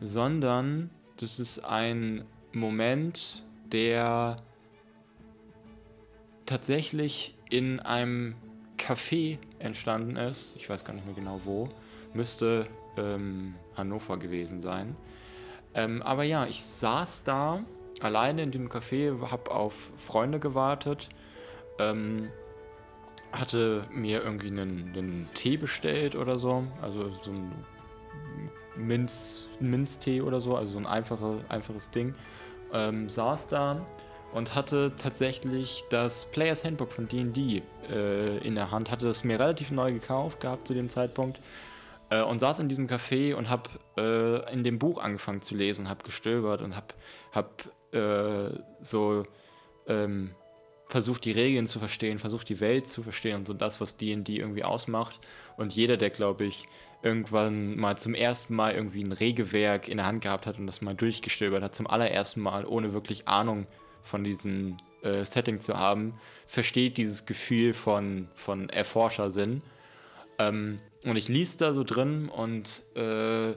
sondern 0.00 0.88
das 1.18 1.38
ist 1.38 1.62
ein 1.62 2.24
Moment, 2.52 3.44
der 3.66 4.38
tatsächlich 6.46 7.36
in 7.50 7.80
einem 7.80 8.34
Café 8.78 9.36
entstanden 9.58 10.16
ist. 10.16 10.56
Ich 10.56 10.70
weiß 10.70 10.86
gar 10.86 10.94
nicht 10.94 11.04
mehr 11.04 11.14
genau 11.14 11.42
wo. 11.44 11.68
Müsste 12.14 12.66
ähm, 12.96 13.54
Hannover 13.76 14.16
gewesen 14.16 14.60
sein. 14.60 14.96
Ähm, 15.74 16.02
aber 16.02 16.24
ja, 16.24 16.46
ich 16.46 16.62
saß 16.62 17.24
da 17.24 17.64
alleine 18.00 18.42
in 18.42 18.50
dem 18.52 18.68
Café, 18.68 19.30
habe 19.30 19.50
auf 19.50 19.92
Freunde 19.96 20.38
gewartet, 20.38 21.08
ähm, 21.78 22.30
hatte 23.32 23.86
mir 23.90 24.22
irgendwie 24.22 24.48
einen, 24.48 24.92
einen 24.96 25.28
Tee 25.34 25.56
bestellt 25.56 26.14
oder 26.14 26.38
so, 26.38 26.64
also 26.80 27.12
so 27.14 27.32
ein 27.32 27.52
Minz, 28.76 29.48
Minztee 29.60 30.20
oder 30.20 30.40
so, 30.40 30.56
also 30.56 30.72
so 30.72 30.78
ein 30.78 30.86
einfache, 30.86 31.44
einfaches 31.48 31.90
Ding. 31.90 32.14
Ähm, 32.72 33.08
saß 33.08 33.48
da 33.48 33.84
und 34.32 34.54
hatte 34.54 34.92
tatsächlich 34.98 35.84
das 35.90 36.26
Players 36.26 36.64
Handbook 36.64 36.92
von 36.92 37.08
D&D 37.08 37.62
äh, 37.88 38.38
in 38.38 38.56
der 38.56 38.70
Hand, 38.70 38.90
hatte 38.90 39.08
es 39.08 39.22
mir 39.22 39.38
relativ 39.38 39.70
neu 39.70 39.92
gekauft 39.92 40.40
gehabt 40.40 40.66
zu 40.66 40.74
dem 40.74 40.88
Zeitpunkt 40.88 41.40
äh, 42.10 42.22
und 42.22 42.38
saß 42.38 42.58
in 42.60 42.68
diesem 42.68 42.86
Café 42.86 43.34
und 43.34 43.48
habe 43.48 43.70
äh, 43.96 44.52
in 44.52 44.64
dem 44.64 44.78
Buch 44.78 45.02
angefangen 45.02 45.42
zu 45.42 45.54
lesen, 45.54 45.88
habe 45.88 46.04
gestöbert 46.04 46.62
und 46.62 46.76
habe 46.76 46.94
hab, 47.32 47.64
äh, 47.92 48.58
so 48.80 49.24
ähm, 49.86 50.34
versucht 50.86 51.24
die 51.24 51.32
Regeln 51.32 51.66
zu 51.66 51.78
verstehen, 51.78 52.18
versucht 52.18 52.48
die 52.48 52.60
Welt 52.60 52.88
zu 52.88 53.02
verstehen 53.02 53.36
und 53.36 53.46
so 53.46 53.54
das, 53.54 53.80
was 53.80 53.96
D&D 53.96 54.36
irgendwie 54.36 54.64
ausmacht. 54.64 55.18
Und 55.56 55.74
jeder, 55.74 55.96
der, 55.96 56.10
glaube 56.10 56.44
ich, 56.44 56.66
irgendwann 57.02 57.76
mal 57.76 57.98
zum 57.98 58.14
ersten 58.14 58.54
Mal 58.54 58.74
irgendwie 58.74 59.02
ein 59.02 59.12
Regelwerk 59.12 59.88
in 59.88 59.98
der 59.98 60.06
Hand 60.06 60.22
gehabt 60.22 60.46
hat 60.46 60.58
und 60.58 60.66
das 60.66 60.82
mal 60.82 60.94
durchgestöbert 60.94 61.62
hat, 61.62 61.74
zum 61.74 61.86
allerersten 61.86 62.40
Mal, 62.40 62.64
ohne 62.64 62.94
wirklich 62.94 63.28
Ahnung 63.28 63.66
von 64.02 64.24
diesem 64.24 64.76
äh, 65.02 65.24
Setting 65.24 65.60
zu 65.60 65.78
haben, 65.78 66.12
versteht 66.46 66.96
dieses 66.96 67.26
Gefühl 67.26 67.72
von, 67.72 68.28
von 68.34 68.68
Erforscher-Sinn. 68.68 69.62
Ähm, 70.38 70.80
und 71.04 71.16
ich 71.16 71.28
lies 71.28 71.56
da 71.56 71.72
so 71.72 71.84
drin 71.84 72.28
und 72.28 72.82
äh, 72.96 73.54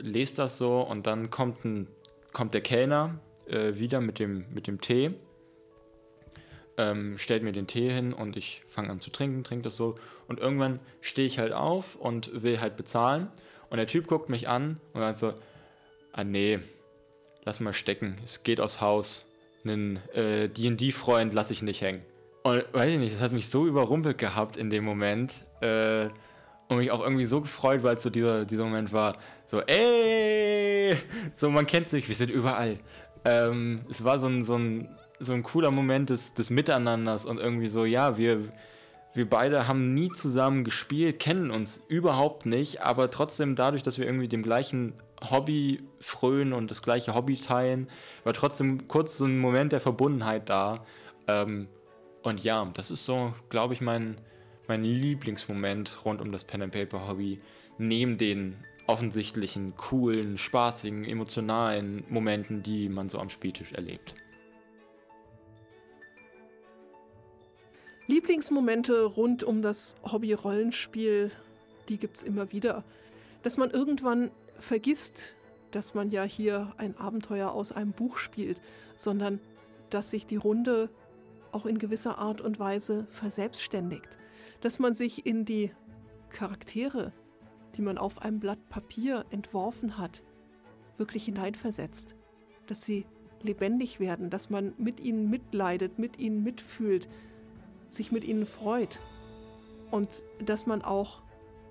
lese 0.00 0.36
das 0.36 0.58
so 0.58 0.80
und 0.80 1.06
dann 1.06 1.30
kommt, 1.30 1.64
ein, 1.64 1.88
kommt 2.32 2.54
der 2.54 2.62
Kellner 2.62 3.20
äh, 3.46 3.74
wieder 3.74 4.00
mit 4.00 4.18
dem, 4.18 4.46
mit 4.52 4.66
dem 4.66 4.80
Tee, 4.80 5.12
ähm, 6.78 7.18
stellt 7.18 7.42
mir 7.42 7.52
den 7.52 7.66
Tee 7.66 7.90
hin 7.90 8.12
und 8.12 8.36
ich 8.36 8.62
fange 8.66 8.90
an 8.90 9.00
zu 9.00 9.10
trinken, 9.10 9.44
trinke 9.44 9.64
das 9.64 9.76
so. 9.76 9.96
Und 10.26 10.38
irgendwann 10.38 10.80
stehe 11.00 11.26
ich 11.26 11.38
halt 11.38 11.52
auf 11.52 11.96
und 11.96 12.42
will 12.42 12.60
halt 12.60 12.76
bezahlen. 12.76 13.28
Und 13.68 13.78
der 13.78 13.86
Typ 13.86 14.06
guckt 14.06 14.28
mich 14.28 14.48
an 14.48 14.80
und 14.92 15.00
sagt 15.00 15.18
so, 15.18 15.34
ah 16.12 16.24
nee, 16.24 16.60
lass 17.44 17.60
mal 17.60 17.72
stecken, 17.72 18.16
es 18.22 18.42
geht 18.42 18.60
aufs 18.60 18.80
Haus, 18.80 19.26
einen 19.64 19.96
äh, 20.14 20.48
D&D-Freund 20.48 21.34
lasse 21.34 21.52
ich 21.52 21.62
nicht 21.62 21.82
hängen. 21.82 22.02
Und 22.42 22.64
weiß 22.72 22.92
ich 22.92 22.98
nicht, 22.98 23.14
das 23.14 23.20
hat 23.20 23.32
mich 23.32 23.48
so 23.48 23.66
überrumpelt 23.66 24.18
gehabt 24.18 24.56
in 24.56 24.70
dem 24.70 24.84
Moment. 24.84 25.44
Äh, 25.60 26.08
und 26.68 26.76
mich 26.76 26.90
auch 26.90 27.02
irgendwie 27.02 27.24
so 27.24 27.40
gefreut, 27.40 27.82
weil 27.82 27.96
es 27.96 28.02
so 28.02 28.10
dieser, 28.10 28.44
dieser 28.44 28.64
Moment 28.64 28.92
war, 28.92 29.16
so, 29.46 29.60
ey! 29.62 30.96
So, 31.36 31.50
man 31.50 31.66
kennt 31.66 31.88
sich, 31.88 32.08
wir 32.08 32.14
sind 32.14 32.30
überall. 32.30 32.78
Ähm, 33.24 33.80
es 33.90 34.04
war 34.04 34.18
so 34.18 34.26
ein, 34.26 34.42
so 34.42 34.56
ein, 34.56 34.88
so 35.18 35.32
ein 35.32 35.42
cooler 35.42 35.70
Moment 35.70 36.10
des, 36.10 36.34
des 36.34 36.50
Miteinanders 36.50 37.24
und 37.24 37.38
irgendwie 37.38 37.68
so, 37.68 37.84
ja, 37.84 38.18
wir, 38.18 38.40
wir 39.14 39.28
beide 39.28 39.66
haben 39.66 39.94
nie 39.94 40.10
zusammen 40.12 40.64
gespielt, 40.64 41.18
kennen 41.18 41.50
uns 41.50 41.82
überhaupt 41.88 42.46
nicht, 42.46 42.82
aber 42.82 43.10
trotzdem 43.10 43.56
dadurch, 43.56 43.82
dass 43.82 43.98
wir 43.98 44.06
irgendwie 44.06 44.28
dem 44.28 44.42
gleichen 44.42 44.92
Hobby 45.30 45.82
frönen 46.00 46.52
und 46.52 46.70
das 46.70 46.82
gleiche 46.82 47.14
Hobby 47.14 47.36
teilen, 47.36 47.88
war 48.24 48.34
trotzdem 48.34 48.86
kurz 48.86 49.18
so 49.18 49.24
ein 49.24 49.38
Moment 49.38 49.72
der 49.72 49.80
Verbundenheit 49.80 50.48
da. 50.48 50.84
Ähm, 51.26 51.68
und 52.22 52.42
ja, 52.42 52.70
das 52.74 52.90
ist 52.90 53.04
so, 53.04 53.34
glaube 53.48 53.74
ich, 53.74 53.80
mein, 53.80 54.16
mein 54.66 54.84
Lieblingsmoment 54.84 56.04
rund 56.04 56.20
um 56.20 56.32
das 56.32 56.44
Pen 56.44 56.62
and 56.62 56.72
Paper 56.72 57.08
Hobby, 57.08 57.38
neben 57.78 58.18
den 58.18 58.56
offensichtlichen, 58.86 59.76
coolen, 59.76 60.38
spaßigen, 60.38 61.04
emotionalen 61.04 62.04
Momenten, 62.08 62.62
die 62.62 62.88
man 62.88 63.08
so 63.08 63.18
am 63.18 63.28
Spieltisch 63.28 63.72
erlebt. 63.72 64.14
Lieblingsmomente 68.06 69.04
rund 69.04 69.44
um 69.44 69.60
das 69.60 69.94
Hobby-Rollenspiel, 70.02 71.30
die 71.90 71.98
gibt 71.98 72.16
es 72.16 72.22
immer 72.22 72.50
wieder. 72.52 72.82
Dass 73.42 73.58
man 73.58 73.70
irgendwann 73.70 74.30
vergisst, 74.58 75.34
dass 75.72 75.92
man 75.92 76.10
ja 76.10 76.24
hier 76.24 76.72
ein 76.78 76.96
Abenteuer 76.96 77.52
aus 77.52 77.70
einem 77.70 77.92
Buch 77.92 78.16
spielt, 78.16 78.62
sondern 78.96 79.40
dass 79.90 80.10
sich 80.10 80.26
die 80.26 80.36
Runde 80.36 80.88
auch 81.52 81.66
in 81.66 81.78
gewisser 81.78 82.18
Art 82.18 82.40
und 82.40 82.58
Weise 82.58 83.06
verselbstständigt. 83.10 84.08
Dass 84.60 84.78
man 84.78 84.94
sich 84.94 85.26
in 85.26 85.44
die 85.44 85.70
Charaktere, 86.30 87.12
die 87.76 87.82
man 87.82 87.98
auf 87.98 88.22
einem 88.22 88.40
Blatt 88.40 88.68
Papier 88.68 89.24
entworfen 89.30 89.98
hat, 89.98 90.22
wirklich 90.96 91.24
hineinversetzt. 91.24 92.14
Dass 92.66 92.82
sie 92.82 93.06
lebendig 93.42 94.00
werden, 94.00 94.30
dass 94.30 94.50
man 94.50 94.74
mit 94.78 95.00
ihnen 95.00 95.30
mitleidet, 95.30 95.98
mit 95.98 96.18
ihnen 96.18 96.42
mitfühlt, 96.42 97.08
sich 97.88 98.12
mit 98.12 98.24
ihnen 98.24 98.46
freut 98.46 98.98
und 99.90 100.08
dass 100.44 100.66
man 100.66 100.82
auch 100.82 101.22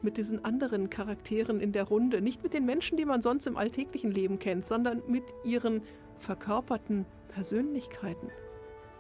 mit 0.01 0.17
diesen 0.17 0.45
anderen 0.45 0.89
Charakteren 0.89 1.59
in 1.59 1.71
der 1.71 1.83
Runde, 1.83 2.21
nicht 2.21 2.43
mit 2.43 2.53
den 2.53 2.65
Menschen, 2.65 2.97
die 2.97 3.05
man 3.05 3.21
sonst 3.21 3.47
im 3.47 3.57
alltäglichen 3.57 4.11
Leben 4.11 4.39
kennt, 4.39 4.65
sondern 4.65 5.01
mit 5.07 5.23
ihren 5.43 5.81
verkörperten 6.17 7.05
Persönlichkeiten 7.29 8.29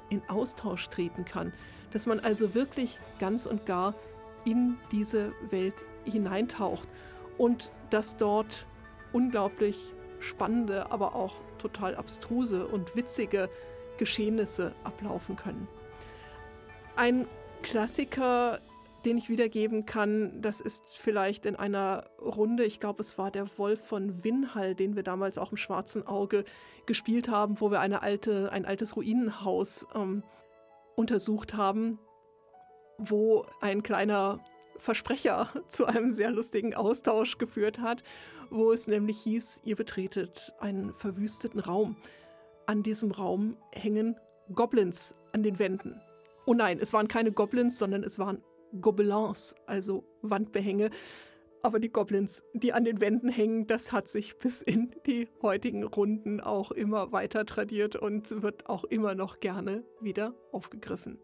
in 0.09 0.21
Austausch 0.29 0.89
treten 0.89 1.25
kann, 1.25 1.53
dass 1.91 2.05
man 2.05 2.19
also 2.19 2.53
wirklich 2.53 2.99
ganz 3.19 3.45
und 3.45 3.65
gar 3.65 3.93
in 4.45 4.77
diese 4.91 5.33
Welt 5.49 5.75
hineintaucht 6.05 6.87
und 7.37 7.71
dass 7.89 8.17
dort 8.17 8.65
unglaublich 9.13 9.93
spannende, 10.19 10.91
aber 10.91 11.15
auch 11.15 11.35
total 11.57 11.95
abstruse 11.95 12.67
und 12.67 12.95
witzige 12.95 13.49
Geschehnisse 13.97 14.73
ablaufen 14.83 15.35
können. 15.35 15.67
Ein 16.95 17.27
Klassiker, 17.61 18.59
den 19.05 19.17
ich 19.17 19.29
wiedergeben 19.29 19.85
kann, 19.85 20.41
das 20.41 20.59
ist 20.59 20.83
vielleicht 20.97 21.45
in 21.45 21.55
einer 21.55 22.09
Runde, 22.19 22.65
ich 22.65 22.79
glaube, 22.79 23.01
es 23.01 23.17
war 23.17 23.31
der 23.31 23.47
Wolf 23.57 23.79
von 23.79 24.23
Winhall, 24.23 24.75
den 24.75 24.95
wir 24.95 25.03
damals 25.03 25.37
auch 25.37 25.51
im 25.51 25.57
Schwarzen 25.57 26.05
Auge 26.05 26.43
gespielt 26.85 27.29
haben, 27.29 27.61
wo 27.61 27.71
wir 27.71 27.79
eine 27.79 28.01
alte, 28.01 28.51
ein 28.51 28.65
altes 28.65 28.95
Ruinenhaus 28.95 29.85
ähm, 29.93 30.23
untersucht 30.95 31.53
haben, 31.53 31.99
wo 32.97 33.45
ein 33.61 33.83
kleiner 33.83 34.39
Versprecher 34.77 35.49
zu 35.67 35.85
einem 35.85 36.11
sehr 36.11 36.31
lustigen 36.31 36.73
Austausch 36.73 37.37
geführt 37.37 37.79
hat, 37.79 38.03
wo 38.49 38.71
es 38.71 38.87
nämlich 38.87 39.19
hieß, 39.19 39.61
ihr 39.63 39.75
betretet 39.75 40.53
einen 40.59 40.93
verwüsteten 40.93 41.59
Raum. 41.59 41.97
An 42.65 42.83
diesem 42.83 43.11
Raum 43.11 43.57
hängen 43.71 44.17
Goblins 44.53 45.15
an 45.33 45.43
den 45.43 45.59
Wänden. 45.59 46.01
Oh 46.45 46.53
nein, 46.53 46.79
es 46.79 46.93
waren 46.93 47.07
keine 47.07 47.31
Goblins, 47.31 47.77
sondern 47.77 48.03
es 48.03 48.19
waren 48.19 48.41
Gobelins, 48.81 49.55
also 49.65 50.03
Wandbehänge. 50.21 50.89
Aber 51.63 51.79
die 51.79 51.89
Goblins, 51.89 52.45
die 52.53 52.71
an 52.73 52.85
den 52.85 53.01
Wänden 53.01 53.29
hängen, 53.29 53.67
das 53.67 53.91
hat 53.91 54.07
sich 54.07 54.37
bis 54.37 54.61
in 54.61 54.95
die 55.05 55.27
heutigen 55.41 55.83
Runden 55.83 56.39
auch 56.39 56.71
immer 56.71 57.11
weiter 57.11 57.45
tradiert 57.45 57.95
und 57.95 58.41
wird 58.43 58.69
auch 58.69 58.83
immer 58.83 59.15
noch 59.15 59.39
gerne 59.39 59.83
wieder 59.99 60.35
aufgegriffen. 60.51 61.19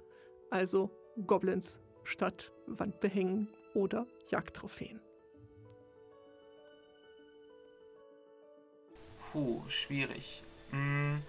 Also 0.50 0.90
Goblins 1.28 1.82
statt 2.04 2.52
Wandbehängen 2.68 3.48
oder 3.74 4.08
Jagdtrophäen. 4.30 5.02
Puh, 9.32 9.62
schwierig. 9.68 10.44
Hm, 10.72 11.22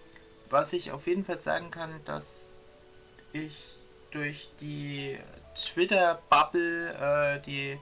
was 0.51 0.73
ich 0.73 0.93
auf 0.93 1.07
jeden 1.07 1.24
Fall 1.24 1.41
sagen 1.41 1.70
kann, 1.70 1.91
dass 2.05 2.51
ich 3.32 3.77
durch 4.11 4.51
die 4.61 5.19
Twitter-Bubble, 5.55 7.36
äh, 7.36 7.40
die 7.40 7.78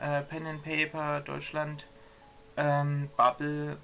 äh, 0.00 0.22
Pen 0.22 0.46
and 0.46 0.62
Paper 0.62 1.20
Deutschland 1.20 1.86
ähm, 2.56 3.10
Bubble, 3.16 3.78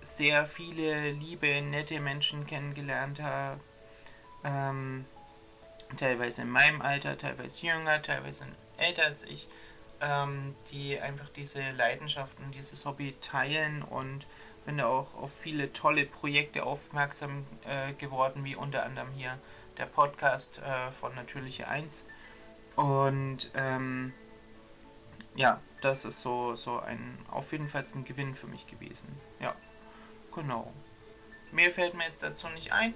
sehr 0.00 0.46
viele 0.46 1.10
liebe, 1.10 1.60
nette 1.60 2.00
Menschen 2.00 2.46
kennengelernt 2.46 3.20
habe. 3.20 3.60
Ähm, 4.44 5.04
teilweise 5.96 6.42
in 6.42 6.50
meinem 6.50 6.80
Alter, 6.80 7.18
teilweise 7.18 7.66
jünger, 7.66 8.00
teilweise 8.00 8.46
älter 8.78 9.04
als 9.04 9.22
ich, 9.22 9.46
ähm, 10.00 10.54
die 10.72 10.98
einfach 10.98 11.28
diese 11.28 11.70
Leidenschaften, 11.72 12.50
dieses 12.52 12.86
Hobby 12.86 13.14
teilen 13.20 13.82
und 13.82 14.26
bin 14.64 14.78
da 14.78 14.86
auch 14.86 15.14
auf 15.14 15.32
viele 15.32 15.72
tolle 15.72 16.06
Projekte 16.06 16.64
aufmerksam 16.64 17.46
äh, 17.66 17.92
geworden, 17.94 18.44
wie 18.44 18.56
unter 18.56 18.84
anderem 18.84 19.10
hier 19.12 19.38
der 19.78 19.86
Podcast 19.86 20.58
äh, 20.58 20.90
von 20.90 21.14
Natürliche 21.14 21.68
1. 21.68 22.04
Und 22.80 23.50
ähm, 23.52 24.14
ja, 25.34 25.60
das 25.82 26.06
ist 26.06 26.22
so, 26.22 26.54
so 26.54 26.78
ein 26.80 27.18
auf 27.30 27.52
jeden 27.52 27.68
Fall 27.68 27.84
ein 27.94 28.06
Gewinn 28.06 28.34
für 28.34 28.46
mich 28.46 28.66
gewesen. 28.66 29.20
Ja, 29.38 29.54
genau. 30.34 30.72
Mehr 31.52 31.70
fällt 31.70 31.92
mir 31.92 32.04
jetzt 32.04 32.22
dazu 32.22 32.48
nicht 32.48 32.72
ein. 32.72 32.94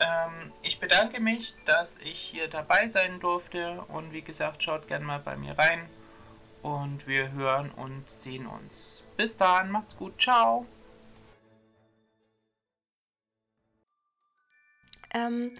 Ähm, 0.00 0.52
ich 0.62 0.80
bedanke 0.80 1.20
mich, 1.20 1.54
dass 1.66 1.98
ich 1.98 2.18
hier 2.18 2.48
dabei 2.48 2.88
sein 2.88 3.20
durfte 3.20 3.82
und 3.82 4.12
wie 4.12 4.22
gesagt, 4.22 4.64
schaut 4.64 4.88
gerne 4.88 5.04
mal 5.04 5.20
bei 5.20 5.36
mir 5.36 5.56
rein 5.56 5.88
und 6.62 7.06
wir 7.06 7.30
hören 7.30 7.70
und 7.70 8.10
sehen 8.10 8.48
uns. 8.48 9.04
Bis 9.16 9.36
dann, 9.36 9.70
macht's 9.70 9.96
gut, 9.96 10.20
ciao. 10.20 10.66
Ähm, 15.14 15.50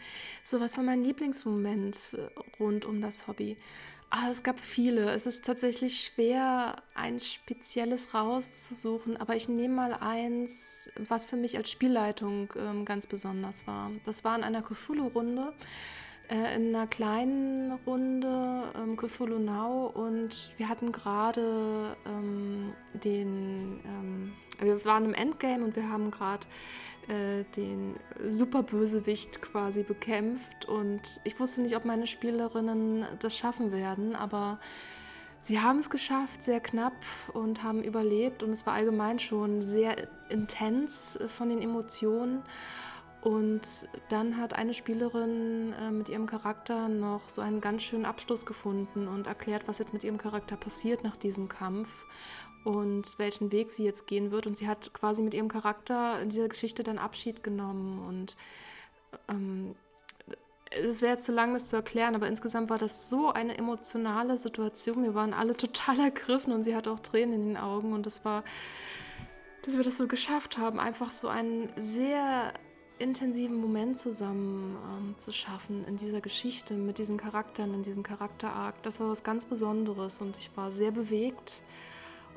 so, 0.42 0.60
was 0.60 0.76
war 0.76 0.84
mein 0.84 1.04
Lieblingsmoment 1.04 2.14
äh, 2.14 2.60
rund 2.60 2.84
um 2.84 3.00
das 3.00 3.26
Hobby? 3.26 3.56
Ah, 4.14 4.28
es 4.30 4.42
gab 4.42 4.60
viele. 4.60 5.10
Es 5.10 5.24
ist 5.24 5.44
tatsächlich 5.44 6.04
schwer, 6.04 6.76
ein 6.94 7.18
spezielles 7.18 8.12
rauszusuchen, 8.12 9.16
aber 9.16 9.36
ich 9.36 9.48
nehme 9.48 9.74
mal 9.74 9.94
eins, 9.94 10.90
was 11.08 11.24
für 11.24 11.36
mich 11.36 11.56
als 11.56 11.70
Spielleitung 11.70 12.52
ähm, 12.58 12.84
ganz 12.84 13.06
besonders 13.06 13.66
war. 13.66 13.90
Das 14.04 14.22
war 14.22 14.36
in 14.36 14.44
einer 14.44 14.60
Cthulhu-Runde, 14.60 15.54
äh, 16.32 16.56
in 16.56 16.74
einer 16.74 16.86
kleinen 16.86 17.72
Runde 17.86 18.72
ähm, 18.74 19.44
Now 19.44 19.92
und 19.92 20.54
wir 20.56 20.68
hatten 20.68 20.90
gerade 20.90 21.94
ähm, 22.06 22.72
den, 22.94 23.80
ähm, 23.84 24.32
wir 24.58 24.82
waren 24.86 25.04
im 25.04 25.14
Endgame 25.14 25.62
und 25.62 25.76
wir 25.76 25.90
haben 25.90 26.10
gerade 26.10 26.46
äh, 27.08 27.44
den 27.54 27.96
Superbösewicht 28.26 29.42
quasi 29.42 29.82
bekämpft 29.82 30.64
und 30.64 31.20
ich 31.24 31.38
wusste 31.38 31.60
nicht, 31.60 31.76
ob 31.76 31.84
meine 31.84 32.06
Spielerinnen 32.06 33.04
das 33.18 33.36
schaffen 33.36 33.70
werden, 33.70 34.16
aber 34.16 34.58
sie 35.42 35.60
haben 35.60 35.80
es 35.80 35.90
geschafft, 35.90 36.42
sehr 36.42 36.60
knapp 36.60 36.94
und 37.34 37.62
haben 37.62 37.82
überlebt 37.82 38.42
und 38.42 38.50
es 38.50 38.64
war 38.64 38.72
allgemein 38.72 39.18
schon 39.18 39.60
sehr 39.60 39.96
intens 40.30 41.18
von 41.36 41.50
den 41.50 41.60
Emotionen. 41.60 42.42
Und 43.22 43.88
dann 44.08 44.36
hat 44.36 44.54
eine 44.54 44.74
Spielerin 44.74 45.72
äh, 45.80 45.92
mit 45.92 46.08
ihrem 46.08 46.26
Charakter 46.26 46.88
noch 46.88 47.30
so 47.30 47.40
einen 47.40 47.60
ganz 47.60 47.84
schönen 47.84 48.04
Abschluss 48.04 48.44
gefunden 48.44 49.06
und 49.06 49.28
erklärt, 49.28 49.68
was 49.68 49.78
jetzt 49.78 49.92
mit 49.92 50.02
ihrem 50.02 50.18
Charakter 50.18 50.56
passiert 50.56 51.04
nach 51.04 51.16
diesem 51.16 51.48
Kampf 51.48 52.04
und 52.64 53.16
welchen 53.20 53.52
Weg 53.52 53.70
sie 53.70 53.84
jetzt 53.84 54.08
gehen 54.08 54.32
wird. 54.32 54.48
Und 54.48 54.56
sie 54.56 54.66
hat 54.66 54.92
quasi 54.92 55.22
mit 55.22 55.34
ihrem 55.34 55.46
Charakter 55.46 56.20
in 56.20 56.30
dieser 56.30 56.48
Geschichte 56.48 56.82
dann 56.82 56.98
Abschied 56.98 57.44
genommen. 57.44 58.04
Und 58.04 58.36
ähm, 59.28 59.76
es 60.70 61.00
wäre 61.00 61.12
jetzt 61.12 61.26
zu 61.26 61.32
lang, 61.32 61.52
das 61.52 61.66
zu 61.66 61.76
erklären, 61.76 62.16
aber 62.16 62.26
insgesamt 62.26 62.70
war 62.70 62.78
das 62.78 63.08
so 63.08 63.30
eine 63.30 63.56
emotionale 63.56 64.36
Situation. 64.36 65.04
Wir 65.04 65.14
waren 65.14 65.32
alle 65.32 65.56
total 65.56 66.00
ergriffen 66.00 66.52
und 66.52 66.62
sie 66.62 66.74
hat 66.74 66.88
auch 66.88 66.98
Tränen 66.98 67.34
in 67.34 67.46
den 67.50 67.56
Augen. 67.56 67.92
Und 67.92 68.04
das 68.04 68.24
war, 68.24 68.42
dass 69.64 69.76
wir 69.76 69.84
das 69.84 69.96
so 69.96 70.08
geschafft 70.08 70.58
haben, 70.58 70.80
einfach 70.80 71.10
so 71.10 71.28
einen 71.28 71.72
sehr 71.76 72.52
intensiven 73.02 73.60
Moment 73.60 73.98
zusammen 73.98 74.76
ähm, 74.76 75.18
zu 75.18 75.32
schaffen 75.32 75.84
in 75.86 75.96
dieser 75.96 76.20
Geschichte 76.20 76.74
mit 76.74 76.98
diesen 76.98 77.16
Charakteren, 77.16 77.74
in 77.74 77.82
diesem 77.82 78.02
Charakterarg. 78.02 78.80
Das 78.82 79.00
war 79.00 79.10
was 79.10 79.24
ganz 79.24 79.44
Besonderes 79.44 80.20
und 80.20 80.38
ich 80.38 80.50
war 80.56 80.72
sehr 80.72 80.92
bewegt 80.92 81.62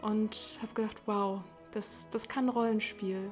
und 0.02 0.60
habe 0.62 0.74
gedacht, 0.74 1.02
wow, 1.06 1.42
das, 1.72 2.10
das 2.12 2.28
kann 2.28 2.50
Rollenspiel. 2.50 3.32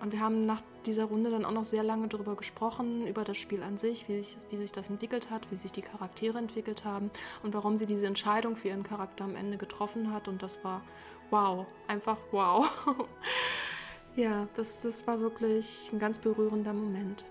Und 0.00 0.12
wir 0.12 0.20
haben 0.20 0.46
nach 0.46 0.62
dieser 0.84 1.04
Runde 1.04 1.30
dann 1.30 1.44
auch 1.44 1.52
noch 1.52 1.64
sehr 1.64 1.84
lange 1.84 2.08
darüber 2.08 2.34
gesprochen, 2.34 3.06
über 3.06 3.22
das 3.22 3.36
Spiel 3.36 3.62
an 3.62 3.78
sich, 3.78 4.08
wie, 4.08 4.18
ich, 4.18 4.36
wie 4.50 4.56
sich 4.56 4.72
das 4.72 4.90
entwickelt 4.90 5.30
hat, 5.30 5.48
wie 5.52 5.56
sich 5.56 5.70
die 5.70 5.82
Charaktere 5.82 6.38
entwickelt 6.38 6.84
haben 6.84 7.12
und 7.44 7.54
warum 7.54 7.76
sie 7.76 7.86
diese 7.86 8.06
Entscheidung 8.06 8.56
für 8.56 8.68
ihren 8.68 8.82
Charakter 8.82 9.22
am 9.22 9.36
Ende 9.36 9.58
getroffen 9.58 10.12
hat. 10.12 10.26
Und 10.26 10.42
das 10.42 10.64
war 10.64 10.82
wow, 11.30 11.66
einfach 11.86 12.18
wow. 12.32 12.68
ja, 14.16 14.48
das, 14.56 14.80
das 14.80 15.06
war 15.06 15.20
wirklich 15.20 15.90
ein 15.92 15.98
ganz 15.98 16.18
berührender 16.18 16.72
Moment. 16.72 17.24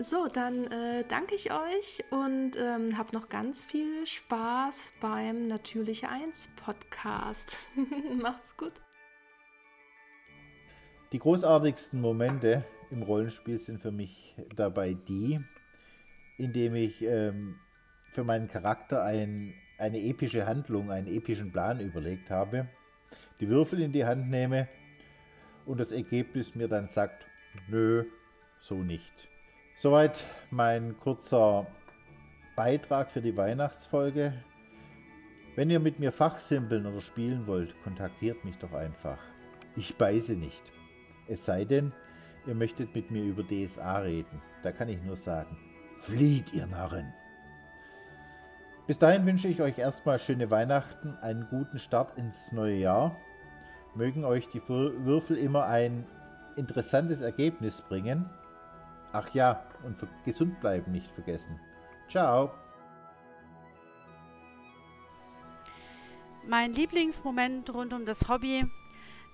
So, 0.00 0.28
dann 0.28 0.70
äh, 0.70 1.04
danke 1.08 1.34
ich 1.34 1.50
euch 1.52 2.04
und 2.10 2.52
ähm, 2.56 2.96
habe 2.96 3.12
noch 3.12 3.28
ganz 3.28 3.64
viel 3.64 4.06
Spaß 4.06 4.92
beim 5.00 5.48
Natürliche 5.48 6.08
1 6.08 6.50
Podcast. 6.64 7.56
Macht's 8.22 8.56
gut. 8.56 8.74
Die 11.10 11.18
großartigsten 11.18 12.00
Momente 12.00 12.64
im 12.92 13.02
Rollenspiel 13.02 13.58
sind 13.58 13.80
für 13.80 13.90
mich 13.90 14.36
dabei 14.54 14.94
die, 14.94 15.40
indem 16.36 16.76
ich 16.76 17.02
ähm, 17.02 17.56
für 18.12 18.22
meinen 18.22 18.46
Charakter 18.46 19.02
ein, 19.02 19.52
eine 19.78 19.98
epische 19.98 20.46
Handlung, 20.46 20.92
einen 20.92 21.08
epischen 21.08 21.50
Plan 21.50 21.80
überlegt 21.80 22.30
habe, 22.30 22.68
die 23.40 23.48
Würfel 23.48 23.80
in 23.80 23.92
die 23.92 24.04
Hand 24.04 24.30
nehme 24.30 24.68
und 25.68 25.78
das 25.78 25.92
Ergebnis 25.92 26.54
mir 26.54 26.66
dann 26.66 26.88
sagt, 26.88 27.26
nö, 27.68 28.04
so 28.58 28.76
nicht. 28.76 29.28
Soweit 29.76 30.24
mein 30.50 30.98
kurzer 30.98 31.66
Beitrag 32.56 33.10
für 33.10 33.20
die 33.20 33.36
Weihnachtsfolge. 33.36 34.32
Wenn 35.54 35.70
ihr 35.70 35.78
mit 35.78 36.00
mir 36.00 36.10
fachsimpeln 36.10 36.86
oder 36.86 37.00
spielen 37.00 37.46
wollt, 37.46 37.80
kontaktiert 37.82 38.44
mich 38.44 38.56
doch 38.58 38.72
einfach. 38.72 39.18
Ich 39.76 39.96
beiße 39.96 40.36
nicht. 40.36 40.72
Es 41.28 41.44
sei 41.44 41.64
denn, 41.64 41.92
ihr 42.46 42.54
möchtet 42.54 42.94
mit 42.94 43.10
mir 43.10 43.22
über 43.22 43.46
DSA 43.46 43.98
reden. 43.98 44.40
Da 44.62 44.72
kann 44.72 44.88
ich 44.88 45.02
nur 45.02 45.16
sagen, 45.16 45.56
flieht 45.92 46.54
ihr 46.54 46.66
Narren. 46.66 47.12
Bis 48.86 48.98
dahin 48.98 49.26
wünsche 49.26 49.48
ich 49.48 49.60
euch 49.60 49.78
erstmal 49.78 50.18
schöne 50.18 50.50
Weihnachten, 50.50 51.14
einen 51.20 51.46
guten 51.50 51.78
Start 51.78 52.16
ins 52.16 52.52
neue 52.52 52.76
Jahr. 52.76 53.16
Mögen 53.98 54.24
euch 54.24 54.48
die 54.48 54.62
Würfel 54.68 55.36
immer 55.36 55.64
ein 55.66 56.06
interessantes 56.54 57.20
Ergebnis 57.20 57.82
bringen. 57.82 58.30
Ach 59.12 59.34
ja, 59.34 59.64
und 59.82 59.98
gesund 60.24 60.60
bleiben 60.60 60.92
nicht 60.92 61.10
vergessen. 61.10 61.58
Ciao. 62.08 62.52
Mein 66.46 66.74
Lieblingsmoment 66.74 67.74
rund 67.74 67.92
um 67.92 68.06
das 68.06 68.28
Hobby 68.28 68.70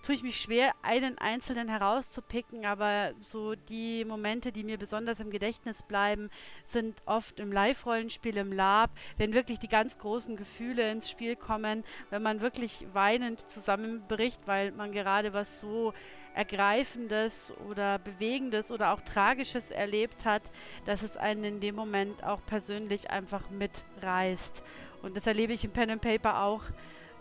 tue 0.05 0.15
ich 0.15 0.23
mich 0.23 0.39
schwer, 0.39 0.75
einen 0.83 1.17
einzelnen 1.17 1.69
herauszupicken, 1.69 2.67
aber 2.67 3.13
so 3.23 3.55
die 3.55 4.05
Momente, 4.05 4.53
die 4.53 4.63
mir 4.63 4.77
besonders 4.77 5.19
im 5.21 5.31
Gedächtnis 5.31 5.83
bleiben, 5.83 6.29
sind 6.67 7.01
oft 7.07 7.41
im 7.41 7.51
Live-Rollenspiel, 7.51 8.37
im 8.37 8.53
Lab, 8.53 8.91
wenn 9.17 9.33
wirklich 9.33 9.59
die 9.59 9.69
ganz 9.69 9.99
großen 9.99 10.37
Gefühle 10.37 10.91
ins 10.91 11.09
Spiel 11.09 11.37
kommen, 11.37 11.85
wenn 12.11 12.23
man 12.23 12.43
wirklich 12.43 12.87
weinend 12.93 13.49
zusammenbricht, 13.51 14.41
weil 14.47 14.73
man 14.73 14.93
gerade 14.93 15.33
was 15.33 15.61
so 15.61 15.95
Ergreifendes 16.35 17.55
oder 17.71 17.99
Bewegendes 17.99 18.73
oder 18.73 18.93
auch 18.93 19.01
Tragisches 19.01 19.71
erlebt 19.71 20.27
hat, 20.27 20.43
dass 20.85 21.03
es 21.03 21.17
einen 21.17 21.45
in 21.45 21.61
dem 21.61 21.77
Moment 21.77 22.23
auch 22.25 22.45
persönlich 22.45 23.11
einfach 23.11 23.49
mitreißt. 23.49 24.63
Und 25.01 25.17
das 25.17 25.27
erlebe 25.27 25.55
ich 25.55 25.65
im 25.65 25.71
Pen 25.71 25.91
and 25.91 26.03
Paper 26.03 26.43
auch. 26.43 26.63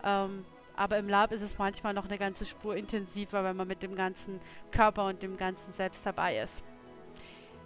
Ähm, 0.04 0.44
aber 0.76 0.98
im 0.98 1.08
Lab 1.08 1.32
ist 1.32 1.42
es 1.42 1.58
manchmal 1.58 1.94
noch 1.94 2.06
eine 2.06 2.18
ganze 2.18 2.46
Spur 2.46 2.76
intensiver, 2.76 3.44
wenn 3.44 3.56
man 3.56 3.68
mit 3.68 3.84
dem 3.84 3.96
ganzen 3.96 4.40
Körper 4.72 5.08
und 5.08 5.22
dem 5.22 5.38
ganzen 5.38 5.72
Selbst 5.74 6.06
dabei 6.06 6.40
ist. 6.40 6.64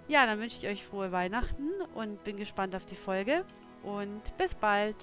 Ja, 0.08 0.26
dann 0.26 0.40
wünsche 0.40 0.58
ich 0.58 0.68
euch 0.68 0.86
frohe 0.86 1.12
Weihnachten 1.12 1.70
und 1.94 2.24
bin 2.24 2.38
gespannt 2.38 2.76
auf 2.76 2.86
die 2.86 2.96
Folge 2.96 3.44
und 3.84 4.38
bis 4.38 4.56
bald. 4.56 4.96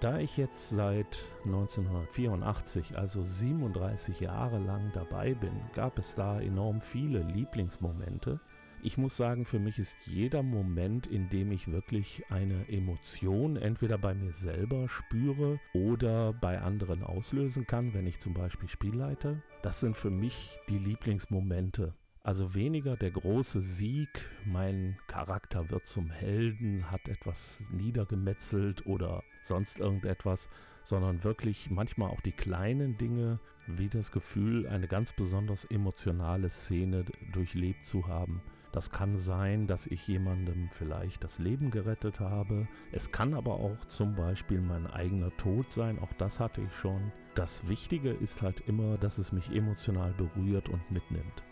Da 0.00 0.18
ich 0.18 0.36
jetzt 0.36 0.70
seit 0.70 1.30
1984, 1.44 2.98
also 2.98 3.22
37 3.22 4.18
Jahre 4.18 4.58
lang 4.58 4.90
dabei 4.94 5.34
bin, 5.34 5.52
gab 5.74 5.96
es 5.98 6.16
da 6.16 6.40
enorm 6.40 6.80
viele 6.80 7.20
Lieblingsmomente. 7.20 8.40
Ich 8.84 8.98
muss 8.98 9.16
sagen, 9.16 9.44
für 9.44 9.60
mich 9.60 9.78
ist 9.78 10.08
jeder 10.08 10.42
Moment, 10.42 11.06
in 11.06 11.28
dem 11.28 11.52
ich 11.52 11.70
wirklich 11.70 12.24
eine 12.30 12.68
Emotion 12.68 13.54
entweder 13.54 13.96
bei 13.96 14.12
mir 14.12 14.32
selber 14.32 14.88
spüre 14.88 15.60
oder 15.72 16.32
bei 16.32 16.60
anderen 16.60 17.04
auslösen 17.04 17.64
kann, 17.64 17.94
wenn 17.94 18.08
ich 18.08 18.18
zum 18.18 18.34
Beispiel 18.34 18.68
Spielleite, 18.68 19.40
das 19.62 19.78
sind 19.78 19.96
für 19.96 20.10
mich 20.10 20.58
die 20.68 20.78
Lieblingsmomente. 20.78 21.94
Also 22.24 22.56
weniger 22.56 22.96
der 22.96 23.12
große 23.12 23.60
Sieg, 23.60 24.08
mein 24.44 24.98
Charakter 25.06 25.70
wird 25.70 25.86
zum 25.86 26.10
Helden, 26.10 26.90
hat 26.90 27.08
etwas 27.08 27.62
niedergemetzelt 27.70 28.84
oder 28.84 29.22
sonst 29.42 29.78
irgendetwas, 29.78 30.48
sondern 30.82 31.22
wirklich 31.22 31.70
manchmal 31.70 32.10
auch 32.10 32.20
die 32.20 32.32
kleinen 32.32 32.98
Dinge, 32.98 33.38
wie 33.68 33.88
das 33.88 34.10
Gefühl, 34.10 34.66
eine 34.66 34.88
ganz 34.88 35.12
besonders 35.12 35.66
emotionale 35.66 36.48
Szene 36.48 37.04
durchlebt 37.32 37.84
zu 37.84 38.08
haben. 38.08 38.42
Das 38.72 38.90
kann 38.90 39.18
sein, 39.18 39.66
dass 39.66 39.86
ich 39.86 40.08
jemandem 40.08 40.70
vielleicht 40.70 41.22
das 41.22 41.38
Leben 41.38 41.70
gerettet 41.70 42.20
habe. 42.20 42.66
Es 42.90 43.12
kann 43.12 43.34
aber 43.34 43.56
auch 43.56 43.84
zum 43.84 44.14
Beispiel 44.14 44.62
mein 44.62 44.86
eigener 44.86 45.30
Tod 45.36 45.70
sein. 45.70 45.98
Auch 45.98 46.12
das 46.14 46.40
hatte 46.40 46.62
ich 46.62 46.74
schon. 46.74 47.12
Das 47.34 47.68
Wichtige 47.68 48.10
ist 48.10 48.40
halt 48.40 48.60
immer, 48.66 48.96
dass 48.96 49.18
es 49.18 49.30
mich 49.30 49.50
emotional 49.54 50.14
berührt 50.14 50.70
und 50.70 50.90
mitnimmt. 50.90 51.42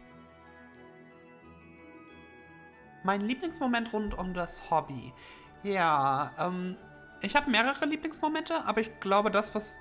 Mein 3.04 3.20
Lieblingsmoment 3.20 3.92
rund 3.92 4.16
um 4.16 4.32
das 4.32 4.70
Hobby. 4.70 5.12
Ja, 5.62 6.32
ähm, 6.38 6.76
ich 7.20 7.36
habe 7.36 7.50
mehrere 7.50 7.84
Lieblingsmomente, 7.84 8.64
aber 8.64 8.80
ich 8.80 8.98
glaube, 9.00 9.30
das, 9.30 9.54
was 9.54 9.78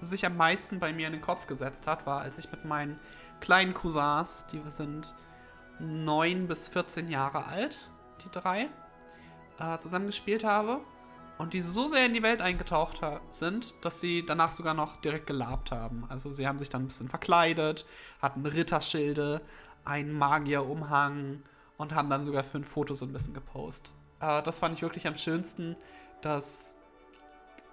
sich 0.00 0.26
am 0.26 0.36
meisten 0.36 0.78
bei 0.78 0.92
mir 0.92 1.06
in 1.06 1.14
den 1.14 1.22
Kopf 1.22 1.46
gesetzt 1.46 1.86
hat, 1.86 2.04
war, 2.06 2.20
als 2.20 2.36
ich 2.36 2.50
mit 2.50 2.66
meinen 2.66 2.98
kleinen 3.40 3.72
Cousins, 3.72 4.46
die 4.52 4.62
wir 4.62 4.70
sind 4.70 5.14
9 5.82 6.46
bis 6.46 6.68
14 6.68 7.08
Jahre 7.08 7.46
alt, 7.46 7.76
die 8.24 8.30
drei, 8.30 8.68
äh, 9.58 9.78
zusammen 9.78 10.10
habe. 10.44 10.80
Und 11.38 11.54
die 11.54 11.60
so 11.60 11.86
sehr 11.86 12.06
in 12.06 12.14
die 12.14 12.22
Welt 12.22 12.40
eingetaucht 12.40 13.00
sind, 13.30 13.74
dass 13.84 14.00
sie 14.00 14.24
danach 14.24 14.52
sogar 14.52 14.74
noch 14.74 14.96
direkt 14.98 15.26
gelabt 15.26 15.72
haben. 15.72 16.04
Also 16.08 16.30
sie 16.30 16.46
haben 16.46 16.58
sich 16.58 16.68
dann 16.68 16.84
ein 16.84 16.86
bisschen 16.86 17.08
verkleidet, 17.08 17.84
hatten 18.20 18.46
Ritterschilde, 18.46 19.40
einen 19.84 20.12
Magierumhang 20.12 21.42
und 21.78 21.94
haben 21.94 22.10
dann 22.10 22.22
sogar 22.22 22.44
fünf 22.44 22.68
Fotos 22.68 23.00
so 23.00 23.06
ein 23.06 23.12
bisschen 23.12 23.34
gepostet. 23.34 23.92
Äh, 24.20 24.42
das 24.42 24.60
fand 24.60 24.76
ich 24.76 24.82
wirklich 24.82 25.08
am 25.08 25.16
schönsten, 25.16 25.74
dass 26.20 26.76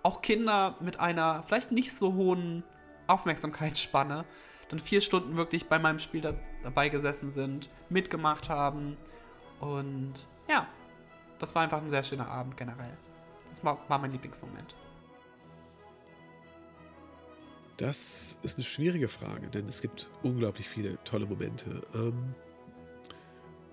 auch 0.01 0.21
Kinder 0.21 0.75
mit 0.79 0.99
einer 0.99 1.43
vielleicht 1.43 1.71
nicht 1.71 1.93
so 1.93 2.13
hohen 2.13 2.63
Aufmerksamkeitsspanne 3.07 4.25
dann 4.69 4.79
vier 4.79 5.01
Stunden 5.01 5.35
wirklich 5.35 5.67
bei 5.67 5.79
meinem 5.79 5.99
Spiel 5.99 6.21
da, 6.21 6.33
dabei 6.63 6.89
gesessen 6.89 7.31
sind, 7.31 7.69
mitgemacht 7.89 8.49
haben. 8.49 8.97
Und 9.59 10.27
ja, 10.47 10.67
das 11.39 11.55
war 11.55 11.63
einfach 11.63 11.81
ein 11.81 11.89
sehr 11.89 12.03
schöner 12.03 12.27
Abend 12.27 12.57
generell. 12.57 12.97
Das 13.49 13.63
war, 13.63 13.79
war 13.87 13.99
mein 13.99 14.11
Lieblingsmoment. 14.11 14.75
Das 17.77 18.37
ist 18.43 18.57
eine 18.57 18.65
schwierige 18.65 19.07
Frage, 19.07 19.47
denn 19.47 19.67
es 19.67 19.81
gibt 19.81 20.09
unglaublich 20.21 20.67
viele 20.67 21.01
tolle 21.05 21.25
Momente. 21.25 21.81
Ähm, 21.93 22.35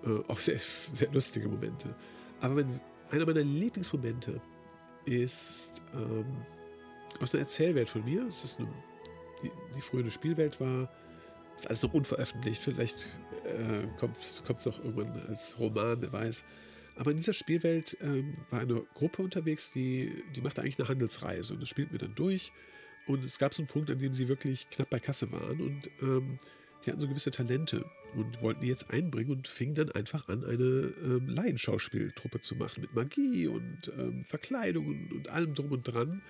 äh, 0.05 0.31
auch 0.31 0.39
sehr, 0.39 0.59
sehr 0.59 1.11
lustige 1.11 1.49
Momente. 1.49 1.95
Aber 2.41 2.55
mein, 2.55 2.81
einer 3.11 3.27
meiner 3.27 3.43
Lieblingsmomente 3.43 4.41
ist 5.05 5.83
ähm, 5.95 6.45
aus 7.21 7.35
einer 7.35 7.43
Erzählwelt 7.43 7.89
von 7.89 8.05
mir. 8.05 8.27
Es 8.29 8.45
ist 8.45 8.61
eine 8.61 8.69
die, 9.43 9.51
die 9.75 9.81
früher 9.81 10.01
eine 10.01 10.11
Spielwelt 10.11 10.61
war. 10.61 10.89
Ist 11.57 11.69
alles 11.69 11.83
noch 11.83 11.95
unveröffentlicht. 11.95 12.62
Vielleicht 12.62 13.09
äh, 13.45 13.87
kommt 13.99 14.19
es 14.19 14.66
noch 14.66 14.78
irgendwann 14.85 15.27
als 15.28 15.59
Roman, 15.59 16.01
wer 16.01 16.12
weiß. 16.12 16.45
Aber 16.97 17.11
in 17.11 17.19
dieser 17.19 17.35
Spielwelt 17.35 17.97
ähm, 18.01 18.37
war 18.51 18.61
eine 18.61 18.83
Gruppe 18.95 19.23
unterwegs, 19.23 19.70
die, 19.70 20.23
die 20.35 20.41
machte 20.41 20.62
eigentlich 20.62 20.78
eine 20.78 20.89
Handelsreise 20.89 21.53
und 21.53 21.61
das 21.61 21.69
spielten 21.69 21.93
wir 21.93 21.99
dann 21.99 22.15
durch. 22.15 22.53
Und 23.07 23.24
es 23.24 23.39
gab 23.39 23.55
so 23.55 23.62
einen 23.62 23.69
Punkt, 23.69 23.91
an 23.91 23.99
dem 23.99 24.12
sie 24.12 24.28
wirklich 24.28 24.69
knapp 24.70 24.91
bei 24.91 24.99
Kasse 24.99 25.31
waren 25.31 25.61
und 25.61 25.91
ähm, 26.03 26.39
die 26.85 26.91
hatten 26.91 27.01
so 27.01 27.09
gewisse 27.09 27.31
Talente 27.31 27.85
und 28.15 28.41
wollten 28.43 28.62
die 28.62 28.69
jetzt 28.69 28.91
einbringen 28.91 29.31
und 29.31 29.47
fingen 29.47 29.74
dann 29.74 29.93
einfach 29.93 30.28
an, 30.28 30.45
eine 30.45 30.93
ähm, 31.05 31.28
Laienschauspieltruppe 31.28 32.41
zu 32.41 32.57
machen 32.57 32.81
mit 32.81 32.95
Magie 32.95 33.47
und 33.47 33.93
ähm, 33.99 34.24
Verkleidung 34.24 34.87
und, 34.87 35.12
und 35.12 35.28
allem 35.28 35.55
drum 35.55 35.73
und 35.73 35.83
dran. 35.83 36.23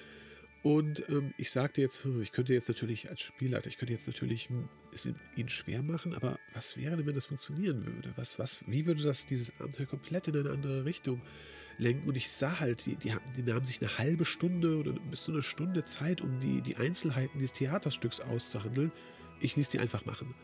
Und 0.63 1.09
ähm, 1.09 1.33
ich 1.37 1.51
sagte 1.51 1.81
jetzt, 1.81 2.05
hm, 2.05 2.21
ich 2.23 2.33
könnte 2.33 2.53
jetzt 2.53 2.69
natürlich 2.69 3.09
als 3.09 3.23
Spielleiter, 3.23 3.69
ich 3.69 3.79
könnte 3.79 3.93
jetzt 3.93 4.07
natürlich 4.07 4.49
hm, 4.49 4.69
es 4.93 5.09
ihnen 5.37 5.49
schwer 5.49 5.83
machen, 5.83 6.15
aber 6.15 6.39
was 6.55 6.77
wäre 6.77 6.97
denn, 6.97 7.07
wenn 7.07 7.15
das 7.15 7.27
funktionieren 7.27 7.87
würde? 7.87 8.13
Was, 8.17 8.39
was, 8.39 8.67
wie 8.67 8.87
würde 8.87 9.03
das 9.03 9.27
dieses 9.27 9.53
Abenteuer 9.61 9.87
komplett 9.87 10.29
in 10.29 10.37
eine 10.37 10.51
andere 10.51 10.85
Richtung 10.85 11.23
lenken. 11.79 12.09
Und 12.09 12.17
ich 12.17 12.31
sah 12.31 12.61
halt, 12.61 12.87
die, 12.87 12.97
die, 12.97 13.15
die 13.37 13.43
nahmen 13.43 13.65
sich 13.65 13.81
eine 13.81 13.99
halbe 13.99 14.25
Stunde 14.25 14.79
oder 14.79 14.93
bis 14.93 15.25
zu 15.25 15.33
eine 15.33 15.43
Stunde 15.43 15.85
Zeit, 15.85 16.21
um 16.21 16.39
die, 16.41 16.61
die 16.61 16.77
Einzelheiten 16.77 17.39
dieses 17.39 17.53
Theaterstücks 17.53 18.21
auszuhandeln. 18.21 18.93
Ich 19.41 19.57
ließ 19.57 19.69
die 19.69 19.79
einfach 19.79 20.05
machen. 20.07 20.35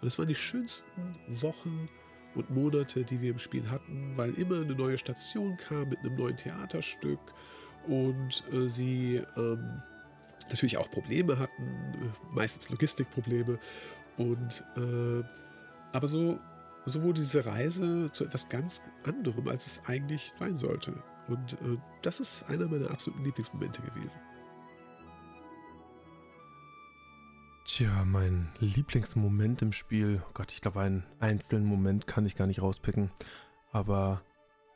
Und 0.00 0.08
es 0.08 0.18
waren 0.18 0.28
die 0.28 0.34
schönsten 0.34 0.84
Wochen 1.28 1.88
und 2.34 2.50
Monate, 2.50 3.04
die 3.04 3.20
wir 3.20 3.30
im 3.30 3.38
Spiel 3.38 3.68
hatten, 3.68 4.16
weil 4.16 4.34
immer 4.34 4.60
eine 4.60 4.74
neue 4.74 4.98
Station 4.98 5.56
kam 5.56 5.90
mit 5.90 6.00
einem 6.00 6.16
neuen 6.16 6.36
Theaterstück 6.36 7.20
und 7.88 8.44
äh, 8.52 8.68
sie 8.68 9.22
ähm, 9.36 9.82
natürlich 10.48 10.76
auch 10.76 10.90
Probleme 10.90 11.38
hatten, 11.38 11.62
äh, 11.62 12.34
meistens 12.34 12.70
Logistikprobleme. 12.70 13.58
Und 14.16 14.64
äh, 14.76 15.24
aber 15.92 16.08
so, 16.08 16.38
so 16.84 17.02
wurde 17.02 17.20
diese 17.20 17.46
Reise 17.46 18.10
zu 18.12 18.24
etwas 18.24 18.48
ganz 18.48 18.82
anderem, 19.04 19.48
als 19.48 19.66
es 19.66 19.86
eigentlich 19.86 20.32
sein 20.38 20.56
sollte. 20.56 21.02
Und 21.28 21.54
äh, 21.54 21.78
das 22.02 22.20
ist 22.20 22.44
einer 22.48 22.66
meiner 22.66 22.90
absoluten 22.90 23.24
Lieblingsmomente 23.24 23.82
gewesen. 23.82 24.20
Tja, 27.64 28.04
mein 28.04 28.48
Lieblingsmoment 28.58 29.62
im 29.62 29.72
Spiel, 29.72 30.20
oh 30.26 30.30
Gott, 30.34 30.52
ich 30.52 30.60
glaube, 30.60 30.80
einen 30.80 31.04
einzelnen 31.20 31.64
Moment 31.64 32.06
kann 32.06 32.26
ich 32.26 32.34
gar 32.34 32.46
nicht 32.46 32.60
rauspicken. 32.60 33.10
Aber 33.70 34.22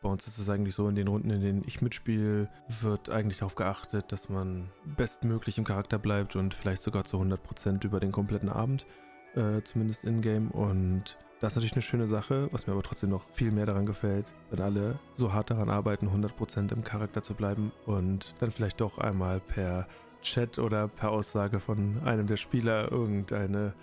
bei 0.07 0.13
uns 0.13 0.25
ist 0.29 0.39
es 0.39 0.49
eigentlich 0.49 0.77
so, 0.77 0.89
in 0.89 0.95
den 0.95 1.09
Runden, 1.09 1.31
in 1.31 1.41
denen 1.41 1.65
ich 1.67 1.83
mitspiele, 1.83 2.49
wird 2.81 3.11
eigentlich 3.11 3.39
darauf 3.39 3.57
geachtet, 3.57 4.13
dass 4.13 4.29
man 4.29 4.71
bestmöglich 4.97 5.59
im 5.59 5.65
Charakter 5.65 5.99
bleibt 5.99 6.37
und 6.37 6.55
vielleicht 6.55 6.85
sogar 6.85 7.05
zu 7.05 7.19
100% 7.19 7.85
über 7.85 7.99
den 7.99 8.13
kompletten 8.13 8.49
Abend, 8.49 8.87
äh, 9.35 9.63
zumindest 9.65 10.05
in-game. 10.05 10.53
Und 10.53 11.19
das 11.41 11.53
ist 11.53 11.57
natürlich 11.57 11.73
eine 11.73 11.83
schöne 11.83 12.07
Sache, 12.07 12.49
was 12.53 12.69
mir 12.69 12.73
aber 12.73 12.85
trotzdem 12.85 13.11
noch 13.11 13.29
viel 13.33 13.51
mehr 13.51 13.67
daran 13.67 13.85
gefällt, 13.85 14.33
wenn 14.51 14.61
alle 14.61 15.01
so 15.15 15.33
hart 15.33 15.51
daran 15.51 15.71
arbeiten, 15.71 16.09
100% 16.09 16.73
im 16.73 16.85
Charakter 16.85 17.23
zu 17.23 17.35
bleiben 17.35 17.73
und 17.85 18.37
dann 18.39 18.53
vielleicht 18.53 18.81
doch 18.81 18.99
einmal 18.99 19.41
per 19.41 19.89
Chat 20.23 20.61
oder 20.61 20.87
per 20.87 21.11
Aussage 21.11 21.59
von 21.59 22.01
einem 22.05 22.29
der 22.29 22.37
Spieler 22.37 22.93
irgendeine 22.93 23.75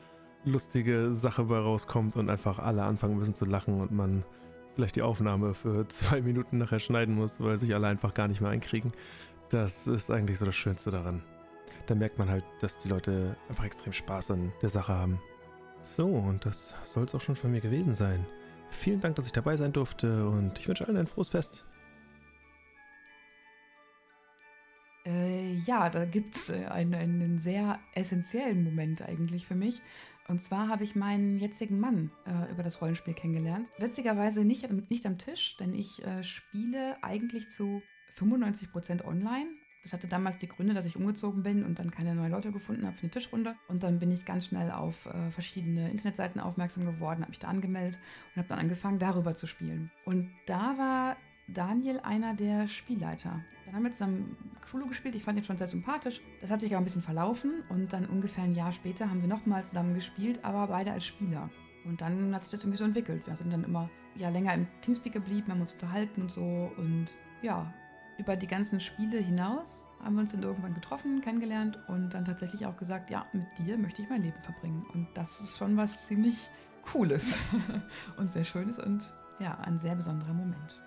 lustige 0.45 1.13
Sache 1.13 1.43
bei 1.43 1.57
rauskommt 1.57 2.15
und 2.15 2.29
einfach 2.29 2.59
alle 2.59 2.83
anfangen 2.83 3.17
müssen 3.17 3.35
zu 3.35 3.43
lachen 3.43 3.81
und 3.81 3.91
man 3.91 4.23
vielleicht 4.75 4.95
die 4.95 5.01
Aufnahme 5.01 5.53
für 5.53 5.87
zwei 5.89 6.21
Minuten 6.21 6.57
nachher 6.57 6.79
schneiden 6.79 7.15
muss, 7.15 7.39
weil 7.39 7.57
sich 7.57 7.73
alle 7.73 7.87
einfach 7.87 8.13
gar 8.13 8.27
nicht 8.27 8.41
mehr 8.41 8.51
einkriegen. 8.51 8.93
Das 9.49 9.87
ist 9.87 10.09
eigentlich 10.09 10.39
so 10.39 10.45
das 10.45 10.55
Schönste 10.55 10.91
daran. 10.91 11.23
Da 11.85 11.95
merkt 11.95 12.17
man 12.17 12.29
halt, 12.29 12.45
dass 12.61 12.79
die 12.79 12.89
Leute 12.89 13.35
einfach 13.49 13.65
extrem 13.65 13.93
Spaß 13.93 14.31
an 14.31 14.53
der 14.61 14.69
Sache 14.69 14.93
haben. 14.93 15.19
So, 15.81 16.07
und 16.07 16.45
das 16.45 16.73
soll 16.85 17.03
es 17.03 17.13
auch 17.13 17.21
schon 17.21 17.35
von 17.35 17.51
mir 17.51 17.59
gewesen 17.59 17.93
sein. 17.93 18.25
Vielen 18.69 19.01
Dank, 19.01 19.15
dass 19.15 19.25
ich 19.25 19.33
dabei 19.33 19.55
sein 19.57 19.73
durfte 19.73 20.27
und 20.27 20.57
ich 20.57 20.67
wünsche 20.67 20.87
allen 20.87 20.97
ein 20.97 21.07
frohes 21.07 21.29
Fest. 21.29 21.65
Äh, 25.05 25.55
ja, 25.55 25.89
da 25.89 26.05
gibt 26.05 26.35
es 26.35 26.49
äh, 26.49 26.65
einen, 26.65 26.95
einen 26.95 27.39
sehr 27.39 27.79
essentiellen 27.93 28.63
Moment 28.63 29.01
eigentlich 29.01 29.45
für 29.45 29.55
mich. 29.55 29.81
Und 30.27 30.39
zwar 30.39 30.69
habe 30.69 30.83
ich 30.83 30.95
meinen 30.95 31.37
jetzigen 31.37 31.79
Mann 31.79 32.11
äh, 32.25 32.51
über 32.51 32.63
das 32.63 32.81
Rollenspiel 32.81 33.13
kennengelernt. 33.13 33.69
Witzigerweise 33.77 34.45
nicht, 34.45 34.69
nicht 34.89 35.05
am 35.05 35.17
Tisch, 35.17 35.57
denn 35.57 35.73
ich 35.73 36.05
äh, 36.05 36.23
spiele 36.23 37.01
eigentlich 37.03 37.49
zu 37.49 37.81
95% 38.17 39.05
online. 39.05 39.47
Das 39.83 39.91
hatte 39.91 40.07
damals 40.07 40.37
die 40.37 40.47
Gründe, 40.47 40.73
dass 40.73 40.85
ich 40.85 40.95
umgezogen 40.95 41.43
bin 41.43 41.65
und 41.65 41.77
dann 41.77 41.91
keine 41.91 42.15
neuen 42.15 42.31
Leute 42.31 42.53
gefunden 42.53 42.85
habe 42.85 42.95
für 42.95 43.03
eine 43.03 43.11
Tischrunde. 43.11 43.55
Und 43.67 43.83
dann 43.83 43.99
bin 43.99 44.11
ich 44.11 44.23
ganz 44.23 44.45
schnell 44.45 44.71
auf 44.71 45.07
äh, 45.07 45.29
verschiedene 45.31 45.91
Internetseiten 45.91 46.39
aufmerksam 46.39 46.85
geworden, 46.85 47.19
habe 47.19 47.31
mich 47.31 47.39
da 47.39 47.49
angemeldet 47.49 47.99
und 48.33 48.37
habe 48.37 48.47
dann 48.47 48.59
angefangen, 48.59 48.97
darüber 48.97 49.35
zu 49.35 49.45
spielen. 49.45 49.91
Und 50.05 50.31
da 50.45 50.77
war 50.77 51.17
Daniel 51.47 51.99
einer 51.99 52.33
der 52.33 52.67
Spielleiter. 52.67 53.43
Dann 53.65 53.75
haben 53.75 53.83
wir 53.83 53.91
zusammen 53.91 54.37
Cthulhu 54.61 54.87
gespielt. 54.87 55.15
Ich 55.15 55.23
fand 55.23 55.37
ihn 55.37 55.43
schon 55.43 55.57
sehr 55.57 55.67
sympathisch. 55.67 56.21
Das 56.41 56.51
hat 56.51 56.59
sich 56.59 56.71
aber 56.71 56.81
ein 56.81 56.85
bisschen 56.85 57.01
verlaufen 57.01 57.63
und 57.69 57.93
dann 57.93 58.05
ungefähr 58.05 58.43
ein 58.43 58.55
Jahr 58.55 58.71
später 58.71 59.09
haben 59.09 59.21
wir 59.21 59.27
nochmal 59.29 59.65
zusammen 59.65 59.93
gespielt, 59.93 60.39
aber 60.43 60.67
beide 60.67 60.91
als 60.91 61.05
Spieler. 61.05 61.49
Und 61.85 62.01
dann 62.01 62.33
hat 62.33 62.41
sich 62.43 62.51
das 62.51 62.61
irgendwie 62.61 62.77
so 62.77 62.85
entwickelt. 62.85 63.27
Wir 63.27 63.35
sind 63.35 63.51
dann 63.51 63.63
immer 63.63 63.89
ja, 64.15 64.29
länger 64.29 64.53
im 64.53 64.67
Teamspeak 64.81 65.13
geblieben, 65.13 65.51
haben 65.51 65.59
uns 65.59 65.73
unterhalten 65.73 66.21
und 66.21 66.31
so. 66.31 66.71
Und 66.77 67.07
ja, 67.41 67.73
über 68.17 68.35
die 68.35 68.47
ganzen 68.47 68.79
Spiele 68.79 69.17
hinaus 69.17 69.87
haben 70.03 70.15
wir 70.15 70.21
uns 70.21 70.31
dann 70.31 70.43
irgendwann 70.43 70.73
getroffen, 70.73 71.21
kennengelernt 71.21 71.79
und 71.87 72.13
dann 72.13 72.25
tatsächlich 72.25 72.65
auch 72.65 72.77
gesagt, 72.77 73.09
ja, 73.09 73.25
mit 73.33 73.45
dir 73.57 73.77
möchte 73.77 74.01
ich 74.01 74.09
mein 74.09 74.21
Leben 74.21 74.41
verbringen. 74.41 74.85
Und 74.93 75.07
das 75.13 75.41
ist 75.41 75.57
schon 75.57 75.77
was 75.77 76.07
ziemlich 76.07 76.49
Cooles 76.83 77.35
und 78.17 78.31
sehr 78.31 78.43
Schönes 78.43 78.77
und 78.77 79.13
ja, 79.39 79.57
ein 79.59 79.77
sehr 79.77 79.95
besonderer 79.95 80.33
Moment. 80.33 80.81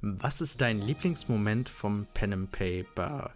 Was 0.00 0.40
ist 0.40 0.60
dein 0.60 0.80
Lieblingsmoment 0.80 1.68
vom 1.68 2.06
Pen 2.14 2.32
and 2.32 2.52
Paper? 2.52 3.32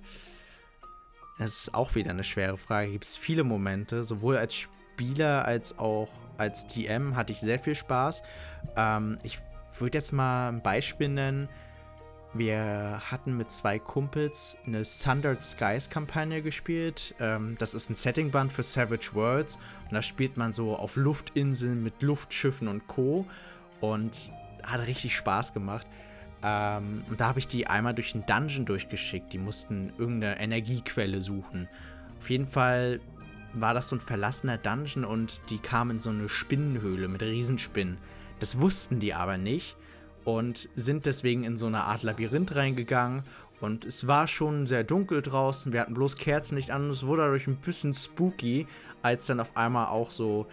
Das 1.38 1.48
ist 1.48 1.74
auch 1.74 1.96
wieder 1.96 2.10
eine 2.10 2.22
schwere 2.22 2.56
Frage. 2.56 2.92
Gibt 2.92 3.04
es 3.04 3.16
viele 3.16 3.42
Momente, 3.42 4.04
sowohl 4.04 4.36
als 4.36 4.54
Spieler 4.54 5.44
als 5.44 5.76
auch 5.78 6.08
als 6.38 6.66
DM 6.68 7.16
hatte 7.16 7.32
ich 7.32 7.40
sehr 7.40 7.58
viel 7.58 7.74
Spaß. 7.74 8.22
Ähm, 8.76 9.18
ich 9.24 9.40
würde 9.76 9.98
jetzt 9.98 10.12
mal 10.12 10.50
ein 10.50 10.62
Beispiel 10.62 11.08
nennen. 11.08 11.48
Wir 12.32 13.02
hatten 13.10 13.36
mit 13.36 13.50
zwei 13.50 13.78
Kumpels 13.78 14.56
eine 14.64 14.84
Sundered 14.84 15.42
Skies 15.42 15.90
Kampagne 15.90 16.42
gespielt. 16.42 17.14
Ähm, 17.18 17.56
das 17.58 17.74
ist 17.74 17.90
ein 17.90 17.96
Settingband 17.96 18.52
für 18.52 18.62
Savage 18.62 19.10
Worlds 19.14 19.56
und 19.86 19.94
da 19.94 20.00
spielt 20.00 20.36
man 20.36 20.52
so 20.52 20.76
auf 20.76 20.94
Luftinseln 20.94 21.82
mit 21.82 22.00
Luftschiffen 22.02 22.68
und 22.68 22.86
Co. 22.86 23.26
Und 23.80 24.30
hat 24.62 24.86
richtig 24.86 25.16
Spaß 25.16 25.54
gemacht. 25.54 25.88
Ähm, 26.42 27.04
und 27.08 27.20
da 27.20 27.28
habe 27.28 27.38
ich 27.38 27.48
die 27.48 27.66
einmal 27.66 27.94
durch 27.94 28.14
einen 28.14 28.26
Dungeon 28.26 28.66
durchgeschickt. 28.66 29.32
Die 29.32 29.38
mussten 29.38 29.92
irgendeine 29.98 30.40
Energiequelle 30.40 31.20
suchen. 31.20 31.68
Auf 32.20 32.30
jeden 32.30 32.48
Fall 32.48 33.00
war 33.54 33.74
das 33.74 33.88
so 33.88 33.96
ein 33.96 34.00
verlassener 34.00 34.58
Dungeon 34.58 35.04
und 35.04 35.40
die 35.50 35.58
kamen 35.58 35.92
in 35.92 36.00
so 36.00 36.10
eine 36.10 36.28
Spinnenhöhle 36.28 37.08
mit 37.08 37.22
Riesenspinnen. 37.22 37.98
Das 38.40 38.60
wussten 38.60 38.98
die 38.98 39.14
aber 39.14 39.36
nicht 39.36 39.76
und 40.24 40.68
sind 40.74 41.06
deswegen 41.06 41.44
in 41.44 41.56
so 41.56 41.66
eine 41.66 41.84
Art 41.84 42.02
Labyrinth 42.02 42.54
reingegangen. 42.54 43.24
Und 43.60 43.84
es 43.84 44.08
war 44.08 44.26
schon 44.26 44.66
sehr 44.66 44.82
dunkel 44.82 45.22
draußen. 45.22 45.72
Wir 45.72 45.80
hatten 45.80 45.94
bloß 45.94 46.16
Kerzenlicht 46.16 46.72
an 46.72 46.86
und 46.86 46.90
es 46.90 47.06
wurde 47.06 47.22
dadurch 47.22 47.46
ein 47.46 47.56
bisschen 47.56 47.94
spooky, 47.94 48.66
als 49.02 49.26
dann 49.26 49.38
auf 49.38 49.56
einmal 49.56 49.86
auch 49.86 50.10
so 50.10 50.46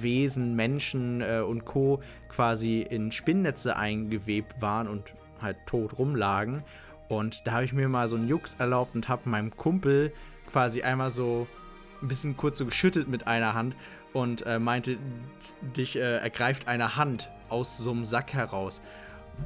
Wesen, 0.00 0.54
Menschen 0.54 1.20
äh, 1.20 1.40
und 1.40 1.64
Co. 1.64 2.00
quasi 2.28 2.80
in 2.80 3.12
Spinnnetze 3.12 3.76
eingewebt 3.76 4.60
waren 4.60 4.88
und 4.88 5.12
halt 5.40 5.56
tot 5.66 5.98
rumlagen. 5.98 6.64
Und 7.08 7.46
da 7.46 7.52
habe 7.52 7.64
ich 7.64 7.72
mir 7.72 7.88
mal 7.88 8.08
so 8.08 8.16
einen 8.16 8.28
Jux 8.28 8.54
erlaubt 8.54 8.94
und 8.94 9.08
habe 9.08 9.28
meinem 9.28 9.56
Kumpel 9.56 10.12
quasi 10.50 10.82
einmal 10.82 11.10
so 11.10 11.46
ein 12.02 12.08
bisschen 12.08 12.36
kurz 12.36 12.58
so 12.58 12.66
geschüttelt 12.66 13.08
mit 13.08 13.26
einer 13.26 13.54
Hand 13.54 13.76
und 14.12 14.46
äh, 14.46 14.58
meinte, 14.58 14.96
dich 15.76 15.96
äh, 15.96 16.18
ergreift 16.18 16.68
eine 16.68 16.96
Hand 16.96 17.30
aus 17.48 17.76
so 17.76 17.90
einem 17.90 18.04
Sack 18.04 18.32
heraus. 18.32 18.80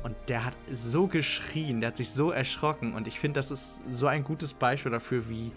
Und 0.03 0.15
der 0.29 0.45
hat 0.45 0.55
so 0.71 1.07
geschrien, 1.07 1.81
der 1.81 1.89
hat 1.89 1.97
sich 1.97 2.11
so 2.11 2.31
erschrocken. 2.31 2.95
Und 2.95 3.09
ich 3.09 3.19
finde, 3.19 3.39
das 3.39 3.51
ist 3.51 3.81
so 3.89 4.07
ein 4.07 4.23
gutes 4.23 4.53
Beispiel 4.53 4.93
dafür, 4.93 5.29
wie 5.29 5.51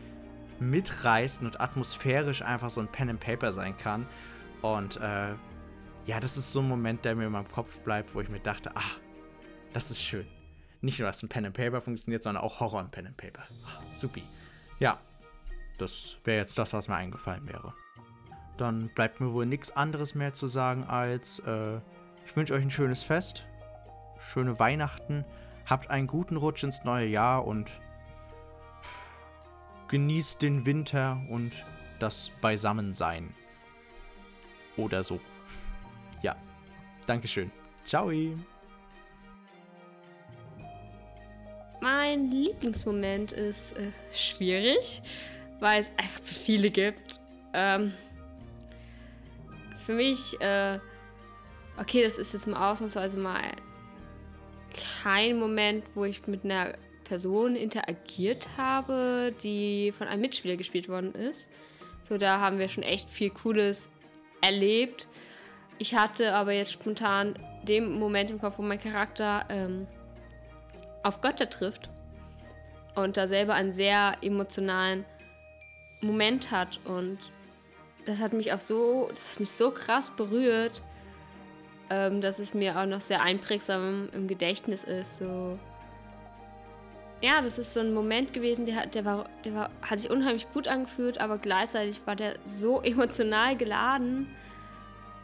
mitreißend 0.60 1.54
und 1.54 1.62
atmosphärisch 1.62 2.42
einfach 2.42 2.70
so 2.70 2.80
ein 2.80 2.88
Pen 2.88 3.10
and 3.10 3.20
Paper 3.20 3.52
sein 3.52 3.76
kann. 3.76 4.08
Und 4.62 4.98
äh, 4.98 5.34
ja, 6.06 6.20
das 6.20 6.38
ist 6.38 6.52
so 6.52 6.60
ein 6.62 6.68
Moment, 6.68 7.06
der 7.06 7.16
mir 7.16 7.26
in 7.26 7.32
meinem 7.32 7.52
Kopf 7.52 7.80
bleibt, 7.82 8.14
wo 8.16 8.22
ich 8.22 8.30
mir 8.30 8.40
dachte, 8.40 8.72
ah, 8.76 8.98
das 9.74 9.92
ist 9.92 10.02
schön. 10.02 10.28
Nicht 10.82 11.00
nur, 11.00 11.08
dass 11.08 11.22
ein 11.22 11.30
Pen 11.30 11.46
and 11.46 11.56
Paper 11.56 11.82
funktioniert, 11.82 12.24
sondern 12.24 12.44
auch 12.44 12.60
Horror 12.60 12.80
und 12.80 12.92
Pen 12.92 13.08
and 13.08 13.18
Paper. 13.18 13.44
Ah, 13.66 13.82
supi. 13.94 14.24
Ja, 14.80 15.00
das 15.78 16.18
wäre 16.24 16.40
jetzt 16.42 16.58
das, 16.58 16.74
was 16.74 16.88
mir 16.88 16.96
eingefallen 16.96 17.48
wäre. 17.48 17.74
Dann 18.58 18.90
bleibt 18.90 19.20
mir 19.22 19.34
wohl 19.34 19.46
nichts 19.46 19.76
anderes 19.76 20.16
mehr 20.16 20.34
zu 20.34 20.48
sagen 20.48 20.84
als, 20.84 21.40
äh, 21.40 21.78
ich 22.26 22.36
wünsche 22.36 22.54
euch 22.54 22.64
ein 22.64 22.72
schönes 22.72 23.04
Fest, 23.04 23.46
schöne 24.20 24.60
Weihnachten, 24.60 25.26
habt 25.66 25.90
einen 25.90 26.08
guten 26.08 26.38
Rutsch 26.38 26.64
ins 26.64 26.84
neue 26.84 27.08
Jahr 27.08 27.46
und 27.46 27.72
genießt 29.88 30.42
den 30.42 30.66
Winter 30.66 31.22
und 31.30 31.52
das 32.00 32.32
Beisammensein 32.42 33.34
oder 34.82 35.04
so. 35.04 35.20
Ja, 36.22 36.36
Dankeschön. 37.06 37.52
Ciao. 37.86 38.12
Mein 41.82 42.30
Lieblingsmoment 42.30 43.32
ist 43.32 43.76
äh, 43.78 43.92
schwierig, 44.14 45.02
weil 45.60 45.82
es 45.82 45.92
einfach 45.98 46.20
zu 46.20 46.36
viele 46.36 46.70
gibt. 46.70 47.20
Ähm, 47.54 47.94
für 49.78 49.94
mich, 49.94 50.40
äh, 50.42 50.80
okay, 51.78 52.04
das 52.04 52.18
ist 52.18 52.34
jetzt 52.34 52.48
mal 52.48 52.72
ausnahmsweise 52.72 53.18
mal 53.18 53.42
kein 55.02 55.38
Moment, 55.40 55.84
wo 55.96 56.06
ich 56.06 56.26
mit 56.28 56.46
einer 56.46 56.76
Person 57.04 57.56
interagiert 57.56 58.48
habe, 58.58 59.34
die 59.44 59.92
von 59.92 60.08
einem 60.08 60.22
Mitspieler 60.22 60.56
gespielt 60.56 60.88
worden 60.88 61.14
ist. 61.14 61.50
So, 62.04 62.18
da 62.18 62.40
haben 62.40 62.60
wir 62.60 62.70
schon 62.70 62.84
echt 62.84 63.10
viel 63.10 63.32
Cooles 63.32 63.90
erlebt. 64.42 65.08
ich 65.78 65.96
hatte 65.96 66.34
aber 66.34 66.52
jetzt 66.52 66.72
spontan 66.72 67.34
den 67.64 67.98
Moment 68.00 68.30
im 68.30 68.40
Kopf, 68.40 68.58
wo 68.58 68.62
mein 68.62 68.80
Charakter 68.80 69.46
ähm, 69.50 69.88
auf 71.04 71.22
Götter 71.22 71.50
trifft 71.50 71.90
und 72.96 73.18
da 73.18 73.28
selber 73.28 73.54
einen 73.54 73.72
sehr 73.72 74.18
emotionalen 74.22 75.06
Moment 76.02 76.52
hat 76.52 76.80
und 76.86 77.20
das 78.06 78.20
hat 78.20 78.34
mich 78.34 78.52
auf 78.52 78.62
so, 78.62 79.10
das 79.12 79.32
hat 79.32 79.40
mich 79.40 79.52
so 79.52 79.72
krass 79.72 80.10
berührt, 80.10 80.82
ähm, 81.90 82.22
dass 82.22 82.40
es 82.40 82.54
mir 82.54 82.80
auch 82.80 82.86
noch 82.86 83.02
sehr 83.02 83.22
einprägsam 83.22 84.10
im 84.14 84.28
Gedächtnis 84.28 84.84
ist. 84.84 85.18
So. 85.18 85.60
Ja, 87.22 87.40
das 87.42 87.60
ist 87.60 87.74
so 87.74 87.80
ein 87.82 87.94
Moment 87.94 88.34
gewesen, 88.34 88.66
der, 88.66 88.88
der, 88.88 89.06
war, 89.06 89.30
der 89.46 89.54
war, 89.54 89.70
hat 89.84 90.00
sich 90.00 90.10
unheimlich 90.10 90.52
gut 90.52 90.68
angefühlt, 90.68 91.20
aber 91.20 91.38
gleichzeitig 91.38 92.02
war 92.06 92.16
der 92.16 92.40
so 92.46 92.82
emotional 92.84 93.56
geladen. 93.56 94.28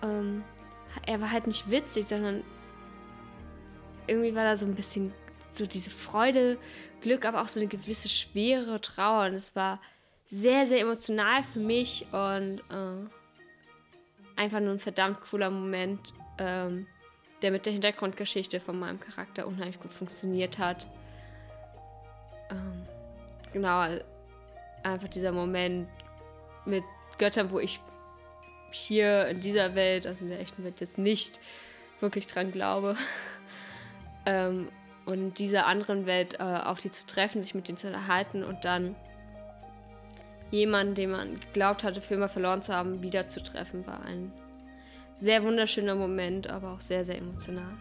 Ähm, 0.03 0.43
er 1.05 1.19
war 1.21 1.31
halt 1.31 1.47
nicht 1.47 1.69
witzig, 1.71 2.07
sondern 2.07 2.43
irgendwie 4.05 4.35
war 4.35 4.43
da 4.43 4.55
so 4.55 4.65
ein 4.65 4.75
bisschen 4.75 5.11
so 5.51 5.65
diese 5.65 5.89
Freude, 5.89 6.59
Glück, 7.01 7.25
aber 7.25 7.41
auch 7.41 7.47
so 7.47 7.59
eine 7.59 7.67
gewisse 7.67 8.09
schwere 8.09 8.79
Trauer. 8.79 9.25
Und 9.25 9.33
es 9.33 9.55
war 9.55 9.81
sehr, 10.27 10.67
sehr 10.67 10.81
emotional 10.81 11.43
für 11.43 11.59
mich 11.59 12.05
und 12.11 12.59
äh, 12.69 13.09
einfach 14.35 14.59
nur 14.59 14.71
ein 14.71 14.79
verdammt 14.79 15.21
cooler 15.21 15.49
Moment, 15.49 16.13
ähm, 16.37 16.85
der 17.41 17.51
mit 17.51 17.65
der 17.65 17.73
Hintergrundgeschichte 17.73 18.59
von 18.59 18.79
meinem 18.79 18.99
Charakter 18.99 19.47
unheimlich 19.47 19.79
gut 19.79 19.93
funktioniert 19.93 20.57
hat. 20.57 20.87
Ähm, 22.49 22.85
genau, 23.53 23.85
einfach 24.83 25.07
dieser 25.07 25.31
Moment 25.31 25.87
mit 26.65 26.83
Göttern, 27.17 27.51
wo 27.51 27.59
ich 27.59 27.79
hier 28.71 29.27
in 29.27 29.41
dieser 29.41 29.75
Welt, 29.75 30.05
also 30.05 30.23
in 30.23 30.29
der 30.29 30.39
echten 30.39 30.63
Welt, 30.63 30.79
jetzt 30.81 30.97
nicht 30.97 31.39
wirklich 31.99 32.27
dran 32.27 32.51
glaube. 32.51 32.95
ähm, 34.25 34.69
und 35.05 35.13
in 35.13 35.33
dieser 35.33 35.67
anderen 35.67 36.05
Welt 36.05 36.39
äh, 36.39 36.43
auf 36.43 36.81
die 36.81 36.91
zu 36.91 37.05
treffen, 37.07 37.41
sich 37.41 37.55
mit 37.55 37.67
denen 37.67 37.77
zu 37.77 37.87
unterhalten 37.87 38.43
und 38.43 38.65
dann 38.65 38.95
jemanden, 40.51 40.95
den 40.95 41.11
man 41.11 41.39
geglaubt 41.39 41.83
hatte, 41.83 42.01
für 42.01 42.15
immer 42.15 42.29
verloren 42.29 42.61
zu 42.61 42.73
haben, 42.73 43.01
wiederzutreffen, 43.01 43.87
war 43.87 44.03
ein 44.03 44.31
sehr 45.19 45.43
wunderschöner 45.43 45.95
Moment, 45.95 46.49
aber 46.49 46.73
auch 46.73 46.81
sehr, 46.81 47.03
sehr 47.03 47.17
emotional. 47.17 47.73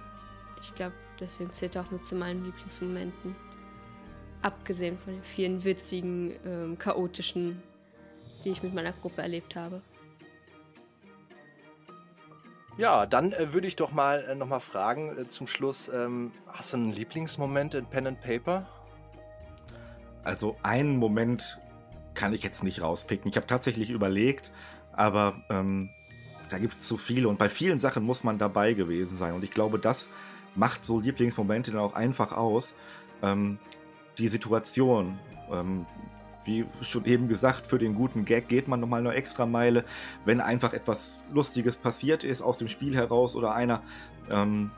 Ich 0.62 0.74
glaube, 0.74 0.94
deswegen 1.20 1.52
zählt 1.52 1.76
er 1.76 1.82
auch 1.82 1.90
mit 1.90 2.04
zu 2.04 2.14
meinen 2.14 2.44
Lieblingsmomenten. 2.44 3.36
Abgesehen 4.46 4.96
von 4.96 5.14
den 5.14 5.24
vielen 5.24 5.64
witzigen, 5.64 6.36
ähm, 6.46 6.78
chaotischen, 6.78 7.60
die 8.44 8.50
ich 8.50 8.62
mit 8.62 8.72
meiner 8.72 8.92
Gruppe 8.92 9.20
erlebt 9.20 9.56
habe. 9.56 9.82
Ja, 12.78 13.06
dann 13.06 13.32
äh, 13.32 13.52
würde 13.52 13.66
ich 13.66 13.74
doch 13.74 13.90
mal 13.90 14.24
äh, 14.24 14.36
noch 14.36 14.46
mal 14.46 14.60
fragen 14.60 15.18
äh, 15.18 15.26
zum 15.26 15.48
Schluss, 15.48 15.88
ähm, 15.88 16.30
hast 16.46 16.72
du 16.72 16.76
einen 16.76 16.92
Lieblingsmoment 16.92 17.74
in 17.74 17.86
Pen 17.86 18.06
and 18.06 18.20
Paper? 18.20 18.68
Also 20.22 20.56
einen 20.62 20.96
Moment 20.96 21.58
kann 22.14 22.32
ich 22.32 22.44
jetzt 22.44 22.62
nicht 22.62 22.82
rauspicken. 22.82 23.28
Ich 23.28 23.36
habe 23.36 23.48
tatsächlich 23.48 23.90
überlegt, 23.90 24.52
aber 24.92 25.42
ähm, 25.50 25.90
da 26.50 26.58
gibt 26.58 26.78
es 26.78 26.86
so 26.86 26.98
viele 26.98 27.26
und 27.26 27.36
bei 27.36 27.48
vielen 27.48 27.80
Sachen 27.80 28.04
muss 28.04 28.22
man 28.22 28.38
dabei 28.38 28.74
gewesen 28.74 29.16
sein. 29.16 29.34
Und 29.34 29.42
ich 29.42 29.50
glaube, 29.50 29.80
das 29.80 30.08
macht 30.54 30.86
so 30.86 31.00
Lieblingsmomente 31.00 31.72
dann 31.72 31.80
auch 31.80 31.94
einfach 31.94 32.30
aus. 32.30 32.76
Ähm, 33.24 33.58
die 34.18 34.28
Situation, 34.28 35.18
ähm, 35.50 35.86
wie 36.44 36.64
schon 36.82 37.04
eben 37.04 37.28
gesagt, 37.28 37.66
für 37.66 37.78
den 37.78 37.94
guten 37.94 38.24
Gag 38.24 38.48
geht 38.48 38.68
man 38.68 38.80
nochmal 38.80 39.00
eine 39.00 39.14
extra 39.14 39.46
Meile. 39.46 39.84
Wenn 40.24 40.40
einfach 40.40 40.72
etwas 40.72 41.18
Lustiges 41.32 41.76
passiert 41.76 42.24
ist 42.24 42.40
aus 42.40 42.58
dem 42.58 42.68
Spiel 42.68 42.94
heraus 42.94 43.34
oder 43.34 43.54
einer 43.54 43.82
ähm, 44.30 44.70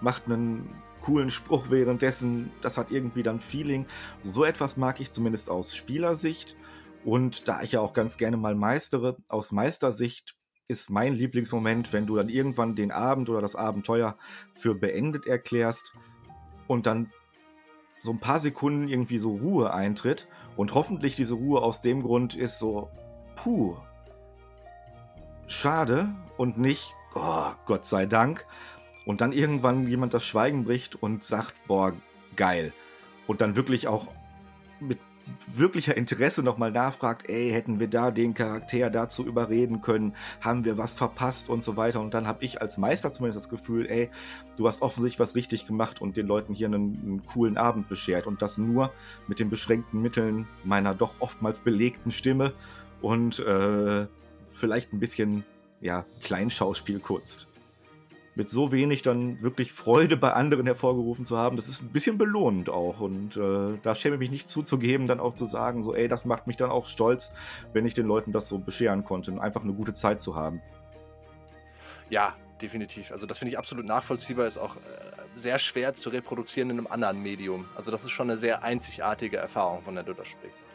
macht 0.00 0.26
einen 0.26 0.68
coolen 1.00 1.30
Spruch 1.30 1.70
währenddessen, 1.70 2.50
das 2.62 2.78
hat 2.78 2.90
irgendwie 2.90 3.22
dann 3.22 3.40
Feeling. 3.40 3.86
So 4.22 4.44
etwas 4.44 4.76
mag 4.76 5.00
ich 5.00 5.10
zumindest 5.10 5.50
aus 5.50 5.74
Spielersicht. 5.74 6.56
Und 7.04 7.48
da 7.48 7.62
ich 7.62 7.72
ja 7.72 7.80
auch 7.80 7.92
ganz 7.92 8.16
gerne 8.16 8.36
mal 8.36 8.54
meistere, 8.54 9.16
aus 9.28 9.52
Meistersicht 9.52 10.34
ist 10.66 10.88
mein 10.88 11.12
Lieblingsmoment, 11.12 11.92
wenn 11.92 12.06
du 12.06 12.16
dann 12.16 12.30
irgendwann 12.30 12.74
den 12.74 12.90
Abend 12.90 13.28
oder 13.28 13.42
das 13.42 13.56
Abenteuer 13.56 14.16
für 14.54 14.74
beendet 14.74 15.26
erklärst 15.26 15.92
und 16.66 16.86
dann 16.86 17.10
so 18.04 18.12
ein 18.12 18.18
paar 18.18 18.38
Sekunden 18.38 18.86
irgendwie 18.86 19.18
so 19.18 19.30
Ruhe 19.34 19.72
eintritt 19.72 20.28
und 20.56 20.74
hoffentlich 20.74 21.16
diese 21.16 21.36
Ruhe 21.36 21.62
aus 21.62 21.80
dem 21.80 22.02
Grund 22.02 22.34
ist 22.34 22.58
so, 22.58 22.90
puh, 23.34 23.78
schade 25.46 26.14
und 26.36 26.58
nicht, 26.58 26.94
oh, 27.14 27.52
Gott 27.64 27.86
sei 27.86 28.04
Dank. 28.04 28.44
Und 29.06 29.22
dann 29.22 29.32
irgendwann 29.32 29.86
jemand 29.86 30.12
das 30.12 30.26
Schweigen 30.26 30.64
bricht 30.64 31.02
und 31.02 31.24
sagt, 31.24 31.54
boah, 31.66 31.94
geil. 32.36 32.74
Und 33.26 33.40
dann 33.40 33.56
wirklich 33.56 33.88
auch 33.88 34.08
mit 34.80 34.98
wirklicher 35.46 35.96
Interesse 35.96 36.42
nochmal 36.42 36.70
nachfragt, 36.70 37.28
ey, 37.28 37.50
hätten 37.50 37.80
wir 37.80 37.88
da 37.88 38.10
den 38.10 38.34
Charakter 38.34 38.90
dazu 38.90 39.24
überreden 39.24 39.80
können, 39.80 40.14
haben 40.40 40.64
wir 40.64 40.78
was 40.78 40.94
verpasst 40.94 41.48
und 41.48 41.62
so 41.62 41.76
weiter. 41.76 42.00
Und 42.00 42.14
dann 42.14 42.26
habe 42.26 42.44
ich 42.44 42.60
als 42.60 42.78
Meister 42.78 43.12
zumindest 43.12 43.44
das 43.44 43.48
Gefühl, 43.48 43.86
ey, 43.88 44.10
du 44.56 44.66
hast 44.66 44.82
offensichtlich 44.82 45.20
was 45.20 45.34
richtig 45.34 45.66
gemacht 45.66 46.00
und 46.00 46.16
den 46.16 46.26
Leuten 46.26 46.54
hier 46.54 46.66
einen, 46.66 47.00
einen 47.02 47.26
coolen 47.26 47.56
Abend 47.56 47.88
beschert. 47.88 48.26
Und 48.26 48.42
das 48.42 48.58
nur 48.58 48.92
mit 49.28 49.38
den 49.38 49.50
beschränkten 49.50 50.02
Mitteln 50.02 50.46
meiner 50.64 50.94
doch 50.94 51.14
oftmals 51.20 51.60
belegten 51.60 52.10
Stimme 52.10 52.52
und 53.00 53.38
äh, 53.38 54.06
vielleicht 54.50 54.92
ein 54.92 55.00
bisschen, 55.00 55.44
ja, 55.80 56.04
Kleinschauspielkunst 56.22 57.48
mit 58.34 58.50
so 58.50 58.72
wenig 58.72 59.02
dann 59.02 59.42
wirklich 59.42 59.72
Freude 59.72 60.16
bei 60.16 60.32
anderen 60.32 60.66
hervorgerufen 60.66 61.24
zu 61.24 61.38
haben, 61.38 61.56
das 61.56 61.68
ist 61.68 61.82
ein 61.82 61.90
bisschen 61.90 62.18
belohnend 62.18 62.68
auch. 62.68 63.00
Und 63.00 63.36
äh, 63.36 63.78
da 63.82 63.94
schäme 63.94 64.16
ich 64.16 64.20
mich 64.20 64.30
nicht 64.30 64.48
zuzugeben, 64.48 65.06
dann 65.06 65.20
auch 65.20 65.34
zu 65.34 65.46
sagen, 65.46 65.82
so, 65.82 65.94
ey, 65.94 66.08
das 66.08 66.24
macht 66.24 66.46
mich 66.46 66.56
dann 66.56 66.70
auch 66.70 66.86
stolz, 66.86 67.32
wenn 67.72 67.86
ich 67.86 67.94
den 67.94 68.06
Leuten 68.06 68.32
das 68.32 68.48
so 68.48 68.58
bescheren 68.58 69.04
konnte, 69.04 69.40
einfach 69.40 69.62
eine 69.62 69.72
gute 69.72 69.94
Zeit 69.94 70.20
zu 70.20 70.34
haben. 70.34 70.60
Ja, 72.10 72.34
definitiv. 72.60 73.12
Also 73.12 73.26
das 73.26 73.38
finde 73.38 73.52
ich 73.52 73.58
absolut 73.58 73.86
nachvollziehbar, 73.86 74.46
ist 74.46 74.58
auch 74.58 74.76
äh, 74.76 74.80
sehr 75.34 75.58
schwer 75.58 75.94
zu 75.94 76.10
reproduzieren 76.10 76.70
in 76.70 76.78
einem 76.78 76.86
anderen 76.86 77.22
Medium. 77.22 77.66
Also 77.74 77.90
das 77.90 78.04
ist 78.04 78.10
schon 78.10 78.30
eine 78.30 78.38
sehr 78.38 78.62
einzigartige 78.62 79.36
Erfahrung, 79.36 79.82
von 79.82 79.94
der 79.94 80.04
du 80.04 80.12
da 80.12 80.24
sprichst. 80.24 80.68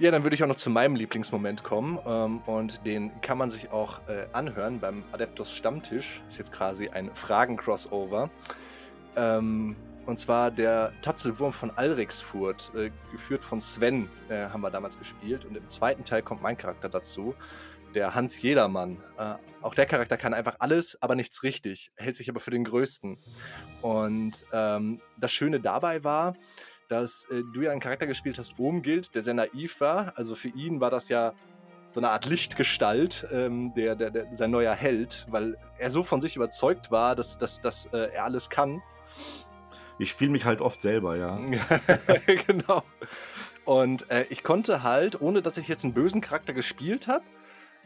Ja, 0.00 0.10
dann 0.10 0.22
würde 0.22 0.34
ich 0.34 0.42
auch 0.42 0.48
noch 0.48 0.56
zu 0.56 0.70
meinem 0.70 0.96
Lieblingsmoment 0.96 1.62
kommen. 1.62 1.98
Ähm, 2.06 2.38
und 2.46 2.86
den 2.86 3.20
kann 3.20 3.36
man 3.36 3.50
sich 3.50 3.70
auch 3.70 4.00
äh, 4.08 4.26
anhören 4.32 4.80
beim 4.80 5.04
Adeptus 5.12 5.52
Stammtisch. 5.52 6.22
Ist 6.26 6.38
jetzt 6.38 6.52
quasi 6.52 6.88
ein 6.88 7.14
Fragen-Crossover. 7.14 8.30
Ähm, 9.16 9.76
und 10.06 10.18
zwar 10.18 10.50
der 10.50 10.92
Tatzelwurm 11.02 11.52
von 11.52 11.70
Alrixfurt, 11.72 12.72
äh, 12.74 12.90
geführt 13.12 13.44
von 13.44 13.60
Sven, 13.60 14.08
äh, 14.30 14.48
haben 14.48 14.62
wir 14.62 14.70
damals 14.70 14.98
gespielt. 14.98 15.44
Und 15.44 15.54
im 15.54 15.68
zweiten 15.68 16.02
Teil 16.02 16.22
kommt 16.22 16.40
mein 16.40 16.56
Charakter 16.56 16.88
dazu, 16.88 17.34
der 17.94 18.14
Hans 18.14 18.40
Jedermann. 18.40 18.96
Äh, 19.18 19.34
auch 19.60 19.74
der 19.74 19.84
Charakter 19.84 20.16
kann 20.16 20.32
einfach 20.32 20.56
alles, 20.60 20.96
aber 21.02 21.14
nichts 21.14 21.42
richtig, 21.42 21.92
hält 21.96 22.16
sich 22.16 22.30
aber 22.30 22.40
für 22.40 22.50
den 22.50 22.64
Größten. 22.64 23.18
Und 23.82 24.46
ähm, 24.54 25.02
das 25.18 25.30
Schöne 25.30 25.60
dabei 25.60 26.02
war, 26.04 26.32
dass 26.90 27.24
äh, 27.30 27.42
du 27.54 27.62
ja 27.62 27.70
einen 27.70 27.80
Charakter 27.80 28.06
gespielt 28.06 28.38
hast, 28.38 28.58
Wurmgild, 28.58 29.14
der 29.14 29.22
sehr 29.22 29.34
naiv 29.34 29.80
war. 29.80 30.12
Also 30.16 30.34
für 30.34 30.48
ihn 30.48 30.80
war 30.80 30.90
das 30.90 31.08
ja 31.08 31.32
so 31.86 32.00
eine 32.00 32.10
Art 32.10 32.26
Lichtgestalt, 32.26 33.26
ähm, 33.32 33.72
der, 33.74 33.96
der, 33.96 34.10
der, 34.10 34.26
sein 34.34 34.50
neuer 34.50 34.74
Held, 34.74 35.26
weil 35.30 35.56
er 35.78 35.90
so 35.90 36.02
von 36.02 36.20
sich 36.20 36.36
überzeugt 36.36 36.90
war, 36.90 37.16
dass, 37.16 37.38
dass, 37.38 37.60
dass 37.60 37.86
äh, 37.86 38.12
er 38.12 38.24
alles 38.24 38.50
kann. 38.50 38.82
Ich 39.98 40.10
spiele 40.10 40.30
mich 40.30 40.44
halt 40.44 40.60
oft 40.60 40.82
selber, 40.82 41.16
ja. 41.16 41.38
genau. 42.46 42.82
Und 43.64 44.10
äh, 44.10 44.24
ich 44.30 44.42
konnte 44.42 44.82
halt, 44.82 45.20
ohne 45.20 45.42
dass 45.42 45.58
ich 45.58 45.68
jetzt 45.68 45.84
einen 45.84 45.94
bösen 45.94 46.20
Charakter 46.20 46.52
gespielt 46.52 47.06
habe, 47.06 47.24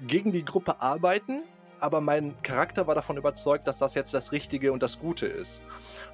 gegen 0.00 0.32
die 0.32 0.44
Gruppe 0.44 0.80
arbeiten, 0.80 1.42
aber 1.80 2.00
mein 2.00 2.40
Charakter 2.42 2.86
war 2.86 2.94
davon 2.94 3.16
überzeugt, 3.16 3.66
dass 3.66 3.78
das 3.78 3.94
jetzt 3.94 4.14
das 4.14 4.32
Richtige 4.32 4.72
und 4.72 4.82
das 4.82 4.98
Gute 4.98 5.26
ist. 5.26 5.60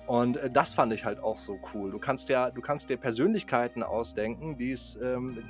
Und 0.06 0.36
äh, 0.36 0.50
das 0.50 0.74
fand 0.74 0.92
ich 0.92 1.04
halt 1.04 1.22
auch 1.22 1.38
so 1.38 1.58
cool. 1.74 1.90
Du 1.90 1.98
kannst 1.98 2.28
ja, 2.28 2.50
du 2.50 2.60
kannst 2.60 2.90
dir 2.90 2.96
Persönlichkeiten 2.96 3.82
ausdenken, 3.82 4.56
die 4.58 4.72
es 4.72 4.96
ähm, 4.96 5.44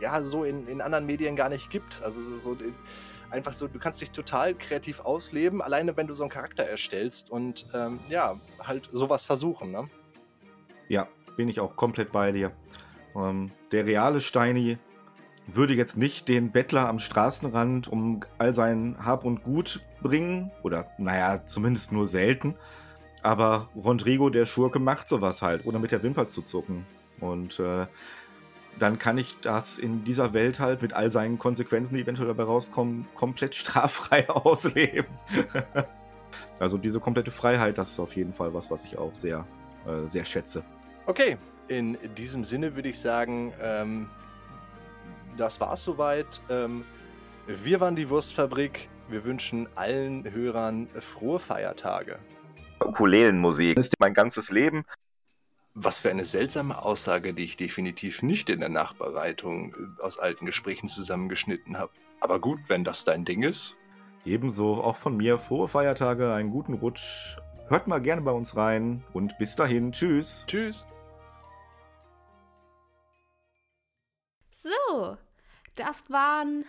ja 0.00 0.22
so 0.22 0.44
in, 0.44 0.66
in 0.68 0.80
anderen 0.80 1.06
Medien 1.06 1.36
gar 1.36 1.48
nicht 1.48 1.70
gibt. 1.70 2.02
Also 2.02 2.20
so 2.36 2.56
einfach 3.30 3.52
so, 3.52 3.68
du 3.68 3.78
kannst 3.78 4.00
dich 4.00 4.10
total 4.10 4.54
kreativ 4.54 5.00
ausleben, 5.00 5.62
alleine 5.62 5.96
wenn 5.96 6.06
du 6.06 6.14
so 6.14 6.24
einen 6.24 6.30
Charakter 6.30 6.64
erstellst 6.64 7.30
und 7.30 7.66
ähm, 7.74 8.00
ja, 8.08 8.38
halt 8.58 8.88
sowas 8.92 9.24
versuchen, 9.24 9.70
ne? 9.70 9.88
Ja, 10.88 11.06
bin 11.36 11.48
ich 11.48 11.60
auch 11.60 11.76
komplett 11.76 12.12
bei 12.12 12.32
dir. 12.32 12.52
Ähm, 13.14 13.50
der 13.72 13.86
reale 13.86 14.20
Steini 14.20 14.78
würde 15.46 15.74
jetzt 15.74 15.96
nicht 15.96 16.28
den 16.28 16.52
Bettler 16.52 16.88
am 16.88 16.98
Straßenrand 16.98 17.88
um 17.88 18.20
all 18.38 18.54
sein 18.54 18.96
Hab 19.04 19.24
und 19.24 19.42
Gut 19.42 19.80
bringen, 20.02 20.50
oder 20.62 20.86
naja, 20.98 21.44
zumindest 21.46 21.92
nur 21.92 22.06
selten. 22.06 22.56
Aber 23.22 23.68
Rodrigo, 23.76 24.30
der 24.30 24.46
Schurke, 24.46 24.78
macht 24.78 25.08
sowas 25.08 25.42
halt, 25.42 25.66
ohne 25.66 25.78
mit 25.78 25.92
der 25.92 26.02
Wimper 26.02 26.28
zu 26.28 26.42
zucken. 26.42 26.86
Und 27.20 27.58
äh, 27.60 27.86
dann 28.78 28.98
kann 28.98 29.18
ich 29.18 29.36
das 29.42 29.78
in 29.78 30.04
dieser 30.04 30.32
Welt 30.32 30.58
halt 30.58 30.80
mit 30.82 30.92
all 30.92 31.10
seinen 31.10 31.38
Konsequenzen, 31.38 31.94
die 31.94 32.02
eventuell 32.02 32.28
dabei 32.28 32.44
rauskommen, 32.44 33.06
komplett 33.14 33.54
straffrei 33.56 34.28
ausleben. 34.30 35.10
also 36.58 36.78
diese 36.78 37.00
komplette 37.00 37.30
Freiheit, 37.30 37.78
das 37.78 37.90
ist 37.90 38.00
auf 38.00 38.16
jeden 38.16 38.32
Fall 38.32 38.54
was, 38.54 38.70
was 38.70 38.84
ich 38.84 38.96
auch 38.96 39.14
sehr, 39.14 39.46
äh, 39.86 40.08
sehr 40.08 40.24
schätze. 40.24 40.64
Okay, 41.06 41.36
in 41.68 41.98
diesem 42.16 42.44
Sinne 42.44 42.74
würde 42.74 42.88
ich 42.88 42.98
sagen, 42.98 43.52
ähm, 43.62 44.08
das 45.40 45.60
war's 45.60 45.82
soweit. 45.82 46.40
Ähm, 46.48 46.84
wir 47.46 47.80
waren 47.80 47.96
die 47.96 48.08
Wurstfabrik. 48.10 48.88
Wir 49.08 49.24
wünschen 49.24 49.68
allen 49.74 50.30
Hörern 50.30 50.88
frohe 51.00 51.40
Feiertage. 51.40 52.18
Ukulelenmusik 52.84 53.76
ist 53.76 53.94
mein 53.98 54.14
ganzes 54.14 54.50
Leben. 54.50 54.84
Was 55.74 55.98
für 55.98 56.10
eine 56.10 56.24
seltsame 56.24 56.82
Aussage, 56.82 57.32
die 57.32 57.44
ich 57.44 57.56
definitiv 57.56 58.22
nicht 58.22 58.50
in 58.50 58.60
der 58.60 58.68
Nachbereitung 58.68 59.74
äh, 59.74 60.02
aus 60.02 60.18
alten 60.18 60.46
Gesprächen 60.46 60.88
zusammengeschnitten 60.88 61.78
habe. 61.78 61.92
Aber 62.20 62.40
gut, 62.40 62.60
wenn 62.68 62.84
das 62.84 63.04
dein 63.04 63.24
Ding 63.24 63.42
ist. 63.42 63.76
Ebenso 64.24 64.82
auch 64.82 64.96
von 64.96 65.16
mir 65.16 65.38
frohe 65.38 65.68
Feiertage, 65.68 66.34
einen 66.34 66.50
guten 66.50 66.74
Rutsch. 66.74 67.36
Hört 67.68 67.86
mal 67.86 68.00
gerne 68.00 68.20
bei 68.20 68.32
uns 68.32 68.56
rein 68.56 69.02
und 69.14 69.38
bis 69.38 69.56
dahin, 69.56 69.92
tschüss. 69.92 70.44
Tschüss. 70.46 70.84
So, 74.50 75.16
das 75.80 76.10
waren 76.10 76.64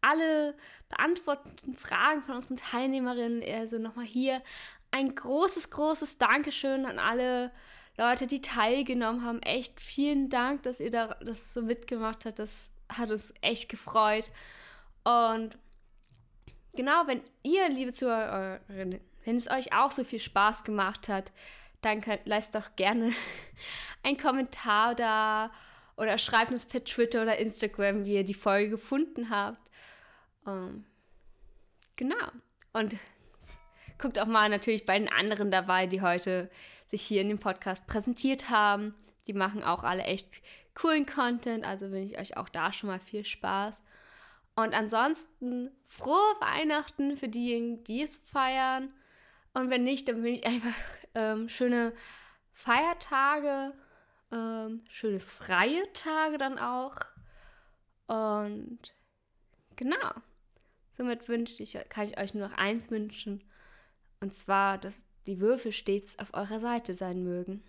alle 0.00 0.54
beantworteten 0.88 1.74
Fragen 1.74 2.22
von 2.22 2.36
unseren 2.36 2.56
Teilnehmerinnen. 2.56 3.42
Also 3.42 3.78
nochmal 3.78 4.04
hier 4.04 4.42
ein 4.90 5.14
großes, 5.14 5.70
großes 5.70 6.18
Dankeschön 6.18 6.86
an 6.86 6.98
alle 6.98 7.50
Leute, 7.96 8.26
die 8.26 8.40
teilgenommen 8.40 9.24
haben. 9.24 9.42
Echt 9.42 9.80
vielen 9.80 10.30
Dank, 10.30 10.62
dass 10.62 10.80
ihr 10.80 10.90
da 10.90 11.16
das 11.24 11.52
so 11.52 11.62
mitgemacht 11.62 12.24
habt. 12.24 12.38
Das 12.38 12.70
hat 12.90 13.10
uns 13.10 13.32
echt 13.40 13.68
gefreut. 13.68 14.30
Und 15.04 15.58
genau, 16.74 17.06
wenn 17.06 17.22
ihr, 17.42 17.68
liebe 17.68 17.92
Zuhörerinnen, 17.92 19.00
wenn 19.24 19.36
es 19.36 19.50
euch 19.50 19.72
auch 19.72 19.90
so 19.90 20.04
viel 20.04 20.20
Spaß 20.20 20.64
gemacht 20.64 21.08
hat, 21.08 21.30
dann 21.82 22.00
könnt, 22.00 22.22
lasst 22.24 22.54
doch 22.54 22.76
gerne 22.76 23.12
einen 24.02 24.16
Kommentar 24.16 24.94
da 24.94 25.50
oder 26.00 26.16
schreibt 26.16 26.50
uns 26.50 26.64
per 26.64 26.82
Twitter 26.82 27.22
oder 27.22 27.36
Instagram, 27.36 28.06
wie 28.06 28.14
ihr 28.14 28.24
die 28.24 28.34
Folge 28.34 28.70
gefunden 28.70 29.28
habt. 29.28 29.60
Ähm, 30.46 30.86
genau. 31.96 32.30
Und 32.72 32.96
guckt 33.98 34.18
auch 34.18 34.26
mal 34.26 34.48
natürlich 34.48 34.86
bei 34.86 34.98
den 34.98 35.12
anderen 35.12 35.50
dabei, 35.50 35.86
die 35.86 36.00
heute 36.00 36.50
sich 36.90 37.02
hier 37.02 37.20
in 37.20 37.28
dem 37.28 37.38
Podcast 37.38 37.86
präsentiert 37.86 38.48
haben. 38.48 38.94
Die 39.26 39.34
machen 39.34 39.62
auch 39.62 39.84
alle 39.84 40.04
echt 40.04 40.40
coolen 40.74 41.04
Content, 41.04 41.66
also 41.66 41.90
wünsche 41.90 42.14
ich 42.14 42.18
euch 42.18 42.36
auch 42.38 42.48
da 42.48 42.72
schon 42.72 42.88
mal 42.88 43.00
viel 43.00 43.26
Spaß. 43.26 43.82
Und 44.56 44.74
ansonsten 44.74 45.70
frohe 45.86 46.34
Weihnachten 46.40 47.18
für 47.18 47.28
diejenigen, 47.28 47.84
die 47.84 48.00
es 48.00 48.16
feiern. 48.16 48.90
Und 49.52 49.68
wenn 49.68 49.84
nicht, 49.84 50.08
dann 50.08 50.22
wünsche 50.22 50.40
ich 50.40 50.46
einfach 50.46 50.76
ähm, 51.14 51.50
schöne 51.50 51.92
Feiertage 52.54 53.74
ähm, 54.32 54.82
schöne 54.88 55.20
freie 55.20 55.82
Tage 55.92 56.38
dann 56.38 56.58
auch. 56.58 56.96
Und 58.06 58.78
genau. 59.76 60.10
Somit 60.90 61.28
wünsche 61.28 61.62
ich, 61.62 61.78
kann 61.88 62.08
ich 62.08 62.18
euch 62.18 62.34
nur 62.34 62.48
noch 62.48 62.56
eins 62.56 62.90
wünschen. 62.90 63.42
Und 64.20 64.34
zwar, 64.34 64.78
dass 64.78 65.04
die 65.26 65.40
Würfel 65.40 65.72
stets 65.72 66.18
auf 66.18 66.34
eurer 66.34 66.60
Seite 66.60 66.94
sein 66.94 67.22
mögen. 67.22 67.62